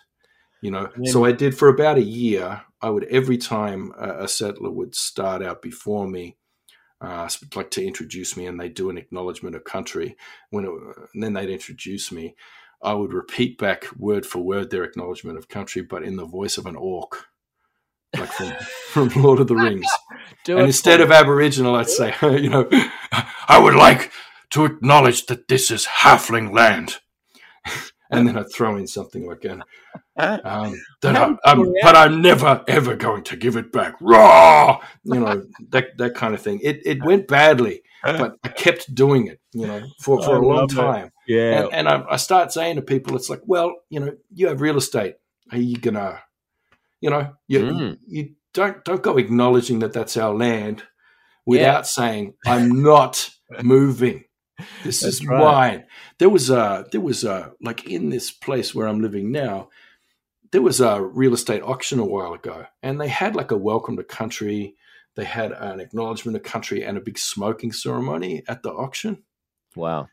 you 0.60 0.70
know 0.70 0.90
yeah. 1.00 1.10
so 1.10 1.24
i 1.24 1.32
did 1.32 1.56
for 1.56 1.68
about 1.68 1.98
a 1.98 2.02
year 2.02 2.62
i 2.80 2.90
would 2.90 3.04
every 3.04 3.38
time 3.38 3.92
a, 3.98 4.24
a 4.24 4.28
settler 4.28 4.70
would 4.70 4.94
start 4.94 5.42
out 5.42 5.62
before 5.62 6.06
me 6.06 6.36
uh, 7.00 7.28
like 7.54 7.70
to 7.70 7.86
introduce 7.86 8.36
me 8.36 8.46
and 8.46 8.60
they 8.60 8.68
do 8.68 8.90
an 8.90 8.98
acknowledgement 8.98 9.54
of 9.54 9.64
country. 9.64 10.16
When 10.50 10.64
it, 10.64 10.70
and 11.14 11.22
then 11.22 11.32
they'd 11.34 11.50
introduce 11.50 12.10
me 12.12 12.34
i 12.82 12.94
would 12.94 13.12
repeat 13.12 13.58
back 13.58 13.86
word 13.96 14.24
for 14.24 14.40
word 14.40 14.70
their 14.70 14.84
acknowledgement 14.84 15.38
of 15.38 15.48
country 15.48 15.82
but 15.82 16.02
in 16.02 16.16
the 16.16 16.24
voice 16.24 16.58
of 16.58 16.66
an 16.66 16.76
orc 16.76 17.26
like 18.16 18.30
from, 18.30 18.52
from 19.10 19.22
lord 19.22 19.40
of 19.40 19.48
the 19.48 19.54
rings. 19.54 19.86
And 20.46 20.60
instead 20.60 21.00
of 21.00 21.10
aboriginal 21.10 21.74
i'd 21.76 21.88
say 21.88 22.14
you 22.22 22.48
know 22.48 22.68
i 23.48 23.58
would 23.58 23.74
like 23.74 24.12
to 24.50 24.64
acknowledge 24.64 25.26
that 25.26 25.48
this 25.48 25.70
is 25.70 25.86
halfling 25.86 26.52
land 26.52 26.96
and 28.10 28.26
then 28.26 28.38
I'd 28.38 28.52
throw 28.52 28.76
in 28.76 28.86
something 28.86 29.26
like 29.26 29.44
an, 29.44 29.62
um, 30.16 30.80
that 31.02 31.16
I'm, 31.16 31.38
I'm, 31.44 31.72
but 31.82 31.96
I'm 31.96 32.22
never 32.22 32.64
ever 32.66 32.96
going 32.96 33.24
to 33.24 33.36
give 33.36 33.56
it 33.56 33.72
back. 33.72 33.94
Raw, 34.00 34.80
you 35.04 35.20
know 35.20 35.46
that 35.70 35.96
that 35.98 36.14
kind 36.14 36.34
of 36.34 36.40
thing. 36.40 36.60
It 36.62 36.80
it 36.84 37.04
went 37.04 37.28
badly, 37.28 37.82
but 38.02 38.36
I 38.42 38.48
kept 38.48 38.94
doing 38.94 39.26
it, 39.26 39.40
you 39.52 39.66
know, 39.66 39.82
for, 40.00 40.22
for 40.22 40.36
a 40.36 40.46
long 40.46 40.68
time. 40.68 41.06
It. 41.06 41.34
Yeah, 41.34 41.64
and, 41.64 41.74
and 41.74 41.88
I, 41.88 42.04
I, 42.12 42.16
start 42.16 42.52
saying 42.52 42.76
to 42.76 42.82
people, 42.82 43.16
it's 43.16 43.28
like, 43.28 43.42
well, 43.44 43.74
you 43.90 44.00
know, 44.00 44.12
you 44.34 44.48
have 44.48 44.60
real 44.60 44.78
estate. 44.78 45.16
Are 45.52 45.58
you 45.58 45.76
gonna, 45.76 46.22
you 47.00 47.10
know, 47.10 47.34
you 47.46 47.60
mm. 47.60 47.98
you 48.06 48.34
don't 48.54 48.84
don't 48.84 49.02
go 49.02 49.18
acknowledging 49.18 49.80
that 49.80 49.92
that's 49.92 50.16
our 50.16 50.34
land 50.34 50.84
without 51.46 51.78
yeah. 51.78 51.82
saying 51.82 52.34
I'm 52.46 52.82
not 52.82 53.30
moving. 53.62 54.24
This 54.84 55.00
That's 55.00 55.20
is 55.20 55.26
right. 55.26 55.38
mine. 55.38 55.84
There 56.18 56.28
was 56.28 56.50
a 56.50 56.86
there 56.90 57.00
was 57.00 57.24
a 57.24 57.52
like 57.60 57.86
in 57.86 58.10
this 58.10 58.30
place 58.30 58.74
where 58.74 58.86
I'm 58.86 59.00
living 59.00 59.30
now. 59.30 59.68
There 60.50 60.62
was 60.62 60.80
a 60.80 61.02
real 61.02 61.34
estate 61.34 61.62
auction 61.62 61.98
a 61.98 62.04
while 62.04 62.32
ago, 62.32 62.66
and 62.82 63.00
they 63.00 63.08
had 63.08 63.36
like 63.36 63.50
a 63.50 63.56
welcome 63.56 63.96
to 63.96 64.04
country. 64.04 64.74
They 65.14 65.24
had 65.24 65.52
an 65.52 65.80
acknowledgement 65.80 66.36
of 66.36 66.42
country 66.42 66.84
and 66.84 66.96
a 66.96 67.02
big 67.02 67.18
smoking 67.18 67.72
ceremony 67.72 68.42
at 68.48 68.62
the 68.62 68.70
auction. 68.70 69.24
Wow, 69.76 70.08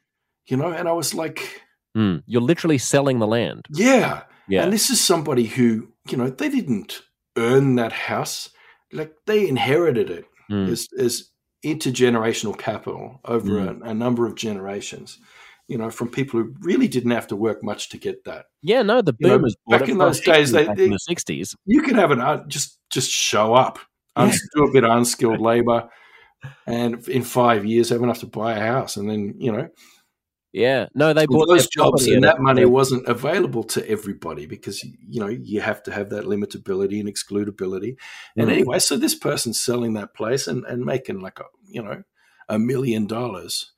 you 0.47 0.57
know, 0.57 0.71
and 0.71 0.87
I 0.87 0.93
was 0.93 1.13
like, 1.13 1.61
mm, 1.95 2.21
"You're 2.25 2.41
literally 2.41 2.77
selling 2.77 3.19
the 3.19 3.27
land." 3.27 3.65
Yeah, 3.69 4.23
yeah. 4.47 4.63
And 4.63 4.73
this 4.73 4.89
is 4.89 5.01
somebody 5.01 5.45
who 5.45 5.89
you 6.09 6.17
know 6.17 6.29
they 6.29 6.49
didn't 6.49 7.01
earn 7.37 7.75
that 7.75 7.93
house; 7.93 8.49
like 8.91 9.15
they 9.25 9.47
inherited 9.47 10.09
it 10.09 10.25
mm. 10.51 10.69
as 10.69 10.87
as 10.99 11.29
intergenerational 11.65 12.57
capital 12.57 13.19
over 13.25 13.49
mm. 13.49 13.81
a, 13.81 13.89
a, 13.89 13.93
number 13.93 14.25
of 14.25 14.35
generations. 14.35 15.19
You 15.67 15.79
know, 15.79 15.89
from 15.89 16.09
people 16.09 16.39
who 16.39 16.53
really 16.59 16.87
didn't 16.87 17.11
have 17.11 17.27
to 17.27 17.35
work 17.35 17.63
much 17.63 17.89
to 17.89 17.97
get 17.97 18.23
that. 18.25 18.45
Yeah, 18.61 18.83
no, 18.83 19.01
the 19.01 19.13
boomers 19.13 19.55
you 19.65 19.71
know, 19.71 19.79
back 19.79 19.89
in 19.89 19.97
those 19.97 20.19
days. 20.19 20.51
They, 20.51 20.67
in 20.67 20.91
the 20.91 20.99
sixties, 20.99 21.55
you 21.65 21.81
could 21.81 21.95
have 21.95 22.11
an 22.11 22.21
uh, 22.21 22.45
just 22.47 22.79
just 22.91 23.09
show 23.09 23.55
up, 23.55 23.79
yeah. 24.15 24.31
do 24.53 24.65
a 24.65 24.71
bit 24.71 24.83
of 24.83 24.91
unskilled 24.95 25.41
labor, 25.41 25.89
and 26.67 27.07
in 27.07 27.23
five 27.23 27.65
years 27.65 27.89
have 27.89 28.03
enough 28.03 28.19
to 28.19 28.27
buy 28.27 28.53
a 28.53 28.59
house, 28.59 28.95
and 28.95 29.09
then 29.09 29.33
you 29.39 29.51
know 29.51 29.67
yeah, 30.55 30.87
no, 30.95 31.11
they 31.11 31.25
bought 31.25 31.49
those 31.49 31.67
jobs, 31.67 32.07
and 32.07 32.23
that 32.23 32.39
money 32.39 32.63
wasn't 32.63 33.05
available 33.07 33.63
to 33.65 33.89
everybody 33.89 34.45
because 34.45 34.85
you 34.85 35.19
know 35.19 35.27
you 35.27 35.59
have 35.59 35.83
to 35.83 35.91
have 35.91 36.11
that 36.11 36.23
limitability 36.23 36.97
and 36.97 37.09
excludability. 37.09 37.97
And 38.37 38.47
mm. 38.47 38.53
anyway, 38.53 38.79
so 38.79 38.95
this 38.95 39.15
person's 39.15 39.59
selling 39.59 39.95
that 39.95 40.13
place 40.13 40.47
and, 40.47 40.63
and 40.63 40.85
making 40.85 41.19
like 41.19 41.41
a 41.41 41.43
you 41.67 41.83
know 41.83 42.03
a 42.47 42.57
million 42.57 43.05
dollars, 43.05 43.73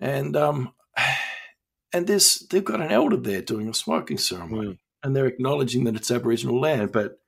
and 0.00 0.36
um, 0.36 0.72
and 1.92 2.08
this 2.08 2.40
they've 2.40 2.64
got 2.64 2.80
an 2.80 2.90
elder 2.90 3.18
there 3.18 3.40
doing 3.40 3.68
a 3.68 3.74
smoking 3.74 4.18
ceremony, 4.18 4.70
mm. 4.70 4.78
and 5.04 5.14
they're 5.14 5.26
acknowledging 5.26 5.84
that 5.84 5.94
it's 5.94 6.10
Aboriginal 6.10 6.60
land, 6.60 6.90
but 6.90 7.20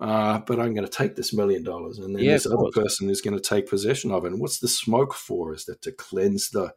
uh, 0.00 0.38
but 0.46 0.60
I'm 0.60 0.74
going 0.74 0.86
to 0.86 0.96
take 0.96 1.16
this 1.16 1.32
million 1.32 1.64
dollars, 1.64 1.98
and 1.98 2.14
then 2.14 2.22
yeah, 2.22 2.34
this 2.34 2.46
other 2.46 2.70
person 2.72 3.10
is 3.10 3.20
going 3.20 3.36
to 3.36 3.42
take 3.42 3.68
possession 3.68 4.12
of 4.12 4.24
it. 4.24 4.30
And 4.30 4.40
what's 4.40 4.60
the 4.60 4.68
smoke 4.68 5.12
for? 5.12 5.52
Is 5.52 5.64
that 5.64 5.82
to 5.82 5.90
cleanse 5.90 6.50
the 6.50 6.72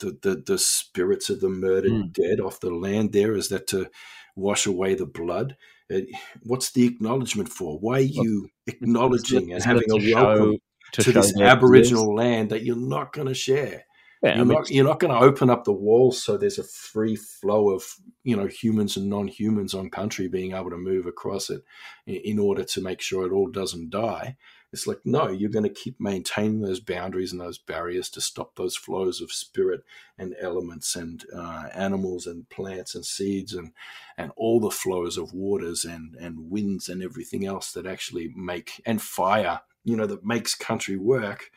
the, 0.00 0.18
the, 0.22 0.42
the 0.46 0.58
spirits 0.58 1.30
of 1.30 1.40
the 1.40 1.48
murdered 1.48 1.92
mm. 1.92 2.12
dead 2.12 2.40
off 2.40 2.60
the 2.60 2.70
land 2.70 3.12
there? 3.12 3.34
Is 3.34 3.48
that 3.48 3.66
to 3.68 3.90
wash 4.34 4.66
away 4.66 4.94
the 4.94 5.06
blood? 5.06 5.56
Uh, 5.92 6.00
what's 6.42 6.72
the 6.72 6.86
acknowledgement 6.86 7.48
for? 7.48 7.78
Why 7.78 7.98
are 7.98 8.00
you 8.00 8.48
acknowledging 8.66 9.52
and 9.52 9.62
having 9.62 9.90
a 9.90 10.14
welcome 10.14 10.56
to, 10.92 11.02
to 11.02 11.12
this 11.12 11.38
Aboriginal 11.40 12.14
land 12.14 12.50
that 12.50 12.64
you're 12.64 12.76
not 12.76 13.12
going 13.12 13.28
to 13.28 13.34
share? 13.34 13.84
Yeah, 14.22 14.36
you're, 14.36 14.40
I 14.40 14.44
mean, 14.44 14.58
not, 14.58 14.70
you're 14.70 14.84
not 14.84 14.98
going 14.98 15.12
to 15.12 15.24
open 15.24 15.50
up 15.50 15.64
the 15.64 15.72
walls 15.72 16.22
so 16.22 16.36
there's 16.36 16.58
a 16.58 16.64
free 16.64 17.16
flow 17.16 17.70
of 17.70 17.84
you 18.24 18.34
know 18.34 18.46
humans 18.46 18.96
and 18.96 19.10
non-humans 19.10 19.74
on 19.74 19.90
country 19.90 20.26
being 20.26 20.52
able 20.52 20.70
to 20.70 20.78
move 20.78 21.04
across 21.04 21.50
it 21.50 21.62
in, 22.06 22.16
in 22.24 22.38
order 22.38 22.64
to 22.64 22.80
make 22.80 23.02
sure 23.02 23.26
it 23.26 23.32
all 23.32 23.48
doesn't 23.48 23.90
die. 23.90 24.36
It's 24.72 24.86
like, 24.86 25.00
no, 25.04 25.28
you're 25.28 25.48
going 25.50 25.62
to 25.62 25.70
keep 25.70 26.00
maintaining 26.00 26.60
those 26.60 26.80
boundaries 26.80 27.32
and 27.32 27.40
those 27.40 27.56
barriers 27.58 28.10
to 28.10 28.20
stop 28.20 28.56
those 28.56 28.76
flows 28.76 29.20
of 29.20 29.32
spirit 29.32 29.82
and 30.18 30.34
elements 30.40 30.96
and 30.96 31.24
uh, 31.34 31.68
animals 31.72 32.26
and 32.26 32.48
plants 32.50 32.94
and 32.94 33.04
seeds 33.04 33.54
and, 33.54 33.72
and 34.18 34.32
all 34.36 34.60
the 34.60 34.70
flows 34.70 35.16
of 35.16 35.32
waters 35.32 35.84
and, 35.84 36.14
and 36.16 36.50
winds 36.50 36.88
and 36.88 37.02
everything 37.02 37.46
else 37.46 37.72
that 37.72 37.86
actually 37.86 38.32
make, 38.36 38.82
and 38.84 39.00
fire, 39.00 39.60
you 39.84 39.96
know, 39.96 40.06
that 40.06 40.26
makes 40.26 40.54
country 40.54 40.96
work. 40.96 41.50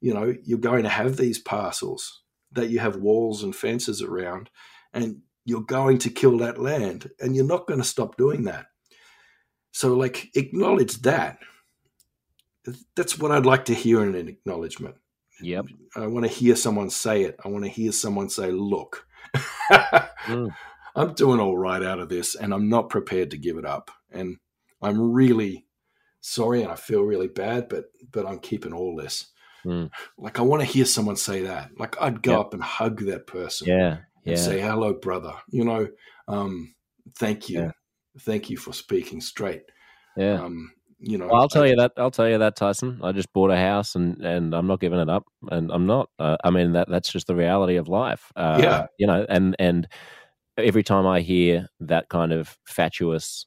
You 0.00 0.12
know, 0.14 0.34
you're 0.44 0.58
going 0.58 0.82
to 0.82 0.88
have 0.88 1.16
these 1.16 1.38
parcels 1.38 2.22
that 2.52 2.70
you 2.70 2.80
have 2.80 2.96
walls 2.96 3.42
and 3.42 3.54
fences 3.54 4.02
around, 4.02 4.50
and 4.92 5.22
you're 5.44 5.62
going 5.62 5.98
to 5.98 6.10
kill 6.10 6.38
that 6.38 6.60
land, 6.60 7.10
and 7.20 7.34
you're 7.34 7.44
not 7.44 7.66
going 7.66 7.80
to 7.80 7.86
stop 7.86 8.16
doing 8.16 8.44
that. 8.44 8.66
So, 9.72 9.94
like, 9.94 10.30
acknowledge 10.34 11.02
that 11.02 11.38
that's 12.96 13.18
what 13.18 13.32
I'd 13.32 13.46
like 13.46 13.66
to 13.66 13.74
hear 13.74 14.02
in 14.02 14.14
an 14.14 14.28
acknowledgement. 14.28 14.96
Yep. 15.40 15.66
I 15.96 16.06
want 16.06 16.26
to 16.26 16.32
hear 16.32 16.56
someone 16.56 16.90
say 16.90 17.22
it. 17.22 17.36
I 17.44 17.48
want 17.48 17.64
to 17.64 17.70
hear 17.70 17.92
someone 17.92 18.28
say, 18.28 18.50
look, 18.50 19.06
mm. 19.36 20.48
I'm 20.96 21.14
doing 21.14 21.40
all 21.40 21.56
right 21.56 21.82
out 21.82 22.00
of 22.00 22.08
this 22.08 22.34
and 22.34 22.52
I'm 22.52 22.68
not 22.68 22.88
prepared 22.88 23.30
to 23.30 23.38
give 23.38 23.56
it 23.56 23.64
up. 23.64 23.90
And 24.10 24.38
I'm 24.82 25.12
really 25.12 25.66
sorry 26.20 26.62
and 26.62 26.72
I 26.72 26.76
feel 26.76 27.02
really 27.02 27.28
bad, 27.28 27.68
but 27.68 27.86
but 28.10 28.26
I'm 28.26 28.40
keeping 28.40 28.72
all 28.72 28.96
this. 28.96 29.30
Mm. 29.64 29.90
Like 30.16 30.38
I 30.38 30.42
want 30.42 30.62
to 30.62 30.66
hear 30.66 30.84
someone 30.84 31.16
say 31.16 31.42
that. 31.42 31.70
Like 31.78 32.00
I'd 32.00 32.22
go 32.22 32.32
yep. 32.32 32.40
up 32.40 32.54
and 32.54 32.62
hug 32.62 33.00
that 33.02 33.26
person. 33.26 33.68
Yeah. 33.68 33.98
Yeah. 34.24 34.32
And 34.32 34.38
say, 34.40 34.60
hello, 34.60 34.92
brother. 34.92 35.34
You 35.48 35.64
know, 35.64 35.88
um, 36.26 36.74
thank 37.16 37.48
you. 37.48 37.60
Yeah. 37.60 37.70
Thank 38.20 38.50
you 38.50 38.56
for 38.56 38.72
speaking 38.72 39.20
straight. 39.20 39.62
Yeah. 40.16 40.42
Um, 40.42 40.72
you 41.00 41.16
know, 41.16 41.26
well, 41.26 41.42
I'll 41.42 41.48
tell 41.48 41.66
you 41.66 41.76
that. 41.76 41.92
I'll 41.96 42.10
tell 42.10 42.28
you 42.28 42.38
that, 42.38 42.56
Tyson. 42.56 43.00
I 43.02 43.12
just 43.12 43.32
bought 43.32 43.50
a 43.50 43.56
house, 43.56 43.94
and 43.94 44.24
and 44.24 44.54
I'm 44.54 44.66
not 44.66 44.80
giving 44.80 44.98
it 44.98 45.08
up, 45.08 45.24
and 45.50 45.70
I'm 45.70 45.86
not. 45.86 46.10
Uh, 46.18 46.36
I 46.42 46.50
mean, 46.50 46.72
that 46.72 46.88
that's 46.88 47.10
just 47.10 47.26
the 47.26 47.36
reality 47.36 47.76
of 47.76 47.88
life. 47.88 48.32
Uh, 48.34 48.58
yeah, 48.60 48.86
you 48.98 49.06
know, 49.06 49.24
and 49.28 49.54
and 49.58 49.88
every 50.56 50.82
time 50.82 51.06
I 51.06 51.20
hear 51.20 51.68
that 51.80 52.08
kind 52.08 52.32
of 52.32 52.58
fatuous 52.66 53.46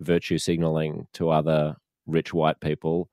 virtue 0.00 0.38
signaling 0.38 1.06
to 1.14 1.30
other 1.30 1.76
rich 2.06 2.32
white 2.32 2.60
people, 2.60 3.10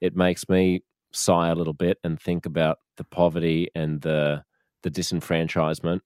it 0.00 0.16
makes 0.16 0.48
me 0.48 0.82
sigh 1.12 1.48
a 1.48 1.54
little 1.54 1.72
bit 1.72 1.98
and 2.02 2.20
think 2.20 2.46
about 2.46 2.78
the 2.96 3.04
poverty 3.04 3.68
and 3.74 4.00
the 4.00 4.42
the 4.82 4.90
disenfranchisement 4.90 6.00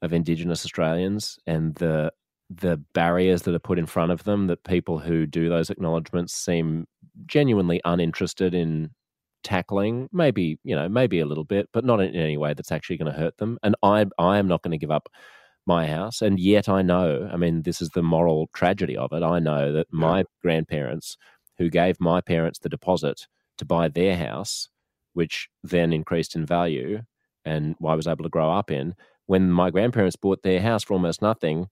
of 0.00 0.12
Indigenous 0.12 0.64
Australians 0.64 1.38
and 1.46 1.74
the 1.76 2.12
the 2.50 2.76
barriers 2.94 3.42
that 3.42 3.54
are 3.54 3.60
put 3.60 3.78
in 3.78 3.86
front 3.86 4.12
of 4.12 4.24
them 4.24 4.46
that 4.46 4.64
people 4.64 4.98
who 4.98 5.26
do 5.26 5.48
those 5.48 5.70
acknowledgements 5.70 6.34
seem 6.34 6.86
genuinely 7.26 7.80
uninterested 7.84 8.54
in 8.54 8.90
tackling 9.42 10.08
maybe 10.12 10.58
you 10.62 10.76
know 10.76 10.88
maybe 10.88 11.18
a 11.18 11.26
little 11.26 11.44
bit 11.44 11.68
but 11.72 11.84
not 11.84 12.00
in 12.00 12.14
any 12.14 12.36
way 12.36 12.54
that's 12.54 12.70
actually 12.70 12.96
going 12.96 13.10
to 13.10 13.18
hurt 13.18 13.36
them 13.38 13.58
and 13.64 13.74
i 13.82 14.06
i 14.18 14.38
am 14.38 14.46
not 14.46 14.62
going 14.62 14.70
to 14.70 14.78
give 14.78 14.90
up 14.90 15.08
my 15.66 15.84
house 15.84 16.22
and 16.22 16.38
yet 16.38 16.68
i 16.68 16.80
know 16.80 17.28
i 17.32 17.36
mean 17.36 17.62
this 17.62 17.82
is 17.82 17.88
the 17.90 18.02
moral 18.02 18.48
tragedy 18.54 18.96
of 18.96 19.12
it 19.12 19.22
i 19.22 19.40
know 19.40 19.72
that 19.72 19.86
my 19.90 20.18
yeah. 20.18 20.24
grandparents 20.42 21.16
who 21.58 21.68
gave 21.68 21.98
my 21.98 22.20
parents 22.20 22.60
the 22.60 22.68
deposit 22.68 23.26
to 23.58 23.64
buy 23.64 23.88
their 23.88 24.16
house 24.16 24.68
which 25.14 25.48
then 25.64 25.92
increased 25.92 26.36
in 26.36 26.46
value 26.46 27.00
and 27.44 27.74
I 27.86 27.94
was 27.94 28.06
able 28.06 28.24
to 28.24 28.30
grow 28.30 28.50
up 28.50 28.70
in 28.70 28.94
when 29.26 29.50
my 29.50 29.70
grandparents 29.70 30.16
bought 30.16 30.42
their 30.42 30.60
house 30.60 30.84
for 30.84 30.94
almost 30.94 31.22
nothing 31.22 31.68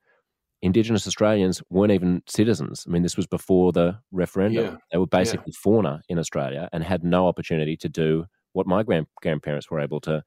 Indigenous 0.63 1.07
Australians 1.07 1.63
weren't 1.71 1.93
even 1.93 2.23
citizens. 2.27 2.85
I 2.87 2.91
mean, 2.91 3.03
this 3.03 3.17
was 3.17 3.27
before 3.27 3.73
the 3.73 3.99
referendum. 4.13 4.65
Yeah. 4.65 4.77
They 4.93 4.99
were 4.99 5.07
basically 5.07 5.53
yeah. 5.53 5.61
fauna 5.63 6.03
in 6.09 6.19
Australia 6.19 6.69
and 6.73 6.85
had 6.85 7.03
no 7.03 7.29
opportunity 7.29 7.77
to 7.79 7.89
do 7.89 8.27
what 8.53 8.67
my 8.67 8.83
grand- 8.83 9.07
grandparents 9.23 9.71
were 9.71 9.81
able 9.81 10.01
to 10.03 10.23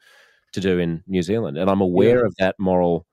to 0.53 0.59
do 0.59 0.77
in 0.77 1.03
New 1.07 1.23
Zealand. 1.23 1.57
And 1.57 1.69
I'm 1.69 1.81
aware 1.81 2.19
yeah. 2.19 2.25
of 2.27 2.35
that 2.37 2.55
moral 2.59 3.07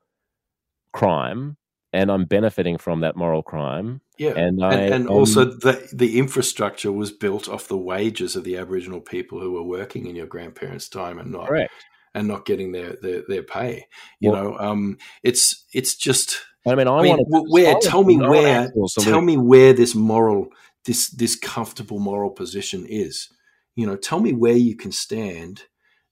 crime, 0.92 1.56
and 1.92 2.10
I'm 2.10 2.26
benefiting 2.26 2.78
from 2.78 3.00
that 3.00 3.16
moral 3.16 3.42
crime. 3.42 4.00
Yeah, 4.18 4.32
and 4.32 4.62
I, 4.62 4.74
and, 4.74 4.94
and 4.94 5.08
also 5.08 5.44
the 5.44 5.88
the 5.92 6.18
infrastructure 6.18 6.92
was 6.92 7.10
built 7.10 7.48
off 7.48 7.68
the 7.68 7.78
wages 7.78 8.36
of 8.36 8.44
the 8.44 8.56
Aboriginal 8.56 9.00
people 9.00 9.40
who 9.40 9.52
were 9.52 9.62
working 9.62 10.06
in 10.06 10.16
your 10.16 10.26
grandparents' 10.26 10.88
time, 10.88 11.18
and 11.18 11.32
not 11.32 11.48
correct. 11.48 11.72
And 12.14 12.28
not 12.28 12.46
getting 12.46 12.72
their 12.72 12.96
their, 13.00 13.22
their 13.26 13.42
pay. 13.42 13.86
You 14.18 14.32
well, 14.32 14.44
know, 14.44 14.58
um, 14.58 14.98
it's 15.22 15.64
it's 15.72 15.94
just 15.94 16.40
I 16.66 16.74
mean, 16.74 16.88
I, 16.88 16.98
I 16.98 17.02
mean, 17.02 17.16
want 17.16 17.50
where 17.50 17.74
tell 17.80 18.04
me 18.04 18.16
where 18.16 18.70
tell 18.98 19.20
me 19.20 19.36
where 19.36 19.72
this 19.72 19.94
moral 19.94 20.48
this 20.84 21.08
this 21.10 21.36
comfortable 21.36 21.98
moral 21.98 22.30
position 22.30 22.86
is. 22.86 23.28
You 23.76 23.86
know, 23.86 23.96
tell 23.96 24.20
me 24.20 24.32
where 24.32 24.56
you 24.56 24.76
can 24.76 24.92
stand 24.92 25.64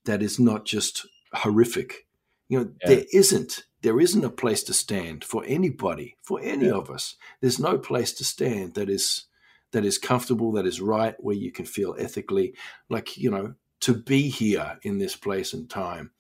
that 0.05 0.23
is 0.23 0.39
not 0.39 0.65
just 0.65 1.07
horrific. 1.35 2.07
You 2.49 2.61
know, 2.61 2.71
yeah. 2.83 2.89
there 2.89 3.05
isn't 3.13 3.65
there 3.83 4.01
isn't 4.01 4.25
a 4.25 4.31
place 4.31 4.63
to 4.65 4.75
stand 4.75 5.25
for 5.25 5.45
anybody, 5.47 6.17
for 6.23 6.41
any 6.43 6.67
yeah. 6.67 6.75
of 6.75 6.91
us. 6.91 7.17
There's 7.41 7.59
no 7.59 7.79
place 7.79 8.13
to 8.15 8.25
stand 8.25 8.75
that 8.75 8.89
is 8.89 9.27
that 9.73 9.85
is 9.85 9.99
comfortable, 9.99 10.53
that 10.53 10.67
is 10.67 10.81
right, 10.81 11.15
where 11.19 11.37
you 11.37 11.53
can 11.53 11.67
feel 11.67 11.95
ethically 11.99 12.55
like, 12.89 13.19
you 13.19 13.31
know, 13.31 13.55
to 13.81 13.95
be 13.95 14.29
here 14.29 14.79
in 14.83 14.99
this 14.99 15.17
place 15.17 15.53
and 15.53 15.69
time 15.69 16.11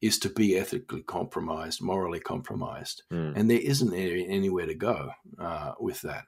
is 0.00 0.18
to 0.18 0.28
be 0.28 0.56
ethically 0.56 1.02
compromised, 1.02 1.80
morally 1.80 2.20
compromised, 2.20 3.02
mm. 3.12 3.34
and 3.36 3.50
there 3.50 3.60
isn't 3.60 3.94
any, 3.94 4.28
anywhere 4.28 4.66
to 4.66 4.74
go 4.74 5.10
uh, 5.38 5.72
with 5.80 6.00
that. 6.02 6.24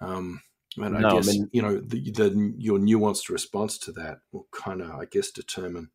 Um, 0.00 0.40
and 0.76 0.96
I 0.96 1.00
no, 1.00 1.16
guess 1.16 1.28
I 1.28 1.32
mean, 1.32 1.50
you 1.52 1.62
know 1.62 1.80
the, 1.80 2.10
the, 2.12 2.54
your 2.56 2.78
nuanced 2.78 3.28
response 3.28 3.76
to 3.78 3.92
that 3.92 4.18
will 4.32 4.46
kind 4.52 4.80
of, 4.80 4.90
I 4.92 5.06
guess, 5.10 5.30
determine 5.30 5.90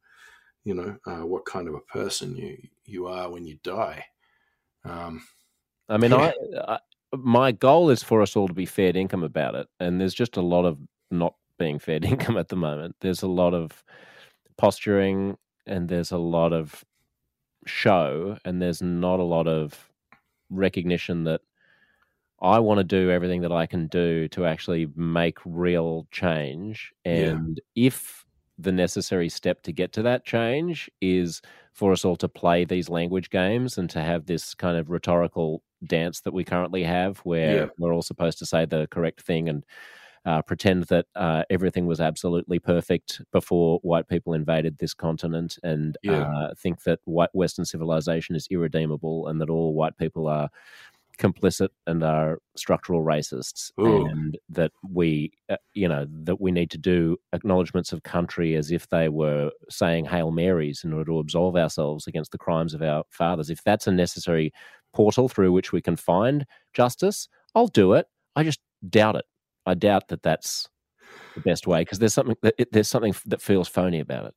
you 0.63 0.73
know 0.73 0.97
uh, 1.07 1.25
what 1.25 1.45
kind 1.45 1.67
of 1.67 1.75
a 1.75 1.79
person 1.81 2.35
you 2.35 2.57
you 2.83 3.07
are 3.07 3.31
when 3.31 3.45
you 3.45 3.57
die. 3.63 4.05
Um, 4.83 5.23
I 5.89 5.97
mean, 5.97 6.11
yeah. 6.11 6.33
I, 6.67 6.73
I 6.73 6.79
my 7.17 7.51
goal 7.51 7.89
is 7.89 8.03
for 8.03 8.21
us 8.21 8.35
all 8.35 8.47
to 8.47 8.53
be 8.53 8.65
fair 8.65 8.95
income 8.95 9.23
about 9.23 9.55
it, 9.55 9.67
and 9.79 9.99
there's 9.99 10.13
just 10.13 10.37
a 10.37 10.41
lot 10.41 10.65
of 10.65 10.77
not 11.09 11.35
being 11.57 11.79
fair 11.79 11.99
income 12.03 12.37
at 12.37 12.49
the 12.49 12.55
moment. 12.55 12.95
There's 13.01 13.23
a 13.23 13.27
lot 13.27 13.53
of 13.53 13.83
posturing, 14.57 15.37
and 15.65 15.89
there's 15.89 16.11
a 16.11 16.17
lot 16.17 16.53
of 16.53 16.83
show 17.65 18.37
and 18.45 18.61
there's 18.61 18.81
not 18.81 19.19
a 19.19 19.23
lot 19.23 19.47
of 19.47 19.89
recognition 20.49 21.23
that 21.25 21.41
I 22.41 22.59
want 22.59 22.77
to 22.79 22.83
do 22.83 23.09
everything 23.09 23.41
that 23.41 23.51
I 23.51 23.65
can 23.65 23.87
do 23.87 24.27
to 24.29 24.45
actually 24.45 24.87
make 24.95 25.39
real 25.45 26.07
change. 26.11 26.91
And 27.05 27.59
yeah. 27.73 27.87
if 27.87 28.25
the 28.57 28.71
necessary 28.71 29.29
step 29.29 29.63
to 29.63 29.71
get 29.71 29.91
to 29.93 30.01
that 30.03 30.25
change 30.25 30.89
is 31.01 31.41
for 31.73 31.91
us 31.91 32.05
all 32.05 32.15
to 32.17 32.29
play 32.29 32.63
these 32.63 32.89
language 32.89 33.29
games 33.29 33.77
and 33.77 33.89
to 33.89 33.99
have 33.99 34.25
this 34.25 34.53
kind 34.53 34.77
of 34.77 34.89
rhetorical 34.89 35.61
dance 35.85 36.21
that 36.21 36.33
we 36.33 36.43
currently 36.43 36.83
have 36.83 37.17
where 37.19 37.55
yeah. 37.55 37.65
we're 37.77 37.93
all 37.93 38.01
supposed 38.01 38.39
to 38.39 38.45
say 38.45 38.65
the 38.65 38.87
correct 38.91 39.21
thing 39.21 39.49
and 39.49 39.65
uh, 40.25 40.41
pretend 40.41 40.83
that 40.85 41.05
uh, 41.15 41.43
everything 41.49 41.85
was 41.85 41.99
absolutely 41.99 42.59
perfect 42.59 43.21
before 43.31 43.79
white 43.83 44.07
people 44.07 44.33
invaded 44.33 44.77
this 44.77 44.93
continent 44.93 45.57
and 45.63 45.97
yeah. 46.01 46.23
uh, 46.23 46.53
think 46.55 46.83
that 46.83 46.99
white 47.05 47.29
Western 47.33 47.65
civilization 47.65 48.35
is 48.35 48.47
irredeemable 48.49 49.27
and 49.27 49.39
that 49.39 49.49
all 49.49 49.73
white 49.73 49.97
people 49.97 50.27
are 50.27 50.49
complicit 51.17 51.69
and 51.87 52.03
are 52.03 52.39
structural 52.55 53.03
racists 53.03 53.71
Ooh. 53.79 54.05
and 54.05 54.37
that 54.49 54.71
we 54.91 55.31
uh, 55.49 55.55
you 55.73 55.87
know 55.87 56.05
that 56.09 56.41
we 56.41 56.51
need 56.51 56.69
to 56.71 56.77
do 56.77 57.17
acknowledgements 57.33 57.93
of 57.93 58.03
country 58.03 58.55
as 58.55 58.71
if 58.71 58.89
they 58.89 59.09
were 59.09 59.51
saying 59.69 60.05
hail 60.05 60.31
marys 60.31 60.83
in 60.83 60.93
order 60.93 61.05
to 61.05 61.19
absolve 61.19 61.55
ourselves 61.55 62.07
against 62.07 62.31
the 62.31 62.37
crimes 62.37 62.73
of 62.73 62.81
our 62.81 63.03
fathers 63.09 63.49
if 63.49 63.63
that's 63.63 63.87
a 63.87 63.91
necessary 63.91 64.51
portal 64.93 65.29
through 65.29 65.51
which 65.51 65.71
we 65.71 65.81
can 65.81 65.95
find 65.95 66.45
justice 66.73 67.27
i'll 67.55 67.67
do 67.67 67.93
it 67.93 68.07
i 68.35 68.43
just 68.43 68.59
doubt 68.89 69.15
it 69.15 69.25
I 69.65 69.73
doubt 69.73 70.09
that 70.09 70.23
that's 70.23 70.69
the 71.35 71.41
best 71.41 71.67
way 71.67 71.81
because 71.81 71.99
there's 71.99 72.13
something 72.13 72.35
that 72.41 72.55
there's 72.71 72.87
something 72.87 73.15
that 73.25 73.41
feels 73.41 73.67
phony 73.67 73.99
about 73.99 74.25
it. 74.25 74.33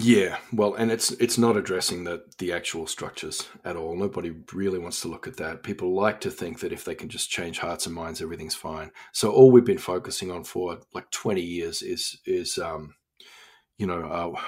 Yeah, 0.00 0.36
well, 0.52 0.74
and 0.74 0.90
it's 0.90 1.10
it's 1.12 1.38
not 1.38 1.56
addressing 1.56 2.04
the 2.04 2.24
the 2.38 2.52
actual 2.52 2.86
structures 2.86 3.48
at 3.64 3.76
all. 3.76 3.96
Nobody 3.96 4.32
really 4.52 4.78
wants 4.78 5.00
to 5.02 5.08
look 5.08 5.26
at 5.26 5.36
that. 5.38 5.62
People 5.62 5.94
like 5.94 6.20
to 6.22 6.30
think 6.30 6.60
that 6.60 6.72
if 6.72 6.84
they 6.84 6.94
can 6.94 7.08
just 7.08 7.30
change 7.30 7.58
hearts 7.58 7.86
and 7.86 7.94
minds, 7.94 8.20
everything's 8.20 8.54
fine. 8.54 8.90
So 9.12 9.30
all 9.30 9.50
we've 9.50 9.64
been 9.64 9.78
focusing 9.78 10.30
on 10.30 10.44
for 10.44 10.78
like 10.92 11.10
twenty 11.10 11.40
years 11.40 11.82
is 11.82 12.20
is 12.26 12.58
um, 12.58 12.94
you 13.78 13.86
know, 13.86 14.02
uh, 14.02 14.40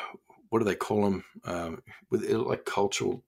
what 0.51 0.59
do 0.59 0.65
they 0.65 0.75
call 0.75 1.03
them? 1.03 1.25
Um, 1.45 1.83
with 2.11 2.29
like 2.31 2.65
cultural 2.65 3.25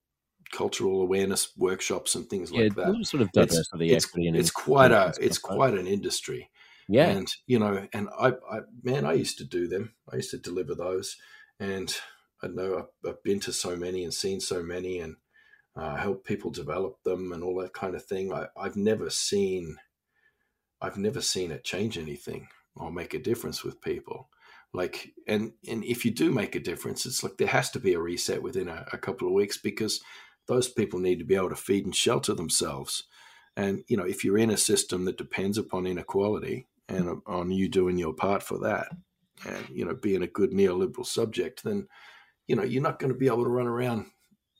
cultural 0.53 1.03
awareness 1.03 1.53
workshops 1.57 2.17
and 2.17 2.29
things 2.29 2.51
yeah, 2.51 2.65
like 2.65 2.75
that. 2.75 3.07
Sort 3.07 3.23
of 3.23 3.33
diversity, 3.33 3.93
it's, 3.93 4.07
it's, 4.15 4.39
it's 4.39 4.51
quite 4.51 4.91
a 4.91 5.15
it's 5.21 5.39
quite 5.39 5.75
an 5.75 5.87
industry. 5.87 6.51
Yeah. 6.91 7.09
And, 7.09 7.33
you 7.47 7.59
know, 7.59 7.87
and 7.93 8.09
I, 8.19 8.33
I, 8.51 8.61
man, 8.83 9.07
I 9.07 9.13
used 9.13 9.39
to 9.39 9.45
do 9.45 9.69
them. 9.69 9.95
I 10.13 10.17
used 10.17 10.33
to 10.33 10.39
deliver 10.39 10.75
those. 10.75 11.17
And 11.61 11.95
I 12.43 12.49
know 12.49 12.79
I've, 12.79 13.11
I've 13.11 13.23
been 13.23 13.39
to 13.41 13.53
so 13.53 13.77
many 13.77 14.03
and 14.03 14.13
seen 14.13 14.41
so 14.41 14.61
many 14.61 14.99
and 14.99 15.17
uh, 15.77 15.97
helped 15.97 16.27
people 16.27 16.51
develop 16.51 17.03
them 17.05 17.31
and 17.33 17.45
all 17.45 17.61
that 17.61 17.75
kind 17.75 17.95
of 17.95 18.05
thing. 18.05 18.33
I, 18.33 18.47
I've 18.57 18.77
never 18.77 19.09
seen, 19.09 19.77
I've 20.81 20.99
never 20.99 21.21
seen 21.21 21.53
it 21.53 21.63
change 21.63 21.97
anything 21.97 22.49
or 22.75 22.91
make 22.91 23.15
a 23.15 23.21
difference 23.21 23.63
with 23.63 23.81
people 23.81 24.29
like 24.73 25.13
and 25.27 25.53
and 25.69 25.85
if 25.85 26.05
you 26.05 26.11
do 26.11 26.31
make 26.31 26.55
a 26.55 26.61
difference 26.61 27.05
it's 27.05 27.23
like 27.23 27.37
there 27.39 27.49
has 27.49 27.71
to 27.71 27.81
be 27.81 27.95
a 27.95 28.01
reset 28.01 28.43
within 28.43 28.69
a, 28.69 28.87
a, 28.93 28.99
couple 28.99 29.27
of 29.27 29.35
weeks 29.35 29.57
because 29.57 30.01
those 30.47 30.69
people 30.69 31.01
need 31.01 31.19
to 31.19 31.25
be 31.25 31.35
able 31.35 31.49
to 31.49 31.57
feed 31.57 31.85
and 31.85 31.97
shelter 31.97 32.35
themselves 32.35 33.05
and 33.57 33.83
you 33.89 33.97
know 33.97 34.05
if 34.05 34.25
you're 34.25 34.39
in 34.39 34.51
a 34.51 34.57
system 34.57 35.05
that 35.05 35.19
depends 35.19 35.59
upon 35.59 35.87
inequality 35.87 36.69
and 36.91 37.23
on 37.27 37.51
you 37.51 37.69
doing 37.69 37.97
your 37.97 38.13
part 38.13 38.43
for 38.43 38.59
that 38.59 38.89
and 39.47 39.69
you 39.71 39.85
know 39.85 39.95
being 39.95 40.23
a 40.23 40.27
good 40.27 40.51
neoliberal 40.51 41.07
subject 41.07 41.63
then 41.65 41.87
you 42.47 42.57
know 42.57 42.63
you're 42.63 42.83
not 42.83 42.99
going 42.99 43.13
to 43.13 43.19
be 43.19 43.27
able 43.27 43.45
to 43.45 43.51
run 43.51 43.67
around 43.67 44.07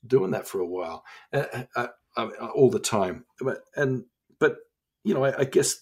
doing 0.07 0.31
that 0.31 0.47
for 0.47 0.61
a 0.61 0.67
while 0.67 1.05
uh, 1.33 1.45
uh, 1.77 1.89
uh, 2.17 2.29
all 2.55 2.71
the 2.71 2.79
time. 2.79 3.25
But 3.41 3.59
and 3.77 4.05
but 4.39 4.57
you 5.05 5.15
know 5.15 5.25
I, 5.25 5.41
I, 5.41 5.45
guess 5.45 5.77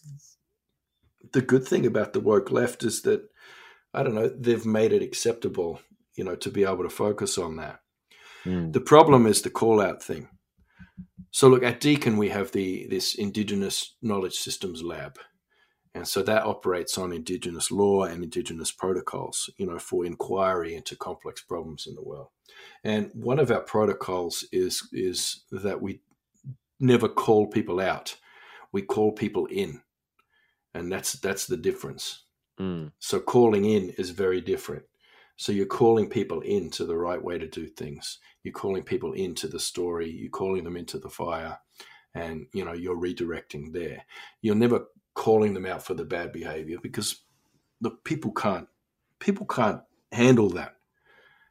the 1.33 1.41
good 1.41 1.67
thing 1.67 1.87
about 1.87 2.13
the 2.13 2.21
woke 2.21 2.51
left 2.51 2.85
is 2.85 3.03
that 3.03 3.23
i 3.93 4.03
don't 4.03 4.15
know 4.15 4.29
they've 4.29 4.65
made 4.65 4.93
it 4.93 5.03
acceptable 5.03 5.81
you 6.15 6.25
know 6.25 6.37
to 6.37 6.51
be 6.51 6.65
able 6.65 6.83
to 6.83 6.91
focus 6.91 7.39
on 7.39 7.57
that. 7.57 7.81
Mm. 8.45 8.73
the 8.73 8.81
problem 8.81 9.27
is 9.27 9.43
the 9.43 9.51
call 9.51 9.81
out 9.81 10.03
thing. 10.03 10.29
So 11.31 11.49
look 11.49 11.63
at 11.63 11.81
deakin 11.81 12.17
we 12.17 12.31
have 12.31 12.53
the 12.53 12.87
this 12.89 13.15
indigenous 13.15 13.97
knowledge 14.03 14.35
systems 14.35 14.83
lab 14.83 15.19
and 15.99 16.07
so 16.07 16.23
that 16.23 16.45
operates 16.45 16.97
on 16.97 17.13
indigenous 17.13 17.73
law 17.73 18.05
and 18.05 18.23
indigenous 18.23 18.71
protocols, 18.71 19.51
you 19.57 19.67
know, 19.67 19.81
for 19.81 20.07
inquiry 20.07 20.77
into 20.77 20.95
complex 20.95 21.43
problems 21.43 21.89
in 21.89 21.97
the 21.97 22.03
world. 22.03 22.29
And 22.85 23.11
one 23.15 23.41
of 23.41 23.51
our 23.51 23.63
protocols 23.63 24.45
is 24.53 24.89
is 24.93 25.43
that 25.51 25.83
we 25.83 26.01
never 26.79 27.09
call 27.09 27.49
people 27.49 27.81
out. 27.81 28.17
We 28.71 28.83
call 28.83 29.11
people 29.11 29.47
in. 29.47 29.83
And 30.73 30.93
that's 30.93 31.15
that's 31.15 31.47
the 31.47 31.57
difference. 31.57 32.23
Mm. 32.61 32.93
So 33.01 33.19
calling 33.19 33.65
in 33.65 33.91
is 33.99 34.11
very 34.11 34.41
different. 34.41 34.85
So 35.37 35.51
you're 35.51 35.67
calling 35.67 36.09
people 36.09 36.43
into 36.43 36.85
the 36.85 36.97
right 36.97 37.23
way 37.23 37.39
to 37.39 37.49
do 37.49 37.67
things. 37.67 38.21
You're 38.45 38.53
calling 38.53 38.85
people 38.85 39.15
into 39.15 39.49
the 39.49 39.59
story. 39.59 40.09
You're 40.09 40.31
calling 40.31 40.63
them 40.63 40.77
into 40.77 41.01
the 41.01 41.11
fire, 41.11 41.59
and 42.15 42.47
you 42.53 42.65
know 42.65 42.73
you're 42.73 42.97
redirecting 42.97 43.73
there. 43.73 44.05
You're 44.43 44.55
never 44.55 44.87
calling 45.19 45.53
them 45.53 45.67
out 45.67 45.85
for 45.85 45.95
the 45.95 46.05
bad 46.05 46.31
behavior 46.31 46.79
because 46.81 47.23
the 47.81 47.91
people 47.91 48.31
can't 48.31 48.69
people 49.19 49.47
can't 49.47 49.81
handle 50.13 50.49
that. 50.51 50.77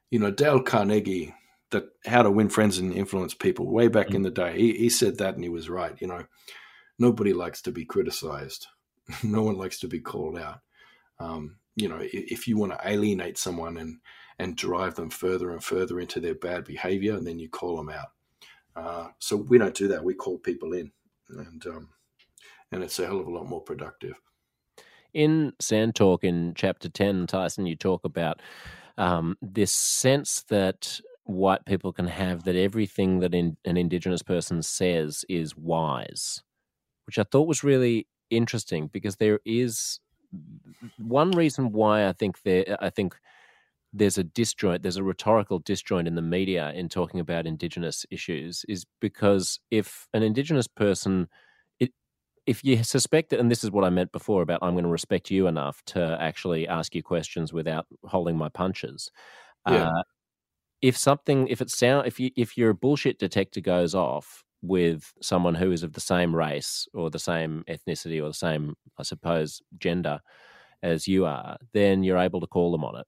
You 0.10 0.20
know, 0.20 0.32
Dale 0.32 0.62
Carnegie, 0.62 1.36
that 1.72 1.84
how 2.06 2.24
to 2.24 2.32
win 2.32 2.48
friends 2.48 2.78
and 2.78 2.94
influence 2.94 3.34
people 3.34 3.70
way 3.70 3.90
back 3.90 4.08
mm-hmm. 4.08 4.16
in 4.16 4.22
the 4.22 4.32
day, 4.32 4.58
he, 4.58 4.74
he 4.78 4.90
said 4.90 5.18
that 5.18 5.36
and 5.36 5.44
he 5.44 5.50
was 5.50 5.70
right. 5.70 5.98
You 6.00 6.08
know, 6.08 6.24
nobody 6.98 7.34
likes 7.34 7.62
to 7.64 7.74
be 7.74 7.84
criticized. 7.84 8.68
no 9.24 9.44
one 9.44 9.58
likes 9.58 9.80
to 9.80 9.90
be 9.90 10.00
called 10.00 10.40
out. 10.40 10.62
Um, 11.20 11.58
you 11.76 11.90
know, 11.90 12.00
if 12.02 12.48
you 12.48 12.58
want 12.58 12.72
to 12.72 12.90
alienate 12.90 13.38
someone 13.38 13.76
and 13.76 14.00
and 14.40 14.56
drive 14.56 14.96
them 14.96 15.10
further 15.10 15.52
and 15.52 15.62
further 15.62 16.00
into 16.00 16.22
their 16.22 16.36
bad 16.36 16.64
behavior, 16.64 17.16
and 17.16 17.28
then 17.28 17.38
you 17.38 17.50
call 17.50 17.76
them 17.76 17.90
out. 17.90 18.12
Uh, 18.78 19.08
so 19.20 19.36
we 19.36 19.58
don't 19.58 19.76
do 19.76 19.90
that. 19.90 20.06
We 20.06 20.14
call 20.14 20.38
people 20.38 20.72
in, 20.72 20.92
and 21.30 21.66
um, 21.66 21.90
and 22.72 22.84
it's 22.84 23.00
a 23.00 23.06
hell 23.06 23.20
of 23.20 23.28
a 23.28 23.32
lot 23.32 23.48
more 23.48 23.62
productive. 23.62 24.20
In 25.14 25.54
Sand 25.60 25.96
Talk 25.96 26.24
in 26.24 26.54
chapter 26.56 26.90
ten, 26.90 27.28
Tyson, 27.28 27.66
you 27.66 27.76
talk 27.76 28.04
about 28.04 28.42
um, 28.98 29.38
this 29.42 29.72
sense 29.72 30.44
that 30.50 31.00
white 31.24 31.66
people 31.66 31.92
can 31.92 32.08
have 32.08 32.44
that 32.44 32.56
everything 32.56 33.20
that 33.20 33.34
in, 33.34 33.58
an 33.66 33.78
Indigenous 33.78 34.24
person 34.24 34.62
says 34.62 35.26
is 35.30 35.56
wise, 35.58 36.42
which 37.06 37.20
I 37.20 37.24
thought 37.24 37.48
was 37.48 37.64
really 37.64 38.08
interesting 38.30 38.88
because 38.88 39.18
there 39.18 39.40
is 39.46 40.00
one 40.98 41.32
reason 41.32 41.72
why 41.72 42.08
I 42.08 42.14
think 42.14 42.42
there 42.44 42.78
I 42.82 42.90
think 42.90 43.16
there's 43.94 44.18
a 44.18 44.24
disjoint, 44.24 44.84
there's 44.84 44.98
a 44.98 45.04
rhetorical 45.04 45.60
disjoint 45.60 46.08
in 46.08 46.16
the 46.16 46.22
media 46.22 46.72
in 46.74 46.90
talking 46.90 47.20
about 47.20 47.48
Indigenous 47.48 48.06
issues 48.12 48.66
is 48.68 48.86
because 49.00 49.60
if 49.72 50.08
an 50.14 50.24
Indigenous 50.24 50.68
person 50.68 51.30
if 52.48 52.64
you 52.64 52.82
suspect 52.84 53.34
it, 53.34 53.40
and 53.40 53.52
this 53.52 53.64
is 53.64 53.72
what 53.72 53.84
I 53.84 53.90
meant 53.90 54.14
before 54.14 54.42
about 54.42 54.64
I'm 54.64 54.74
going 54.74 54.86
to 54.86 54.90
respect 54.90 55.30
you 55.30 55.48
enough 55.48 55.84
to 55.88 56.18
actually 56.20 56.68
ask 56.68 56.96
you 56.96 57.04
questions 57.04 57.52
without 57.52 57.86
holding 58.06 58.38
my 58.38 58.50
punches. 58.50 59.12
Yeah. 59.68 59.90
Uh, 59.90 60.04
if 60.82 60.96
something, 60.96 61.48
if 61.50 61.60
it 61.62 61.70
sound, 61.70 62.08
if 62.08 62.20
you 62.20 62.32
if 62.38 62.58
your 62.58 62.74
bullshit 62.74 63.20
detector 63.20 63.60
goes 63.60 63.94
off 63.94 64.44
with 64.62 65.14
someone 65.22 65.56
who 65.56 65.72
is 65.72 65.84
of 65.84 65.94
the 65.94 66.00
same 66.00 66.34
race 66.34 66.88
or 66.94 67.10
the 67.10 67.20
same 67.20 67.64
ethnicity 67.68 68.24
or 68.24 68.30
the 68.30 68.34
same, 68.34 68.76
I 68.98 69.04
suppose, 69.04 69.62
gender 69.78 70.20
as 70.82 71.08
you 71.08 71.26
are, 71.26 71.58
then 71.74 72.04
you're 72.04 72.18
able 72.18 72.40
to 72.40 72.48
call 72.48 72.72
them 72.72 72.86
on 72.86 72.98
it. 72.98 73.08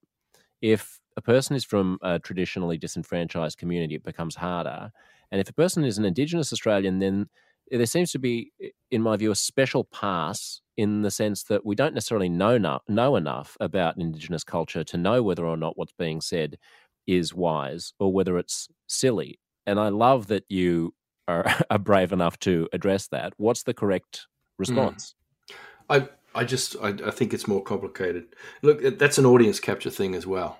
If 0.61 0.99
a 1.15 1.21
person 1.21 1.55
is 1.55 1.63
from 1.63 1.97
a 2.01 2.19
traditionally 2.19 2.77
disenfranchised 2.77 3.57
community, 3.57 3.95
it 3.95 4.03
becomes 4.03 4.35
harder. 4.35 4.91
And 5.31 5.39
if 5.39 5.49
a 5.49 5.53
person 5.53 5.85
is 5.85 5.97
an 5.97 6.05
Indigenous 6.05 6.51
Australian, 6.51 6.99
then 6.99 7.29
there 7.71 7.85
seems 7.85 8.11
to 8.11 8.19
be, 8.19 8.51
in 8.91 9.01
my 9.01 9.17
view, 9.17 9.31
a 9.31 9.35
special 9.35 9.83
pass 9.83 10.61
in 10.77 11.01
the 11.01 11.11
sense 11.11 11.43
that 11.43 11.65
we 11.65 11.75
don't 11.75 11.93
necessarily 11.93 12.29
know, 12.29 12.57
no, 12.57 12.79
know 12.87 13.15
enough 13.15 13.57
about 13.59 13.97
Indigenous 13.97 14.43
culture 14.43 14.83
to 14.85 14.97
know 14.97 15.21
whether 15.21 15.45
or 15.45 15.57
not 15.57 15.77
what's 15.77 15.93
being 15.97 16.21
said 16.21 16.57
is 17.05 17.33
wise 17.33 17.93
or 17.99 18.13
whether 18.13 18.37
it's 18.37 18.69
silly. 18.87 19.39
And 19.65 19.79
I 19.79 19.89
love 19.89 20.27
that 20.27 20.45
you 20.47 20.93
are, 21.27 21.45
are 21.69 21.79
brave 21.79 22.11
enough 22.11 22.39
to 22.39 22.69
address 22.73 23.07
that. 23.07 23.33
What's 23.37 23.63
the 23.63 23.73
correct 23.73 24.27
hmm. 24.57 24.61
response? 24.61 25.15
Mm. 25.49 25.55
I 25.89 26.07
I 26.35 26.43
just 26.43 26.75
I, 26.81 26.89
I, 26.89 27.11
think 27.11 27.33
it's 27.33 27.47
more 27.47 27.63
complicated. 27.63 28.27
Look, 28.61 28.99
that's 28.99 29.17
an 29.17 29.25
audience 29.25 29.59
capture 29.59 29.89
thing 29.89 30.13
as 30.13 30.27
well. 30.27 30.59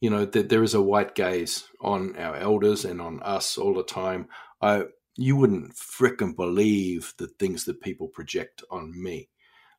You 0.00 0.10
know 0.10 0.26
that 0.26 0.50
there 0.50 0.62
is 0.62 0.74
a 0.74 0.82
white 0.82 1.14
gaze 1.14 1.64
on 1.80 2.14
our 2.16 2.36
elders 2.36 2.84
and 2.84 3.00
on 3.00 3.22
us 3.22 3.56
all 3.56 3.72
the 3.72 3.82
time. 3.82 4.28
I 4.60 4.84
you 5.16 5.36
wouldn't 5.36 5.74
fricking 5.74 6.36
believe 6.36 7.14
the 7.18 7.28
things 7.38 7.64
that 7.64 7.80
people 7.80 8.08
project 8.08 8.62
on 8.70 8.92
me. 9.00 9.28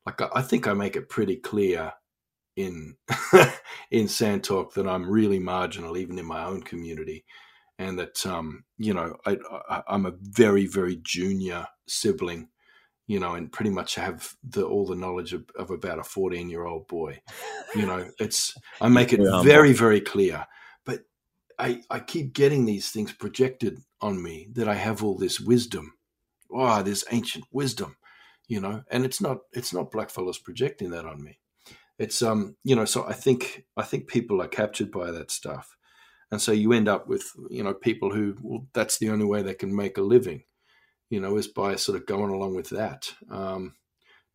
Like 0.04 0.20
I, 0.20 0.28
I 0.36 0.42
think 0.42 0.66
I 0.66 0.72
make 0.72 0.96
it 0.96 1.08
pretty 1.08 1.36
clear 1.36 1.92
in 2.56 2.96
in 3.90 4.08
Sand 4.08 4.44
Talk 4.44 4.74
that 4.74 4.88
I'm 4.88 5.08
really 5.08 5.38
marginal, 5.38 5.96
even 5.96 6.18
in 6.18 6.26
my 6.26 6.44
own 6.44 6.62
community 6.62 7.24
and 7.78 7.98
that 7.98 8.26
um, 8.26 8.64
you 8.76 8.92
know 8.92 9.16
I, 9.26 9.38
I, 9.68 9.82
I'm 9.88 10.06
a 10.06 10.14
very 10.20 10.66
very 10.66 10.96
junior 11.02 11.66
sibling, 11.86 12.48
you 13.06 13.20
know, 13.20 13.34
and 13.34 13.52
pretty 13.52 13.70
much 13.70 13.94
have 13.94 14.34
the 14.42 14.64
all 14.64 14.86
the 14.86 14.96
knowledge 14.96 15.32
of, 15.32 15.44
of 15.56 15.70
about 15.70 15.98
a 15.98 16.04
14 16.04 16.50
year 16.50 16.66
old 16.66 16.88
boy. 16.88 17.20
You 17.74 17.86
know, 17.86 18.10
it's 18.18 18.54
I 18.80 18.88
make 18.88 19.12
it 19.12 19.20
very 19.44 19.72
very 19.72 20.00
clear, 20.00 20.44
I 21.58 21.82
I 21.90 22.00
keep 22.00 22.32
getting 22.32 22.64
these 22.64 22.90
things 22.90 23.12
projected 23.12 23.80
on 24.00 24.22
me 24.22 24.48
that 24.52 24.68
I 24.68 24.74
have 24.74 25.02
all 25.02 25.16
this 25.16 25.40
wisdom. 25.40 25.94
Oh, 26.50 26.82
this 26.82 27.04
ancient 27.10 27.44
wisdom, 27.52 27.96
you 28.46 28.60
know, 28.60 28.84
and 28.90 29.04
it's 29.04 29.20
not 29.20 29.38
it's 29.52 29.72
not 29.72 29.90
blackfellas 29.90 30.42
projecting 30.42 30.90
that 30.90 31.04
on 31.04 31.22
me. 31.22 31.38
It's 31.98 32.22
um 32.22 32.56
you 32.64 32.76
know 32.76 32.84
so 32.84 33.06
I 33.06 33.12
think 33.12 33.64
I 33.76 33.82
think 33.82 34.06
people 34.08 34.40
are 34.40 34.48
captured 34.48 34.90
by 34.90 35.10
that 35.10 35.30
stuff 35.30 35.76
and 36.30 36.40
so 36.40 36.52
you 36.52 36.72
end 36.72 36.88
up 36.88 37.08
with 37.08 37.32
you 37.50 37.62
know 37.62 37.74
people 37.74 38.10
who 38.12 38.36
well 38.42 38.66
that's 38.72 38.98
the 38.98 39.10
only 39.10 39.24
way 39.24 39.42
they 39.42 39.54
can 39.54 39.74
make 39.74 39.98
a 39.98 40.02
living 40.02 40.42
you 41.10 41.20
know 41.20 41.36
is 41.36 41.48
by 41.48 41.76
sort 41.76 41.98
of 41.98 42.06
going 42.06 42.30
along 42.30 42.54
with 42.54 42.70
that 42.70 43.12
um, 43.30 43.74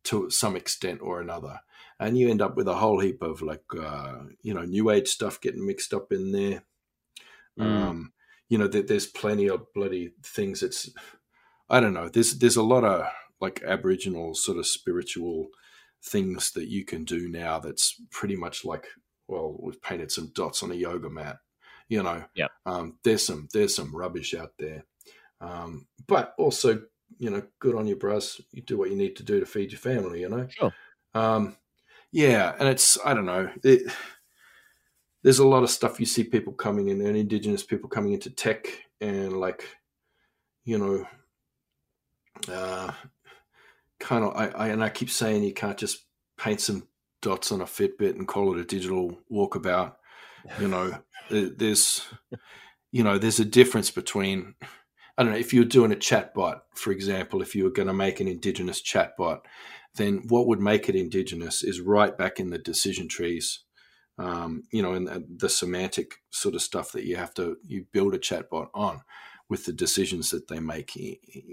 to 0.02 0.30
some 0.30 0.56
extent 0.56 1.00
or 1.02 1.20
another 1.20 1.60
and 2.00 2.18
you 2.18 2.28
end 2.28 2.42
up 2.42 2.56
with 2.56 2.68
a 2.68 2.74
whole 2.74 3.00
heap 3.00 3.22
of 3.22 3.42
like 3.42 3.62
uh, 3.78 4.14
you 4.42 4.52
know 4.54 4.62
new 4.62 4.90
age 4.90 5.08
stuff 5.08 5.40
getting 5.40 5.66
mixed 5.66 5.94
up 5.94 6.12
in 6.12 6.32
there 6.32 6.62
mm. 7.58 7.64
um, 7.64 8.12
you 8.48 8.58
know 8.58 8.66
there's 8.66 9.06
plenty 9.06 9.48
of 9.48 9.72
bloody 9.74 10.12
things 10.22 10.62
it's 10.62 10.90
i 11.70 11.80
don't 11.80 11.94
know 11.94 12.08
there's 12.08 12.38
there's 12.38 12.56
a 12.56 12.62
lot 12.62 12.84
of 12.84 13.06
like 13.40 13.62
aboriginal 13.66 14.34
sort 14.34 14.58
of 14.58 14.66
spiritual 14.66 15.48
things 16.04 16.52
that 16.52 16.68
you 16.68 16.84
can 16.84 17.04
do 17.04 17.28
now 17.28 17.58
that's 17.58 18.00
pretty 18.10 18.36
much 18.36 18.64
like 18.64 18.86
well 19.28 19.56
we've 19.60 19.80
painted 19.82 20.12
some 20.12 20.30
dots 20.34 20.62
on 20.62 20.70
a 20.70 20.74
yoga 20.74 21.08
mat 21.08 21.38
you 21.88 22.02
know, 22.02 22.24
yeah. 22.34 22.48
Um, 22.66 22.98
there's 23.04 23.26
some 23.26 23.48
there's 23.52 23.74
some 23.74 23.94
rubbish 23.94 24.34
out 24.34 24.52
there, 24.58 24.84
um, 25.40 25.86
but 26.06 26.34
also 26.38 26.82
you 27.18 27.30
know, 27.30 27.42
good 27.60 27.74
on 27.74 27.86
you, 27.86 27.96
bros. 27.96 28.40
You 28.52 28.62
do 28.62 28.78
what 28.78 28.90
you 28.90 28.96
need 28.96 29.16
to 29.16 29.22
do 29.22 29.38
to 29.40 29.46
feed 29.46 29.70
your 29.70 29.78
family. 29.78 30.22
You 30.22 30.28
know, 30.28 30.46
sure. 30.48 30.74
Um, 31.14 31.56
yeah, 32.10 32.54
and 32.58 32.68
it's 32.68 32.98
I 33.04 33.14
don't 33.14 33.26
know. 33.26 33.50
It, 33.62 33.92
there's 35.24 35.40
a 35.40 35.46
lot 35.46 35.62
of 35.62 35.70
stuff 35.70 35.98
you 35.98 36.06
see 36.06 36.22
people 36.22 36.52
coming 36.52 36.88
in, 36.88 37.00
and 37.00 37.16
indigenous 37.16 37.64
people 37.64 37.88
coming 37.88 38.12
into 38.12 38.30
tech, 38.30 38.66
and 39.00 39.40
like, 39.40 39.64
you 40.64 40.78
know, 40.78 41.06
uh, 42.52 42.92
kind 43.98 44.24
of. 44.24 44.36
I, 44.36 44.48
I 44.48 44.68
and 44.68 44.84
I 44.84 44.90
keep 44.90 45.10
saying 45.10 45.42
you 45.42 45.54
can't 45.54 45.78
just 45.78 46.04
paint 46.38 46.60
some 46.60 46.86
dots 47.22 47.50
on 47.50 47.62
a 47.62 47.64
Fitbit 47.64 48.16
and 48.16 48.28
call 48.28 48.54
it 48.54 48.60
a 48.60 48.64
digital 48.64 49.18
walkabout. 49.32 49.94
You 50.60 50.68
know, 50.68 50.98
there's 51.30 52.02
you 52.92 53.02
know 53.02 53.18
there's 53.18 53.40
a 53.40 53.46
difference 53.46 53.90
between 53.90 54.54
I 55.16 55.22
don't 55.22 55.32
know 55.32 55.38
if 55.38 55.54
you're 55.54 55.64
doing 55.64 55.92
a 55.92 55.96
chatbot, 55.96 56.60
for 56.74 56.90
example, 56.90 57.40
if 57.40 57.54
you 57.54 57.64
were 57.64 57.70
going 57.70 57.88
to 57.88 57.94
make 57.94 58.20
an 58.20 58.28
indigenous 58.28 58.82
chatbot, 58.82 59.40
then 59.94 60.24
what 60.28 60.48
would 60.48 60.60
make 60.60 60.88
it 60.88 60.96
indigenous 60.96 61.62
is 61.62 61.80
right 61.80 62.16
back 62.16 62.40
in 62.40 62.50
the 62.50 62.58
decision 62.58 63.08
trees, 63.08 63.60
um, 64.18 64.62
you 64.70 64.82
know, 64.82 64.92
and 64.92 65.08
the, 65.08 65.24
the 65.28 65.48
semantic 65.48 66.16
sort 66.30 66.54
of 66.54 66.62
stuff 66.62 66.92
that 66.92 67.04
you 67.04 67.16
have 67.16 67.34
to 67.34 67.56
you 67.66 67.86
build 67.92 68.14
a 68.14 68.18
chatbot 68.18 68.68
on 68.74 69.02
with 69.48 69.64
the 69.66 69.72
decisions 69.72 70.30
that 70.30 70.48
they 70.48 70.60
make 70.60 70.92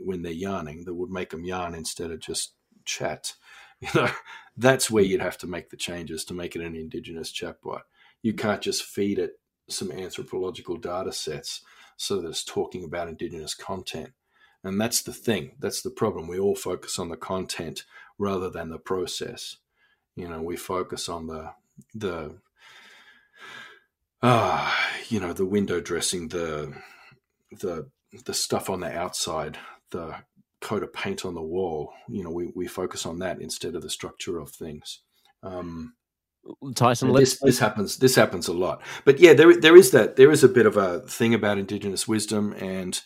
when 0.03 0.21
they're 0.21 0.31
yarning 0.31 0.85
that 0.85 0.93
would 0.93 1.09
make 1.09 1.31
them 1.31 1.43
yarn 1.43 1.75
instead 1.75 2.11
of 2.11 2.19
just 2.19 2.53
chat. 2.85 3.33
You 3.83 3.89
know, 3.95 4.11
that's 4.55 4.91
where 4.91 5.03
you'd 5.03 5.23
have 5.23 5.39
to 5.39 5.47
make 5.47 5.71
the 5.71 5.75
changes 5.75 6.23
to 6.25 6.35
make 6.35 6.55
it 6.55 6.61
an 6.61 6.75
indigenous 6.75 7.33
chatbot. 7.33 7.81
You 8.21 8.33
can't 8.33 8.61
just 8.61 8.83
feed 8.83 9.17
it 9.17 9.39
some 9.69 9.91
anthropological 9.91 10.77
data 10.77 11.11
sets 11.11 11.61
so 11.97 12.21
that 12.21 12.27
it's 12.29 12.43
talking 12.43 12.83
about 12.83 13.07
indigenous 13.07 13.55
content. 13.55 14.11
And 14.63 14.79
that's 14.79 15.01
the 15.01 15.13
thing. 15.13 15.53
That's 15.59 15.81
the 15.81 15.89
problem. 15.89 16.27
We 16.27 16.37
all 16.37 16.55
focus 16.55 16.99
on 16.99 17.09
the 17.09 17.17
content 17.17 17.85
rather 18.19 18.51
than 18.51 18.69
the 18.69 18.77
process. 18.77 19.57
You 20.15 20.29
know, 20.29 20.43
we 20.43 20.57
focus 20.57 21.09
on 21.09 21.25
the 21.25 21.53
the 21.95 22.37
ah, 24.23 24.89
you 25.09 25.19
know, 25.19 25.33
the 25.33 25.45
window 25.45 25.79
dressing, 25.79 26.29
the 26.29 26.73
the 27.59 27.89
the 28.25 28.33
stuff 28.33 28.69
on 28.69 28.81
the 28.81 28.97
outside, 28.97 29.57
the 29.91 30.15
coat 30.61 30.83
of 30.83 30.93
paint 30.93 31.25
on 31.25 31.33
the 31.33 31.41
wall. 31.41 31.93
You 32.07 32.23
know, 32.23 32.31
we, 32.31 32.51
we 32.55 32.67
focus 32.67 33.05
on 33.05 33.19
that 33.19 33.41
instead 33.41 33.75
of 33.75 33.81
the 33.81 33.89
structure 33.89 34.39
of 34.39 34.49
things. 34.49 34.99
Um, 35.43 35.93
Tyson, 36.75 37.13
this 37.13 37.39
this 37.39 37.59
happens. 37.59 37.97
This 37.97 38.15
happens 38.15 38.47
a 38.47 38.53
lot. 38.53 38.81
But 39.05 39.19
yeah, 39.19 39.33
there 39.33 39.55
there 39.55 39.75
is 39.75 39.91
that. 39.91 40.15
There 40.15 40.31
is 40.31 40.43
a 40.43 40.49
bit 40.49 40.65
of 40.65 40.77
a 40.77 41.01
thing 41.01 41.33
about 41.33 41.57
Indigenous 41.57 42.07
wisdom, 42.07 42.53
and 42.53 42.99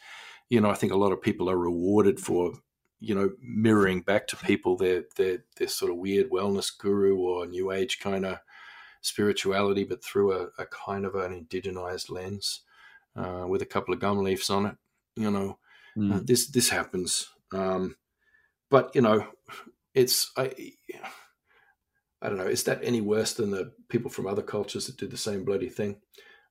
you 0.50 0.62
know, 0.62 0.70
I 0.70 0.76
think 0.76 0.94
a 0.94 0.98
lot 0.98 1.12
of 1.12 1.22
people 1.22 1.50
are 1.50 1.58
rewarded 1.58 2.20
for 2.20 2.54
you 3.00 3.14
know 3.14 3.32
mirroring 3.42 4.02
back 4.02 4.28
to 4.28 4.38
people 4.38 4.78
their 4.78 5.04
their 5.18 5.44
their 5.58 5.68
sort 5.68 5.92
of 5.92 5.98
weird 5.98 6.30
wellness 6.30 6.72
guru 6.78 7.18
or 7.18 7.46
new 7.46 7.72
age 7.72 8.00
kind 8.00 8.26
of 8.26 8.40
spirituality, 9.06 9.84
but 9.84 10.03
through 10.03 10.34
a, 10.34 10.48
a 10.57 10.65
kind 10.65 11.06
of 11.06 11.15
an 11.15 11.32
indigenized 11.32 12.10
lens 12.10 12.61
uh, 13.15 13.45
with 13.48 13.61
a 13.61 13.65
couple 13.65 13.94
of 13.94 13.99
gum 13.99 14.23
leaves 14.23 14.49
on 14.49 14.65
it. 14.65 14.76
You 15.15 15.32
know, 15.32 15.60
mm. 15.98 16.15
uh, 16.15 16.19
this 16.23 16.48
this 16.48 16.69
happens. 16.69 17.30
Um, 17.53 17.95
but 18.69 18.91
you 18.95 19.02
know, 19.02 19.27
it's 19.94 20.32
I 20.38 20.52
I 22.22 22.30
don't 22.30 22.38
know, 22.38 22.48
is 22.48 22.64
that 22.64 22.80
any 22.84 23.02
worse 23.02 23.34
than 23.34 23.52
the 23.52 23.72
people 23.88 24.10
from 24.10 24.27
other 24.27 24.41
cultures 24.41 24.88
that 24.88 24.98
did 24.98 25.11
the 25.11 25.18
same 25.18 25.45
bloody 25.45 25.69
thing? 25.69 25.98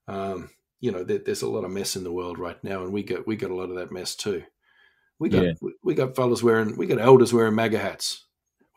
Um, 0.06 0.50
you 0.80 0.92
know, 0.92 1.02
there, 1.02 1.18
there's 1.18 1.42
a 1.42 1.48
lot 1.48 1.64
of 1.64 1.70
mess 1.70 1.96
in 1.96 2.04
the 2.04 2.12
world 2.12 2.38
right 2.38 2.62
now, 2.62 2.82
and 2.82 2.92
we 2.92 3.02
get 3.02 3.26
we 3.26 3.36
get 3.36 3.50
a 3.50 3.54
lot 3.54 3.70
of 3.70 3.76
that 3.76 3.90
mess 3.90 4.14
too. 4.14 4.44
We 5.18 5.28
got 5.28 5.44
yeah. 5.44 5.52
we 5.82 5.94
got 5.94 6.14
fellas 6.14 6.42
wearing 6.42 6.76
we 6.76 6.86
got 6.86 7.00
elders 7.00 7.32
wearing 7.32 7.54
MAGA 7.54 7.78
hats. 7.78 8.24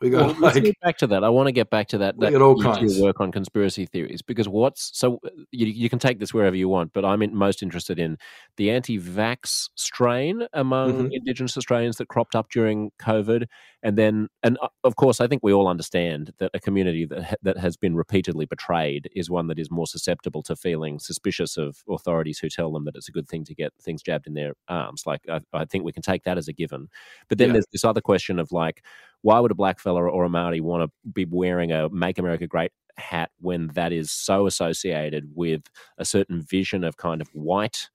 We 0.00 0.10
got 0.10 0.26
well, 0.26 0.36
like, 0.40 0.62
get 0.62 0.80
back 0.80 0.98
to 0.98 1.08
that. 1.08 1.24
I 1.24 1.28
want 1.28 1.48
to 1.48 1.52
get 1.52 1.70
back 1.70 1.88
to 1.88 1.98
that. 1.98 2.18
That 2.20 2.40
all 2.40 2.60
kinds 2.62 3.00
work 3.00 3.20
on 3.20 3.32
conspiracy 3.32 3.84
theories 3.84 4.22
because 4.22 4.48
what's 4.48 4.96
so 4.96 5.20
you, 5.50 5.66
you 5.66 5.90
can 5.90 5.98
take 5.98 6.20
this 6.20 6.32
wherever 6.32 6.54
you 6.54 6.68
want, 6.68 6.92
but 6.92 7.04
I'm 7.04 7.20
in, 7.20 7.34
most 7.34 7.64
interested 7.64 7.98
in 7.98 8.16
the 8.56 8.70
anti-vax 8.70 9.70
strain 9.74 10.46
among 10.52 10.92
mm-hmm. 10.92 11.08
Indigenous 11.12 11.56
Australians 11.56 11.96
that 11.96 12.06
cropped 12.06 12.36
up 12.36 12.48
during 12.48 12.92
COVID, 13.00 13.46
and 13.82 13.96
then 13.96 14.28
and 14.42 14.58
uh, 14.60 14.68
of 14.84 14.96
course 14.96 15.20
I 15.20 15.26
think 15.26 15.42
we 15.42 15.52
all 15.52 15.68
understand 15.68 16.32
that 16.38 16.50
a 16.54 16.60
community 16.60 17.04
that 17.06 17.38
that 17.42 17.58
has 17.58 17.76
been 17.76 17.94
repeatedly 17.94 18.46
betrayed 18.46 19.08
is 19.14 19.30
one 19.30 19.46
that 19.48 19.58
is 19.58 19.70
more 19.70 19.86
susceptible 19.86 20.42
to 20.44 20.56
feeling 20.56 20.98
suspicious 20.98 21.56
of 21.56 21.82
authorities 21.88 22.38
who 22.38 22.48
tell 22.48 22.72
them 22.72 22.84
that 22.84 22.96
it's 22.96 23.08
a 23.08 23.12
good 23.12 23.28
thing 23.28 23.44
to 23.44 23.54
get 23.54 23.72
things 23.80 24.02
jabbed 24.02 24.26
in 24.26 24.34
their 24.34 24.54
arms. 24.68 25.04
Like 25.06 25.20
I, 25.28 25.40
I 25.52 25.64
think 25.64 25.84
we 25.84 25.92
can 25.92 26.02
take 26.02 26.24
that 26.24 26.38
as 26.38 26.48
a 26.48 26.52
given, 26.52 26.88
but 27.28 27.38
then 27.38 27.48
yeah. 27.48 27.52
there's 27.54 27.66
this 27.72 27.84
other 27.84 28.00
question 28.00 28.38
of 28.38 28.52
like 28.52 28.84
why 29.22 29.40
would 29.40 29.50
a 29.50 29.56
black 29.56 29.80
fella 29.80 30.02
or 30.02 30.24
a 30.24 30.28
Maori 30.28 30.60
want 30.60 30.88
to 30.88 31.10
be 31.12 31.24
wearing 31.24 31.72
a 31.72 31.88
Make 31.88 32.18
America 32.18 32.46
Great 32.46 32.72
hat 32.96 33.30
when 33.40 33.68
that 33.68 33.92
is 33.92 34.10
so 34.10 34.46
associated 34.46 35.30
with 35.34 35.62
a 35.98 36.04
certain 36.04 36.42
vision 36.42 36.84
of 36.84 36.96
kind 36.96 37.20
of 37.20 37.28
white? 37.32 37.90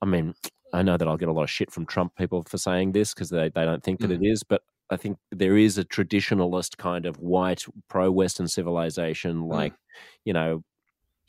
I 0.00 0.06
mean, 0.06 0.34
I 0.72 0.82
know 0.82 0.96
that 0.96 1.06
I'll 1.08 1.16
get 1.16 1.28
a 1.28 1.32
lot 1.32 1.44
of 1.44 1.50
shit 1.50 1.70
from 1.70 1.86
Trump 1.86 2.14
people 2.16 2.42
for 2.44 2.58
saying 2.58 2.92
this 2.92 3.14
because 3.14 3.30
they, 3.30 3.48
they 3.48 3.64
don't 3.64 3.82
think 3.82 4.00
that 4.00 4.10
mm. 4.10 4.22
it 4.22 4.28
is, 4.28 4.42
but 4.42 4.62
I 4.90 4.96
think 4.96 5.18
there 5.30 5.56
is 5.56 5.78
a 5.78 5.84
traditionalist 5.84 6.76
kind 6.76 7.06
of 7.06 7.16
white 7.16 7.64
pro 7.88 8.10
Western 8.10 8.48
civilization, 8.48 9.42
mm. 9.42 9.48
like, 9.48 9.72
mm. 9.72 9.76
you 10.24 10.32
know, 10.32 10.62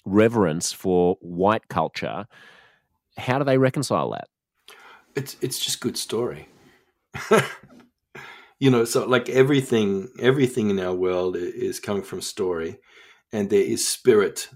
reverence 0.06 0.72
for 0.72 1.18
white 1.22 1.68
culture. 1.68 2.26
How 3.18 3.38
do 3.38 3.46
they 3.46 3.58
reconcile 3.58 4.12
that? 4.12 4.28
It's 5.16 5.38
it's 5.42 5.60
just 5.60 5.80
good 5.80 5.98
story. 5.98 6.50
you 8.60 8.70
know 8.70 8.86
so 8.86 9.06
like 9.06 9.30
everything 9.30 10.10
everything 10.20 10.70
in 10.70 10.80
our 10.80 10.94
world 10.94 11.36
is 11.36 11.80
coming 11.80 12.04
from 12.04 12.22
story 12.22 12.78
and 13.32 13.50
there 13.50 13.62
is 13.62 13.88
spirit 13.88 14.50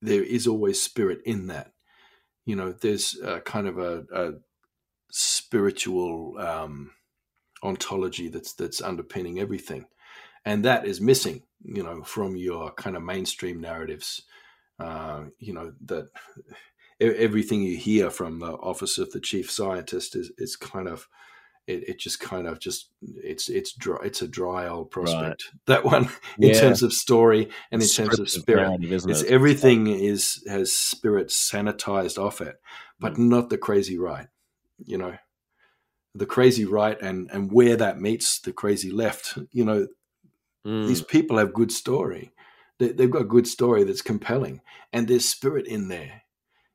there 0.00 0.22
is 0.22 0.46
always 0.46 0.80
spirit 0.80 1.18
in 1.24 1.46
that 1.48 1.72
you 2.46 2.56
know 2.56 2.72
there's 2.72 3.18
a 3.24 3.40
kind 3.40 3.66
of 3.66 3.78
a, 3.78 4.04
a 4.12 4.32
spiritual 5.10 6.36
um, 6.38 6.90
ontology 7.64 8.28
that's 8.28 8.52
that's 8.52 8.82
underpinning 8.82 9.40
everything 9.40 9.86
and 10.44 10.64
that 10.64 10.86
is 10.86 11.00
missing 11.00 11.42
you 11.64 11.82
know 11.82 12.02
from 12.02 12.36
your 12.36 12.70
kind 12.72 12.96
of 12.96 13.02
mainstream 13.02 13.60
narratives 13.60 14.22
uh, 14.78 15.22
you 15.38 15.52
know 15.52 15.72
that 15.84 16.08
everything 17.00 17.62
you 17.62 17.76
hear 17.76 18.10
from 18.10 18.38
the 18.38 18.52
office 18.52 18.98
of 18.98 19.10
the 19.12 19.20
chief 19.20 19.50
scientist 19.50 20.14
is 20.14 20.30
is 20.38 20.56
kind 20.56 20.88
of 20.88 21.08
it, 21.66 21.88
it 21.88 21.98
just 21.98 22.20
kind 22.20 22.46
of 22.46 22.58
just 22.58 22.90
it's 23.00 23.48
it's 23.48 23.72
dry 23.72 23.98
it's 24.04 24.20
a 24.20 24.28
dry 24.28 24.68
old 24.68 24.90
prospect 24.90 25.24
right. 25.24 25.40
that 25.66 25.84
one 25.84 26.04
in 26.38 26.50
yeah. 26.50 26.60
terms 26.60 26.82
of 26.82 26.92
story 26.92 27.48
and 27.72 27.82
in 27.82 27.88
terms 27.88 28.18
of 28.18 28.28
spirit 28.28 28.78
it's 28.82 29.22
it? 29.22 29.28
everything 29.28 29.86
is 29.86 30.44
has 30.46 30.72
spirit 30.72 31.28
sanitized 31.28 32.18
off 32.18 32.40
it 32.40 32.56
but 33.00 33.14
mm. 33.14 33.28
not 33.30 33.48
the 33.48 33.58
crazy 33.58 33.98
right 33.98 34.26
you 34.84 34.98
know 34.98 35.16
the 36.14 36.26
crazy 36.26 36.64
right 36.64 37.00
and 37.00 37.30
and 37.32 37.52
where 37.52 37.76
that 37.76 38.00
meets 38.00 38.38
the 38.40 38.52
crazy 38.52 38.90
left 38.90 39.38
you 39.52 39.64
know 39.64 39.86
mm. 40.66 40.86
these 40.86 41.02
people 41.02 41.38
have 41.38 41.52
good 41.52 41.72
story 41.72 42.30
they, 42.78 42.88
they've 42.92 43.10
got 43.10 43.22
a 43.22 43.26
good 43.26 43.46
story 43.46 43.84
that's 43.84 44.02
compelling 44.02 44.60
and 44.92 45.08
there's 45.08 45.28
spirit 45.28 45.66
in 45.66 45.88
there 45.88 46.22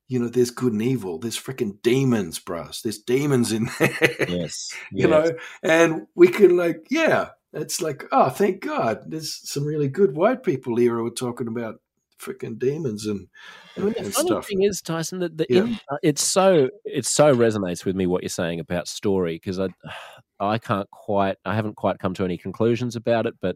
you 0.09 0.17
know, 0.17 0.27
there's 0.27 0.49
good 0.49 0.73
and 0.73 0.81
evil. 0.81 1.19
There's 1.19 1.39
freaking 1.39 1.81
demons, 1.83 2.39
bros. 2.39 2.81
There's 2.81 2.97
demons 2.97 3.51
in 3.51 3.69
there. 3.79 4.15
Yes. 4.27 4.73
you 4.91 5.07
yes. 5.07 5.09
know, 5.09 5.31
and 5.61 6.07
we 6.15 6.27
can 6.27 6.57
like, 6.57 6.87
yeah, 6.89 7.29
it's 7.53 7.79
like, 7.81 8.05
oh, 8.11 8.29
thank 8.29 8.61
God. 8.61 9.03
There's 9.05 9.39
some 9.47 9.65
really 9.65 9.87
good 9.87 10.15
white 10.15 10.43
people 10.43 10.75
here 10.75 10.95
who 10.95 11.05
are 11.05 11.11
talking 11.11 11.47
about 11.47 11.79
freaking 12.19 12.59
demons 12.59 13.05
and, 13.05 13.27
I 13.77 13.81
mean, 13.81 13.93
the 13.93 14.11
funny 14.11 14.27
stuff. 14.27 14.47
thing 14.47 14.63
is, 14.63 14.81
Tyson, 14.81 15.19
that 15.19 15.37
the 15.37 15.45
yeah. 15.49 15.61
in, 15.61 15.79
uh, 15.89 15.97
it's 16.03 16.23
so 16.23 16.69
it 16.85 17.05
so 17.05 17.35
resonates 17.35 17.85
with 17.85 17.95
me 17.95 18.07
what 18.07 18.23
you're 18.23 18.29
saying 18.29 18.59
about 18.59 18.87
story 18.87 19.35
because 19.35 19.59
I 19.59 19.69
I 20.41 20.57
can't 20.57 20.89
quite 20.91 21.37
I 21.45 21.55
haven't 21.55 21.75
quite 21.75 21.99
come 21.99 22.13
to 22.15 22.23
any 22.23 22.37
conclusions 22.37 22.95
about 22.95 23.25
it, 23.25 23.35
but 23.41 23.55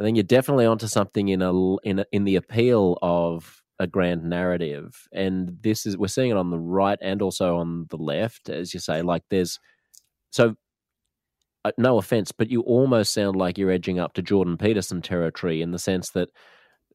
I 0.00 0.04
think 0.04 0.16
you're 0.16 0.24
definitely 0.24 0.66
onto 0.66 0.86
something 0.86 1.28
in 1.28 1.42
a 1.42 1.76
in 1.78 2.00
a, 2.00 2.06
in 2.12 2.24
the 2.24 2.36
appeal 2.36 2.98
of 3.02 3.62
a 3.78 3.86
grand 3.86 4.22
narrative 4.22 5.08
and 5.12 5.58
this 5.62 5.84
is 5.84 5.98
we're 5.98 6.06
seeing 6.06 6.30
it 6.30 6.36
on 6.36 6.50
the 6.50 6.58
right 6.58 6.98
and 7.02 7.20
also 7.20 7.56
on 7.56 7.86
the 7.90 7.96
left 7.96 8.48
as 8.48 8.72
you 8.72 8.78
say 8.78 9.02
like 9.02 9.22
there's 9.30 9.58
so 10.30 10.54
uh, 11.64 11.72
no 11.76 11.98
offense 11.98 12.30
but 12.30 12.50
you 12.50 12.60
almost 12.62 13.12
sound 13.12 13.34
like 13.34 13.58
you're 13.58 13.72
edging 13.72 13.98
up 13.98 14.12
to 14.12 14.22
jordan 14.22 14.56
peterson 14.56 15.02
territory 15.02 15.60
in 15.60 15.72
the 15.72 15.78
sense 15.78 16.10
that 16.10 16.28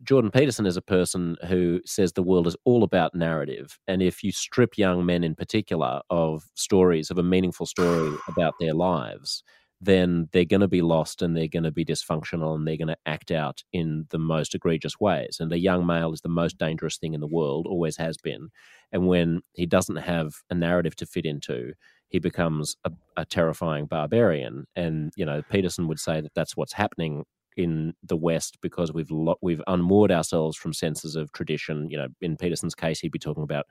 jordan 0.03 0.31
peterson 0.31 0.65
is 0.65 0.77
a 0.77 0.81
person 0.81 1.35
who 1.47 1.79
says 1.85 2.13
the 2.13 2.23
world 2.23 2.47
is 2.47 2.55
all 2.65 2.83
about 2.83 3.13
narrative 3.13 3.77
and 3.87 4.01
if 4.01 4.23
you 4.23 4.31
strip 4.31 4.77
young 4.77 5.05
men 5.05 5.23
in 5.23 5.35
particular 5.35 6.01
of 6.09 6.43
stories 6.55 7.09
of 7.09 7.17
a 7.17 7.23
meaningful 7.23 7.65
story 7.65 8.15
about 8.27 8.53
their 8.59 8.73
lives 8.73 9.43
then 9.81 10.27
they're 10.31 10.45
going 10.45 10.59
to 10.59 10.67
be 10.67 10.81
lost 10.81 11.21
and 11.21 11.35
they're 11.35 11.47
going 11.47 11.63
to 11.63 11.71
be 11.71 11.85
dysfunctional 11.85 12.55
and 12.55 12.67
they're 12.67 12.77
going 12.77 12.89
to 12.89 12.97
act 13.05 13.31
out 13.31 13.63
in 13.71 14.05
the 14.09 14.19
most 14.19 14.53
egregious 14.53 14.99
ways. 14.99 15.37
And 15.39 15.51
a 15.53 15.59
young 15.59 15.85
male 15.85 16.11
is 16.11 16.21
the 16.21 16.29
most 16.29 16.57
dangerous 16.57 16.97
thing 16.97 17.13
in 17.13 17.21
the 17.21 17.27
world, 17.27 17.65
always 17.65 17.95
has 17.97 18.17
been. 18.17 18.49
And 18.91 19.07
when 19.07 19.41
he 19.53 19.65
doesn't 19.65 19.97
have 19.97 20.33
a 20.49 20.55
narrative 20.55 20.95
to 20.97 21.05
fit 21.05 21.25
into, 21.25 21.73
he 22.09 22.19
becomes 22.19 22.75
a, 22.83 22.91
a 23.15 23.23
terrifying 23.23 23.85
barbarian. 23.85 24.65
And, 24.75 25.13
you 25.15 25.25
know, 25.25 25.43
Peterson 25.49 25.87
would 25.87 25.99
say 25.99 26.19
that 26.19 26.33
that's 26.33 26.57
what's 26.57 26.73
happening 26.73 27.23
in 27.59 27.93
the 28.01 28.15
West 28.15 28.57
because 28.61 28.93
we've 28.93 29.11
lo- 29.11 29.37
we've 29.41 29.61
unmoored 29.67 30.11
ourselves 30.11 30.55
from 30.55 30.71
senses 30.71 31.17
of 31.17 31.31
tradition. 31.33 31.89
You 31.89 31.97
know, 31.97 32.07
in 32.21 32.37
Peterson's 32.37 32.73
case, 32.73 33.01
he'd 33.01 33.11
be 33.11 33.19
talking 33.19 33.43
about 33.43 33.65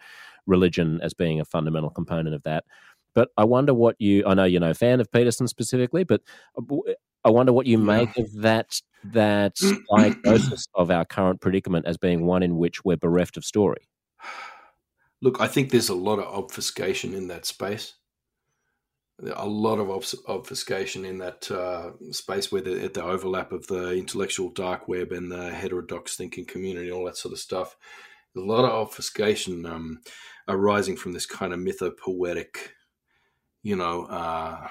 religion 0.47 1.01
as 1.03 1.15
being 1.15 1.41
a 1.41 1.45
fundamental 1.47 1.89
component 1.89 2.35
of 2.35 2.43
that. 2.43 2.65
But 3.15 3.31
I 3.39 3.45
wonder 3.45 3.73
what 3.73 3.97
you, 3.99 4.25
I 4.27 4.35
know 4.35 4.45
you're 4.45 4.61
no 4.61 4.75
fan 4.75 5.01
of 5.01 5.11
Peterson 5.11 5.49
specifically, 5.49 6.05
but 6.05 6.21
uh, 6.57 6.77
I 7.25 7.31
wonder 7.31 7.53
what 7.53 7.67
you 7.67 7.79
make 7.79 8.15
of 8.19 8.31
that 8.43 8.81
that 9.05 9.57
diagnosis 9.97 10.67
of 10.75 10.91
our 10.91 11.07
current 11.07 11.41
predicament 11.41 11.87
as 11.87 11.97
being 11.97 12.27
one 12.27 12.43
in 12.43 12.59
which 12.59 12.85
we're 12.85 12.99
bereft 12.99 13.39
of 13.39 13.45
story. 13.45 13.89
Look, 15.23 15.41
I 15.41 15.49
think 15.49 15.71
there's 15.71 15.89
a 15.89 15.95
lot 15.95 16.19
of 16.19 16.27
obfuscation 16.27 17.15
in 17.15 17.29
that 17.29 17.47
space. 17.47 17.95
A 19.35 19.47
lot 19.47 19.79
of 19.79 19.91
obfuscation 20.29 21.05
in 21.05 21.19
that 21.19 21.51
uh, 21.51 21.91
space 22.13 22.53
where 22.53 22.63
the, 22.63 22.85
at 22.85 22.95
the 22.95 23.03
overlap 23.03 23.51
of 23.51 23.67
the 23.67 23.93
intellectual 23.95 24.51
dark 24.51 24.87
web 24.87 25.11
and 25.11 25.31
the 25.31 25.51
heterodox 25.51 26.17
thinking 26.17 26.45
community, 26.45 26.89
and 26.89 26.97
all 26.97 27.05
that 27.07 27.17
sort 27.17 27.33
of 27.33 27.41
stuff. 27.41 27.77
a 28.37 28.41
lot 28.41 28.65
of 28.65 28.71
obfuscation 28.71 29.67
um, 29.67 30.01
arising 30.47 30.97
from 30.97 31.13
this 31.13 31.27
kind 31.27 31.53
of 31.53 31.59
mythopoetic 31.59 32.69
you 33.63 33.77
know, 33.77 34.05
uh, 34.05 34.69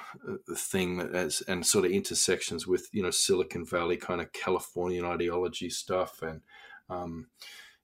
thing 0.56 1.00
as 1.00 1.42
and 1.42 1.64
sort 1.64 1.84
of 1.84 1.90
intersections 1.90 2.66
with 2.66 2.88
you 2.92 3.02
know 3.02 3.10
Silicon 3.10 3.64
Valley 3.64 3.96
kind 3.96 4.20
of 4.20 4.32
Californian 4.32 5.04
ideology 5.04 5.70
stuff, 5.70 6.22
and 6.22 6.40
um, 6.88 7.28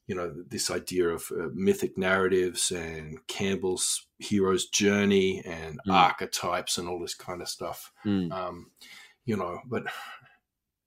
you 0.07 0.15
know 0.15 0.35
this 0.49 0.71
idea 0.71 1.09
of 1.09 1.31
uh, 1.33 1.49
mythic 1.55 1.97
narratives 1.97 2.71
and 2.71 3.27
Campbell's 3.27 4.07
hero's 4.19 4.67
journey 4.67 5.43
and 5.45 5.79
mm. 5.87 5.93
archetypes 5.93 6.77
and 6.79 6.89
all 6.89 7.01
this 7.01 7.15
kind 7.15 7.41
of 7.41 7.49
stuff. 7.49 7.91
Mm. 8.05 8.33
Um, 8.33 8.71
you 9.25 9.37
know, 9.37 9.61
but 9.67 9.85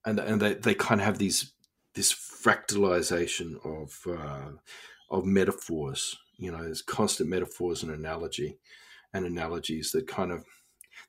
and 0.06 0.20
and 0.20 0.42
they, 0.42 0.54
they 0.54 0.76
kind 0.76 1.02
of 1.02 1.06
have 1.06 1.18
these 1.18 1.54
this 1.96 2.14
fractalization 2.14 3.56
of 3.66 4.00
uh, 4.08 4.52
of 5.10 5.26
metaphors. 5.26 6.18
You 6.38 6.52
know, 6.52 6.64
there's 6.64 6.84
constant 6.84 7.30
metaphors 7.30 7.82
and 7.82 7.92
analogy 7.92 8.60
and 9.14 9.26
analogies 9.26 9.92
that 9.92 10.08
kind 10.08 10.32
of 10.32 10.46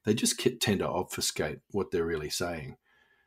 they 0.04 0.14
just 0.14 0.40
tend 0.60 0.80
to 0.80 0.88
obfuscate 0.88 1.60
what 1.70 1.90
they're 1.90 2.06
really 2.06 2.30
saying. 2.30 2.76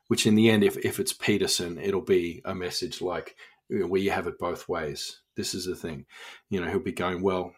Which 0.07 0.27
in 0.27 0.35
the 0.35 0.49
end, 0.49 0.65
if, 0.65 0.75
if 0.77 0.99
it's 0.99 1.13
Peterson, 1.13 1.77
it'll 1.77 2.01
be 2.01 2.41
a 2.43 2.53
message 2.53 3.01
like 3.01 3.37
where 3.71 4.01
you 4.01 4.11
have 4.11 4.27
it 4.27 4.39
both 4.39 4.67
ways. 4.67 5.21
This 5.35 5.53
is 5.53 5.65
the 5.65 5.75
thing, 5.75 6.05
you 6.49 6.61
know. 6.61 6.69
He'll 6.69 6.79
be 6.79 6.91
going, 6.91 7.21
well, 7.21 7.53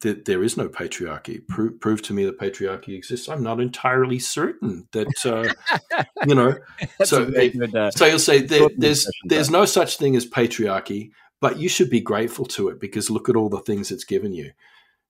th- 0.00 0.24
there 0.24 0.42
is 0.42 0.56
no 0.56 0.68
patriarchy. 0.68 1.46
Pro- 1.46 1.70
prove 1.70 2.02
to 2.02 2.12
me 2.12 2.24
that 2.24 2.38
patriarchy 2.38 2.96
exists. 2.96 3.28
I'm 3.28 3.42
not 3.42 3.60
entirely 3.60 4.18
certain 4.18 4.88
that 4.92 5.08
uh, 5.24 6.02
you 6.26 6.34
know. 6.34 6.56
so, 7.04 7.30
good, 7.30 7.74
uh, 7.74 7.90
so 7.90 8.06
you'll 8.06 8.18
say 8.18 8.40
there, 8.40 8.68
there's 8.76 9.08
there's 9.24 9.50
no 9.50 9.64
such 9.64 9.96
thing 9.96 10.16
as 10.16 10.26
patriarchy, 10.26 11.10
but 11.40 11.58
you 11.58 11.68
should 11.68 11.90
be 11.90 12.00
grateful 12.00 12.46
to 12.46 12.68
it 12.68 12.80
because 12.80 13.10
look 13.10 13.28
at 13.28 13.36
all 13.36 13.48
the 13.48 13.60
things 13.60 13.90
it's 13.90 14.04
given 14.04 14.32
you. 14.32 14.50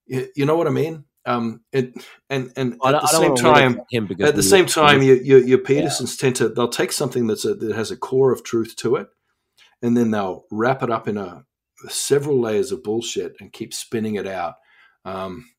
You, 0.07 0.29
you 0.37 0.47
know 0.47 0.57
what 0.57 0.66
I 0.66 0.71
mean? 0.71 1.05
Um, 1.27 1.62
it, 1.73 1.95
and 2.29 2.53
and 2.57 2.75
at 2.85 3.01
the 3.01 3.07
same 3.07 3.35
time, 3.35 3.81
at 4.21 4.37
the 4.37 4.43
same 4.43 4.66
time, 4.66 5.03
your, 5.03 5.16
your, 5.16 5.39
your 5.39 5.59
Petersons 5.59 6.16
yeah. 6.16 6.27
tend 6.27 6.37
to 6.37 6.49
they'll 6.51 6.69
take 6.69 6.93
something 6.93 7.27
that's 7.27 7.47
a, 7.47 7.55
that 7.55 7.75
has 7.75 7.91
a 7.91 7.97
core 7.97 8.31
of 8.31 8.45
truth 8.45 8.77
to 8.77 8.97
it, 8.97 9.09
and 9.85 9.94
then 9.94 10.11
they'll 10.11 10.47
wrap 10.51 10.82
it 10.82 10.90
up 10.90 11.06
in 11.06 11.19
a 11.19 11.44
several 11.89 12.40
layers 12.40 12.73
of 12.73 12.82
bullshit 12.82 13.35
and 13.39 13.52
keep 13.52 13.74
spinning 13.74 14.15
it 14.15 14.27
out. 14.27 14.55
Um, 15.05 15.51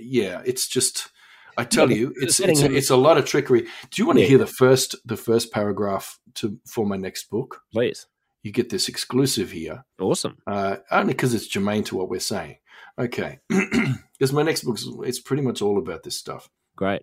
yeah, 0.00 0.42
it's 0.44 0.66
just 0.66 1.10
I 1.56 1.64
tell 1.64 1.90
you, 1.90 2.12
it's 2.16 2.40
it's 2.40 2.62
a, 2.62 2.74
it's 2.74 2.90
a 2.90 2.96
lot 2.96 3.16
of 3.16 3.24
trickery. 3.24 3.62
Do 3.62 4.02
you 4.02 4.06
want 4.06 4.18
to 4.18 4.26
hear 4.26 4.38
the 4.38 4.46
first 4.46 4.96
the 5.04 5.16
first 5.16 5.52
paragraph 5.52 6.18
to 6.34 6.58
for 6.66 6.84
my 6.84 6.96
next 6.96 7.30
book? 7.30 7.62
Please. 7.72 8.06
You 8.42 8.50
get 8.50 8.70
this 8.70 8.88
exclusive 8.88 9.52
here. 9.52 9.84
Awesome. 10.00 10.38
Uh, 10.46 10.76
only 10.90 11.12
because 11.12 11.34
it's 11.34 11.46
germane 11.46 11.84
to 11.84 11.96
what 11.96 12.08
we're 12.08 12.20
saying. 12.20 12.58
Okay, 12.98 13.38
because 13.48 14.32
my 14.32 14.42
next 14.42 14.64
book 14.64 14.78
it's 15.04 15.20
pretty 15.20 15.42
much 15.42 15.62
all 15.62 15.78
about 15.78 16.02
this 16.02 16.18
stuff. 16.18 16.48
Great. 16.76 17.02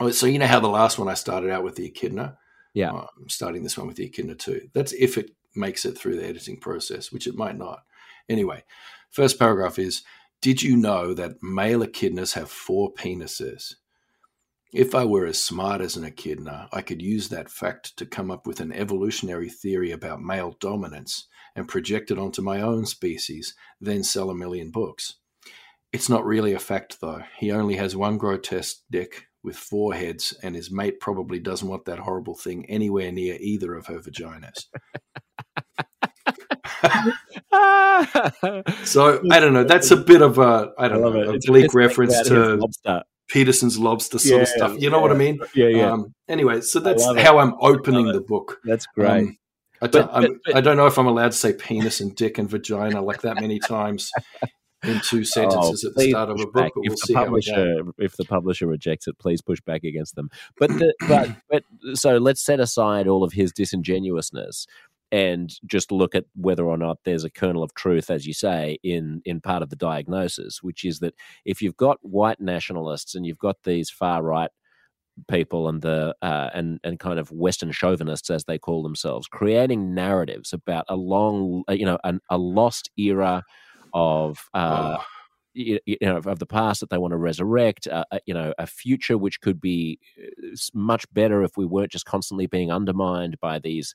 Oh, 0.00 0.10
so 0.10 0.26
you 0.26 0.38
know 0.38 0.46
how 0.46 0.60
the 0.60 0.68
last 0.68 0.98
one 0.98 1.08
I 1.08 1.14
started 1.14 1.50
out 1.50 1.62
with 1.62 1.76
the 1.76 1.86
echidna. 1.86 2.38
Yeah. 2.72 2.92
Uh, 2.92 3.06
I'm 3.18 3.28
starting 3.28 3.62
this 3.62 3.76
one 3.76 3.86
with 3.86 3.96
the 3.96 4.06
echidna 4.06 4.34
too. 4.34 4.68
That's 4.72 4.92
if 4.92 5.18
it 5.18 5.30
makes 5.54 5.84
it 5.84 5.96
through 5.96 6.16
the 6.16 6.26
editing 6.26 6.58
process, 6.58 7.12
which 7.12 7.26
it 7.26 7.34
might 7.34 7.56
not. 7.56 7.84
Anyway, 8.28 8.64
first 9.10 9.38
paragraph 9.38 9.78
is 9.78 10.02
Did 10.40 10.62
you 10.62 10.76
know 10.76 11.14
that 11.14 11.42
male 11.42 11.80
echidnas 11.80 12.34
have 12.34 12.50
four 12.50 12.92
penises? 12.92 13.74
If 14.72 14.92
I 14.92 15.04
were 15.04 15.24
as 15.24 15.42
smart 15.42 15.80
as 15.80 15.96
an 15.96 16.04
echidna, 16.04 16.68
I 16.72 16.82
could 16.82 17.00
use 17.00 17.28
that 17.28 17.48
fact 17.48 17.96
to 17.96 18.06
come 18.06 18.30
up 18.30 18.44
with 18.44 18.58
an 18.58 18.72
evolutionary 18.72 19.48
theory 19.48 19.92
about 19.92 20.20
male 20.20 20.56
dominance 20.58 21.28
and 21.54 21.68
project 21.68 22.10
it 22.10 22.18
onto 22.18 22.42
my 22.42 22.60
own 22.60 22.84
species, 22.84 23.54
then 23.80 24.02
sell 24.02 24.30
a 24.30 24.34
million 24.34 24.72
books. 24.72 25.14
It's 25.92 26.08
not 26.08 26.24
really 26.24 26.54
a 26.54 26.58
fact, 26.58 27.00
though. 27.00 27.22
He 27.38 27.52
only 27.52 27.76
has 27.76 27.94
one 27.94 28.18
grotesque 28.18 28.78
dick 28.90 29.28
with 29.44 29.56
four 29.56 29.94
heads, 29.94 30.36
and 30.42 30.56
his 30.56 30.72
mate 30.72 30.98
probably 30.98 31.38
doesn't 31.38 31.68
want 31.68 31.84
that 31.84 32.00
horrible 32.00 32.34
thing 32.34 32.66
anywhere 32.66 33.12
near 33.12 33.36
either 33.38 33.76
of 33.76 33.86
her 33.86 34.00
vaginas. 34.00 34.66
so 38.84 39.20
I 39.30 39.40
don't 39.40 39.52
know. 39.52 39.64
That's 39.64 39.90
a 39.90 39.96
bit 39.96 40.22
of 40.22 40.38
a 40.38 40.72
I 40.78 40.88
don't 40.88 41.04
I 41.04 41.10
know 41.10 41.34
a 41.34 41.38
bleak 41.38 41.74
reference 41.74 42.20
to 42.28 42.56
lobster. 42.56 43.02
Peterson's 43.28 43.78
lobster 43.78 44.18
sort 44.18 44.36
yeah, 44.36 44.42
of 44.42 44.48
stuff. 44.48 44.72
You 44.72 44.78
yeah, 44.80 44.88
know 44.90 45.00
what 45.00 45.10
I 45.10 45.14
mean? 45.14 45.40
Yeah, 45.54 45.68
yeah. 45.68 45.92
Um, 45.92 46.14
anyway, 46.28 46.60
so 46.60 46.80
that's 46.80 47.04
how 47.04 47.38
I'm 47.38 47.54
opening 47.60 48.06
the 48.06 48.20
book. 48.20 48.60
That's 48.64 48.86
great. 48.86 49.08
Um, 49.08 49.38
I 49.80 49.86
don't, 49.86 50.06
but, 50.06 50.20
but, 50.20 50.30
but, 50.44 50.56
I 50.56 50.60
don't 50.60 50.76
know 50.76 50.86
if 50.86 50.98
I'm 50.98 51.06
allowed 51.06 51.32
to 51.32 51.38
say 51.38 51.52
penis 51.52 52.00
and 52.00 52.14
dick 52.14 52.38
and 52.38 52.48
vagina 52.48 53.02
like 53.02 53.22
that 53.22 53.40
many 53.40 53.58
times 53.58 54.10
in 54.82 55.00
two 55.00 55.24
sentences 55.24 55.84
oh, 55.84 55.88
at 55.88 55.94
the 55.94 56.10
start 56.10 56.30
of 56.30 56.40
a 56.40 56.46
book. 56.46 56.52
But 56.54 56.72
we'll 56.76 56.92
if 56.92 57.00
the 57.06 57.14
publisher, 57.14 57.82
if 57.98 58.16
the 58.16 58.24
publisher 58.24 58.66
rejects 58.66 59.08
it, 59.08 59.18
please 59.18 59.42
push 59.42 59.60
back 59.60 59.84
against 59.84 60.16
them. 60.16 60.30
But 60.58 60.70
the, 60.70 60.94
but 61.08 61.30
but 61.50 61.64
so 61.94 62.18
let's 62.18 62.42
set 62.42 62.60
aside 62.60 63.08
all 63.08 63.24
of 63.24 63.32
his 63.32 63.52
disingenuousness 63.52 64.66
and 65.12 65.52
just 65.66 65.92
look 65.92 66.14
at 66.14 66.24
whether 66.34 66.64
or 66.64 66.76
not 66.76 66.98
there's 67.04 67.24
a 67.24 67.30
kernel 67.30 67.62
of 67.62 67.74
truth, 67.74 68.10
as 68.10 68.26
you 68.26 68.32
say, 68.32 68.78
in 68.82 69.22
in 69.24 69.40
part 69.40 69.62
of 69.62 69.70
the 69.70 69.76
diagnosis, 69.76 70.62
which 70.62 70.84
is 70.84 70.98
that 71.00 71.14
if 71.44 71.62
you've 71.62 71.76
got 71.76 71.98
white 72.02 72.40
nationalists 72.40 73.14
and 73.14 73.24
you've 73.24 73.38
got 73.38 73.56
these 73.64 73.90
far 73.90 74.22
right 74.22 74.50
people 75.28 75.68
and 75.68 75.82
the 75.82 76.14
uh, 76.22 76.50
and 76.54 76.80
and 76.84 76.98
kind 76.98 77.18
of 77.18 77.30
Western 77.30 77.72
chauvinists, 77.72 78.30
as 78.30 78.44
they 78.44 78.58
call 78.58 78.82
themselves, 78.82 79.28
creating 79.28 79.94
narratives 79.94 80.52
about 80.52 80.84
a 80.88 80.96
long, 80.96 81.62
you 81.68 81.86
know, 81.86 81.98
an, 82.04 82.20
a 82.30 82.38
lost 82.38 82.90
era 82.96 83.42
of. 83.92 84.38
Uh, 84.54 84.96
oh. 84.98 85.04
You, 85.56 85.78
you, 85.86 85.96
know 86.00 86.16
of 86.16 86.40
the 86.40 86.46
past 86.46 86.80
that 86.80 86.90
they 86.90 86.98
want 86.98 87.12
to 87.12 87.16
resurrect 87.16 87.86
uh, 87.86 88.04
uh 88.10 88.18
you 88.26 88.34
know 88.34 88.52
a 88.58 88.66
future 88.66 89.16
which 89.16 89.40
could 89.40 89.60
be 89.60 90.00
uh, 90.20 90.56
much 90.74 91.06
better 91.14 91.44
if 91.44 91.56
we 91.56 91.64
weren't 91.64 91.92
just 91.92 92.06
constantly 92.06 92.48
being 92.48 92.72
undermined 92.72 93.38
by 93.38 93.60
these 93.60 93.94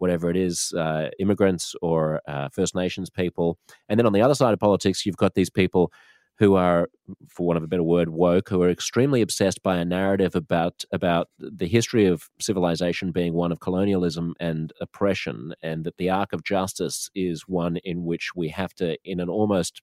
whatever 0.00 0.30
it 0.30 0.36
is, 0.36 0.72
uh, 0.76 1.08
immigrants 1.18 1.74
or 1.80 2.20
uh, 2.26 2.48
First 2.48 2.74
Nations 2.74 3.10
people. 3.10 3.58
And 3.88 3.98
then 3.98 4.06
on 4.06 4.12
the 4.12 4.22
other 4.22 4.34
side 4.34 4.52
of 4.52 4.58
politics, 4.58 5.06
you've 5.06 5.16
got 5.16 5.34
these 5.34 5.50
people 5.50 5.92
who 6.40 6.54
are, 6.54 6.88
for 7.28 7.46
want 7.46 7.58
of 7.58 7.62
a 7.62 7.66
better 7.66 7.82
word, 7.82 8.08
woke, 8.08 8.48
who 8.48 8.62
are 8.62 8.70
extremely 8.70 9.20
obsessed 9.20 9.62
by 9.62 9.76
a 9.76 9.84
narrative 9.84 10.34
about 10.34 10.84
about 10.90 11.28
the 11.38 11.68
history 11.68 12.06
of 12.06 12.30
civilization 12.40 13.12
being 13.12 13.34
one 13.34 13.52
of 13.52 13.60
colonialism 13.60 14.34
and 14.40 14.72
oppression, 14.80 15.52
and 15.62 15.84
that 15.84 15.98
the 15.98 16.08
arc 16.08 16.32
of 16.32 16.42
justice 16.42 17.10
is 17.14 17.42
one 17.46 17.76
in 17.84 18.04
which 18.04 18.30
we 18.34 18.48
have 18.48 18.72
to, 18.74 18.96
in 19.04 19.20
an 19.20 19.28
almost 19.28 19.82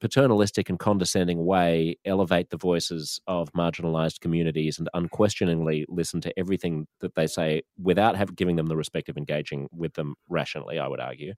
paternalistic 0.00 0.68
and 0.68 0.78
condescending 0.78 1.44
way 1.44 1.96
elevate 2.04 2.50
the 2.50 2.56
voices 2.56 3.20
of 3.26 3.52
marginalized 3.52 4.20
communities 4.20 4.78
and 4.78 4.88
unquestioningly 4.94 5.86
listen 5.88 6.20
to 6.20 6.38
everything 6.38 6.86
that 7.00 7.14
they 7.14 7.26
say 7.26 7.62
without 7.82 8.16
have, 8.16 8.36
giving 8.36 8.56
them 8.56 8.66
the 8.66 8.76
respect 8.76 9.08
of 9.08 9.16
engaging 9.16 9.68
with 9.72 9.94
them 9.94 10.14
rationally, 10.28 10.78
I 10.78 10.88
would 10.88 11.00
argue, 11.00 11.34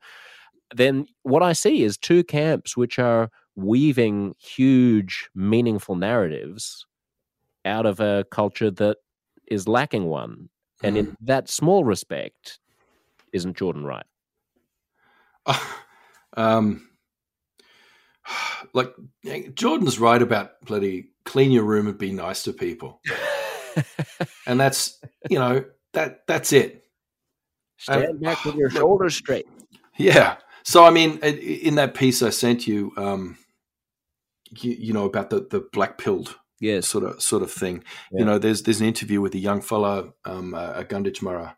then 0.74 1.06
what 1.22 1.42
I 1.42 1.52
see 1.52 1.82
is 1.82 1.96
two 1.96 2.24
camps 2.24 2.76
which 2.76 2.98
are 2.98 3.30
weaving 3.54 4.34
huge, 4.38 5.28
meaningful 5.34 5.96
narratives 5.96 6.86
out 7.64 7.86
of 7.86 8.00
a 8.00 8.24
culture 8.30 8.70
that 8.70 8.98
is 9.48 9.68
lacking 9.68 10.04
one. 10.04 10.48
And 10.82 10.96
in 10.96 11.06
hmm. 11.06 11.12
that 11.22 11.48
small 11.48 11.84
respect, 11.84 12.58
isn't 13.32 13.56
Jordan 13.56 13.84
right? 13.84 14.06
Uh, 15.46 15.58
um, 16.36 16.88
like 18.72 18.94
Jordan's 19.54 19.98
right 19.98 20.20
about 20.20 20.60
bloody 20.64 21.10
clean 21.24 21.50
your 21.50 21.64
room 21.64 21.86
and 21.86 21.98
be 21.98 22.12
nice 22.12 22.42
to 22.44 22.52
people. 22.52 23.00
and 24.46 24.58
that's 24.58 24.98
you 25.28 25.38
know 25.38 25.64
that 25.92 26.26
that's 26.26 26.52
it. 26.52 26.84
Stand 27.78 28.20
back 28.20 28.44
with 28.44 28.54
your 28.54 28.70
shoulders 28.70 29.16
straight. 29.16 29.46
Yeah. 29.96 30.36
So 30.64 30.84
I 30.84 30.90
mean, 30.90 31.18
in 31.18 31.76
that 31.76 31.94
piece 31.94 32.22
I 32.22 32.30
sent 32.30 32.66
you, 32.66 32.92
um, 32.96 33.38
you, 34.50 34.72
you 34.72 34.92
know 34.92 35.04
about 35.04 35.30
the 35.30 35.46
the 35.50 35.66
black 35.72 35.98
pilled 35.98 36.36
yeah 36.60 36.80
sort 36.80 37.04
of 37.04 37.22
sort 37.22 37.42
of 37.42 37.52
thing. 37.52 37.84
Yeah. 38.10 38.20
You 38.20 38.24
know, 38.24 38.38
there's 38.38 38.62
there's 38.62 38.80
an 38.80 38.86
interview 38.86 39.20
with 39.20 39.34
a 39.34 39.38
young 39.38 39.60
fellow, 39.60 40.14
um, 40.24 40.54
a 40.54 40.84
Gunditjmara 40.84 41.56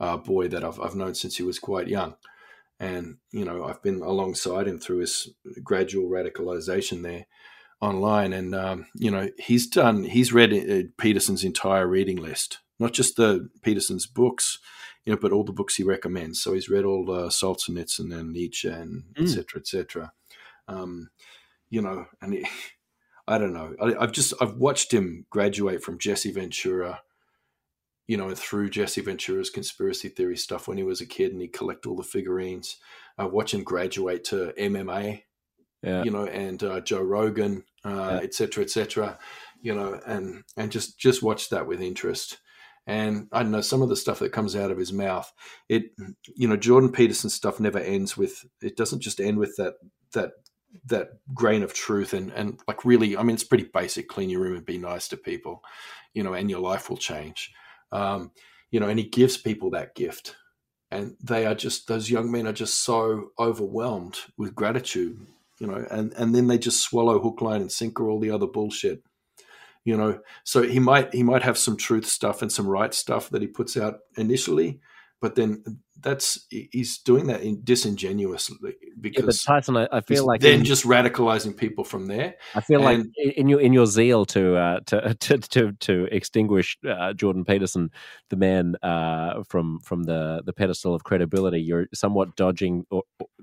uh, 0.00 0.16
boy 0.16 0.48
that 0.48 0.64
I've 0.64 0.80
I've 0.80 0.94
known 0.94 1.14
since 1.14 1.36
he 1.36 1.42
was 1.42 1.58
quite 1.58 1.88
young, 1.88 2.14
and 2.78 3.16
you 3.32 3.44
know 3.44 3.64
I've 3.64 3.82
been 3.82 4.02
alongside 4.02 4.68
him 4.68 4.78
through 4.78 4.98
his 4.98 5.30
gradual 5.62 6.08
radicalization 6.08 7.02
there 7.02 7.26
online, 7.80 8.32
and 8.32 8.54
um, 8.54 8.86
you 8.94 9.10
know 9.10 9.28
he's 9.38 9.66
done 9.66 10.04
he's 10.04 10.32
read 10.32 10.52
uh, 10.52 10.88
Peterson's 10.98 11.44
entire 11.44 11.86
reading 11.86 12.16
list, 12.16 12.60
not 12.78 12.92
just 12.92 13.16
the 13.16 13.48
Peterson's 13.62 14.06
books, 14.06 14.58
you 15.04 15.12
know, 15.12 15.18
but 15.20 15.32
all 15.32 15.44
the 15.44 15.52
books 15.52 15.76
he 15.76 15.82
recommends. 15.82 16.42
So 16.42 16.52
he's 16.52 16.68
read 16.68 16.84
all 16.84 17.10
uh, 17.10 17.28
Solzhenitsyn 17.28 18.14
and 18.14 18.32
Nietzsche 18.32 18.68
and 18.68 19.04
etc. 19.18 19.44
Mm. 19.44 19.60
etc. 19.60 20.12
Et 20.68 20.72
um, 20.72 21.10
you 21.70 21.82
know, 21.82 22.06
and 22.20 22.46
I 23.28 23.38
don't 23.38 23.54
know. 23.54 23.74
I, 23.80 24.02
I've 24.02 24.12
just 24.12 24.34
I've 24.40 24.56
watched 24.56 24.92
him 24.92 25.26
graduate 25.30 25.82
from 25.82 25.98
Jesse 25.98 26.32
Ventura 26.32 27.00
you 28.06 28.16
know, 28.16 28.34
through 28.34 28.70
Jesse 28.70 29.00
Ventura's 29.00 29.50
conspiracy 29.50 30.08
theory 30.08 30.36
stuff 30.36 30.68
when 30.68 30.78
he 30.78 30.84
was 30.84 31.00
a 31.00 31.06
kid 31.06 31.32
and 31.32 31.40
he'd 31.40 31.52
collect 31.52 31.86
all 31.86 31.96
the 31.96 32.02
figurines. 32.02 32.76
Uh, 33.20 33.26
watch 33.26 33.52
him 33.52 33.64
graduate 33.64 34.24
to 34.24 34.52
MMA, 34.58 35.22
yeah. 35.82 36.04
you 36.04 36.10
know, 36.10 36.26
and 36.26 36.62
uh, 36.62 36.80
Joe 36.80 37.02
Rogan, 37.02 37.64
uh, 37.84 38.20
et 38.22 38.34
cetera, 38.34 38.62
et 38.62 38.70
cetera, 38.70 39.18
you 39.60 39.74
know, 39.74 40.00
and, 40.06 40.44
and 40.56 40.70
just, 40.70 40.98
just 40.98 41.22
watch 41.22 41.48
that 41.50 41.66
with 41.66 41.80
interest. 41.80 42.38
And 42.86 43.26
I 43.32 43.42
don't 43.42 43.50
know, 43.50 43.62
some 43.62 43.82
of 43.82 43.88
the 43.88 43.96
stuff 43.96 44.20
that 44.20 44.30
comes 44.30 44.54
out 44.54 44.70
of 44.70 44.78
his 44.78 44.92
mouth, 44.92 45.32
it, 45.68 45.86
you 46.36 46.46
know, 46.46 46.56
Jordan 46.56 46.92
Peterson 46.92 47.30
stuff 47.30 47.58
never 47.58 47.80
ends 47.80 48.16
with, 48.16 48.44
it 48.62 48.76
doesn't 48.76 49.00
just 49.00 49.20
end 49.20 49.38
with 49.38 49.56
that, 49.56 49.74
that, 50.12 50.32
that 50.84 51.08
grain 51.34 51.64
of 51.64 51.74
truth 51.74 52.12
and, 52.12 52.30
and 52.32 52.60
like 52.68 52.84
really, 52.84 53.16
I 53.16 53.24
mean, 53.24 53.34
it's 53.34 53.42
pretty 53.42 53.68
basic, 53.74 54.06
clean 54.06 54.30
your 54.30 54.42
room 54.42 54.56
and 54.56 54.64
be 54.64 54.78
nice 54.78 55.08
to 55.08 55.16
people, 55.16 55.64
you 56.14 56.22
know, 56.22 56.34
and 56.34 56.48
your 56.48 56.60
life 56.60 56.88
will 56.88 56.98
change 56.98 57.50
um, 57.92 58.30
you 58.70 58.80
know, 58.80 58.88
and 58.88 58.98
he 58.98 59.06
gives 59.06 59.36
people 59.36 59.70
that 59.70 59.94
gift. 59.94 60.36
And 60.90 61.16
they 61.22 61.46
are 61.46 61.54
just, 61.54 61.88
those 61.88 62.10
young 62.10 62.30
men 62.30 62.46
are 62.46 62.52
just 62.52 62.80
so 62.84 63.30
overwhelmed 63.38 64.18
with 64.38 64.54
gratitude, 64.54 65.18
you 65.58 65.66
know, 65.66 65.84
and, 65.90 66.12
and 66.14 66.34
then 66.34 66.46
they 66.46 66.58
just 66.58 66.82
swallow 66.82 67.20
hook, 67.20 67.40
line, 67.40 67.60
and 67.60 67.72
sinker 67.72 68.08
all 68.08 68.20
the 68.20 68.30
other 68.30 68.46
bullshit 68.46 69.02
you 69.86 69.96
know 69.96 70.18
so 70.44 70.62
he 70.62 70.78
might 70.78 71.14
he 71.14 71.22
might 71.22 71.42
have 71.42 71.56
some 71.56 71.76
truth 71.76 72.04
stuff 72.04 72.42
and 72.42 72.52
some 72.52 72.66
right 72.66 72.92
stuff 72.92 73.30
that 73.30 73.40
he 73.40 73.46
puts 73.46 73.76
out 73.76 74.00
initially 74.18 74.80
but 75.20 75.34
then 75.34 75.62
that's 76.00 76.46
he's 76.50 76.98
doing 76.98 77.26
that 77.26 77.42
in 77.42 77.62
disingenuously 77.64 78.56
because 79.00 79.44
yeah, 79.46 79.54
Tyson, 79.54 79.76
I, 79.76 79.88
I 79.90 80.00
feel 80.00 80.26
like 80.26 80.40
then 80.40 80.60
in, 80.60 80.64
just 80.64 80.84
radicalizing 80.84 81.56
people 81.56 81.84
from 81.84 82.06
there. 82.06 82.34
I 82.54 82.60
feel 82.60 82.86
and, 82.86 83.04
like 83.04 83.36
in 83.36 83.48
your 83.48 83.60
in 83.60 83.72
your 83.72 83.86
zeal 83.86 84.24
to 84.26 84.56
uh, 84.56 84.80
to, 84.86 85.14
to, 85.20 85.38
to 85.38 85.72
to 85.72 86.08
extinguish 86.12 86.76
uh, 86.88 87.14
Jordan 87.14 87.44
Peterson, 87.44 87.90
the 88.30 88.36
man 88.36 88.76
uh, 88.82 89.42
from 89.48 89.80
from 89.80 90.04
the 90.04 90.42
the 90.44 90.52
pedestal 90.52 90.94
of 90.94 91.04
credibility, 91.04 91.60
you're 91.60 91.86
somewhat 91.94 92.36
dodging 92.36 92.84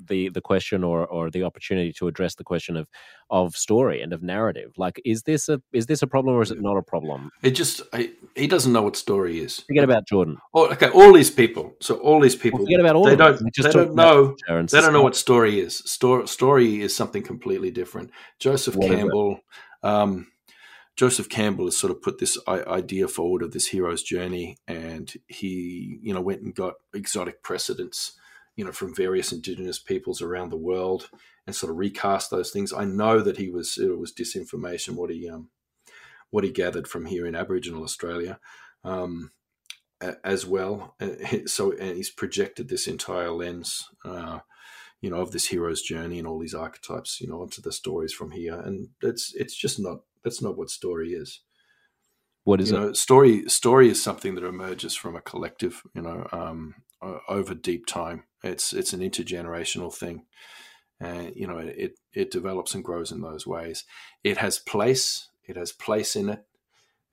the 0.08 0.30
the 0.30 0.42
question 0.42 0.84
or 0.84 1.06
or 1.06 1.30
the 1.30 1.44
opportunity 1.44 1.94
to 1.94 2.08
address 2.08 2.36
the 2.36 2.44
question 2.44 2.78
of 2.78 2.88
of 3.30 3.56
story 3.56 4.02
and 4.02 4.14
of 4.14 4.22
narrative. 4.22 4.74
Like, 4.78 5.02
is 5.06 5.24
this 5.24 5.50
a 5.50 5.62
is 5.72 5.86
this 5.86 6.02
a 6.02 6.08
problem 6.08 6.36
or 6.36 6.42
is 6.42 6.52
it 6.52 6.62
not 6.62 6.78
a 6.78 6.82
problem? 6.82 7.32
It 7.42 7.52
just 7.52 7.82
I, 7.94 8.12
he 8.36 8.48
doesn't 8.48 8.72
know 8.72 8.84
what 8.84 8.96
story 8.96 9.40
is. 9.40 9.60
Forget 9.62 9.84
about 9.84 10.08
Jordan. 10.08 10.38
Oh, 10.54 10.68
okay, 10.72 10.90
all 10.90 11.14
these 11.14 11.32
people. 11.32 11.76
So 11.80 11.96
all 11.96 12.20
these 12.20 12.36
people. 12.36 12.60
Well, 12.60 12.66
forget 12.66 12.80
about 12.80 12.96
all. 12.96 13.06
They 13.06 13.16
don't. 13.16 13.40
They 13.56 13.72
don't 13.72 13.96
know. 13.96 14.36
They 14.48 14.82
don't 14.82 14.94
know 14.94 15.04
what 15.04 15.16
story 15.16 15.60
is. 15.60 15.78
Story 15.78 16.28
story 16.28 16.82
is 16.82 16.96
something 16.96 17.24
completely 17.24 17.72
different. 17.72 18.12
Joseph 18.40 18.80
Campbell. 18.80 19.40
Um, 19.82 20.28
Joseph 20.96 21.28
Campbell 21.28 21.66
has 21.66 21.78
sort 21.78 21.92
of 21.92 22.02
put 22.02 22.20
this 22.20 22.38
idea 22.48 23.08
forward 23.08 23.42
of 23.42 23.52
this 23.52 23.68
hero's 23.68 24.04
journey, 24.04 24.58
and 24.68 25.12
he, 25.28 26.00
you 26.04 26.14
know, 26.14 26.22
went 26.22 26.42
and 26.42 26.54
got 26.54 26.76
exotic 26.94 27.42
precedents, 27.42 28.14
you 28.56 28.66
know, 28.66 28.72
from 28.72 28.96
various 28.96 29.32
indigenous 29.32 29.80
peoples 29.80 30.22
around 30.22 30.50
the 30.50 30.58
world, 30.58 31.10
and 31.46 31.56
sort 31.56 31.72
of 31.72 31.78
recast 31.78 32.30
those 32.30 32.52
things. 32.52 32.74
I 32.74 32.86
know 32.86 33.22
that 33.22 33.38
he 33.38 33.50
was 33.50 33.78
it 33.78 33.98
was 33.98 34.14
disinformation 34.14 34.96
what 34.96 35.10
he 35.10 35.30
um, 35.30 35.50
what 36.30 36.44
he 36.44 36.52
gathered 36.52 36.88
from 36.88 37.06
here 37.06 37.26
in 37.26 37.36
Aboriginal 37.36 37.84
Australia. 37.84 38.40
Um, 38.84 39.32
as 40.24 40.46
well. 40.46 40.96
So, 41.46 41.72
and 41.74 41.96
he's 41.96 42.10
projected 42.10 42.68
this 42.68 42.88
entire 42.88 43.32
lens, 43.32 43.90
uh, 44.04 44.40
you 45.02 45.10
know, 45.10 45.18
of 45.18 45.32
this 45.32 45.48
hero's 45.48 45.82
journey 45.82 46.20
and 46.20 46.28
all 46.28 46.40
these 46.40 46.54
archetypes, 46.54 47.22
you 47.22 47.28
know, 47.28 47.42
onto 47.42 47.62
the 47.62 47.72
stories 47.72 48.14
from 48.14 48.32
here. 48.32 48.60
And 48.60 48.90
it's 49.02 49.34
it's 49.36 49.56
just 49.56 49.80
not 49.80 50.00
that's 50.24 50.42
not 50.42 50.58
what 50.58 50.70
story 50.70 51.12
is. 51.12 51.42
What 52.44 52.60
is 52.62 52.72
you 52.72 52.78
it? 52.78 52.80
Know, 52.80 52.94
story 52.94 53.50
story 53.50 53.90
is 53.90 54.04
something 54.04 54.36
that 54.36 54.44
emerges 54.44 54.96
from 54.96 55.16
a 55.16 55.22
collective, 55.22 55.84
you 55.94 56.02
know, 56.02 56.28
um, 56.32 56.76
over 57.28 57.54
deep 57.54 57.86
time. 57.86 58.24
It's 58.44 58.74
it's 58.74 58.94
an 58.94 59.00
intergenerational 59.00 59.94
thing, 59.94 60.26
and 61.00 61.34
you 61.36 61.48
know, 61.48 61.58
it 61.58 61.98
it 62.14 62.32
develops 62.32 62.76
and 62.76 62.84
grows 62.84 63.12
in 63.12 63.22
those 63.22 63.48
ways. 63.48 63.86
It 64.24 64.38
has 64.38 64.60
place. 64.60 65.30
It 65.46 65.56
has 65.58 65.72
place 65.72 66.16
in 66.16 66.30
it, 66.30 66.46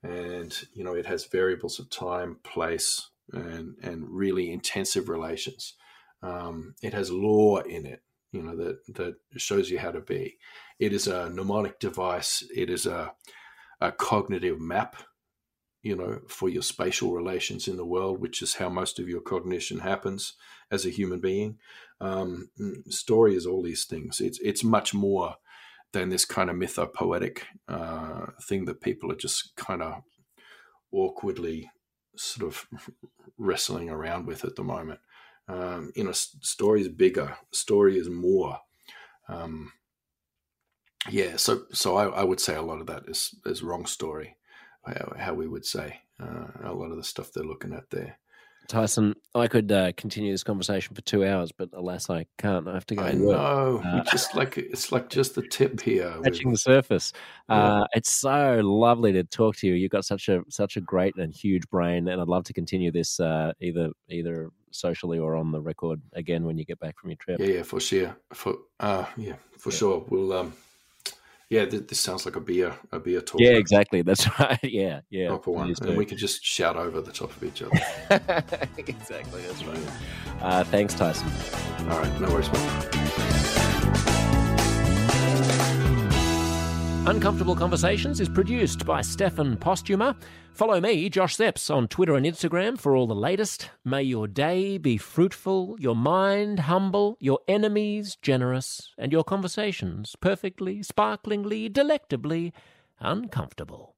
and 0.03 0.55
you 0.73 0.83
know, 0.83 0.93
it 0.93 1.05
has 1.05 1.25
variables 1.25 1.79
of 1.79 1.89
time, 1.89 2.37
place, 2.43 3.09
and 3.31 3.75
and 3.81 4.09
really 4.09 4.51
intensive 4.51 5.09
relations. 5.09 5.75
Um, 6.23 6.75
it 6.81 6.93
has 6.93 7.11
law 7.11 7.59
in 7.59 7.85
it, 7.85 8.03
you 8.31 8.43
know, 8.43 8.55
that 8.55 8.85
that 8.95 9.15
shows 9.37 9.69
you 9.69 9.79
how 9.79 9.91
to 9.91 10.01
be. 10.01 10.37
It 10.79 10.93
is 10.93 11.07
a 11.07 11.29
mnemonic 11.29 11.79
device. 11.79 12.43
It 12.53 12.69
is 12.69 12.85
a 12.85 13.13
a 13.79 13.91
cognitive 13.91 14.59
map, 14.59 14.97
you 15.83 15.95
know, 15.95 16.19
for 16.27 16.49
your 16.49 16.61
spatial 16.61 17.11
relations 17.11 17.67
in 17.67 17.77
the 17.77 17.85
world, 17.85 18.19
which 18.19 18.41
is 18.41 18.55
how 18.55 18.69
most 18.69 18.99
of 18.99 19.09
your 19.09 19.21
cognition 19.21 19.79
happens 19.79 20.33
as 20.69 20.85
a 20.85 20.91
human 20.91 21.19
being. 21.19 21.57
Um, 21.99 22.49
story 22.89 23.35
is 23.35 23.45
all 23.45 23.63
these 23.63 23.85
things. 23.85 24.21
It's 24.21 24.39
it's 24.39 24.63
much 24.63 24.93
more 24.93 25.35
than 25.93 26.09
this 26.09 26.25
kind 26.25 26.49
of 26.49 26.55
mythopoetic 26.55 27.39
uh, 27.67 28.27
thing 28.43 28.65
that 28.65 28.81
people 28.81 29.11
are 29.11 29.15
just 29.15 29.55
kind 29.55 29.81
of 29.81 30.01
awkwardly 30.91 31.69
sort 32.15 32.47
of 32.47 32.67
wrestling 33.37 33.89
around 33.89 34.25
with 34.25 34.45
at 34.45 34.55
the 34.55 34.63
moment. 34.63 34.99
Um, 35.47 35.91
you 35.95 36.03
know, 36.03 36.11
story 36.11 36.81
is 36.81 36.87
bigger. 36.87 37.35
Story 37.51 37.97
is 37.97 38.09
more. 38.09 38.59
Um, 39.27 39.71
yeah, 41.09 41.35
so 41.37 41.63
so 41.73 41.95
I, 41.95 42.05
I, 42.07 42.23
would 42.23 42.39
say 42.39 42.55
a 42.55 42.61
lot 42.61 42.79
of 42.79 42.87
that 42.87 43.03
is 43.07 43.33
is 43.45 43.63
wrong 43.63 43.85
story, 43.85 44.35
how, 45.17 45.33
we 45.33 45.47
would 45.47 45.65
say 45.65 45.99
uh, 46.19 46.47
a 46.63 46.73
lot 46.73 46.91
of 46.91 46.97
the 46.97 47.03
stuff 47.03 47.31
they're 47.31 47.43
looking 47.43 47.73
at 47.73 47.89
there. 47.89 48.17
Tyson, 48.67 49.15
I 49.35 49.47
could 49.47 49.71
uh, 49.71 49.91
continue 49.97 50.31
this 50.31 50.43
conversation 50.43 50.95
for 50.95 51.01
two 51.01 51.25
hours, 51.25 51.51
but 51.51 51.69
alas, 51.73 52.09
I 52.09 52.25
can't. 52.37 52.67
I 52.67 52.73
have 52.73 52.85
to 52.87 52.95
go. 52.95 53.03
I 53.03 53.11
know. 53.11 53.81
Uh, 53.83 54.03
just 54.09 54.35
like 54.35 54.57
it's 54.57 54.91
like 54.91 55.09
just 55.09 55.35
the 55.35 55.41
tip 55.41 55.81
here, 55.81 56.15
touching 56.23 56.51
the 56.51 56.57
surface. 56.57 57.11
Yeah. 57.49 57.55
Uh, 57.55 57.85
it's 57.93 58.11
so 58.11 58.61
lovely 58.63 59.11
to 59.13 59.23
talk 59.23 59.57
to 59.57 59.67
you. 59.67 59.73
You've 59.73 59.91
got 59.91 60.05
such 60.05 60.29
a 60.29 60.41
such 60.49 60.77
a 60.77 60.81
great 60.81 61.15
and 61.17 61.33
huge 61.33 61.67
brain, 61.69 62.07
and 62.07 62.21
I'd 62.21 62.27
love 62.27 62.45
to 62.45 62.53
continue 62.53 62.91
this 62.91 63.19
uh, 63.19 63.51
either 63.59 63.89
either 64.09 64.51
socially 64.71 65.19
or 65.19 65.35
on 65.35 65.51
the 65.51 65.59
record 65.59 66.01
again 66.13 66.45
when 66.45 66.57
you 66.57 66.63
get 66.63 66.79
back 66.79 66.97
from 66.97 67.09
your 67.09 67.17
trip. 67.17 67.39
Yeah, 67.39 67.47
yeah, 67.47 67.63
for 67.63 67.79
sure. 67.79 68.15
For 68.33 68.55
uh, 68.79 69.05
yeah, 69.17 69.35
for 69.57 69.71
yeah. 69.71 69.77
sure. 69.77 70.05
We'll 70.07 70.33
um, 70.33 70.53
yeah, 71.51 71.65
th- 71.65 71.85
this 71.87 71.99
sounds 71.99 72.25
like 72.25 72.37
a 72.37 72.39
beer, 72.39 72.73
a 72.93 72.99
beer 72.99 73.19
talk. 73.19 73.41
Yeah, 73.41 73.51
exactly. 73.51 74.01
That's 74.01 74.25
right. 74.39 74.57
Yeah, 74.63 75.01
yeah. 75.09 75.27
Proper 75.27 75.51
one, 75.51 75.75
and 75.81 75.97
we 75.97 76.05
could 76.05 76.17
just 76.17 76.45
shout 76.45 76.77
over 76.77 77.01
the 77.01 77.11
top 77.11 77.35
of 77.35 77.43
each 77.43 77.61
other. 77.61 77.77
exactly. 78.77 79.41
That's 79.41 79.65
right. 79.65 79.79
Uh, 80.39 80.63
thanks, 80.63 80.93
Tyson. 80.93 81.27
All 81.89 81.99
right, 81.99 82.21
no 82.21 82.29
worries, 82.29 82.49
man. 82.53 83.60
Uncomfortable 87.07 87.55
Conversations 87.55 88.19
is 88.19 88.29
produced 88.29 88.85
by 88.85 89.01
Stefan 89.01 89.57
Postuma. 89.57 90.15
Follow 90.53 90.79
me, 90.79 91.09
Josh 91.09 91.35
Szeps, 91.35 91.73
on 91.73 91.87
Twitter 91.87 92.15
and 92.15 92.27
Instagram 92.27 92.79
for 92.79 92.95
all 92.95 93.07
the 93.07 93.15
latest. 93.15 93.71
May 93.83 94.03
your 94.03 94.27
day 94.27 94.77
be 94.77 94.97
fruitful, 94.97 95.77
your 95.79 95.95
mind 95.95 96.59
humble, 96.59 97.17
your 97.19 97.39
enemies 97.47 98.17
generous, 98.21 98.93
and 98.99 99.11
your 99.11 99.23
conversations 99.23 100.15
perfectly, 100.21 100.83
sparklingly, 100.83 101.69
delectably 101.69 102.53
uncomfortable. 102.99 103.95